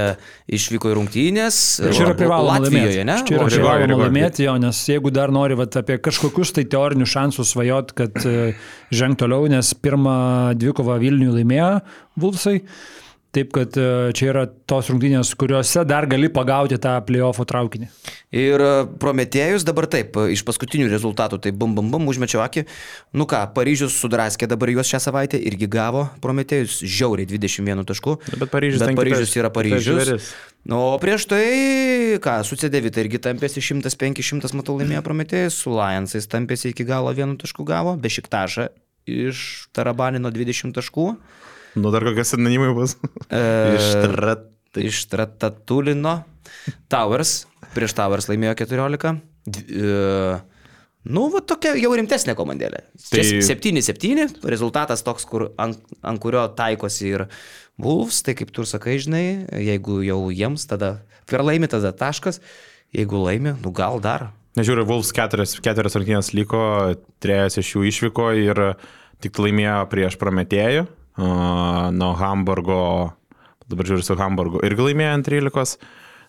išvyko 0.50 0.90
į 0.90 0.94
rungtynės. 0.98 1.58
Čia 1.94 2.08
yra 2.08 2.14
privaloma 2.18 2.56
Latvijoje, 2.56 3.04
ne? 3.06 3.20
Čia 3.28 3.36
yra 3.36 3.46
privaloma 3.52 3.98
laimėti 4.00 4.48
jo, 4.48 4.56
nes 4.58 4.80
jeigu 4.88 5.12
dar 5.14 5.30
nori 5.34 5.54
vat, 5.58 5.78
apie 5.78 6.00
kažkokius 6.02 6.56
tai 6.56 6.64
teorinius 6.66 7.12
šansus 7.12 7.52
svajot, 7.54 7.94
kad 7.98 8.18
e, 8.26 8.56
žengtų 8.90 9.22
toliau, 9.22 9.46
nes 9.52 9.70
pirmą 9.78 10.16
dvikovą 10.58 10.98
Vilnių 11.04 11.36
laimėjo 11.36 11.70
Vulsai. 12.18 12.56
Taip 13.28 13.50
kad 13.52 13.74
e, 13.76 14.08
čia 14.16 14.30
yra 14.30 14.42
tos 14.48 14.88
rungtynės, 14.88 15.34
kuriuose 15.36 15.82
dar 15.84 16.06
gali 16.08 16.30
pagauti 16.32 16.78
tą 16.80 16.94
playoffų 17.04 17.44
traukinį. 17.50 17.88
Ir 18.32 18.62
e, 18.64 18.70
Prometėjus 19.02 19.66
dabar 19.68 19.84
taip, 19.92 20.16
e, 20.16 20.32
iš 20.32 20.40
paskutinių 20.48 20.86
rezultatų, 20.88 21.36
tai 21.44 21.52
bum 21.52 21.74
bum 21.76 21.90
bum, 21.92 22.06
užmečiau 22.08 22.40
akį. 22.46 22.64
Nu 23.12 23.28
ką, 23.28 23.42
Paryžius 23.52 23.98
sudraskė 24.00 24.48
dabar 24.48 24.72
juos 24.72 24.88
šią 24.88 25.02
savaitę 25.10 25.40
irgi 25.50 25.68
gavo 25.68 26.06
Prometėjus 26.24 26.80
žiauriai 26.88 27.28
21 27.28 27.84
taškų. 27.92 28.16
Bet 28.32 28.48
Paryžius, 28.54 28.86
bet 28.86 28.96
Paryžius 28.96 29.36
yra 29.36 29.52
Paryžius. 29.52 30.32
Nu, 30.68 30.80
o 30.94 30.98
prieš 31.00 31.28
tai, 31.28 31.44
ką, 32.24 32.40
su 32.48 32.56
C9 32.56 32.96
irgi 33.04 33.20
tampėsi 33.28 33.60
105-100, 33.60 34.56
matau, 34.56 34.80
laimėjo 34.80 35.04
Prometėjus, 35.04 35.60
su 35.66 35.76
Lionsais 35.76 36.32
tampėsi 36.32 36.72
iki 36.72 36.88
galo 36.88 37.12
vienu 37.12 37.36
tašku 37.40 37.68
gavo, 37.68 37.92
be 38.00 38.08
šiktažą 38.12 38.70
iš 39.08 39.68
Tarabanino 39.76 40.32
20 40.32 40.72
taškų. 40.76 41.12
Nu, 41.78 41.92
dar 41.94 42.06
kokie 42.06 42.26
sinonimai 42.26 42.72
bus. 42.76 42.96
E, 43.30 43.42
Ištrat... 43.78 44.46
Ištratatulino. 44.78 46.22
Towers. 46.92 47.42
Prieš 47.74 47.94
Towers 47.98 48.28
laimėjo 48.30 48.54
14. 48.62 49.20
E, 49.48 50.38
nu, 51.08 51.26
va 51.32 51.42
tokia 51.44 51.74
jau 51.80 51.92
rimtesnė 51.96 52.34
komandėlė. 52.38 52.82
Tai... 53.08 53.24
7-7, 53.48 54.26
rezultatas 54.48 55.04
toks, 55.06 55.26
kur, 55.28 55.48
ant, 55.60 55.80
ant 56.02 56.22
kurio 56.22 56.46
taikosi 56.58 57.14
ir 57.14 57.26
Wolves, 57.78 58.24
tai 58.26 58.34
kaip 58.34 58.50
tu 58.54 58.64
sakai, 58.66 58.96
žinai, 58.98 59.46
jeigu 59.62 60.00
jau 60.02 60.18
jiems 60.34 60.66
tada 60.66 60.96
per 61.30 61.44
laimi, 61.46 61.68
tada 61.70 61.92
taškas, 61.94 62.40
jeigu 62.96 63.22
laimi, 63.22 63.54
nu 63.62 63.72
gal 63.74 64.02
dar. 64.02 64.32
Nežiūriu, 64.58 64.82
Wolves 64.88 65.12
keturias, 65.14 65.54
keturias 65.62 65.94
rungtynės 65.94 66.32
liko, 66.34 66.62
trejas 67.22 67.60
iš 67.62 67.76
jų 67.76 67.84
išvyko 67.92 68.32
ir 68.42 68.62
tik 69.22 69.38
laimėjo 69.38 69.84
prieš 69.92 70.18
Prometėjų 70.18 70.88
nuo 71.18 72.10
Hamburgo, 72.18 72.80
dabar 73.68 73.88
žiūriu 73.90 74.06
su 74.06 74.16
Hamburgu, 74.18 74.62
irgi 74.66 74.86
laimėjo 74.86 75.14
ant 75.18 75.28
13, 75.28 75.78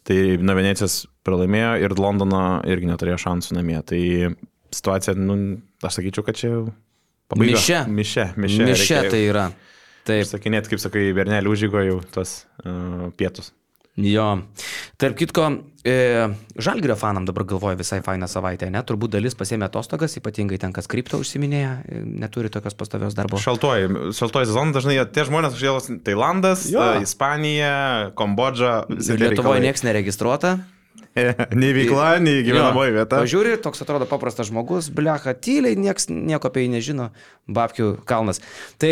tai 0.10 0.20
nuo 0.42 0.56
Venecijos 0.58 1.04
pralaimėjo 1.28 1.74
ir 1.84 1.96
Londono 2.00 2.44
irgi 2.70 2.90
neturėjo 2.90 3.20
šansų 3.26 3.60
namie. 3.60 3.80
Tai 3.86 4.02
situacija, 4.76 5.16
nu, 5.20 5.38
aš 5.86 6.00
sakyčiau, 6.00 6.26
kad 6.26 6.40
čia 6.40 6.54
pabaiga. 7.30 7.58
Mišė. 7.58 7.82
Mišė, 8.00 8.26
mišė. 8.40 8.68
Mišė 8.72 9.02
tai 9.14 9.24
yra. 9.28 9.50
Taip. 10.10 10.26
Sakinėt, 10.26 10.70
kaip 10.72 10.82
sakai, 10.82 11.10
Bernelį 11.14 11.52
užžygo 11.52 11.84
jau 11.86 12.00
tos 12.16 12.44
uh, 12.64 13.10
pietus. 13.20 13.52
Jo. 14.00 14.28
Tarp 15.00 15.18
kitko, 15.20 15.46
e, 15.84 15.96
Žalgirio 16.60 16.96
fanam 17.00 17.26
dabar 17.28 17.46
galvoja 17.50 17.78
visai 17.80 18.00
fainą 18.06 18.30
savaitę, 18.32 18.70
ne? 18.72 18.82
Turbūt 18.86 19.14
dalis 19.16 19.36
pasėmė 19.40 19.68
atostogas, 19.68 20.16
ypatingai 20.20 20.60
ten, 20.62 20.74
kas 20.76 20.88
kripto 20.92 21.20
užsiminėja, 21.20 21.74
e, 21.84 22.02
neturi 22.24 22.52
tokios 22.54 22.78
pastovios 22.80 23.18
darbo. 23.18 23.42
Šaltoji, 23.42 24.14
šaltoji 24.16 24.50
sezona 24.52 24.76
dažnai 24.76 24.98
tie 25.12 25.28
žmonės 25.28 25.60
užėlos 25.60 25.92
Tailandas, 26.06 26.68
jo. 26.72 26.86
Ispanija, 27.04 28.12
Kambodža. 28.20 28.84
Lietuvoje 28.90 29.66
niekas 29.68 29.88
neregistruota. 29.88 30.60
Nei 31.62 31.72
veikla, 31.76 32.08
nei 32.24 32.44
gyvenamoji 32.46 32.96
vieta. 32.96 33.20
Pažiūri, 33.22 33.56
toks 33.64 33.84
atrodo 33.86 34.08
paprastas 34.10 34.50
žmogus, 34.50 34.90
blecha, 34.94 35.34
tyliai, 35.38 35.78
nieks 35.80 36.10
nieko 36.10 36.50
apie 36.50 36.66
jį 36.66 36.72
nežino, 36.76 37.10
babkių 37.50 37.90
kalnas. 38.10 38.42
Tai 38.82 38.92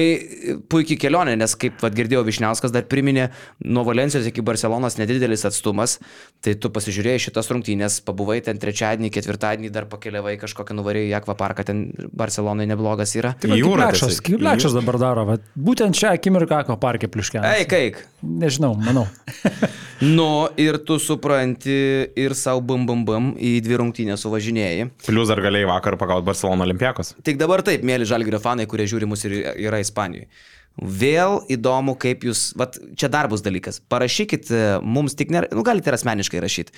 puikiai 0.72 1.00
kelionė, 1.02 1.38
nes 1.40 1.54
kaip 1.60 1.80
vad 1.84 1.96
girdėjau, 1.98 2.26
Višniauskas 2.28 2.74
dar 2.74 2.88
priminė, 2.90 3.30
nuo 3.66 3.86
Valencijos 3.88 4.28
iki 4.30 4.44
Barcelonos 4.46 4.98
nedidelis 5.00 5.46
atstumas, 5.48 5.98
tai 6.44 6.56
tu 6.60 6.72
pasižiūrėjai 6.74 7.24
šitas 7.28 7.52
rungtynės, 7.54 8.00
pabuvai 8.08 8.40
ten 8.46 8.60
trečiadienį, 8.62 9.12
ketvirtadienį, 9.18 9.72
dar 9.74 9.88
pakeliavai 9.92 10.38
kažkokią 10.42 10.78
nuvarėjai 10.78 11.12
į 11.12 11.18
akvaparką, 11.22 11.68
ten 11.68 11.86
Barcelonoje 12.18 12.72
neblogas 12.74 13.16
yra. 13.20 13.36
Tai 13.42 13.58
jūra. 13.58 13.92
Kaip 13.98 14.44
Lekšas 14.44 14.76
dabar 14.76 15.00
daro, 15.02 15.28
va, 15.30 15.40
būtent 15.56 15.98
šią 15.98 16.16
akimirką 16.18 16.64
akvaparkę 16.64 17.10
pliuškia. 17.12 17.44
Eik, 17.58 17.78
eik. 17.78 18.02
Nežinau, 18.22 18.74
manau. 18.80 19.08
Nu, 19.98 20.46
ir 20.62 20.78
tu 20.86 21.00
supranti 21.02 21.74
ir 22.18 22.36
savo 22.38 22.64
bum 22.66 22.86
bum 22.90 23.06
bum 23.08 23.32
į 23.38 23.58
dvi 23.66 23.80
rungtynės 23.82 24.26
suvažinėjai. 24.26 24.90
Plius 25.06 25.32
dar 25.32 25.42
galėjai 25.46 25.70
vakar 25.70 25.98
pagauti 26.02 26.28
Barcelona 26.28 26.66
Olimpiakos. 26.68 27.16
Tik 27.26 27.40
dabar 27.42 27.64
taip, 27.66 27.86
mėly 27.88 28.08
žalgerio 28.10 28.42
fanai, 28.44 28.68
kurie 28.70 28.88
žiūri 28.90 29.10
mus 29.10 29.26
ir 29.28 29.40
yra 29.56 29.82
Ispanijoje. 29.84 30.30
Vėl 30.78 31.40
įdomu, 31.50 31.96
kaip 31.98 32.28
jūs, 32.28 32.52
vat, 32.58 32.76
čia 32.98 33.10
darbus 33.10 33.42
dalykas. 33.42 33.80
Parašykit 33.90 34.52
e, 34.54 34.60
mums 34.86 35.18
tik, 35.18 35.32
ne, 35.34 35.42
nu 35.50 35.64
galite 35.66 35.90
ir 35.90 35.98
asmeniškai 35.98 36.42
rašyti. 36.44 36.76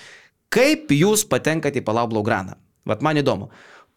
Kaip 0.56 0.94
jūs 0.96 1.26
patenkate 1.28 1.82
į 1.82 1.86
Palau 1.86 2.08
Blaugraną? 2.10 2.56
Vat 2.88 3.04
man 3.06 3.20
įdomu. 3.20 3.50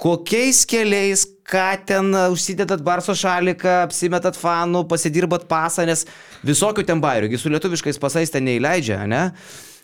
Kokiais 0.03 0.65
keliais, 0.67 1.23
ką 1.47 1.69
ten 1.87 2.11
užsidedat 2.33 2.83
barso 2.83 3.15
šaliką, 3.15 3.85
apsimetat 3.87 4.35
fanų, 4.35 4.83
pasidirbat 4.91 5.47
pasą, 5.51 5.85
nes 5.87 6.03
visokių 6.43 6.83
ten 6.89 7.03
bairių, 7.03 7.31
su 7.39 7.53
lietuviškais 7.53 8.01
pasais 8.03 8.33
ten 8.35 8.49
neįleidžia, 8.49 9.05
ne? 9.07 9.29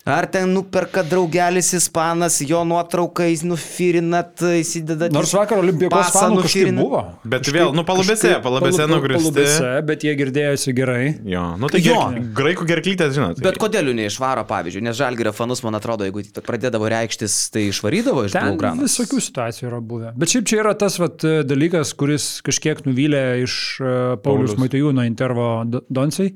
Ar 0.08 0.24
ten 0.32 0.48
nuperka 0.56 1.02
draugelis 1.04 1.68
ispanas, 1.76 2.38
jo 2.48 2.62
nuotraukais 2.64 3.42
nufirinat, 3.44 4.40
įsidedat. 4.60 5.12
Nors 5.12 5.32
vakar 5.36 5.60
olimpijos 5.60 6.12
fanų 6.14 6.40
kažkaip 6.42 6.70
nufirinat. 6.70 6.80
buvo. 6.84 7.02
Bet 7.28 7.50
vėl, 7.52 7.74
nu, 7.76 7.84
palubėse, 7.84 8.30
Kažkaip 8.30 8.44
palubėse 8.46 8.80
palu- 8.84 8.94
nugristi. 8.96 9.22
palubėse, 9.28 9.70
Bet 9.88 10.04
jie 10.06 10.14
girdėjosi 10.16 10.74
gerai. 10.74 11.02
Jo, 11.28 11.42
nu 11.60 11.68
tai 11.68 11.80
Jo. 11.84 11.94
jo. 11.94 12.22
Graikų 12.40 12.66
gerklytės, 12.70 13.12
žinot. 13.16 13.40
Bet 13.44 13.58
kodėl 13.60 13.90
jų 13.92 13.94
neišvaro, 14.00 14.46
pavyzdžiui, 14.48 14.82
nes 14.88 14.96
žalgerio 14.96 15.32
fanus, 15.36 15.62
man 15.62 15.74
atrodo, 15.78 16.04
jeigu 16.08 16.22
pradėdavo 16.42 16.88
reikštis, 16.88 17.50
tai 17.52 17.68
išvarydavo 17.68 18.24
iš 18.26 18.32
Blaugrano. 18.32 18.82
visokių 18.88 19.20
situacijų 19.28 19.68
yra 19.70 19.80
buvę. 19.80 20.12
Bet 20.16 20.28
šiaip 20.32 20.46
čia 20.48 20.62
yra 20.64 20.74
tas 20.78 20.98
vat, 20.98 21.18
dalykas, 21.44 21.92
kuris 21.94 22.40
kažkiek 22.42 22.80
nuvylė 22.86 23.42
iš 23.44 23.80
e, 23.80 23.84
Paulius 24.24 24.54
Paulius. 24.54 24.56
Maitijūno 24.56 25.04
intervo 25.06 25.64
Do- 25.68 25.84
Donsai. 25.90 26.32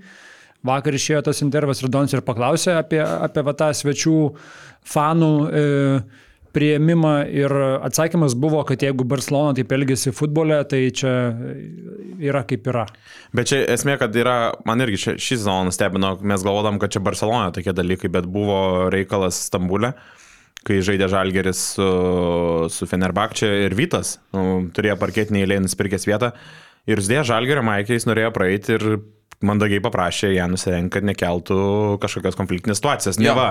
Vakar 0.66 0.94
išėjo 0.94 1.24
tas 1.26 1.42
intervas 1.42 1.82
Donsai 1.82 2.20
ir 2.20 2.26
paklausė 2.26 2.76
apie, 2.78 3.00
apie 3.02 3.42
va, 3.42 3.54
tą 3.58 3.72
svečių 3.74 4.18
fanų 4.92 5.32
e, 5.48 5.64
prieimimą 6.52 7.12
ir 7.32 7.54
atsakymas 7.82 8.36
buvo, 8.38 8.60
kad 8.68 8.82
jeigu 8.84 9.06
Barcelona 9.08 9.56
taip 9.56 9.72
elgesi 9.72 10.12
futbole, 10.14 10.60
tai 10.68 10.84
čia 10.94 11.12
yra 12.22 12.44
kaip 12.48 12.68
yra. 12.70 12.86
Bet 13.34 13.50
čia 13.50 13.62
esmė, 13.72 13.96
kad 14.00 14.16
yra, 14.18 14.36
man 14.68 14.84
irgi 14.84 15.00
ši, 15.06 15.16
šį 15.16 15.38
sezoną 15.40 15.70
nustebino, 15.70 16.14
mes 16.20 16.44
galvodam, 16.46 16.80
kad 16.82 16.92
čia 16.94 17.02
Barcelona 17.04 17.52
tokie 17.56 17.74
dalykai, 17.76 18.12
bet 18.12 18.28
buvo 18.30 18.90
reikalas 18.92 19.40
Stambulė, 19.48 19.94
kai 20.62 20.82
žaidė 20.84 21.08
Žalgeris 21.10 21.62
su, 21.74 21.88
su 22.70 22.86
Fenerbakčia 22.86 23.48
ir 23.64 23.74
Vytas, 23.78 24.18
nu, 24.36 24.68
turėjo 24.76 24.98
parketinį 25.00 25.42
eilę 25.42 25.64
nusipirkęs 25.64 26.06
vietą 26.06 26.36
ir 26.90 27.02
Zdė 27.02 27.22
Žalgerio 27.26 27.64
Maikiais 27.66 28.06
norėjo 28.08 28.30
praeiti 28.34 28.76
ir 28.76 28.86
mandagiai 29.46 29.82
paprašė 29.84 30.32
ją 30.36 30.48
nusirengti, 30.52 30.96
kad 30.96 31.08
nekeltų 31.08 31.62
kažkokios 32.02 32.38
konfliktinės 32.38 32.82
situacijos. 32.82 33.20
Jo. 33.20 33.32
Neva. 33.32 33.48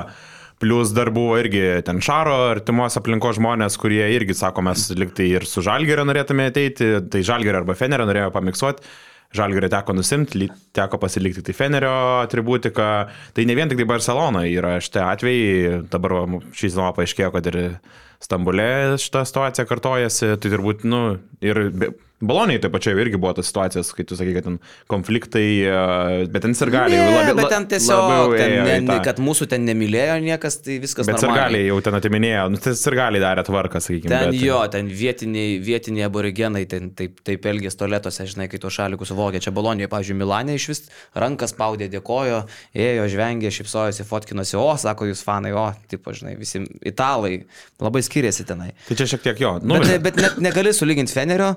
Plius 0.62 0.92
dar 0.94 1.10
buvo 1.10 1.40
irgi 1.42 1.64
ten 1.88 1.98
Šaro 2.06 2.36
artimos 2.52 2.94
aplinkos 3.00 3.40
žmonės, 3.40 3.80
kurie 3.82 4.04
irgi 4.14 4.36
sako, 4.38 4.62
mes 4.68 4.92
liktai 4.94 5.32
ir 5.32 5.48
su 5.50 5.64
Žalgerio 5.66 6.06
norėtume 6.06 6.52
ateiti, 6.52 6.92
tai 7.10 7.24
Žalgerio 7.26 7.64
arba 7.64 7.74
Fenerio 7.80 8.06
norėjo 8.06 8.30
pamiksuoti. 8.36 8.86
Žalgerio 9.34 9.70
teko 9.72 9.96
nusimti, 9.96 10.50
teko 10.76 11.00
pasilikti 11.00 11.42
tai 11.48 11.56
Fenerio 11.56 11.94
atributiką. 12.20 12.88
Tai 13.34 13.46
ne 13.48 13.56
vien 13.56 13.72
tik 13.72 13.80
tai 13.80 13.88
Barcelona 13.88 14.44
yra 14.44 14.76
šitie 14.84 15.02
atvejai. 15.08 15.82
Dabar 15.90 16.18
va, 16.18 16.42
šį 16.52 16.68
sezoną 16.68 16.92
paaiškėjo, 16.98 17.32
kad 17.38 17.48
ir 17.54 17.60
Stambulė 18.22 19.00
šitą 19.02 19.24
situaciją 19.26 19.66
kartojasi. 19.70 20.34
Tai 20.36 20.52
turbūt, 20.52 20.84
nu, 20.86 21.02
ir 21.42 21.64
Bolonijai 22.22 22.62
taip 22.62 22.74
pačiai 22.76 22.94
irgi 23.02 23.18
buvo 23.18 23.34
tas 23.40 23.48
situacijas, 23.50 23.90
kai 23.98 24.04
tu 24.06 24.16
sakai, 24.16 24.34
kad 24.38 24.46
ten 24.46 24.60
konfliktai, 24.92 25.46
e, 25.66 26.28
bet 26.32 26.44
ten 26.46 26.54
sirgaliai 26.58 27.00
Ne, 27.00 27.08
labiau- 27.16 27.38
bet 27.40 27.50
ten 27.50 27.66
tiesiog, 27.72 28.02
labiau 28.12 28.38
ten, 28.38 28.52
ėjo 28.52 28.66
ne, 28.68 28.76
tą. 28.90 28.98
kad 29.08 29.18
mūsų 29.24 29.48
ten 29.50 29.66
nemylėjo 29.66 30.18
niekas, 30.26 30.58
tai 30.66 30.78
viskas 30.84 31.08
Bet 31.10 31.16
normaliai. 31.18 31.32
sirgaliai 31.34 31.68
jau 31.72 31.80
ten 31.88 31.98
atiminėjo, 32.00 32.44
nu, 32.54 32.58
tai 32.62 32.74
sirgaliai 32.78 33.22
darė 33.24 33.44
tvarką, 33.48 33.82
sakykime. 33.82 34.12
Ten 34.14 34.32
bet, 34.32 34.42
jo, 34.46 34.60
ten 34.74 34.88
vietiniai, 35.02 35.58
vietiniai 35.66 36.06
aborigenai 36.10 36.66
ten 36.70 36.92
taip, 36.98 37.22
taip 37.26 37.42
elgės 37.52 37.76
toletuose, 37.80 38.28
žinai, 38.30 38.48
kai 38.52 38.60
tuos 38.62 38.74
šalikus 38.78 39.14
vogė. 39.18 39.42
Čia 39.42 39.52
Bolonijoje, 39.52 39.90
pavyzdžiui, 39.92 40.20
Milanė 40.22 40.56
iš 40.60 40.68
vis 40.72 40.84
rankas 41.18 41.56
spaudė, 41.56 41.90
dėkojo, 41.92 42.44
ėjo, 42.76 43.08
žvengė, 43.16 43.50
šipsojosi, 43.52 44.06
fotkinosi, 44.06 44.56
o, 44.62 44.70
sako 44.78 45.10
jūs 45.10 45.24
fanai, 45.26 45.52
o, 45.58 45.68
tipo, 45.90 46.14
žinai, 46.14 46.38
visi 46.40 46.62
italai 46.86 47.44
labai 47.82 48.02
skiriasi 48.06 48.46
tenai. 48.46 48.72
Tai 48.88 48.96
čia 48.96 49.10
šiek 49.10 49.22
tiek 49.26 49.40
jo. 49.42 49.58
Nu, 49.64 49.80
Bet, 49.82 49.98
bet 50.04 50.16
net 50.22 50.38
negali 50.38 50.70
sulyginti 50.74 51.12
Fenerio 51.16 51.56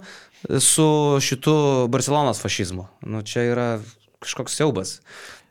su 0.60 0.86
šitu 1.24 1.54
Barcelonos 1.92 2.40
fašizmu. 2.42 2.86
Nu, 3.08 3.22
čia 3.26 3.46
yra 3.50 3.68
kažkoks 4.24 4.56
siaubas. 4.58 4.98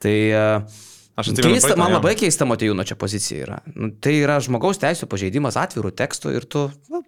Tai 0.04 0.14
e, 0.14 0.44
Aš 1.16 1.30
atsimenu 1.30 1.54
keista, 1.54 1.76
man 1.78 1.94
labai 1.94 2.16
keista 2.18 2.46
Matejūno 2.50 2.86
čia 2.89 2.98
pozicija 2.98 3.46
yra. 3.46 3.60
Nu, 3.78 3.91
tai 4.02 4.16
yra 4.24 4.39
žmogaus 4.41 4.82
teisų 4.82 5.06
pažeidimas 5.12 5.60
atvirų 5.62 5.91
tekstų 6.00 6.34
ir 6.34 6.48
tu, 6.50 6.64
nu, 6.89 7.04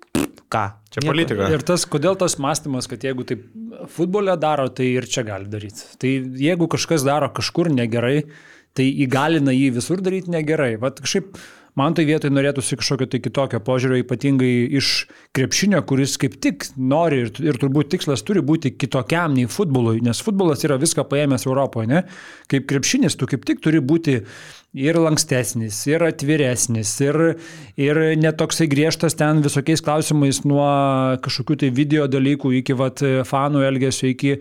ką? 0.53 0.65
Čia 0.93 1.01
Nieko. 1.01 1.09
politika. 1.09 1.47
Ir 1.53 1.65
tas, 1.65 1.87
kodėl 1.89 2.17
tas 2.21 2.37
mąstymas, 2.41 2.85
kad 2.91 3.01
jeigu 3.05 3.25
taip 3.27 3.47
futbole 3.95 4.35
daro, 4.37 4.67
tai 4.69 4.91
ir 4.99 5.09
čia 5.09 5.25
gali 5.25 5.49
daryti. 5.49 5.87
Tai 6.01 6.11
jeigu 6.41 6.69
kažkas 6.71 7.05
daro 7.07 7.31
kažkur 7.33 7.71
negerai, 7.73 8.27
tai 8.77 8.85
įgalina 9.05 9.55
jį 9.55 9.71
visur 9.79 10.03
daryti 10.05 10.33
negerai. 10.33 10.75
Vat 10.81 11.01
kažkaip 11.01 11.33
man 11.79 11.95
tai 11.95 12.05
vietoj 12.07 12.31
norėtųsi 12.33 12.77
kažkokio 12.79 13.07
tai 13.11 13.21
kitokio 13.23 13.59
požiūrio, 13.63 13.99
ypatingai 14.03 14.51
iš 14.79 14.91
krepšinio, 15.35 15.81
kuris 15.87 16.15
kaip 16.21 16.37
tik 16.43 16.67
nori 16.79 17.25
ir, 17.25 17.31
ir 17.43 17.59
turbūt 17.61 17.91
tikslas 17.93 18.23
turi 18.25 18.43
būti 18.45 18.73
kitokiam 18.79 19.35
nei 19.35 19.49
futbolui, 19.51 20.01
nes 20.05 20.23
futbolas 20.23 20.63
yra 20.67 20.79
viską 20.81 21.07
paėmęs 21.11 21.47
Europoje, 21.49 21.91
ne? 21.91 22.05
Kaip 22.51 22.67
krepšinis, 22.71 23.17
tu 23.19 23.27
kaip 23.29 23.43
tik 23.47 23.61
turi 23.63 23.83
būti 23.83 24.21
ir 24.75 24.99
lankstesnis, 24.99 25.77
ir 25.87 26.03
atviresnis, 26.03 26.95
ir, 27.03 27.21
ir 27.79 28.01
netoksai 28.19 28.67
griežtas 28.71 29.15
ten 29.19 29.43
visokiais 29.45 29.83
klausimais 29.83 30.43
nuo 30.47 30.67
kažkokių 31.23 31.61
tai 31.63 31.71
video 31.75 32.09
dalykų 32.11 32.57
iki 32.59 32.75
vat, 32.79 33.03
fanų 33.27 33.63
elgesio, 33.69 34.11
iki, 34.11 34.35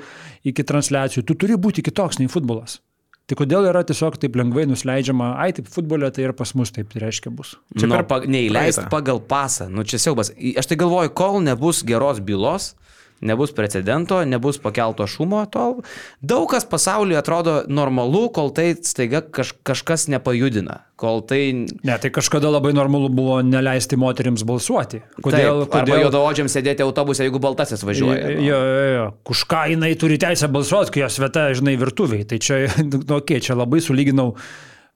iki 0.47 0.66
transliacijų. 0.66 1.26
Tu 1.26 1.39
turi 1.39 1.59
būti 1.59 1.87
kitoks 1.87 2.22
nei 2.22 2.30
futbolas. 2.30 2.80
Tai 3.25 3.39
kodėl 3.41 3.64
yra 3.70 3.81
tiesiog 3.89 4.18
taip 4.20 4.35
lengvai 4.37 4.66
nusileidžiama, 4.68 5.31
ai 5.41 5.55
taip 5.57 5.70
futbolė, 5.72 6.11
tai 6.12 6.27
ir 6.27 6.35
pas 6.37 6.51
mus 6.59 6.72
taip 6.75 6.91
tai 6.93 7.01
reiškia 7.07 7.33
bus. 7.33 7.55
Čia 7.72 7.89
nu, 7.89 7.97
per 7.97 8.05
pa, 8.11 8.18
neįleist 8.20 8.83
praeitą. 8.83 8.91
pagal 8.93 9.20
pasą. 9.31 9.70
Nu, 9.72 9.87
čia 9.89 10.01
siaubas. 10.03 10.35
Aš 10.35 10.68
tai 10.68 10.77
galvoju, 10.83 11.14
kol 11.16 11.41
nebus 11.45 11.81
geros 11.89 12.20
bylos, 12.20 12.75
nebus 13.21 13.53
precedento, 13.55 14.19
nebus 14.25 14.59
pakelto 14.62 15.07
šumo, 15.07 15.45
tol 15.53 15.81
daug 16.21 16.49
kas 16.51 16.67
pasaulyje 16.69 17.21
atrodo 17.21 17.55
normalu, 17.69 18.27
kol 18.35 18.51
tai 18.55 18.75
staiga 18.83 19.23
kaž, 19.25 19.55
kažkas 19.67 20.09
nepajudina. 20.12 20.83
Kol 21.01 21.25
tai... 21.27 21.67
Ne, 21.83 21.97
tai 21.99 22.11
kažkada 22.15 22.53
labai 22.55 22.71
normalu 22.77 23.09
buvo 23.11 23.41
neleisti 23.43 23.99
moteriams 23.99 24.45
balsuoti. 24.47 25.03
Kodėl? 25.25 25.65
Taip, 25.65 25.73
kodėl... 25.73 26.05
juodaodžiam 26.07 26.51
sėdėti 26.53 26.85
autobuse, 26.87 27.25
jeigu 27.27 27.41
baltasis 27.43 27.83
važiuoja. 27.87 28.37
nu. 28.37 28.45
Jo, 28.47 28.61
jo, 28.62 28.85
jo. 28.93 29.09
Už 29.35 29.43
ką 29.51 29.65
jinai 29.73 29.91
turi 29.99 30.21
teisę 30.23 30.49
balsuoti, 30.55 30.95
kai 30.95 31.03
jos 31.03 31.19
vieta, 31.23 31.49
žinai, 31.59 31.75
virtuviai. 31.81 32.29
Tai 32.31 32.39
čia, 32.39 32.62
nu, 32.93 33.03
okei, 33.19 33.43
čia 33.43 33.59
labai 33.59 33.83
sulyginau 33.83 34.37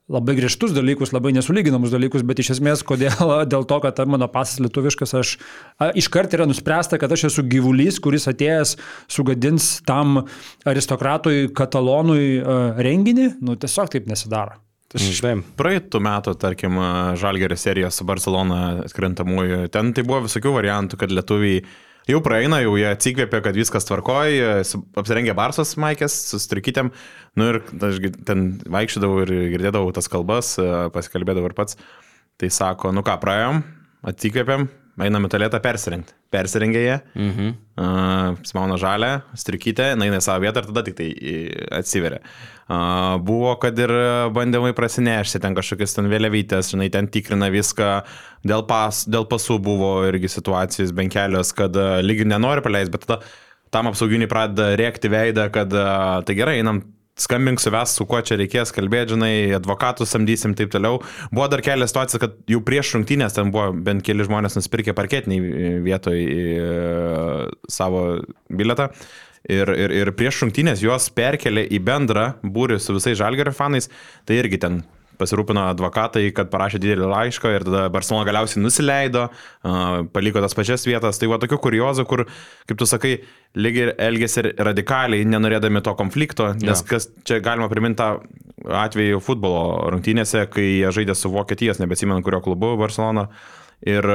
labai 0.09 0.35
griežtus 0.39 0.73
dalykus, 0.77 1.13
labai 1.13 1.35
nesulyginamus 1.37 1.93
dalykus, 1.93 2.25
bet 2.27 2.41
iš 2.43 2.55
esmės, 2.57 2.85
kodėl, 2.87 3.35
dėl 3.53 3.67
to, 3.69 3.81
kad 3.85 4.01
mano 4.09 4.29
pasas 4.33 4.63
lietuviškas, 4.65 5.15
aš 5.21 5.35
a, 5.79 5.91
iškart 5.99 6.37
yra 6.39 6.49
nuspręsta, 6.49 7.01
kad 7.01 7.13
aš 7.15 7.29
esu 7.31 7.45
gyvulys, 7.49 8.01
kuris 8.03 8.29
atėjęs 8.31 8.77
sugadins 9.11 9.77
tam 9.89 10.23
aristokratui 10.69 11.51
katalonui 11.57 12.39
a, 12.41 12.63
renginį, 12.81 13.35
nu 13.45 13.59
tiesiog 13.61 13.93
taip 13.95 14.09
nesidaro. 14.11 14.59
Taip. 14.89 15.43
Praeitų 15.59 16.01
metų, 16.01 16.33
tarkim, 16.41 16.79
Žalgerio 17.21 17.59
serijos 17.61 17.99
su 18.01 18.07
Barcelona 18.09 18.87
atkrintamųjų, 18.87 19.67
ten 19.75 19.91
tai 19.93 20.05
buvo 20.09 20.23
visokių 20.25 20.55
variantų, 20.55 20.97
kad 21.03 21.13
lietuviai 21.13 21.59
jau 22.09 22.21
praeina, 22.25 22.61
jau 22.63 22.77
jie 22.79 22.87
atsikvėpė, 22.91 23.41
kad 23.45 23.59
viskas 23.59 23.89
tvarkoja, 23.89 24.59
apsirengė 24.99 25.35
Barsas 25.39 25.75
Maikės 25.81 26.17
su 26.31 26.41
strikytėm, 26.43 26.93
nu 27.39 27.49
ir 27.53 27.63
aš 27.89 28.03
ten 28.29 28.51
vaikščiodavau 28.65 29.25
ir 29.27 29.35
girdėdavau 29.55 29.91
tas 29.97 30.11
kalbas, 30.13 30.55
pasikalbėdavau 30.95 31.51
ir 31.51 31.57
pats. 31.59 31.79
Tai 32.39 32.53
sako, 32.55 32.93
nu 32.95 33.03
ką, 33.03 33.17
praėjom, 33.19 33.65
atsikvėpėm, 34.07 34.69
einam 35.03 35.27
į 35.27 35.31
tualetą 35.33 35.61
persirengti. 35.63 36.15
Persirengė 36.35 36.83
jie, 36.83 36.97
mhm. 37.17 37.51
uh, 37.81 38.39
smauna 38.47 38.77
žalę, 38.81 39.11
strikytę, 39.39 39.93
eina 39.95 40.09
į 40.19 40.23
savo 40.25 40.45
vietą 40.45 40.63
ir 40.63 40.71
tada 40.71 40.85
tik 40.87 40.99
tai 40.99 41.09
į- 41.11 41.67
atsiveria. 41.81 42.21
Uh, 42.69 43.17
buvo, 43.25 43.55
kad 43.63 43.79
ir 43.81 43.89
bandymai 44.37 44.75
prasinešti 44.77 45.41
ten 45.41 45.55
kažkokias 45.57 45.97
ten 45.97 46.11
vėliavytės, 46.13 46.75
žinai, 46.75 46.91
ten 46.93 47.09
tikrina 47.09 47.49
viską, 47.49 47.87
dėl, 48.45 48.67
pas, 48.69 49.07
dėl 49.09 49.25
pasų 49.31 49.57
buvo 49.65 49.93
irgi 50.11 50.29
situacijos 50.35 50.93
bent 50.93 51.15
kelios, 51.15 51.55
kad 51.57 51.73
uh, 51.81 52.03
lygi 52.05 52.29
nenori 52.29 52.61
paleisti, 52.65 52.93
bet 52.93 53.07
tada 53.07 53.23
tam 53.73 53.89
apsauginiai 53.89 54.29
pradeda 54.29 54.75
rėkti 54.77 55.09
veidą, 55.13 55.49
kad 55.55 55.73
uh, 55.73 56.21
tai 56.29 56.37
gerai, 56.37 56.59
einam 56.61 56.85
skambink 57.19 57.61
suves, 57.61 57.95
su 57.97 58.07
kuo 58.09 58.21
čia 58.23 58.39
reikės 58.39 58.73
kalbėti, 58.75 59.15
žinai, 59.17 59.33
advokatų 59.59 60.07
samdysim 60.07 60.55
taip 60.59 60.71
toliau. 60.75 61.01
Buvo 61.33 61.49
dar 61.51 61.63
kelias 61.67 61.93
situacijos, 61.93 62.23
kad 62.23 62.37
jau 62.51 62.61
prieš 62.65 62.95
rungtynės 62.95 63.37
ten 63.37 63.53
buvo 63.55 63.73
bent 63.73 64.05
keli 64.07 64.27
žmonės 64.27 64.59
nusipirkę 64.59 64.95
parketiniai 64.97 65.79
vietoj 65.85 66.21
e, 66.29 66.69
savo 67.73 68.05
biletą. 68.53 68.93
Ir, 69.47 69.71
ir, 69.71 69.95
ir 69.95 70.13
prieš 70.19 70.43
rungtynės 70.43 70.83
juos 70.83 71.09
perkelė 71.15 71.63
į 71.71 71.79
bendrą 71.87 72.33
būrį 72.43 72.81
su 72.83 72.97
visais 72.97 73.19
žalgerio 73.21 73.55
fanais, 73.55 73.87
tai 74.27 74.41
irgi 74.43 74.59
ten 74.65 74.81
pasirūpino 75.19 75.65
advokatai, 75.73 76.29
kad 76.35 76.51
parašė 76.53 76.81
didelį 76.83 77.09
laišką 77.11 77.53
ir 77.55 77.67
tada 77.67 77.85
Barcelona 77.93 78.27
galiausiai 78.29 78.63
nusileido, 78.63 79.27
paliko 80.15 80.43
tas 80.45 80.55
pačias 80.57 80.87
vietas. 80.89 81.19
Tai 81.21 81.31
va 81.33 81.41
tokių 81.43 81.59
kuriozų, 81.65 82.07
kur, 82.11 82.25
kaip 82.69 82.79
tu 82.79 82.89
sakai, 82.89 83.15
lygiai 83.59 83.95
elgėsi 84.09 84.45
radikaliai, 84.55 85.27
nenorėdami 85.29 85.83
to 85.87 85.95
konflikto, 85.99 86.53
nes 86.63 86.85
ja. 86.85 86.89
kas 86.93 87.09
čia 87.27 87.41
galima 87.45 87.71
priminti 87.73 87.99
tą 88.03 88.11
atvejį 88.85 89.21
futbolo 89.25 89.91
rungtynėse, 89.95 90.47
kai 90.53 90.67
jie 90.67 90.93
žaidė 90.95 91.17
su 91.19 91.31
Vokietijos, 91.35 91.83
nebesimenu 91.83 92.23
kurio 92.27 92.43
klubu 92.45 92.77
Barcelona. 92.81 93.29
Ir 93.87 94.07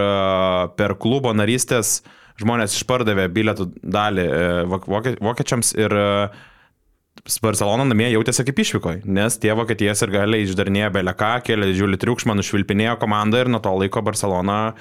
per 0.75 0.97
klubo 0.99 1.31
narystės 1.35 2.01
žmonės 2.41 2.79
išpardavė 2.79 3.27
bilietų 3.33 3.69
dalį 3.83 4.25
e, 4.25 4.41
vokiečiams 5.21 5.75
ir 5.77 5.93
uh, 5.99 6.41
Barcelona 7.43 7.85
namie 7.87 8.09
jautėsi 8.11 8.43
kaip 8.47 8.59
išvykoje, 8.63 9.03
nes 9.05 9.37
tie 9.39 9.53
Vokietijos 9.55 10.01
ir 10.03 10.11
galiai 10.11 10.43
išdarnėjo 10.47 10.89
beleką, 10.95 11.31
kėlė 11.45 11.69
didžiulį 11.69 11.99
triukšmą, 12.01 12.35
nušvilpinėjo 12.39 12.97
komandą 12.99 13.43
ir 13.43 13.51
nuo 13.53 13.61
to 13.63 13.71
laiko 13.77 14.03
Barcelona 14.03 14.73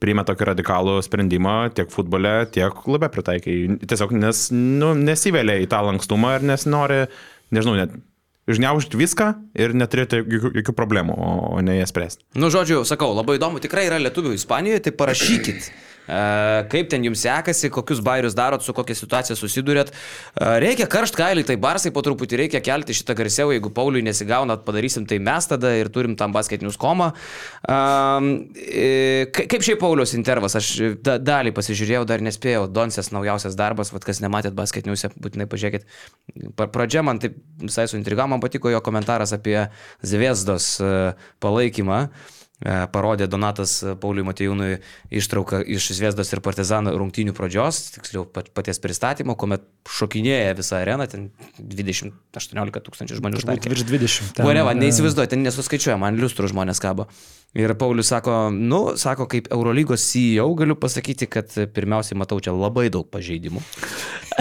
priėmė 0.00 0.24
tokį 0.24 0.46
radikalų 0.52 0.94
sprendimą 1.04 1.56
tiek 1.76 1.90
futbole, 1.92 2.46
tiek 2.54 2.72
klube 2.72 3.10
pritaikai. 3.12 3.56
Tiesiog 3.84 4.14
nes, 4.16 4.46
nu, 4.54 4.94
nesivelia 4.96 5.58
į 5.60 5.66
tą 5.68 5.82
lankstumą 5.84 6.38
ir 6.38 6.46
nesinori, 6.48 7.02
nežinau, 7.52 7.76
net 7.82 7.98
žniaužti 8.48 8.96
viską 8.96 9.26
ir 9.60 9.76
neturėti 9.76 10.22
jokių, 10.22 10.54
jokių 10.62 10.76
problemų, 10.78 11.18
o 11.20 11.60
ne 11.66 11.76
jas 11.76 11.92
spręsti. 11.92 12.24
Nu, 12.40 12.48
žodžiu, 12.54 12.80
sakau, 12.88 13.12
labai 13.18 13.36
įdomu, 13.36 13.60
tikrai 13.60 13.84
yra 13.90 14.00
lietuvių 14.00 14.32
Ispanijoje, 14.38 14.86
tai 14.86 14.96
parašykit 14.96 15.68
kaip 16.08 16.88
ten 16.90 17.04
jums 17.04 17.22
sekasi, 17.22 17.70
kokius 17.72 18.00
bairius 18.04 18.34
darot, 18.34 18.64
su 18.64 18.74
kokia 18.74 18.96
situacija 18.98 19.36
susidurėt. 19.38 19.92
Reikia 20.62 20.88
karšt 20.90 21.18
kailį, 21.18 21.44
tai 21.46 21.56
barsai 21.60 21.92
po 21.94 22.02
truputį 22.04 22.40
reikia 22.44 22.62
kelti 22.64 22.96
šitą 22.96 23.14
garsiau, 23.18 23.52
jeigu 23.54 23.72
Pauliui 23.74 24.02
nesigauna, 24.06 24.58
padarysim 24.66 25.06
tai 25.10 25.20
mes 25.22 25.46
tada 25.50 25.72
ir 25.78 25.90
turim 25.92 26.16
tam 26.18 26.34
basketinius 26.34 26.78
komą. 26.80 27.12
E, 27.70 29.30
kaip 29.30 29.66
šiaip 29.66 29.80
Paulius 29.82 30.14
intervas, 30.18 30.56
aš 30.58 30.72
dalį 31.04 31.54
pasižiūrėjau, 31.56 32.06
dar 32.08 32.24
nespėjau, 32.24 32.66
Donsės 32.70 33.12
naujausias 33.14 33.58
darbas, 33.58 33.92
vad 33.94 34.06
kas 34.06 34.22
nematėt 34.24 34.56
basketiniuose, 34.58 35.12
būtinai 35.20 35.48
pažiūrėkit. 35.50 35.86
Pradžia 36.60 37.04
man 37.06 37.22
taip 37.22 37.38
visai 37.62 37.86
suintrigavo, 37.90 38.34
man 38.34 38.42
patiko 38.42 38.72
jo 38.72 38.82
komentaras 38.84 39.34
apie 39.36 39.68
Zviesdos 40.02 40.76
e, 40.82 40.92
palaikymą. 41.42 42.04
E, 42.06 42.39
parodė 42.60 43.24
Donatas 43.30 43.78
Pauliui 44.00 44.26
Matejūnui 44.28 44.74
ištrauką 45.16 45.62
iš 45.64 45.90
Sviesdos 45.96 46.28
ir 46.34 46.42
Partizano 46.44 46.92
rungtynių 46.92 47.32
pradžios, 47.36 47.78
tiksliau 47.94 48.26
paties 48.28 48.82
pristatymo, 48.82 49.36
kuomet 49.40 49.64
šokinėja 49.88 50.52
visą 50.58 50.82
areną, 50.82 51.06
ten 51.08 51.30
20-18 51.56 52.84
tūkstančių 52.84 53.20
žmonių 53.20 53.40
žmonės. 53.40 53.70
Virš 53.72 53.86
20. 53.88 54.42
Voreva, 54.44 54.74
neįsivaizduoju, 54.76 55.32
ten 55.32 55.44
nesuskaičiuoja, 55.46 55.96
man 56.00 56.20
liustrų 56.20 56.50
žmonės 56.52 56.82
kabo. 56.84 57.08
Ir 57.56 57.72
Paulius 57.80 58.12
sako, 58.12 58.50
nu, 58.54 58.82
sako, 59.00 59.24
kaip 59.30 59.48
Eurolygos 59.50 60.04
CEO 60.12 60.44
galiu 60.58 60.76
pasakyti, 60.78 61.26
kad 61.32 61.56
pirmiausiai 61.74 62.18
matau 62.20 62.38
čia 62.44 62.52
labai 62.54 62.90
daug 62.92 63.08
pažeidimų. 63.10 63.64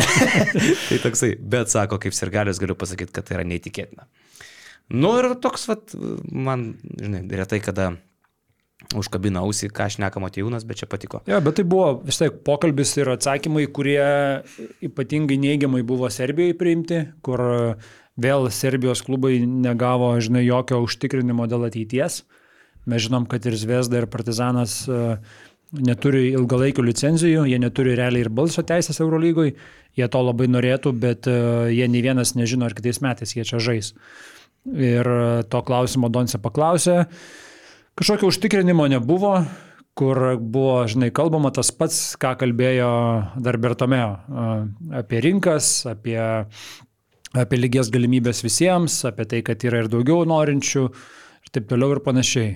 tai 0.89 0.99
toksai, 1.01 1.31
bet 1.39 1.71
sako, 1.71 1.97
kaip 2.03 2.13
sirgalius 2.13 2.59
galiu 2.61 2.75
pasakyti, 2.77 3.15
kad 3.15 3.25
tai 3.25 3.39
yra 3.39 3.47
neįtikėtina. 3.49 4.05
Nu 4.89 5.15
ir 5.21 5.31
toks, 5.41 5.67
vat, 5.69 5.95
man, 6.29 6.71
žinai, 6.97 7.23
retai 7.37 7.61
kada 7.61 7.91
užkabina 8.97 9.43
ausį, 9.45 9.69
ką 9.75 9.85
šneka 9.93 10.21
Matijūnas, 10.23 10.65
bet 10.65 10.81
čia 10.81 10.87
patiko. 10.89 11.21
Ja, 11.29 11.41
bet 11.45 11.59
tai 11.59 11.65
buvo 11.69 11.99
vis 12.05 12.17
tiek 12.17 12.39
pokalbis 12.45 12.95
ir 12.97 13.11
atsakymai, 13.13 13.67
kurie 13.73 14.01
ypatingai 14.85 15.37
neigiamai 15.41 15.83
buvo 15.85 16.09
Serbijoje 16.09 16.57
priimti, 16.57 17.03
kur 17.25 17.43
vėl 18.19 18.49
Serbijos 18.53 19.03
klubai 19.05 19.37
negavo, 19.45 20.11
žinai, 20.21 20.43
jokio 20.47 20.81
užtikrinimo 20.85 21.47
dėl 21.49 21.67
ateities. 21.69 22.23
Mes 22.89 23.05
žinom, 23.05 23.27
kad 23.29 23.45
ir 23.45 23.57
Zvezda, 23.59 23.99
ir 24.01 24.07
Partizanas 24.09 24.81
e, 24.89 25.17
neturi 25.85 26.31
ilgalaikių 26.31 26.85
licenzijų, 26.87 27.43
jie 27.49 27.59
neturi 27.61 27.93
realiai 27.99 28.25
ir 28.25 28.31
balso 28.33 28.63
teisės 28.65 29.01
Eurolygoje, 29.03 29.53
jie 29.99 30.07
to 30.09 30.23
labai 30.23 30.47
norėtų, 30.49 30.95
bet 30.97 31.29
e, 31.29 31.35
jie 31.75 31.89
nei 31.91 32.01
vienas 32.05 32.33
nežino, 32.39 32.65
ar 32.65 32.75
kitais 32.77 33.01
metais 33.05 33.35
jie 33.35 33.45
čia 33.45 33.61
žais. 33.61 33.93
Ir 34.73 35.05
e, 35.05 35.21
to 35.51 35.61
klausimo 35.67 36.09
Donce 36.09 36.41
paklausė, 36.41 37.03
Kažkokio 37.99 38.29
užtikrinimo 38.31 38.85
nebuvo, 38.87 39.33
kur 39.99 40.37
buvo, 40.39 40.85
žinai, 40.87 41.09
kalbama 41.11 41.49
tas 41.51 41.67
pats, 41.75 41.97
ką 42.15 42.29
kalbėjo 42.39 42.91
dar 43.43 43.57
Bertomeo 43.59 44.13
apie 44.95 45.19
rinkas, 45.25 45.83
apie, 45.91 46.15
apie 47.35 47.59
lygias 47.59 47.89
galimybės 47.91 48.39
visiems, 48.45 49.01
apie 49.09 49.25
tai, 49.27 49.41
kad 49.43 49.65
yra 49.67 49.81
ir 49.83 49.89
daugiau 49.91 50.23
norinčių 50.31 50.85
ir 50.87 51.51
taip 51.51 51.67
toliau 51.67 51.97
ir 51.97 52.01
panašiai. 52.05 52.53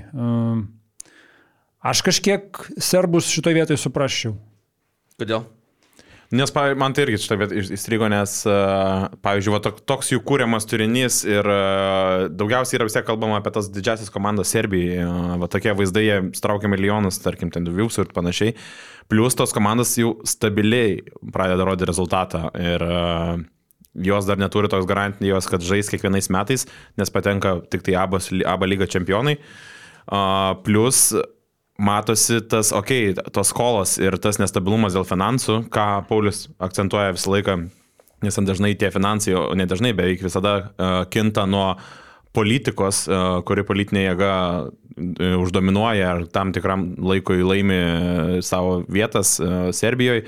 Aš 1.92 2.06
kažkiek 2.08 2.64
serbus 2.80 3.28
šitoje 3.36 3.60
vietoje 3.60 3.84
suprasčiau. 3.84 4.38
Kodėl? 5.20 5.44
Nes 6.34 6.50
man 6.82 6.96
tai 6.96 7.04
irgi 7.06 7.20
šitą 7.22 7.36
vietą 7.38 7.60
įstrigo, 7.76 8.08
nes, 8.10 8.32
pavyzdžiui, 9.22 9.52
va, 9.54 9.60
toks 9.92 10.08
jų 10.10 10.22
kūriamas 10.26 10.66
turinys 10.66 11.20
ir 11.28 11.46
daugiausiai 12.34 12.80
yra 12.80 12.88
vis 12.88 12.96
tiek 12.98 13.06
kalbama 13.06 13.38
apie 13.38 13.52
tas 13.54 13.70
didžiasias 13.70 14.10
komandas 14.14 14.50
Serbijoje. 14.50 15.06
Va 15.38 15.50
tokie 15.54 15.76
vaizdai, 15.78 16.04
jie 16.08 16.16
straukia 16.40 16.72
milijonus, 16.74 17.22
tarkim, 17.22 17.52
ten 17.54 17.68
duviusų 17.68 18.08
ir 18.08 18.16
panašiai. 18.18 18.56
Plus 19.14 19.38
tos 19.38 19.54
komandos 19.54 19.94
jau 20.00 20.16
stabiliai 20.26 21.04
pradeda 21.36 21.70
rodyti 21.70 21.92
rezultatą. 21.92 22.48
Ir 22.58 22.88
jos 24.10 24.26
dar 24.26 24.42
neturi 24.42 24.74
tos 24.74 24.90
garantijos, 24.90 25.46
kad 25.52 25.62
žais 25.62 25.92
kiekvienais 25.94 26.32
metais, 26.34 26.66
nes 26.98 27.14
patenka 27.14 27.60
tik 27.70 27.86
tai 27.86 28.00
abas, 28.02 28.32
aba 28.34 28.66
lyga 28.66 28.90
čempionai. 28.90 29.38
Plus 30.66 31.06
matosi 31.78 32.42
tas, 32.50 32.72
okei, 32.76 33.12
okay, 33.12 33.32
tos 33.34 33.50
skolos 33.54 33.98
ir 34.02 34.18
tas 34.22 34.40
nestabilumas 34.42 34.94
dėl 34.94 35.08
finansų, 35.08 35.64
ką 35.74 35.88
Paulius 36.10 36.46
akcentuoja 36.62 37.16
visą 37.16 37.34
laiką, 37.34 37.58
nes 38.24 38.40
dažnai 38.48 38.76
tie 38.80 38.92
finansai, 38.94 39.36
o 39.40 39.52
ne 39.58 39.66
dažnai, 39.70 39.94
beveik 39.98 40.24
visada 40.24 40.56
uh, 40.60 41.02
kinta 41.12 41.48
nuo 41.50 41.74
politikos, 42.34 43.04
uh, 43.10 43.42
kuri 43.46 43.66
politinė 43.66 44.06
jėga 44.08 44.34
uh, 44.70 45.38
uždominuoja 45.42 46.12
ar 46.12 46.26
tam 46.34 46.54
tikram 46.54 46.94
laikui 47.02 47.42
laimi 47.42 47.82
savo 48.46 48.82
vietas 48.88 49.40
uh, 49.42 49.70
Serbijoje. 49.74 50.28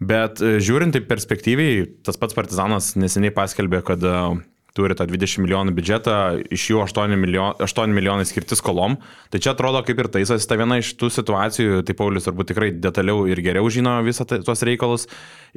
Bet 0.00 0.40
žiūrint 0.40 0.96
į 0.96 1.02
perspektyviai, 1.04 1.82
tas 2.06 2.16
pats 2.16 2.32
Partizanas 2.32 2.94
neseniai 2.96 3.34
paskelbė, 3.36 3.82
kad 3.84 4.04
uh, 4.08 4.38
turi 4.76 4.96
tą 4.98 5.06
20 5.10 5.44
milijonų 5.44 5.74
biudžetą, 5.76 6.16
iš 6.54 6.66
jų 6.72 6.82
8 6.86 7.16
milijonai, 7.18 7.66
8 7.66 7.94
milijonai 7.96 8.26
skirti 8.28 8.58
skolom. 8.58 8.98
Tai 9.32 9.42
čia 9.42 9.54
atrodo 9.54 9.82
kaip 9.86 10.02
ir 10.02 10.10
taisas 10.12 10.46
ta 10.48 10.58
viena 10.60 10.80
iš 10.80 10.94
tų 11.00 11.10
situacijų, 11.20 11.80
tai 11.86 11.96
Paulius 11.98 12.28
turbūt 12.28 12.52
tikrai 12.52 12.72
detaliau 12.76 13.24
ir 13.30 13.42
geriau 13.44 13.70
žino 13.72 13.98
visą 14.06 14.26
tai, 14.28 14.42
tuos 14.46 14.62
reikalus. 14.66 15.08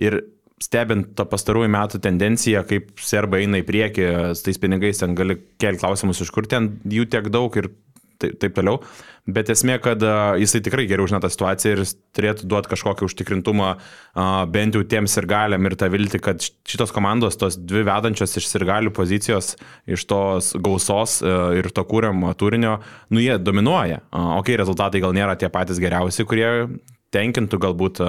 Ir 0.01 0.21
stebint 0.63 1.13
tą 1.17 1.25
pastarųjų 1.29 1.71
metų 1.73 1.99
tendenciją, 2.03 2.63
kaip 2.67 2.93
serbai 3.03 3.43
eina 3.43 3.59
į 3.61 3.67
priekį, 3.67 4.05
tais 4.45 4.59
pinigais 4.61 5.01
ten 5.01 5.15
gali 5.17 5.37
kelti 5.61 5.83
klausimus, 5.83 6.21
iš 6.23 6.31
kur 6.33 6.47
ten 6.49 6.75
jų 6.87 7.07
tiek 7.11 7.27
daug 7.33 7.55
ir 7.59 7.73
taip, 8.23 8.39
taip 8.41 8.55
toliau. 8.57 8.79
Bet 9.23 9.47
esmė, 9.53 9.77
kad 9.83 10.01
jisai 10.39 10.59
tikrai 10.65 10.83
geriau 10.89 11.07
žino 11.07 11.21
tą 11.23 11.29
situaciją 11.31 11.75
ir 11.77 11.83
turėtų 12.15 12.47
duoti 12.51 12.71
kažkokį 12.73 13.05
užtikrintumą 13.07 13.69
bent 14.51 14.75
jau 14.75 14.81
tiems 14.83 15.15
ir 15.21 15.27
galiam 15.31 15.69
ir 15.69 15.77
tą 15.79 15.87
viltį, 15.93 16.19
kad 16.23 16.43
šitos 16.43 16.91
komandos, 16.95 17.39
tos 17.39 17.55
dvi 17.55 17.85
vedančios 17.87 18.35
iš 18.41 18.49
sirgalių 18.51 18.91
pozicijos, 18.95 19.53
iš 19.87 20.03
tos 20.11 20.51
gausos 20.59 21.21
uh, 21.23 21.53
ir 21.55 21.71
to 21.71 21.85
kūriamo 21.87 22.33
turinio, 22.39 22.79
nu 23.13 23.23
jie 23.23 23.37
dominuoja. 23.39 24.01
Ok, 24.39 24.51
rezultatai 24.59 25.01
gal 25.03 25.15
nėra 25.15 25.37
tie 25.39 25.49
patys 25.53 25.79
geriausi, 25.81 26.25
kurie 26.27 26.49
tenkintų 27.13 27.59
galbūt 27.61 28.01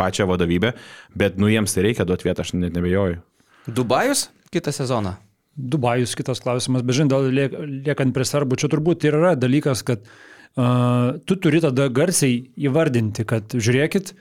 pačią 0.00 0.26
vadovybę, 0.30 0.72
bet 1.18 1.36
nu 1.38 1.50
jiems 1.52 1.74
tai 1.74 1.86
reikia 1.88 2.06
duoti 2.08 2.28
vietą, 2.28 2.46
aš 2.46 2.54
net 2.56 2.72
nebejoju. 2.76 3.20
Dubajus 3.68 4.30
kitą 4.54 4.72
sezoną? 4.74 5.14
Dubajus 5.52 6.14
kitas 6.16 6.40
klausimas, 6.40 6.84
bet 6.86 6.96
žinai, 6.96 7.22
liek, 7.28 7.56
liekant 7.86 8.14
prie 8.16 8.24
serbų, 8.24 8.56
čia 8.60 8.70
turbūt 8.72 9.04
ir 9.04 9.18
yra 9.18 9.34
dalykas, 9.36 9.82
kad 9.84 10.06
uh, 10.06 11.18
tu 11.28 11.36
turi 11.36 11.60
tada 11.60 11.90
garsiai 11.92 12.38
įvardinti, 12.56 13.26
kad 13.28 13.52
žiūrėkit, 13.52 14.14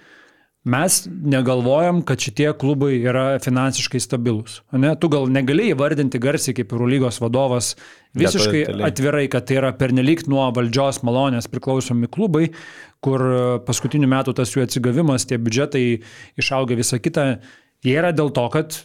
mes 0.68 0.98
negalvojam, 1.08 2.04
kad 2.06 2.22
šitie 2.22 2.52
klubai 2.60 3.00
yra 3.00 3.40
finansiškai 3.42 4.02
stabilus. 4.04 4.60
Ne? 4.76 4.92
Tu 5.00 5.10
gal 5.10 5.26
negali 5.32 5.72
įvardinti 5.72 6.22
garsiai 6.22 6.54
kaip 6.58 6.76
Eurolygos 6.76 7.18
vadovas 7.24 7.74
visiškai 8.20 8.68
atvirai, 8.86 9.26
kad 9.32 9.48
tai 9.50 9.58
yra 9.58 9.72
pernelyg 9.78 10.28
nuo 10.30 10.46
valdžios 10.54 11.02
malonės 11.08 11.50
priklausomi 11.50 12.12
klubai, 12.12 12.52
kur 13.02 13.26
paskutiniu 13.66 14.12
metu 14.12 14.36
tas 14.38 14.54
jų 14.54 14.68
atsigavimas, 14.68 15.26
tie 15.26 15.40
biudžetai 15.42 15.86
išauga 16.38 16.78
visą 16.78 17.02
kitą, 17.02 17.32
jie 17.82 17.98
yra 17.98 18.14
dėl 18.14 18.30
to, 18.36 18.46
kad 18.54 18.84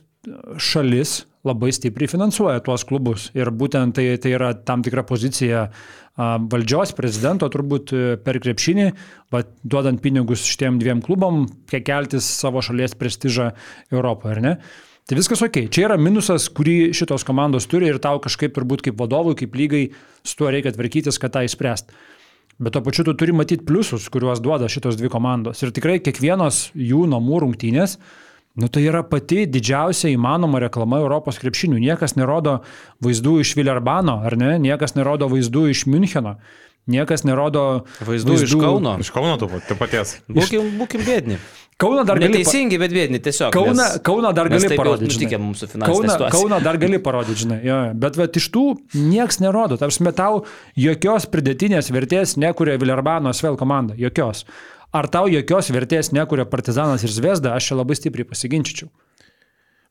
šalis 0.57 1.25
labai 1.47 1.71
stipriai 1.75 2.11
finansuoja 2.11 2.65
tuos 2.67 2.85
klubus. 2.89 3.31
Ir 3.37 3.53
būtent 3.55 3.97
tai, 3.97 4.09
tai 4.23 4.35
yra 4.37 4.53
tam 4.67 4.83
tikra 4.87 5.07
pozicija 5.07 5.69
valdžios, 6.17 6.95
prezidento 6.97 7.49
turbūt 7.53 7.93
e, 7.93 8.03
per 8.25 8.39
krepšinį, 8.41 8.87
bet 9.33 9.51
duodant 9.69 10.01
pinigus 10.01 10.47
šitiem 10.49 10.79
dviem 10.81 11.03
klubom, 11.05 11.45
kiek 11.69 11.85
keltis 11.85 12.25
savo 12.25 12.63
šalies 12.65 12.97
prestižą 12.97 13.51
Europoje, 13.93 14.39
ar 14.39 14.45
ne? 14.45 14.55
Tai 15.07 15.15
viskas 15.15 15.45
ok. 15.45 15.69
Čia 15.71 15.85
yra 15.87 15.97
minusas, 16.01 16.49
kurį 16.51 16.91
šitos 16.97 17.23
komandos 17.27 17.69
turi 17.71 17.87
ir 17.93 18.01
tau 18.03 18.19
kažkaip 18.23 18.57
turbūt 18.57 18.83
kaip 18.89 18.97
vadovui, 18.99 19.37
kaip 19.39 19.55
lygai 19.55 19.83
su 20.27 20.39
tuo 20.41 20.49
reikia 20.51 20.73
tvarkytis, 20.75 21.21
kad 21.23 21.37
tą 21.37 21.45
įspręst. 21.47 21.93
Bet 22.59 22.73
to 22.73 22.81
pačiu 22.83 23.05
tu 23.07 23.13
turi 23.15 23.37
matyti 23.37 23.63
pliusus, 23.69 24.09
kuriuos 24.11 24.41
duoda 24.43 24.67
šitos 24.73 24.97
dvi 24.97 25.13
komandos. 25.13 25.61
Ir 25.63 25.71
tikrai 25.77 26.01
kiekvienos 26.03 26.71
jų 26.75 27.05
namų 27.13 27.43
rungtynės, 27.45 27.99
nu 28.57 28.69
tai 28.73 28.87
yra 28.89 29.03
pati 29.05 29.45
didžiausia 29.47 30.11
įmanoma 30.15 30.61
reklama 30.65 31.01
Europos 31.05 31.39
krepšinių. 31.43 31.81
Niekas 31.83 32.17
nerodo 32.17 32.63
vaizdų 33.05 33.41
iš 33.45 33.55
Vilerbano, 33.59 34.23
ar 34.25 34.37
ne? 34.41 34.57
Niekas 34.63 34.97
nerodo 34.97 35.29
vaizdų 35.33 35.69
iš 35.75 35.87
Müncheno. 35.87 36.39
Niekas 36.87 37.25
nerodo 37.27 37.83
Vaizdų 38.07 38.37
iš 38.47 38.53
Kauno. 38.61 38.95
Iš 39.03 39.11
Kauno 39.11 39.35
tu 39.41 39.49
tu 39.67 39.75
paties. 39.79 40.21
Būkim, 40.31 40.77
būkim 40.79 41.03
bėdni. 41.03 41.39
Kauno 41.77 42.07
dar 42.09 42.17
gali, 42.17 42.39
Neteisingi, 42.39 42.79
bet 42.81 42.93
bėdni 42.95 43.19
tiesiog. 43.21 43.51
Kauną, 43.53 43.75
nes- 43.75 43.99
Kauną 44.07 44.31
dar 44.33 44.49
gali 44.49 44.71
parodyti. 44.79 45.11
situacija. 46.15 46.31
Kauną 46.33 46.61
dar 46.63 46.79
gali 46.79 46.99
parodyti, 47.03 47.43
žinai. 47.43 47.59
Jo, 47.67 47.81
jo. 47.89 47.95
bet 47.95 48.17
vat, 48.17 48.39
iš 48.39 48.47
tų 48.55 48.65
nieks 48.95 49.43
nerodo. 49.43 49.77
Tarsi 49.77 50.07
tau 50.15 50.45
jokios 50.79 51.27
pridėtinės 51.27 51.91
vertės 51.93 52.37
nekuria 52.39 52.79
Vilerbano 52.79 53.35
Svel 53.35 53.59
komanda. 53.59 53.93
Jokios. 53.99 54.47
Ar 54.97 55.09
tau 55.13 55.27
jokios 55.29 55.69
vertės 55.75 56.13
nekuria 56.17 56.47
Partizanas 56.49 57.05
ir 57.05 57.13
Zvezda, 57.13 57.53
aš 57.57 57.71
čia 57.71 57.77
labai 57.81 57.97
stipriai 57.99 58.29
pasiginčičiau. 58.29 58.89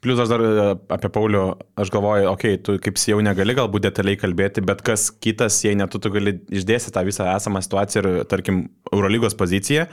Plius 0.06 0.20
aš 0.22 0.30
dar 0.30 0.42
e, 0.44 0.66
apie 0.94 1.10
Paulių, 1.14 1.44
aš 1.82 1.90
galvoju, 1.94 2.28
okei, 2.30 2.58
okay, 2.58 2.62
tu 2.62 2.76
kaip 2.82 3.00
jau 3.02 3.18
negali 3.26 3.56
galbūt 3.58 3.88
detaliai 3.88 4.20
kalbėti, 4.22 4.64
bet 4.66 4.84
kas 4.86 5.08
kitas, 5.24 5.58
jei 5.66 5.78
ne 5.78 5.88
tu, 5.90 6.02
tu 6.02 6.12
gali 6.14 6.36
išdėsti 6.54 6.94
tą 6.94 7.06
visą 7.08 7.30
esamą 7.34 7.62
situaciją 7.66 8.04
ir, 8.04 8.10
tarkim, 8.30 8.68
Eurolygos 8.94 9.38
poziciją. 9.40 9.88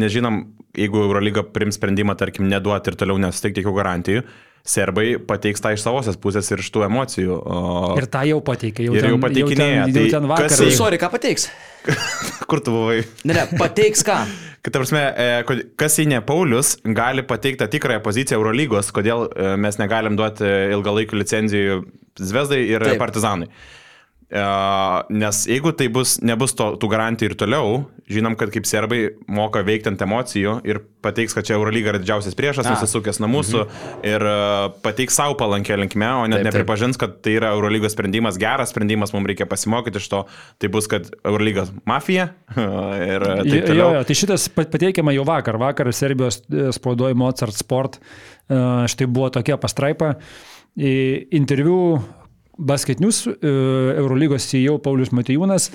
Nežinom, 0.00 0.42
jeigu 0.78 1.02
Eurolyga 1.02 1.42
prims 1.52 1.76
sprendimą, 1.80 2.14
tarkim, 2.16 2.46
neduoti 2.48 2.92
ir 2.92 2.96
toliau 3.00 3.18
nesuteikti 3.20 3.64
jokių 3.64 3.76
garantijų, 3.80 4.24
serbai 4.66 5.14
pateiks 5.26 5.62
tą 5.64 5.72
iš 5.74 5.84
savosios 5.84 6.18
pusės 6.20 6.50
ir 6.52 6.62
iš 6.62 6.68
tų 6.74 6.84
emocijų. 6.86 7.38
O... 7.40 7.62
Ir 8.00 8.06
tą 8.12 8.22
jau 8.28 8.40
pateikė. 8.44 8.86
Jau 8.88 8.94
Ir 8.98 9.06
ten, 9.06 9.14
jau 9.14 9.22
pateikinėja, 9.22 9.80
Jau 9.80 9.88
ten, 9.88 9.96
jau 9.96 10.04
tai 10.04 10.12
ten 10.12 10.28
kas 10.28 10.34
vakar. 10.34 10.68
jai- 10.68 10.76
Sorry, 10.76 11.00
ką 11.00 11.10
pateiks? 11.16 11.48
Kur 12.50 12.62
tu 12.64 12.74
buvai? 12.76 13.00
Ne, 13.24 13.36
ne, 13.36 13.46
pateiks 13.60 14.04
ką? 14.06 14.20
Kad, 14.60 14.74
prasme, 14.76 15.00
e, 15.16 15.60
kas 15.80 15.94
jei 15.96 16.04
ne 16.10 16.18
Paulius 16.20 16.74
gali 16.84 17.22
pateikti 17.24 17.62
tą 17.62 17.68
tikrąją 17.72 18.02
poziciją 18.04 18.36
Eurolygos, 18.36 18.90
kodėl 18.92 19.24
e, 19.32 19.54
mes 19.56 19.78
negalim 19.80 20.18
duoti 20.20 20.44
ilgalaikių 20.74 21.16
licenzijų 21.22 21.78
Zvezdai 22.20 22.58
ir 22.66 22.82
Taip. 22.84 22.90
Taip. 22.92 23.00
Partizanai. 23.00 23.48
E, 24.30 24.42
Nes 25.10 25.42
jeigu 25.50 25.72
tai 25.74 25.88
bus, 25.90 26.18
nebus 26.22 26.54
to, 26.54 26.72
tų 26.78 26.88
garantijų 26.92 27.32
ir 27.32 27.36
toliau, 27.40 27.70
žinom, 28.10 28.34
kad 28.38 28.50
kaip 28.54 28.66
serbai 28.66 29.00
moka 29.30 29.62
veikti 29.66 29.90
ant 29.90 30.02
emocijų 30.02 30.52
ir 30.66 30.78
pateiks, 31.02 31.34
kad 31.34 31.46
čia 31.46 31.56
Eurolyga 31.56 31.92
yra 31.94 32.00
didžiausias 32.02 32.34
priešas, 32.38 32.66
nusisukęs 32.70 33.18
nuo 33.22 33.28
mūsų 33.32 33.60
mhm. 33.64 34.04
ir 34.10 34.24
e, 34.30 34.34
pateiks 34.84 35.18
savo 35.18 35.34
palankę 35.40 35.76
linkme, 35.80 36.08
o 36.20 36.26
net 36.30 36.40
Taip, 36.40 36.44
taip. 36.44 36.48
nepripažins, 36.52 36.98
kad 37.00 37.16
tai 37.24 37.34
yra 37.40 37.50
Eurolygos 37.56 37.94
sprendimas, 37.96 38.38
geras 38.40 38.70
sprendimas, 38.74 39.14
mums 39.16 39.30
reikia 39.30 39.48
pasimokyti 39.50 39.98
iš 40.02 40.08
to. 40.12 40.22
Tai 40.62 40.70
bus, 40.74 40.86
kad 40.90 41.10
Eurolygos 41.26 41.72
mafija 41.90 42.28
ir 43.10 43.26
Jo, 43.26 43.34
taip 43.42 43.56
jo, 43.56 43.66
toliau. 43.72 43.90
jo, 43.98 44.04
tai 44.10 44.18
šitas 44.22 44.46
pat- 44.54 44.70
pateikiama 44.76 45.14
jau 45.16 45.26
vakar. 45.26 45.58
Vakar 45.62 45.90
Serbijos 45.96 46.42
e, 46.50 46.68
spaudoje 46.76 47.18
Mozart 47.18 47.58
Sport. 47.58 47.98
e, 48.46 48.62
Štai 48.90 49.10
buvo 49.10 49.30
tokia 49.34 49.58
pastraipa. 49.58 50.14
Interviu 50.80 51.98
Basket 52.60 53.00
News 53.00 53.24
e, 53.26 53.32
Eurolygos 53.96 54.46
CEO 54.50 54.76
Paulius 54.82 55.14
Matijūnas 55.16 55.70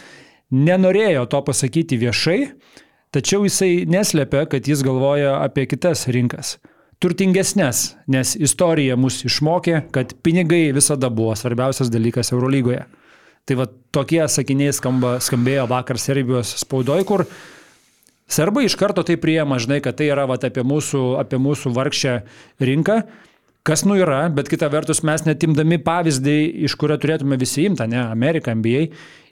nenorėjo 0.53 1.26
to 1.32 1.41
pasakyti 1.48 1.98
viešai, 1.99 2.40
tačiau 3.16 3.45
jisai 3.48 3.86
neslėpia, 3.90 4.45
kad 4.52 4.68
jis 4.70 4.84
galvoja 4.86 5.40
apie 5.41 5.66
kitas 5.70 6.06
rinkas. 6.12 6.57
Turtingesnės, 7.03 7.95
nes 8.07 8.36
istorija 8.40 8.95
mus 8.95 9.20
išmokė, 9.28 9.82
kad 9.94 10.14
pinigai 10.24 10.70
visada 10.76 11.10
buvo 11.12 11.34
svarbiausias 11.36 11.91
dalykas 11.91 12.32
Eurolygoje. 12.32 12.86
Tai 13.45 13.57
va 13.60 13.68
tokie 13.94 14.24
sakiniai 14.32 14.74
skamba, 14.74 15.18
skambėjo 15.22 15.68
vakar 15.70 15.99
Serbijos 16.02 16.56
spaudoj, 16.64 17.03
kur 17.06 17.26
serbai 18.32 18.66
iš 18.66 18.78
karto 18.80 19.03
tai 19.06 19.20
priema, 19.22 19.60
žinai, 19.62 19.82
kad 19.86 19.99
tai 19.99 20.07
yra 20.10 20.26
va, 20.30 20.40
apie, 20.40 20.64
mūsų, 20.66 21.03
apie 21.22 21.38
mūsų 21.41 21.74
vargšę 21.76 22.16
rinką. 22.64 23.02
Kas 23.66 23.82
nu 23.82 23.96
yra, 23.98 24.28
bet 24.30 24.50
kita 24.52 24.68
vertus 24.70 25.02
mes 25.08 25.24
netimdami 25.26 25.80
pavyzdį, 25.82 26.38
iš 26.68 26.76
kurio 26.78 27.00
turėtume 27.02 27.38
visi 27.42 27.64
imti, 27.66 27.88
ne, 27.90 28.04
Amerika, 28.04 28.54
NBA, 28.54 28.84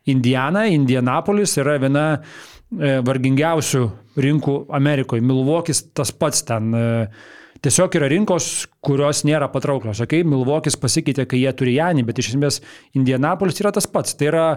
Indiana, 0.09 0.65
Indianapolis 0.73 1.53
yra 1.61 1.75
viena 1.81 2.05
e, 2.17 2.97
vargingiausių 3.05 3.83
rinkų 4.25 4.55
Amerikoje. 4.73 5.21
Milvokis 5.23 5.85
tas 5.93 6.11
pats 6.17 6.41
ten. 6.49 6.73
E, 6.73 7.41
Tiesiog 7.63 7.93
yra 7.95 8.09
rinkos, 8.11 8.45
kurios 8.83 9.21
nėra 9.23 9.47
patrauklios. 9.47 10.01
Okay? 10.03 10.25
Milvokis 10.27 10.75
pasikeitė, 10.75 11.23
kai 11.31 11.37
jie 11.45 11.53
turi 11.55 11.77
Janį, 11.77 12.03
bet 12.09 12.17
iš 12.19 12.33
esmės 12.33 12.57
Indianapolis 12.97 13.61
yra 13.61 13.71
tas 13.71 13.87
pats. 13.87 14.17
Tai 14.19 14.27
yra 14.27 14.47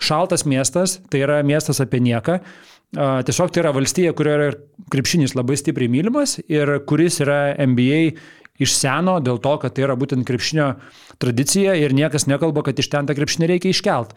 šaltas 0.00 0.46
miestas, 0.48 0.94
tai 1.12 1.20
yra 1.26 1.42
miestas 1.44 1.82
apie 1.84 2.00
nieką. 2.00 2.38
Tiesiog 2.94 3.52
tai 3.52 3.64
yra 3.64 3.74
valstija, 3.74 4.14
kurioje 4.16 4.38
yra 4.38 4.56
krepšinis 4.94 5.34
labai 5.36 5.58
stipriai 5.60 5.92
mylimas 5.92 6.38
ir 6.46 6.72
kuris 6.88 7.20
yra 7.20 7.40
NBA 7.66 8.00
iš 8.62 8.76
seno 8.78 9.18
dėl 9.24 9.40
to, 9.42 9.56
kad 9.62 9.74
tai 9.74 9.86
yra 9.86 9.96
būtent 9.98 10.26
krepšinio 10.26 10.74
tradicija 11.22 11.74
ir 11.78 11.94
niekas 11.96 12.28
nekalba, 12.30 12.64
kad 12.66 12.78
iš 12.78 12.90
ten 12.92 13.08
tą 13.08 13.16
krepšinį 13.18 13.50
reikia 13.50 13.74
iškelt. 13.74 14.14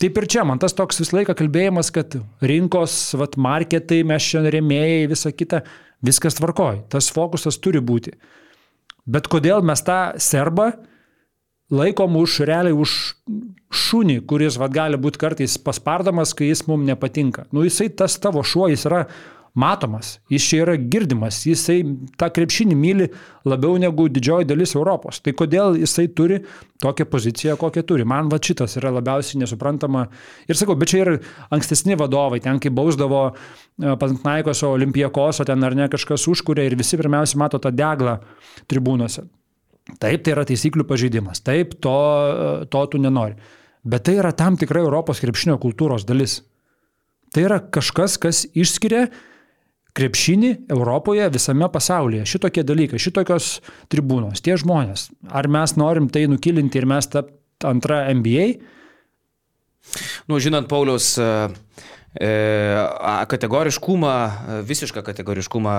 Taip 0.00 0.18
ir 0.20 0.26
čia, 0.28 0.44
man 0.44 0.60
tas 0.60 0.76
toks 0.76 1.00
visą 1.00 1.16
laiką 1.18 1.36
kalbėjimas, 1.38 1.88
kad 1.92 2.18
rinkos, 2.44 3.14
vat, 3.16 3.38
marketai, 3.40 4.02
mes 4.04 4.24
čia 4.24 4.42
remėjai, 4.44 5.06
visa 5.08 5.32
kita, 5.32 5.62
viskas 6.04 6.36
tvarkoj, 6.36 6.82
tas 6.92 7.08
fokusas 7.12 7.56
turi 7.64 7.80
būti. 7.80 8.12
Bet 9.08 9.30
kodėl 9.32 9.64
mes 9.64 9.80
tą 9.86 10.18
serbą 10.20 10.74
laikom 11.72 12.18
už 12.20 12.40
realiai 12.46 12.76
už 12.76 12.92
šunį, 13.72 14.20
kuris 14.28 14.58
vat, 14.60 14.74
gali 14.74 15.00
būti 15.00 15.20
kartais 15.22 15.56
paspardamas, 15.58 16.34
kai 16.36 16.50
jis 16.50 16.66
mums 16.68 16.86
nepatinka. 16.86 17.46
Nu 17.52 17.64
jisai 17.66 17.88
tas 17.88 18.18
tavo 18.22 18.44
šuo, 18.46 18.68
jis 18.70 18.84
yra 18.88 19.06
matomas, 19.56 20.18
jis 20.28 20.44
čia 20.44 20.58
yra 20.66 20.74
girdimas, 20.76 21.38
jisai 21.48 21.78
tą 22.20 22.28
krepšinį 22.36 22.76
myli 22.76 23.06
labiau 23.48 23.78
negu 23.80 24.04
didžioji 24.12 24.48
dalis 24.50 24.74
Europos. 24.76 25.22
Tai 25.24 25.32
kodėl 25.38 25.78
jisai 25.80 26.06
turi 26.12 26.42
tokią 26.84 27.06
poziciją, 27.08 27.56
kokią 27.60 27.84
turi? 27.88 28.04
Man 28.08 28.28
va 28.32 28.36
šitas 28.42 28.76
yra 28.76 28.92
labiausiai 28.98 29.40
nesuprantama. 29.40 30.04
Ir 30.44 30.60
sakau, 30.60 30.76
bet 30.76 30.92
čia 30.92 31.00
ir 31.04 31.12
ankstesni 31.56 31.96
vadovai, 31.96 32.42
ten 32.44 32.60
kai 32.60 32.72
bausdavo 32.74 33.22
Pantnaikoso, 33.76 34.74
Olimpijakoso, 34.76 35.46
ten 35.48 35.64
ar 35.64 35.76
ne 35.76 35.88
kažkas 35.92 36.28
užkūrė 36.32 36.66
ir 36.68 36.76
visi 36.76 37.00
pirmiausia 37.00 37.40
mato 37.40 37.60
tą 37.62 37.72
deglą 37.72 38.18
tribūnose. 38.68 39.24
Taip, 40.02 40.24
tai 40.26 40.34
yra 40.34 40.42
taisyklių 40.44 40.84
pažeidimas, 40.84 41.40
taip, 41.46 41.76
to, 41.80 41.96
to 42.72 42.82
tu 42.90 43.00
nenori. 43.00 43.36
Bet 43.86 44.04
tai 44.08 44.16
yra 44.18 44.32
tam 44.34 44.58
tikra 44.58 44.82
Europos 44.82 45.22
krepšinio 45.22 45.56
kultūros 45.62 46.04
dalis. 46.04 46.40
Tai 47.32 47.44
yra 47.46 47.60
kažkas, 47.60 48.16
kas 48.18 48.42
išskiria 48.56 49.06
krepšinį 49.96 50.52
Europoje, 50.72 51.26
visame 51.32 51.68
pasaulyje. 51.72 52.26
Šitokie 52.28 52.64
dalykai, 52.66 53.00
šitokios 53.00 53.60
tribūnos, 53.92 54.42
tie 54.44 54.58
žmonės. 54.60 55.08
Ar 55.32 55.48
mes 55.52 55.76
norim 55.80 56.10
tai 56.12 56.26
nukilinti 56.30 56.80
ir 56.80 56.88
mes 56.88 57.08
tapti 57.12 57.68
antra 57.68 58.04
NBA? 58.12 58.48
Nu, 60.28 60.40
žinant 60.42 60.68
Paulius 60.68 61.14
e, 61.18 61.28
e, 62.18 62.30
kategoriškumą, 63.30 64.12
e, 64.12 64.58
visišką 64.66 65.04
kategoriškumą 65.06 65.76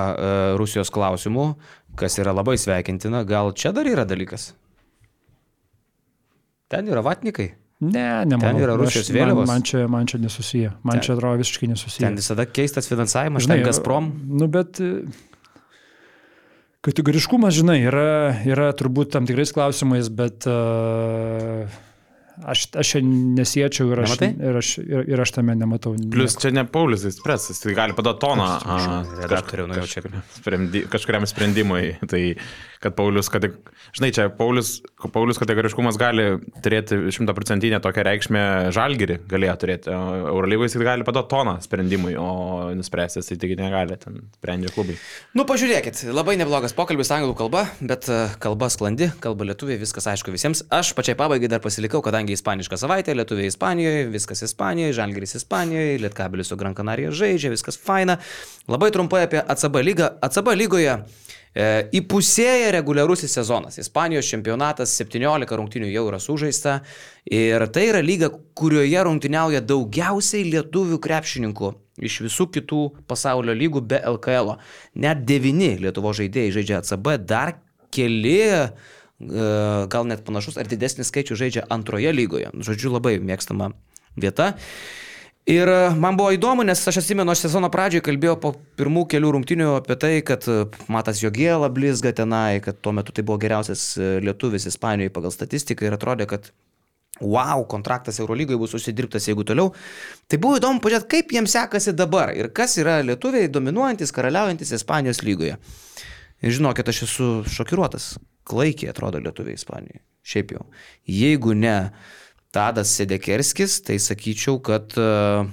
Rusijos 0.57 0.91
klausimų, 0.93 1.51
kas 1.99 2.17
yra 2.21 2.33
labai 2.35 2.57
sveikintina, 2.61 3.25
gal 3.27 3.53
čia 3.53 3.73
dar 3.75 3.89
yra 3.89 4.07
dalykas? 4.07 4.53
Ten 6.71 6.89
yra 6.91 7.03
vatnikai. 7.05 7.51
Ne, 7.79 8.25
nemanau. 8.25 8.57
yra 8.63 8.75
Rusijos 8.79 9.11
vėliavos. 9.13 9.45
Man, 9.45 9.59
man, 9.59 9.65
čia, 9.69 9.83
man 9.91 10.07
čia 10.09 10.17
nesusiję. 10.17 10.71
Man 10.81 10.97
Ten- 10.97 11.03
čia 11.05 11.13
atrodo 11.13 11.37
visiškai 11.43 11.69
nesusiję. 11.69 12.07
Ten 12.07 12.15
visada 12.17 12.45
keistas 12.49 12.89
finansavimas, 12.89 13.45
žinai, 13.45 13.59
Gazprom. 13.65 14.09
Nu, 14.33 14.47
bet 14.49 14.81
e, 14.81 15.03
kategoriškumas, 16.81 17.53
žinai, 17.53 17.81
yra, 17.85 18.07
yra 18.49 18.71
turbūt 18.77 19.11
tam 19.13 19.27
tikrais 19.29 19.53
klausimais, 19.53 20.09
bet 20.09 20.47
uh, 20.49 21.69
aš, 22.45 22.67
aš 22.77 22.91
čia 22.95 23.01
nesiečiau 23.05 23.91
ir 23.93 24.01
aš, 24.03 24.13
Nematai? 24.15 24.29
ir, 24.49 24.59
aš, 24.61 24.71
ir, 24.83 25.03
ir 25.13 25.23
aš 25.23 25.33
tame 25.37 25.55
nematau. 25.57 25.93
Plius 25.97 26.35
nieko. 26.37 26.43
čia 26.45 26.51
ne 26.57 26.63
Paulius 26.69 27.05
Espresas, 27.09 27.61
tai 27.63 27.75
gali 27.77 27.95
paduoti 27.97 28.23
toną 28.23 28.47
a, 28.57 28.79
redaktoriau, 29.23 29.69
nu 29.69 29.79
jau 29.81 29.87
čia. 29.89 30.03
kažkuriam 30.93 31.27
sprendimui. 31.29 31.97
Tai 32.07 32.21
kad 32.83 32.95
Paulius, 32.97 33.29
kad, 33.33 33.45
žinai, 33.95 34.11
čia 34.13 34.27
Paulius, 34.33 34.77
Paulius 35.13 35.39
kategoriškumas 35.41 35.97
gali 35.99 36.27
turėti 36.63 36.99
šimtaprocentinę 37.15 37.79
tokią 37.83 38.05
reikšmę 38.05 38.43
žalgirį, 38.75 39.19
galėjo 39.29 39.55
turėti. 39.63 39.93
Eurolygoje 39.93 40.71
jis 40.71 40.85
gali 40.85 41.07
paduoti 41.07 41.31
toną 41.33 41.57
sprendimui, 41.65 42.13
o 42.21 42.69
nuspręstis 42.77 43.31
tai 43.31 43.39
tik 43.41 43.55
negali, 43.59 43.97
ten 44.01 44.21
sprendžia 44.37 44.73
klubai. 44.75 44.97
Nu, 45.37 45.47
pažiūrėkit, 45.49 46.03
labai 46.13 46.37
neblogas 46.39 46.75
pokalbis 46.77 47.11
anglų 47.15 47.35
kalba, 47.39 47.65
bet 47.81 48.09
e, 48.11 48.19
kalba 48.43 48.69
sklandi, 48.73 49.09
kalba 49.23 49.49
lietuviai, 49.49 49.79
viskas 49.81 50.09
aišku 50.13 50.33
visiems. 50.33 50.63
Aš 50.73 50.93
pačiai 50.97 51.17
pabaigai 51.19 51.49
dar 51.51 51.63
pasilikau, 51.63 52.03
kadangi 52.05 52.37
ispaniška 52.37 52.79
savaitė, 52.79 53.17
lietuviai 53.17 53.49
Ispanijoje, 53.51 54.07
viskas 54.13 54.43
Ispanijoje, 54.45 54.97
Žalgiris 54.97 55.37
Ispanijoje, 55.39 56.01
Lietkabelis 56.03 56.51
su 56.51 56.57
Gran 56.59 56.75
Canaria 56.77 57.13
žaidžia, 57.15 57.53
viskas 57.53 57.79
faina. 57.81 58.19
Labai 58.69 58.91
trumpai 58.93 59.25
apie 59.25 59.41
ACB 59.41 59.81
lygą. 59.85 60.11
ACB 60.27 60.53
lygoje 60.59 60.97
įpusėja 61.57 62.69
reguliarusis 62.75 63.33
sezonas. 63.33 63.79
Ispanijos 63.81 64.29
čempionatas 64.29 64.93
17 64.99 65.57
rungtinių 65.57 65.89
jau 65.89 66.05
yra 66.11 66.19
sužaista 66.21 66.79
ir 67.25 67.65
tai 67.73 67.87
yra 67.89 68.03
lyga, 68.05 68.29
kurioje 68.57 69.03
rungtyniauja 69.07 69.63
daugiausiai 69.65 70.45
lietuvių 70.51 70.99
krepšininkų 71.01 71.73
iš 71.97 72.19
visų 72.27 72.47
kitų 72.53 72.81
pasaulio 73.09 73.55
lygų 73.57 73.81
be 73.81 74.01
LKL. 74.05 74.53
-o. 74.53 74.57
Net 74.95 75.25
devyni 75.25 75.77
Lietuvo 75.81 76.13
žaidėjai 76.13 76.53
žaidžia 76.53 76.81
ACB, 76.81 77.17
dar 77.25 77.57
keli 77.91 78.37
e, 78.41 78.69
gal 79.89 80.05
net 80.05 80.23
panašus 80.25 80.57
ar 80.57 80.67
didesnis 80.67 81.09
skaičius 81.09 81.39
žaidžia 81.39 81.65
antroje 81.69 82.11
lygoje. 82.13 82.51
Žodžiu, 82.53 82.93
labai 82.93 83.17
mėgstama 83.19 83.71
vieta. 84.15 84.53
Ir 85.47 85.69
e, 85.71 85.75
man 85.95 86.17
buvo 86.19 86.33
įdomu, 86.35 86.65
nes 86.67 86.81
aš 86.91 86.97
atsimenu, 86.99 87.31
aš 87.31 87.45
sezono 87.45 87.69
pradžioje 87.71 88.03
kalbėjau 88.03 88.35
po 88.43 88.49
pirmų 88.79 89.05
kelių 89.13 89.29
rungtinių 89.37 89.67
apie 89.77 89.95
tai, 89.95 90.09
kad 90.27 90.43
e, 90.51 90.65
Matas 90.91 91.21
Jogėla 91.23 91.69
blizga 91.71 92.11
tenai, 92.15 92.59
kad 92.65 92.81
tuo 92.83 92.91
metu 92.97 93.15
tai 93.15 93.23
buvo 93.23 93.39
geriausias 93.39 93.93
e, 93.95 94.09
lietuvis 94.25 94.67
Ispanijoje 94.67 95.13
pagal 95.15 95.31
statistiką 95.31 95.87
ir 95.87 95.95
atrodė, 95.95 96.27
kad 96.27 96.51
wow, 97.21 97.63
kontraktas 97.71 98.19
Eurolygoje 98.19 98.59
bus 98.59 98.75
užsidirbtas, 98.75 99.29
jeigu 99.31 99.47
toliau. 99.47 99.71
Tai 100.27 100.41
buvo 100.43 100.59
įdomu 100.59 100.83
pažiūrėti, 100.83 101.09
kaip 101.15 101.31
jiems 101.37 101.55
sekasi 101.55 101.95
dabar 101.95 102.35
ir 102.35 102.51
kas 102.51 102.75
yra 102.83 102.99
lietuviai 103.07 103.47
dominuojantis, 103.47 104.11
karaliaujantis 104.19 104.75
Ispanijos 104.75 105.23
lygoje. 105.23 105.55
Ir 106.43 106.59
žinokit, 106.59 106.91
aš 106.91 107.05
esu 107.07 107.31
šokiruotas. 107.55 108.17
Klaikiai 108.47 108.91
atrodo 108.91 109.23
lietuviai 109.23 109.55
Ispanijoje. 109.55 110.03
Šiaip 110.27 110.51
jau. 110.57 110.67
Jeigu 111.07 111.55
ne 111.55 111.77
Tadas 112.57 112.97
Sedekerskis, 112.97 113.79
tai 113.85 113.99
sakyčiau, 114.01 114.57
kad 114.65 114.97
uh, 114.97 115.45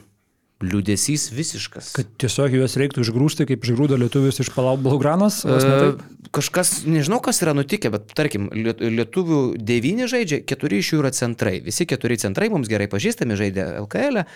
liūdėsys 0.65 1.29
visiškas. 1.35 1.93
Kad 1.97 2.13
tiesiog 2.21 2.57
juos 2.57 2.77
reiktų 2.81 3.05
išgrūsti, 3.05 3.47
kaip 3.51 3.67
išgrūdo 3.67 3.99
lietuvius 4.01 4.41
iš 4.41 4.51
Blaugranos? 4.55 5.43
Uh, 5.45 5.99
kažkas, 6.35 6.83
nežinau, 6.89 7.21
kas 7.25 7.43
yra 7.45 7.55
nutikę, 7.57 7.93
bet 7.93 8.15
tarkim, 8.17 8.49
lietuvių 8.55 9.41
devyni 9.61 10.09
žaidžia, 10.11 10.41
keturi 10.49 10.81
iš 10.81 10.95
jų 10.95 11.03
yra 11.05 11.13
centrai. 11.17 11.59
Visi 11.65 11.87
keturi 11.91 12.17
centrai 12.21 12.49
mums 12.53 12.71
gerai 12.73 12.89
pažįstami, 12.93 13.37
žaidė 13.41 13.67
LKL. 13.85 14.25
E. 14.25 14.29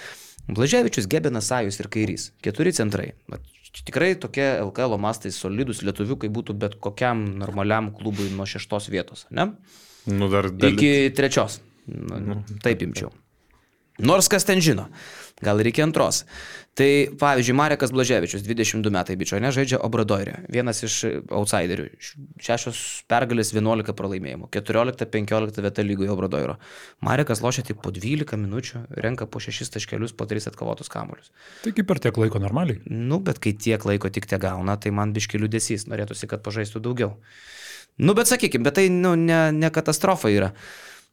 Blaževičius, 0.49 1.09
Gebenas, 1.11 1.49
Sajus 1.51 1.77
ir 1.81 1.91
Kairys. 1.93 2.31
Keturi 2.45 2.73
centrai. 2.77 3.11
Bet 3.29 3.45
tikrai 3.85 4.15
tokie 4.21 4.47
LKL 4.63 4.97
mastai 5.01 5.33
solidus 5.35 5.83
lietuviukai 5.85 6.31
būtų 6.33 6.57
bet 6.57 6.79
kokiam 6.83 7.25
normaliam 7.41 7.93
klubui 7.97 8.31
nuo 8.33 8.49
šeštos 8.49 8.89
vietos, 8.93 9.27
ne? 9.31 9.51
Nu, 10.09 10.31
dar, 10.33 10.49
dar... 10.49 10.73
Iki 10.73 11.13
trečios. 11.17 11.61
Nu, 11.89 12.21
nu, 12.21 12.43
taip 12.65 12.85
imčiau. 12.85 13.13
Nors 13.99 14.29
kas 14.31 14.45
ten 14.47 14.61
žino, 14.63 14.85
gal 15.43 15.59
reikia 15.59 15.83
antros. 15.83 16.23
Tai 16.79 16.87
pavyzdžiui, 17.19 17.55
Marekas 17.59 17.91
Blaževičius, 17.91 18.45
22 18.47 18.93
metai 18.95 19.17
bičio, 19.19 19.41
nežaidžia 19.43 19.81
Obradoirė, 19.83 20.37
vienas 20.55 20.85
iš 20.87 21.01
outsiderių. 21.35 21.89
Šešios 22.39 22.83
pergalės, 23.11 23.51
11 23.51 23.97
pralaimėjimų, 23.99 24.47
14-15 24.55 25.65
vieta 25.65 25.83
lygoje 25.83 26.13
Obradoiro. 26.15 26.55
Marekas 27.03 27.43
lošia 27.43 27.65
tik 27.67 27.81
po 27.83 27.91
12 27.91 28.39
minučių, 28.39 28.85
renka 29.03 29.27
po 29.27 29.43
6 29.43 29.75
taškelius, 29.75 30.15
po 30.15 30.29
3 30.31 30.47
atkovotus 30.53 30.93
kamuolius. 30.93 31.33
Tai 31.65 31.75
kaip 31.75 31.91
per 31.91 31.99
tiek 32.05 32.23
laiko 32.23 32.39
normaliai? 32.39 32.79
Nu, 32.87 33.19
bet 33.19 33.43
kai 33.43 33.57
tiek 33.59 33.83
laiko 33.83 34.13
tik 34.15 34.31
te 34.31 34.39
gauna, 34.39 34.79
tai 34.79 34.95
man 34.95 35.17
biškelių 35.17 35.51
desys, 35.51 35.89
norėtųsi, 35.91 36.31
kad 36.31 36.47
pažaistų 36.47 36.87
daugiau. 36.87 37.17
Nu, 37.99 38.15
bet 38.15 38.31
sakykime, 38.31 38.63
bet 38.71 38.79
tai 38.79 38.87
nu, 38.95 39.17
ne, 39.19 39.49
ne 39.51 39.75
katastrofa 39.75 40.31
yra. 40.31 40.53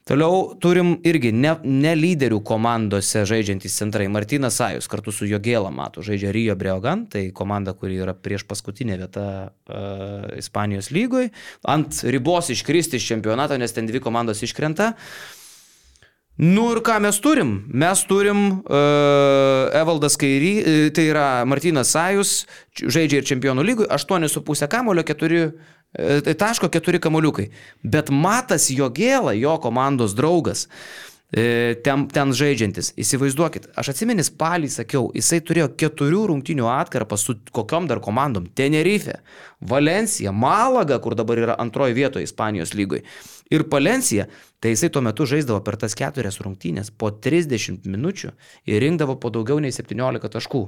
Toliau 0.06 0.52
turim 0.61 0.99
irgi 1.02 1.32
ne, 1.34 1.56
ne 1.65 1.91
lyderių 1.98 2.38
komandose 2.45 3.23
žaidžiantys 3.26 3.73
centrai. 3.80 4.06
Martinas 4.14 4.60
Sajus 4.60 4.86
kartu 4.86 5.10
su 5.10 5.26
Jogėla 5.26 5.72
Matu 5.73 6.03
žaidžia 6.06 6.30
Rio 6.36 6.53
Breogan, 6.53 7.07
tai 7.10 7.32
komanda, 7.34 7.73
kuri 7.73 7.98
yra 8.03 8.14
prieš 8.14 8.44
paskutinę 8.45 8.99
vietą 9.02 9.26
uh, 9.49 10.27
Ispanijos 10.38 10.91
lygoje. 10.94 11.32
Ant 11.65 12.03
ribos 12.06 12.52
iškristi 12.53 13.02
iš 13.02 13.10
čempionato, 13.15 13.57
nes 13.57 13.73
ten 13.73 13.90
dvi 13.90 14.03
komandos 14.06 14.45
iškrenta. 14.45 14.91
Nu 16.38 16.68
ir 16.76 16.84
ką 16.86 16.99
mes 17.02 17.18
turim? 17.23 17.56
Mes 17.73 18.06
turim 18.06 18.44
uh, 18.60 19.73
Evaldas 19.73 20.22
Kairį, 20.22 20.53
uh, 20.61 20.84
tai 20.94 21.10
yra 21.15 21.30
Martinas 21.49 21.98
Sajus, 21.98 22.44
žaidžia 22.77 23.23
ir 23.23 23.32
čempionų 23.34 23.65
lygoje, 23.72 23.90
8,5 23.90 24.69
kamulio, 24.69 25.02
4 25.02 25.49
E, 25.49 25.53
tai 25.57 25.75
taško 25.96 26.70
keturi 26.70 27.00
kamoliukai. 27.00 27.50
Bet 27.84 28.12
Matas 28.12 28.70
Jogėla, 28.72 29.36
jo 29.38 29.56
komandos 29.64 30.16
draugas, 30.16 30.68
e, 31.32 31.76
ten, 31.84 32.08
ten 32.12 32.34
žaidžiantis. 32.36 32.92
Įsivaizduokit, 33.00 33.70
aš 33.80 33.94
atsimenu 33.94 34.24
spalį 34.26 34.70
sakiau, 34.72 35.10
jisai 35.16 35.42
turėjo 35.46 35.72
keturių 35.80 36.26
rungtinių 36.32 36.68
atkarpą 36.72 37.18
su 37.20 37.38
kokiom 37.56 37.88
dar 37.92 38.02
komandom. 38.04 38.48
Tenerife, 38.56 39.22
Valencija, 39.60 40.36
Malaga, 40.36 41.00
kur 41.00 41.16
dabar 41.16 41.42
yra 41.42 41.58
antroji 41.62 41.98
vietoje 41.98 42.28
Ispanijos 42.28 42.76
lygoje. 42.76 43.06
Ir 43.54 43.68
Palencija, 43.70 44.26
tai 44.60 44.74
jisai 44.74 44.90
tuo 44.90 45.04
metu 45.06 45.28
žaisdavo 45.30 45.62
per 45.64 45.78
tas 45.78 45.94
keturias 45.98 46.42
rungtynės 46.42 46.90
po 46.90 47.12
30 47.12 47.86
minučių 47.86 48.32
ir 48.66 48.82
rinkdavo 48.82 49.20
po 49.22 49.30
daugiau 49.30 49.62
nei 49.62 49.76
17 49.76 50.32
taškų. 50.34 50.64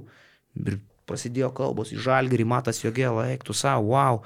Ir 0.62 0.78
prasidėjo 1.08 1.49
kalbos 1.56 1.94
į 1.95 2.02
žalgerį, 2.04 2.45
matas 2.45 2.84
jogėlą, 2.84 3.30
eiktų 3.34 3.56
savo, 3.56 3.95
wow. 3.95 4.22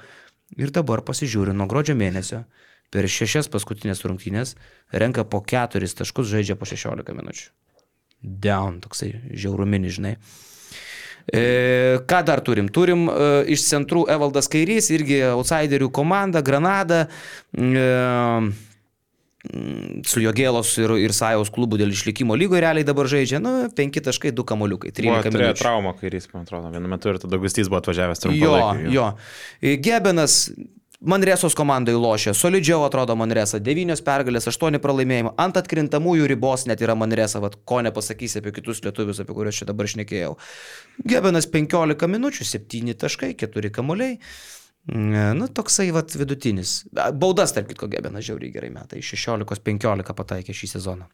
Ir 0.60 0.72
dabar 0.74 1.00
pasižiūriu 1.06 1.54
nuo 1.56 1.66
gruodžio 1.70 1.96
mėnesio, 1.96 2.42
per 2.92 3.08
šešias 3.08 3.48
paskutinės 3.52 4.04
rungtynės 4.04 4.56
renka 4.92 5.24
po 5.24 5.40
keturis 5.40 5.96
taškus, 5.96 6.28
žaidžia 6.32 6.58
po 6.60 6.68
16 6.68 7.14
minučių. 7.16 7.46
Down, 8.22 8.80
toksai 8.84 9.14
žiauruminis, 9.32 9.96
žinai. 9.96 10.16
E, 11.32 12.02
ką 12.06 12.20
dar 12.26 12.42
turim? 12.44 12.68
Turim 12.74 13.06
e, 13.08 13.14
iš 13.54 13.64
centrų 13.68 14.04
Evaldas 14.10 14.50
Kairys, 14.50 14.90
irgi 14.94 15.20
outsiderių 15.30 15.88
komanda, 15.94 16.42
Granada. 16.44 17.06
E, 17.54 17.86
su 20.06 20.20
Jogėlos 20.22 20.70
ir, 20.78 20.92
ir 21.02 21.14
Sajaus 21.16 21.50
klubu 21.50 21.78
dėl 21.80 21.90
išlikimo 21.90 22.36
lygoje 22.38 22.62
realiai 22.62 22.86
dabar 22.86 23.08
žaidžia, 23.10 23.40
nu, 23.42 23.54
5 23.74 24.04
taškai, 24.06 24.30
2 24.38 24.44
kamoliukai, 24.52 24.92
13 24.94 25.34
minučių. 25.34 25.56
traumą 25.58 25.96
kairys, 25.98 26.28
man 26.30 26.46
atrodo, 26.46 26.70
vienu 26.70 26.90
metu 26.92 27.10
ir 27.10 27.18
tada 27.22 27.40
Gustys 27.42 27.72
buvo 27.72 27.80
atvažiavęs 27.82 28.22
trumpą 28.22 28.38
jo, 28.38 28.52
laiką. 28.54 28.86
Jo, 28.86 29.08
jo. 29.64 29.74
Gebenas 29.82 30.38
Manresos 31.02 31.56
komandai 31.58 31.96
lošia, 31.98 32.30
solidžiau 32.38 32.84
atrodo 32.86 33.16
Manresa, 33.18 33.58
9 33.58 34.04
pergalės, 34.06 34.46
8 34.46 34.78
pralaimėjimai, 34.84 35.32
ant 35.42 35.58
atkrintamųjų 35.58 36.28
ribos 36.30 36.68
net 36.70 36.84
yra 36.86 36.94
Manresa, 36.94 37.42
vat, 37.42 37.56
ko 37.66 37.80
nepasakysi 37.82 38.38
apie 38.38 38.54
kitus 38.54 38.84
lietuvius, 38.86 39.18
apie 39.24 39.34
kuriuos 39.34 39.58
čia 39.58 39.66
dabar 39.66 39.90
šnekėjau. 39.90 40.36
Gebenas 41.02 41.50
15 41.50 42.06
minučių, 42.14 42.46
7 42.54 42.94
taškai, 43.02 43.34
4 43.42 43.74
kamuoliai. 43.74 44.20
Nu, 44.90 45.46
toksai 45.46 45.92
vat 45.94 46.10
vidutinis. 46.18 46.82
Baudas, 47.14 47.54
tarp 47.54 47.68
kitko, 47.70 47.86
Gebenas 47.90 48.26
žiauriai 48.26 48.50
gerai 48.54 48.72
metai. 48.74 49.02
16-15 49.06 50.16
pataikė 50.18 50.56
šį 50.58 50.70
sezoną. 50.72 51.06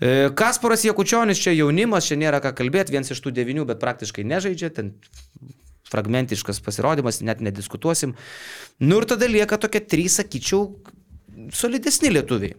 E, 0.00 0.30
Kasparas 0.36 0.84
Jekučionis, 0.84 1.40
čia 1.40 1.52
jaunimas, 1.52 2.08
čia 2.08 2.16
nėra 2.20 2.40
ką 2.44 2.54
kalbėti, 2.56 2.96
vienas 2.96 3.12
iš 3.12 3.20
tų 3.24 3.34
devinių, 3.36 3.66
bet 3.68 3.80
praktiškai 3.80 4.24
nežaidžia, 4.28 4.72
ten 4.72 4.94
fragmentiškas 5.92 6.60
pasirodymas, 6.64 7.20
net 7.24 7.44
nediskutuosim. 7.44 8.16
Nu 8.80 9.00
ir 9.00 9.08
tada 9.08 9.28
lieka 9.28 9.60
tokie 9.60 9.84
trys, 9.84 10.16
sakyčiau, 10.20 10.66
solidesni 11.52 12.12
lietuviai. 12.12 12.56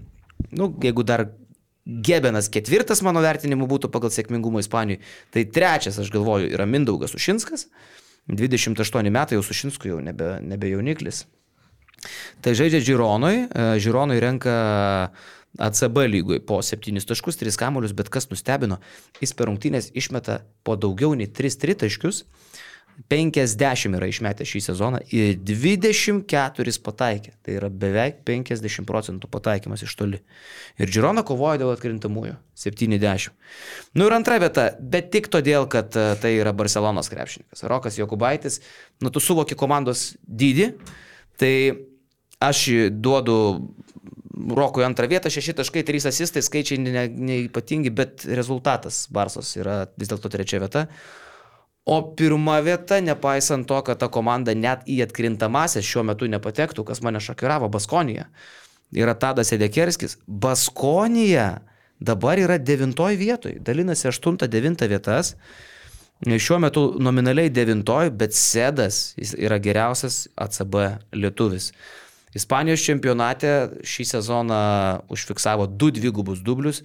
Nu, 0.53 0.71
jeigu 0.83 1.05
dar 1.05 1.27
Gebenas 1.87 2.49
ketvirtas 2.51 2.99
mano 3.05 3.21
vertinimu 3.23 3.63
būtų 3.69 3.87
pagal 3.93 4.11
sėkmingumą 4.11 4.59
Ispanijoje, 4.59 4.99
tai 5.31 5.45
trečias, 5.47 5.95
aš 6.01 6.09
galvoju, 6.11 6.49
yra 6.51 6.65
Mindaugas 6.67 7.15
Ušinskas. 7.15 7.69
28 8.27 9.11
metai 9.13 9.37
jau 9.37 9.43
Sušinskui 9.45 9.93
jau 9.93 9.99
nebe, 10.03 10.37
nebe 10.43 10.69
jauniklis. 10.71 11.25
Tai 12.43 12.53
žaidžia 12.53 12.83
Žironui, 12.83 13.47
Žironui 13.81 14.19
renka 14.21 14.55
ACB 15.57 16.03
lygui 16.05 16.39
po 16.45 16.59
7 16.61 17.01
taškus, 17.07 17.39
3 17.39 17.57
kamuolius, 17.57 17.95
bet 17.97 18.11
kas 18.13 18.29
nustebino, 18.29 18.77
jis 19.21 19.33
per 19.33 19.49
rungtynės 19.49 19.89
išmeta 19.97 20.41
po 20.67 20.77
daugiau 20.77 21.15
nei 21.17 21.29
3 21.31 21.57
tritaškius. 21.63 22.25
50 23.09 23.93
yra 23.93 24.07
išmetę 24.09 24.45
šį 24.47 24.61
sezoną 24.65 24.99
ir 25.13 25.37
24 25.45 26.73
pataikė. 26.83 27.33
Tai 27.45 27.57
yra 27.59 27.69
beveik 27.69 28.23
50 28.27 28.87
procentų 28.89 29.29
pataikymas 29.31 29.83
iš 29.85 29.93
toli. 29.99 30.21
Ir 30.81 30.91
Girona 30.91 31.21
kovoja 31.27 31.61
dėl 31.61 31.75
atkrintamųjų. 31.75 32.35
70. 32.57 33.29
Nu 33.93 34.07
ir 34.09 34.15
antra 34.17 34.39
vieta, 34.41 34.71
bet 34.81 35.11
tik 35.13 35.29
todėl, 35.33 35.67
kad 35.69 35.93
e, 35.93 36.07
tai 36.21 36.33
yra 36.39 36.55
Barcelonos 36.57 37.11
krepšininkas. 37.13 37.61
Rokas 37.69 37.99
Jokubaitis, 38.01 38.63
nu 39.05 39.13
tu 39.13 39.21
suvoki 39.21 39.55
komandos 39.59 40.15
dydį, 40.25 40.71
tai 41.37 41.53
aš 42.41 42.65
duodu 42.97 43.37
Rokui 44.37 44.85
antrą 44.85 45.07
vietą, 45.09 45.29
6 45.33 45.55
taškai, 45.57 45.81
3 45.85 46.09
asistai, 46.11 46.43
skaičiai 46.45 46.81
neipatingi, 46.81 47.89
ne 47.89 47.95
bet 47.95 48.25
rezultatas 48.25 49.05
Barsos 49.13 49.55
yra 49.57 49.85
vis 49.97 50.11
dėlto 50.11 50.29
trečia 50.33 50.61
vieta. 50.61 50.85
O 51.87 52.01
pirma 52.19 52.57
vieta, 52.59 52.99
nepaisant 52.99 53.63
to, 53.67 53.77
kad 53.87 53.99
ta 54.01 54.09
komanda 54.11 54.51
net 54.51 54.83
į 54.91 54.99
atkrintamasias 55.05 55.87
šiuo 55.87 56.03
metu 56.09 56.27
nepatektų, 56.27 56.83
kas 56.83 56.99
mane 57.05 57.21
šokiravo, 57.23 57.69
Baskonija, 57.71 58.25
yra 58.91 59.13
Tadas 59.15 59.53
Edekerskis. 59.55 60.17
Baskonija 60.27 61.61
dabar 62.03 62.41
yra 62.43 62.57
devintoji 62.59 63.19
vietoje, 63.21 63.61
dalinasi 63.63 64.09
8-9 64.11 64.83
vietas. 64.91 65.37
Šiuo 66.27 66.59
metu 66.59 66.83
nominaliai 66.99 67.53
devintoj, 67.53 68.11
bet 68.19 68.35
Sedas 68.35 69.13
yra 69.37 69.59
geriausias 69.61 70.25
ACB 70.35 70.75
lietuvis. 71.15 71.71
Ispanijos 72.35 72.83
čempionate 72.83 73.53
šį 73.87 74.05
sezoną 74.11 74.63
užfiksavo 75.13 75.69
du 75.71 75.91
dvigubus 75.95 76.43
dublius. 76.43 76.83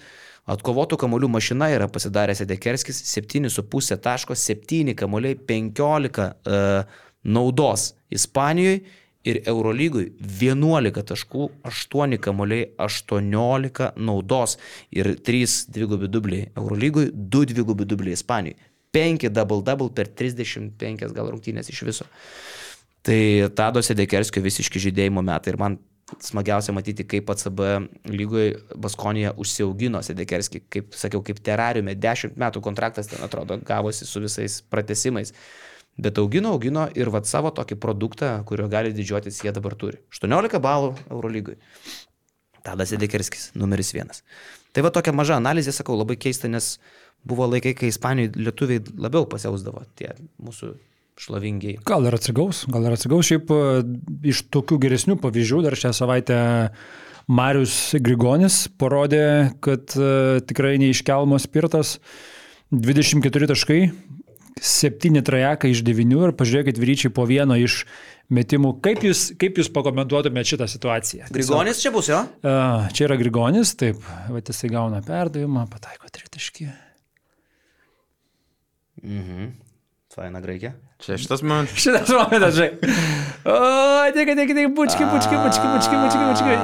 Atkovotų 0.51 0.99
kamolių 0.99 1.29
mašina 1.31 1.69
yra 1.71 1.87
pasidaręs 1.87 2.43
Edekerskis 2.43 2.99
7,5 3.07 3.99
taško, 4.03 4.35
7 4.35 4.97
kamoliai, 4.99 5.37
15 5.39 6.25
uh, 6.27 6.99
naudos 7.23 7.93
Ispanijoje 8.11 8.81
ir 9.23 9.39
Eurolygui 9.47 10.09
11 10.19 11.05
taškų, 11.13 11.47
8 11.71 12.19
kamoliai, 12.25 12.73
18 12.83 13.93
naudos 14.03 14.57
ir 14.91 15.13
3 15.23 15.55
dvigubi 15.71 16.11
dubliai 16.11 16.51
Eurolygui, 16.57 17.13
2 17.15 17.47
dvigubi 17.53 17.87
dubliai 17.87 18.19
Ispanijoje. 18.19 18.59
5 18.93 19.31
double-double 19.33 19.95
per 19.95 20.11
35 20.11 21.15
gal 21.15 21.31
rungtynės 21.31 21.71
iš 21.73 21.87
viso. 21.87 22.09
Tai 23.03 23.23
Tado 23.57 23.81
Sedekerskio 23.83 24.43
visiški 24.45 24.83
žydėjimo 24.83 25.23
metai 25.25 25.55
ir 25.55 25.59
man 25.59 25.79
smagiausia 26.21 26.75
matyti, 26.75 27.07
kaip 27.09 27.31
ACB 27.33 27.61
lygoje 28.11 28.55
Baskonija 28.77 29.33
užsiaugino 29.41 30.03
Sedekerskį, 30.05 30.63
kaip 30.73 30.97
sakiau, 30.99 31.23
kaip 31.25 31.41
terariume, 31.45 31.95
10 31.99 32.39
metų 32.41 32.63
kontraktas 32.65 33.11
ten 33.11 33.23
atrodo 33.25 33.59
gavosi 33.67 34.09
su 34.09 34.23
visais 34.25 34.61
pratesimais. 34.63 35.33
Bet 36.03 36.19
augino, 36.19 36.55
augino 36.57 36.87
ir 36.97 37.11
vat 37.13 37.29
savo 37.29 37.51
tokį 37.53 37.77
produktą, 37.81 38.33
kurio 38.49 38.69
gali 38.73 38.95
didžiuotis 38.97 39.43
jie 39.45 39.53
dabar 39.53 39.77
turi. 39.77 40.01
18 40.15 40.61
balų 40.65 40.95
Eurolygui. 41.11 41.59
Tadas 42.65 42.95
Edekerskis, 42.95 43.51
numeris 43.59 43.93
vienas. 43.93 44.23
Tai 44.73 44.87
va 44.87 44.93
tokia 44.95 45.13
maža 45.13 45.37
analizė, 45.37 45.75
sakau, 45.75 45.99
labai 45.99 46.17
keista, 46.17 46.49
nes 46.49 46.77
buvo 47.29 47.49
laikai, 47.51 47.75
kai 47.77 47.91
Ispanijoje 47.93 48.39
lietuviai 48.39 48.85
labiau 48.97 49.27
pasiausdavo 49.29 49.85
tie 49.99 50.15
mūsų 50.41 50.73
šlovingiai. 51.21 51.79
Gal 51.87 52.07
ir 52.09 52.17
atsigaus, 52.17 52.65
gal 52.73 52.87
ir 52.89 52.97
atsigaus. 52.97 53.29
Šiaip 53.29 53.53
e, 53.53 53.63
iš 54.33 54.45
tokių 54.53 54.79
geresnių 54.83 55.19
pavyzdžių 55.23 55.65
dar 55.67 55.79
šią 55.79 55.93
savaitę 55.97 56.39
Marius 57.31 57.95
Grigonis 58.03 58.65
parodė, 58.81 59.53
kad 59.63 59.95
uh, 59.95 60.41
tikrai 60.43 60.75
neiškelmas 60.83 61.47
spirtas. 61.47 61.93
24 62.73 63.47
taškai, 63.53 63.79
7 64.59 65.23
trajekai 65.25 65.71
iš 65.71 65.85
9 65.87 66.17
ir 66.19 66.35
pažiūrėkit 66.39 66.81
vyryčiai 66.83 67.13
po 67.15 67.25
vieno 67.29 67.55
iš 67.61 67.85
metimų. 68.33 68.75
Kaip 68.85 69.05
jūs, 69.07 69.25
kaip 69.39 69.61
jūs 69.61 69.71
pakomentuotumėte 69.75 70.55
šitą 70.55 70.69
situaciją? 70.71 71.31
Grigonis 71.35 71.83
čia 71.85 71.93
bus, 71.95 72.11
jo? 72.11 72.23
Čia 72.43 73.07
yra 73.07 73.19
Grigonis, 73.21 73.77
taip, 73.79 74.01
va 74.03 74.43
jisai 74.43 74.73
gauna 74.73 75.03
perdavimą, 75.07 75.67
pataiko 75.73 76.11
tritaškį. 76.11 76.73
Mhm. 79.03 79.53
Faina 80.13 80.43
graikė. 80.45 80.75
Čia 81.01 81.17
šitas 81.17 81.41
momentas. 81.41 81.79
Šitas 81.85 82.11
momentas, 82.13 82.53
žinai. 82.59 82.97
O, 83.49 83.55
tik, 84.13 84.29
tik, 84.37 84.51
tik, 84.53 84.75
bučki, 84.77 85.07
bučki, 85.09 85.39
bučki, 85.41 85.67
bučki, 85.73 85.97
bučki, 86.03 86.19
bučki. 86.29 86.57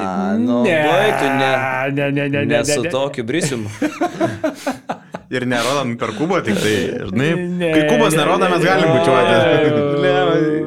nu, 0.44 0.58
bai, 0.66 1.08
tu 1.16 1.30
ne- 1.40 1.54
ne, 1.96 2.10
ne, 2.12 2.28
ne, 2.28 2.42
ne, 2.44 2.58
Ne 2.58 2.64
su 2.64 2.82
ne. 2.82 2.90
tokiu 2.92 3.24
brisium. 3.24 3.64
Ir 5.36 5.44
nerodom 5.44 5.96
per 6.00 6.12
kubą, 6.16 6.38
tik 6.44 6.56
tai, 6.60 6.74
žinai, 7.08 7.30
Ne, 7.62 7.70
kai 7.72 7.82
kubas 7.90 8.14
ne, 8.14 8.20
nerodo, 8.20 8.48
mes 8.52 8.60
ne, 8.62 8.68
galim 8.68 8.88
ne. 8.88 8.98
bučiuoti. 8.98 9.34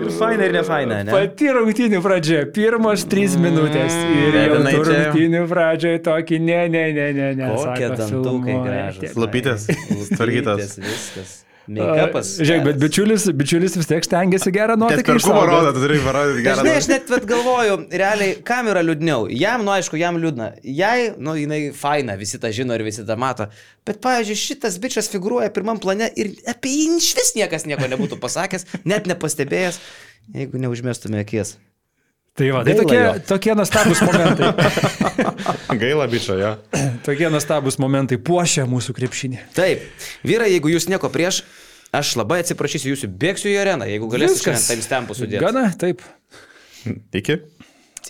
Ir 0.05 0.11
faina, 0.17 0.45
ir 0.49 0.53
ne 0.57 0.63
faina, 0.67 0.97
ne? 1.05 1.13
Pati 1.15 1.53
rungtynių 1.57 2.01
pradžia, 2.05 2.41
pirmos 2.53 3.05
trys 3.09 3.37
minutės. 3.41 3.93
Ir 3.93 4.37
Ne, 4.37 4.73
jau 4.73 4.83
rungtynių 4.89 5.45
pradžioje 5.53 6.01
tokį, 6.09 6.41
ne, 6.49 6.59
ne, 6.75 6.83
ne, 6.97 7.07
ne, 7.21 7.29
ne. 7.39 7.53
Kokie 7.55 7.93
dantukai 8.01 8.57
gražus. 8.65 9.15
Lupytės, 9.21 9.69
tvarkytas. 10.17 10.77
Viskas. 10.81 11.37
Make-upas. 11.77 12.33
Žiūrėk, 12.41 12.63
bet 12.65 12.79
bičiulis, 12.81 13.25
bičiulis 13.37 13.77
vis 13.79 13.87
tiek 13.89 14.05
stengiasi 14.05 14.51
gerą 14.55 14.75
nuotaiką. 14.79 15.05
kubą 15.07 15.21
išsaugot. 15.21 15.49
rodo, 15.49 15.71
tu 15.75 15.83
turi 15.85 15.99
parodyti 16.03 16.43
gerą. 16.45 16.59
Žinai, 16.59 16.75
aš 16.81 16.89
net 16.91 17.13
vat 17.13 17.27
galvoju, 17.29 17.77
realiai, 18.01 18.35
kam 18.47 18.69
yra 18.73 18.83
liūdniau. 18.83 19.29
Jam, 19.31 19.63
nu 19.67 19.73
aišku, 19.75 19.99
jam 20.01 20.19
liūdna. 20.21 20.51
Jai, 20.67 21.11
nu 21.17 21.37
jinai 21.39 21.61
faina, 21.77 22.17
visi 22.19 22.41
tą 22.41 22.51
žino 22.55 22.75
ir 22.75 22.85
visi 22.87 23.07
tą 23.07 23.17
mato. 23.19 23.47
Bet, 23.87 24.01
pavyzdžiui, 24.03 24.39
šitas 24.43 24.77
bičias 24.83 25.11
figuruoja 25.13 25.49
pirmam 25.55 25.79
plane 25.81 26.11
ir 26.19 26.35
apie 26.49 26.75
jį 26.75 26.99
iš 26.99 27.11
vis 27.17 27.35
niekas 27.39 27.67
nieko 27.69 27.89
nebūtų 27.91 28.19
pasakęs, 28.21 28.67
net 28.83 29.09
nepastebėjęs, 29.09 29.81
jeigu 30.35 30.61
neužmestume 30.61 31.23
akies. 31.23 31.57
Tai 32.31 32.47
va, 32.55 32.61
tai 32.63 32.73
Gaila 32.73 32.83
tokie, 32.83 32.99
jo. 32.99 33.13
tokie 33.27 33.55
nuostabus 33.59 34.01
momentai. 34.07 34.53
Gaila, 35.81 36.05
bičio, 36.07 36.37
jo. 36.39 36.51
tokie 37.03 37.27
nuostabus 37.27 37.75
momentai 37.81 38.15
puošia 38.23 38.63
mūsų 38.71 38.95
krepšinį. 38.95 39.41
Taip, 39.57 39.83
vyrai, 40.23 40.47
jeigu 40.53 40.71
jūs 40.71 40.87
nieko 40.87 41.11
prieš, 41.11 41.41
aš 41.95 42.15
labai 42.19 42.39
atsiprašysiu 42.43 42.89
jūsų, 42.93 43.07
bėgsiu 43.21 43.49
į 43.51 43.57
areną, 43.61 43.85
jeigu 43.89 44.05
Viskas. 44.11 44.41
šiandien 44.45 44.69
timestampų 44.69 45.11
sudėti. 45.17 45.43
Gana, 45.43 45.63
taip. 45.79 45.97
Iki. 47.21 47.33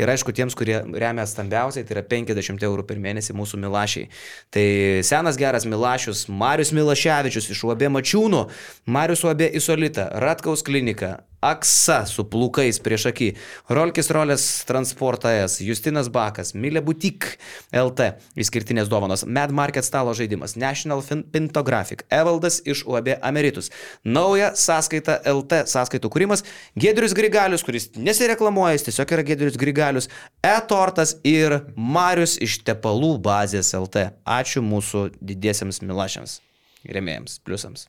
ir 0.00 0.12
aišku 0.14 0.32
tiems, 0.32 0.56
kurie 0.56 0.80
remia 0.80 1.26
stambiausiai, 1.28 1.84
tai 1.84 1.98
yra 1.98 2.06
50 2.08 2.64
eurų 2.64 2.86
per 2.88 3.00
mėnesį 3.04 3.36
mūsų 3.36 3.60
Milašiai. 3.60 4.08
Tai 4.54 4.66
senas 5.04 5.36
geras 5.40 5.68
Milašius, 5.68 6.24
Marius 6.32 6.72
Milaševičius 6.76 7.50
iš 7.52 7.66
UAB 7.68 7.90
Mačiūnų, 7.98 8.46
Marius 8.88 9.26
UAB 9.28 9.50
Isolita, 9.60 10.08
Ratkaus 10.24 10.64
klinika, 10.64 11.18
Aksa 11.40 12.02
su 12.04 12.26
plūkais 12.28 12.76
prieš 12.84 13.06
akį, 13.10 13.28
Rolkis 13.72 14.10
Rolės 14.12 14.44
transportas, 14.68 15.56
Justinas 15.64 16.10
Bakas, 16.12 16.52
Milė 16.52 16.82
Butik 16.84 17.26
LT, 17.72 18.10
išskirtinės 18.36 18.90
dovanos, 18.92 19.24
Mad 19.24 19.54
Market 19.56 19.86
stalo 19.86 20.12
žaidimas, 20.16 20.56
National 20.60 21.00
Pintographic, 21.32 22.04
Evaldas 22.12 22.60
iš 22.68 22.82
UAB 22.84 23.14
Ameritus, 23.24 23.70
nauja 24.04 24.50
sąskaita 24.52 25.20
LT 25.32 25.62
sąskaitų 25.72 26.10
kūrimas, 26.12 26.44
Gedrius 26.76 27.16
Grigalius, 27.16 27.64
kuris 27.64 27.88
nesireklamuoja, 27.96 28.74
jis 28.76 28.90
tiesiog 28.90 29.14
yra 29.16 29.24
Gedrius 29.30 29.56
Grigalius, 29.60 30.10
E-Tortas 30.44 31.16
ir 31.24 31.62
Marius 31.76 32.36
iš 32.36 32.58
Tepalų 32.68 33.14
bazės 33.24 33.72
LT. 33.78 34.10
Ačiū 34.28 34.60
mūsų 34.64 35.06
didiesiems 35.24 35.80
milašiams, 35.84 36.36
remėjams, 36.84 37.40
pliusams. 37.48 37.88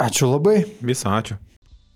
Ačiū 0.00 0.32
labai. 0.32 0.64
Visą 0.82 1.14
ačiū. 1.20 1.38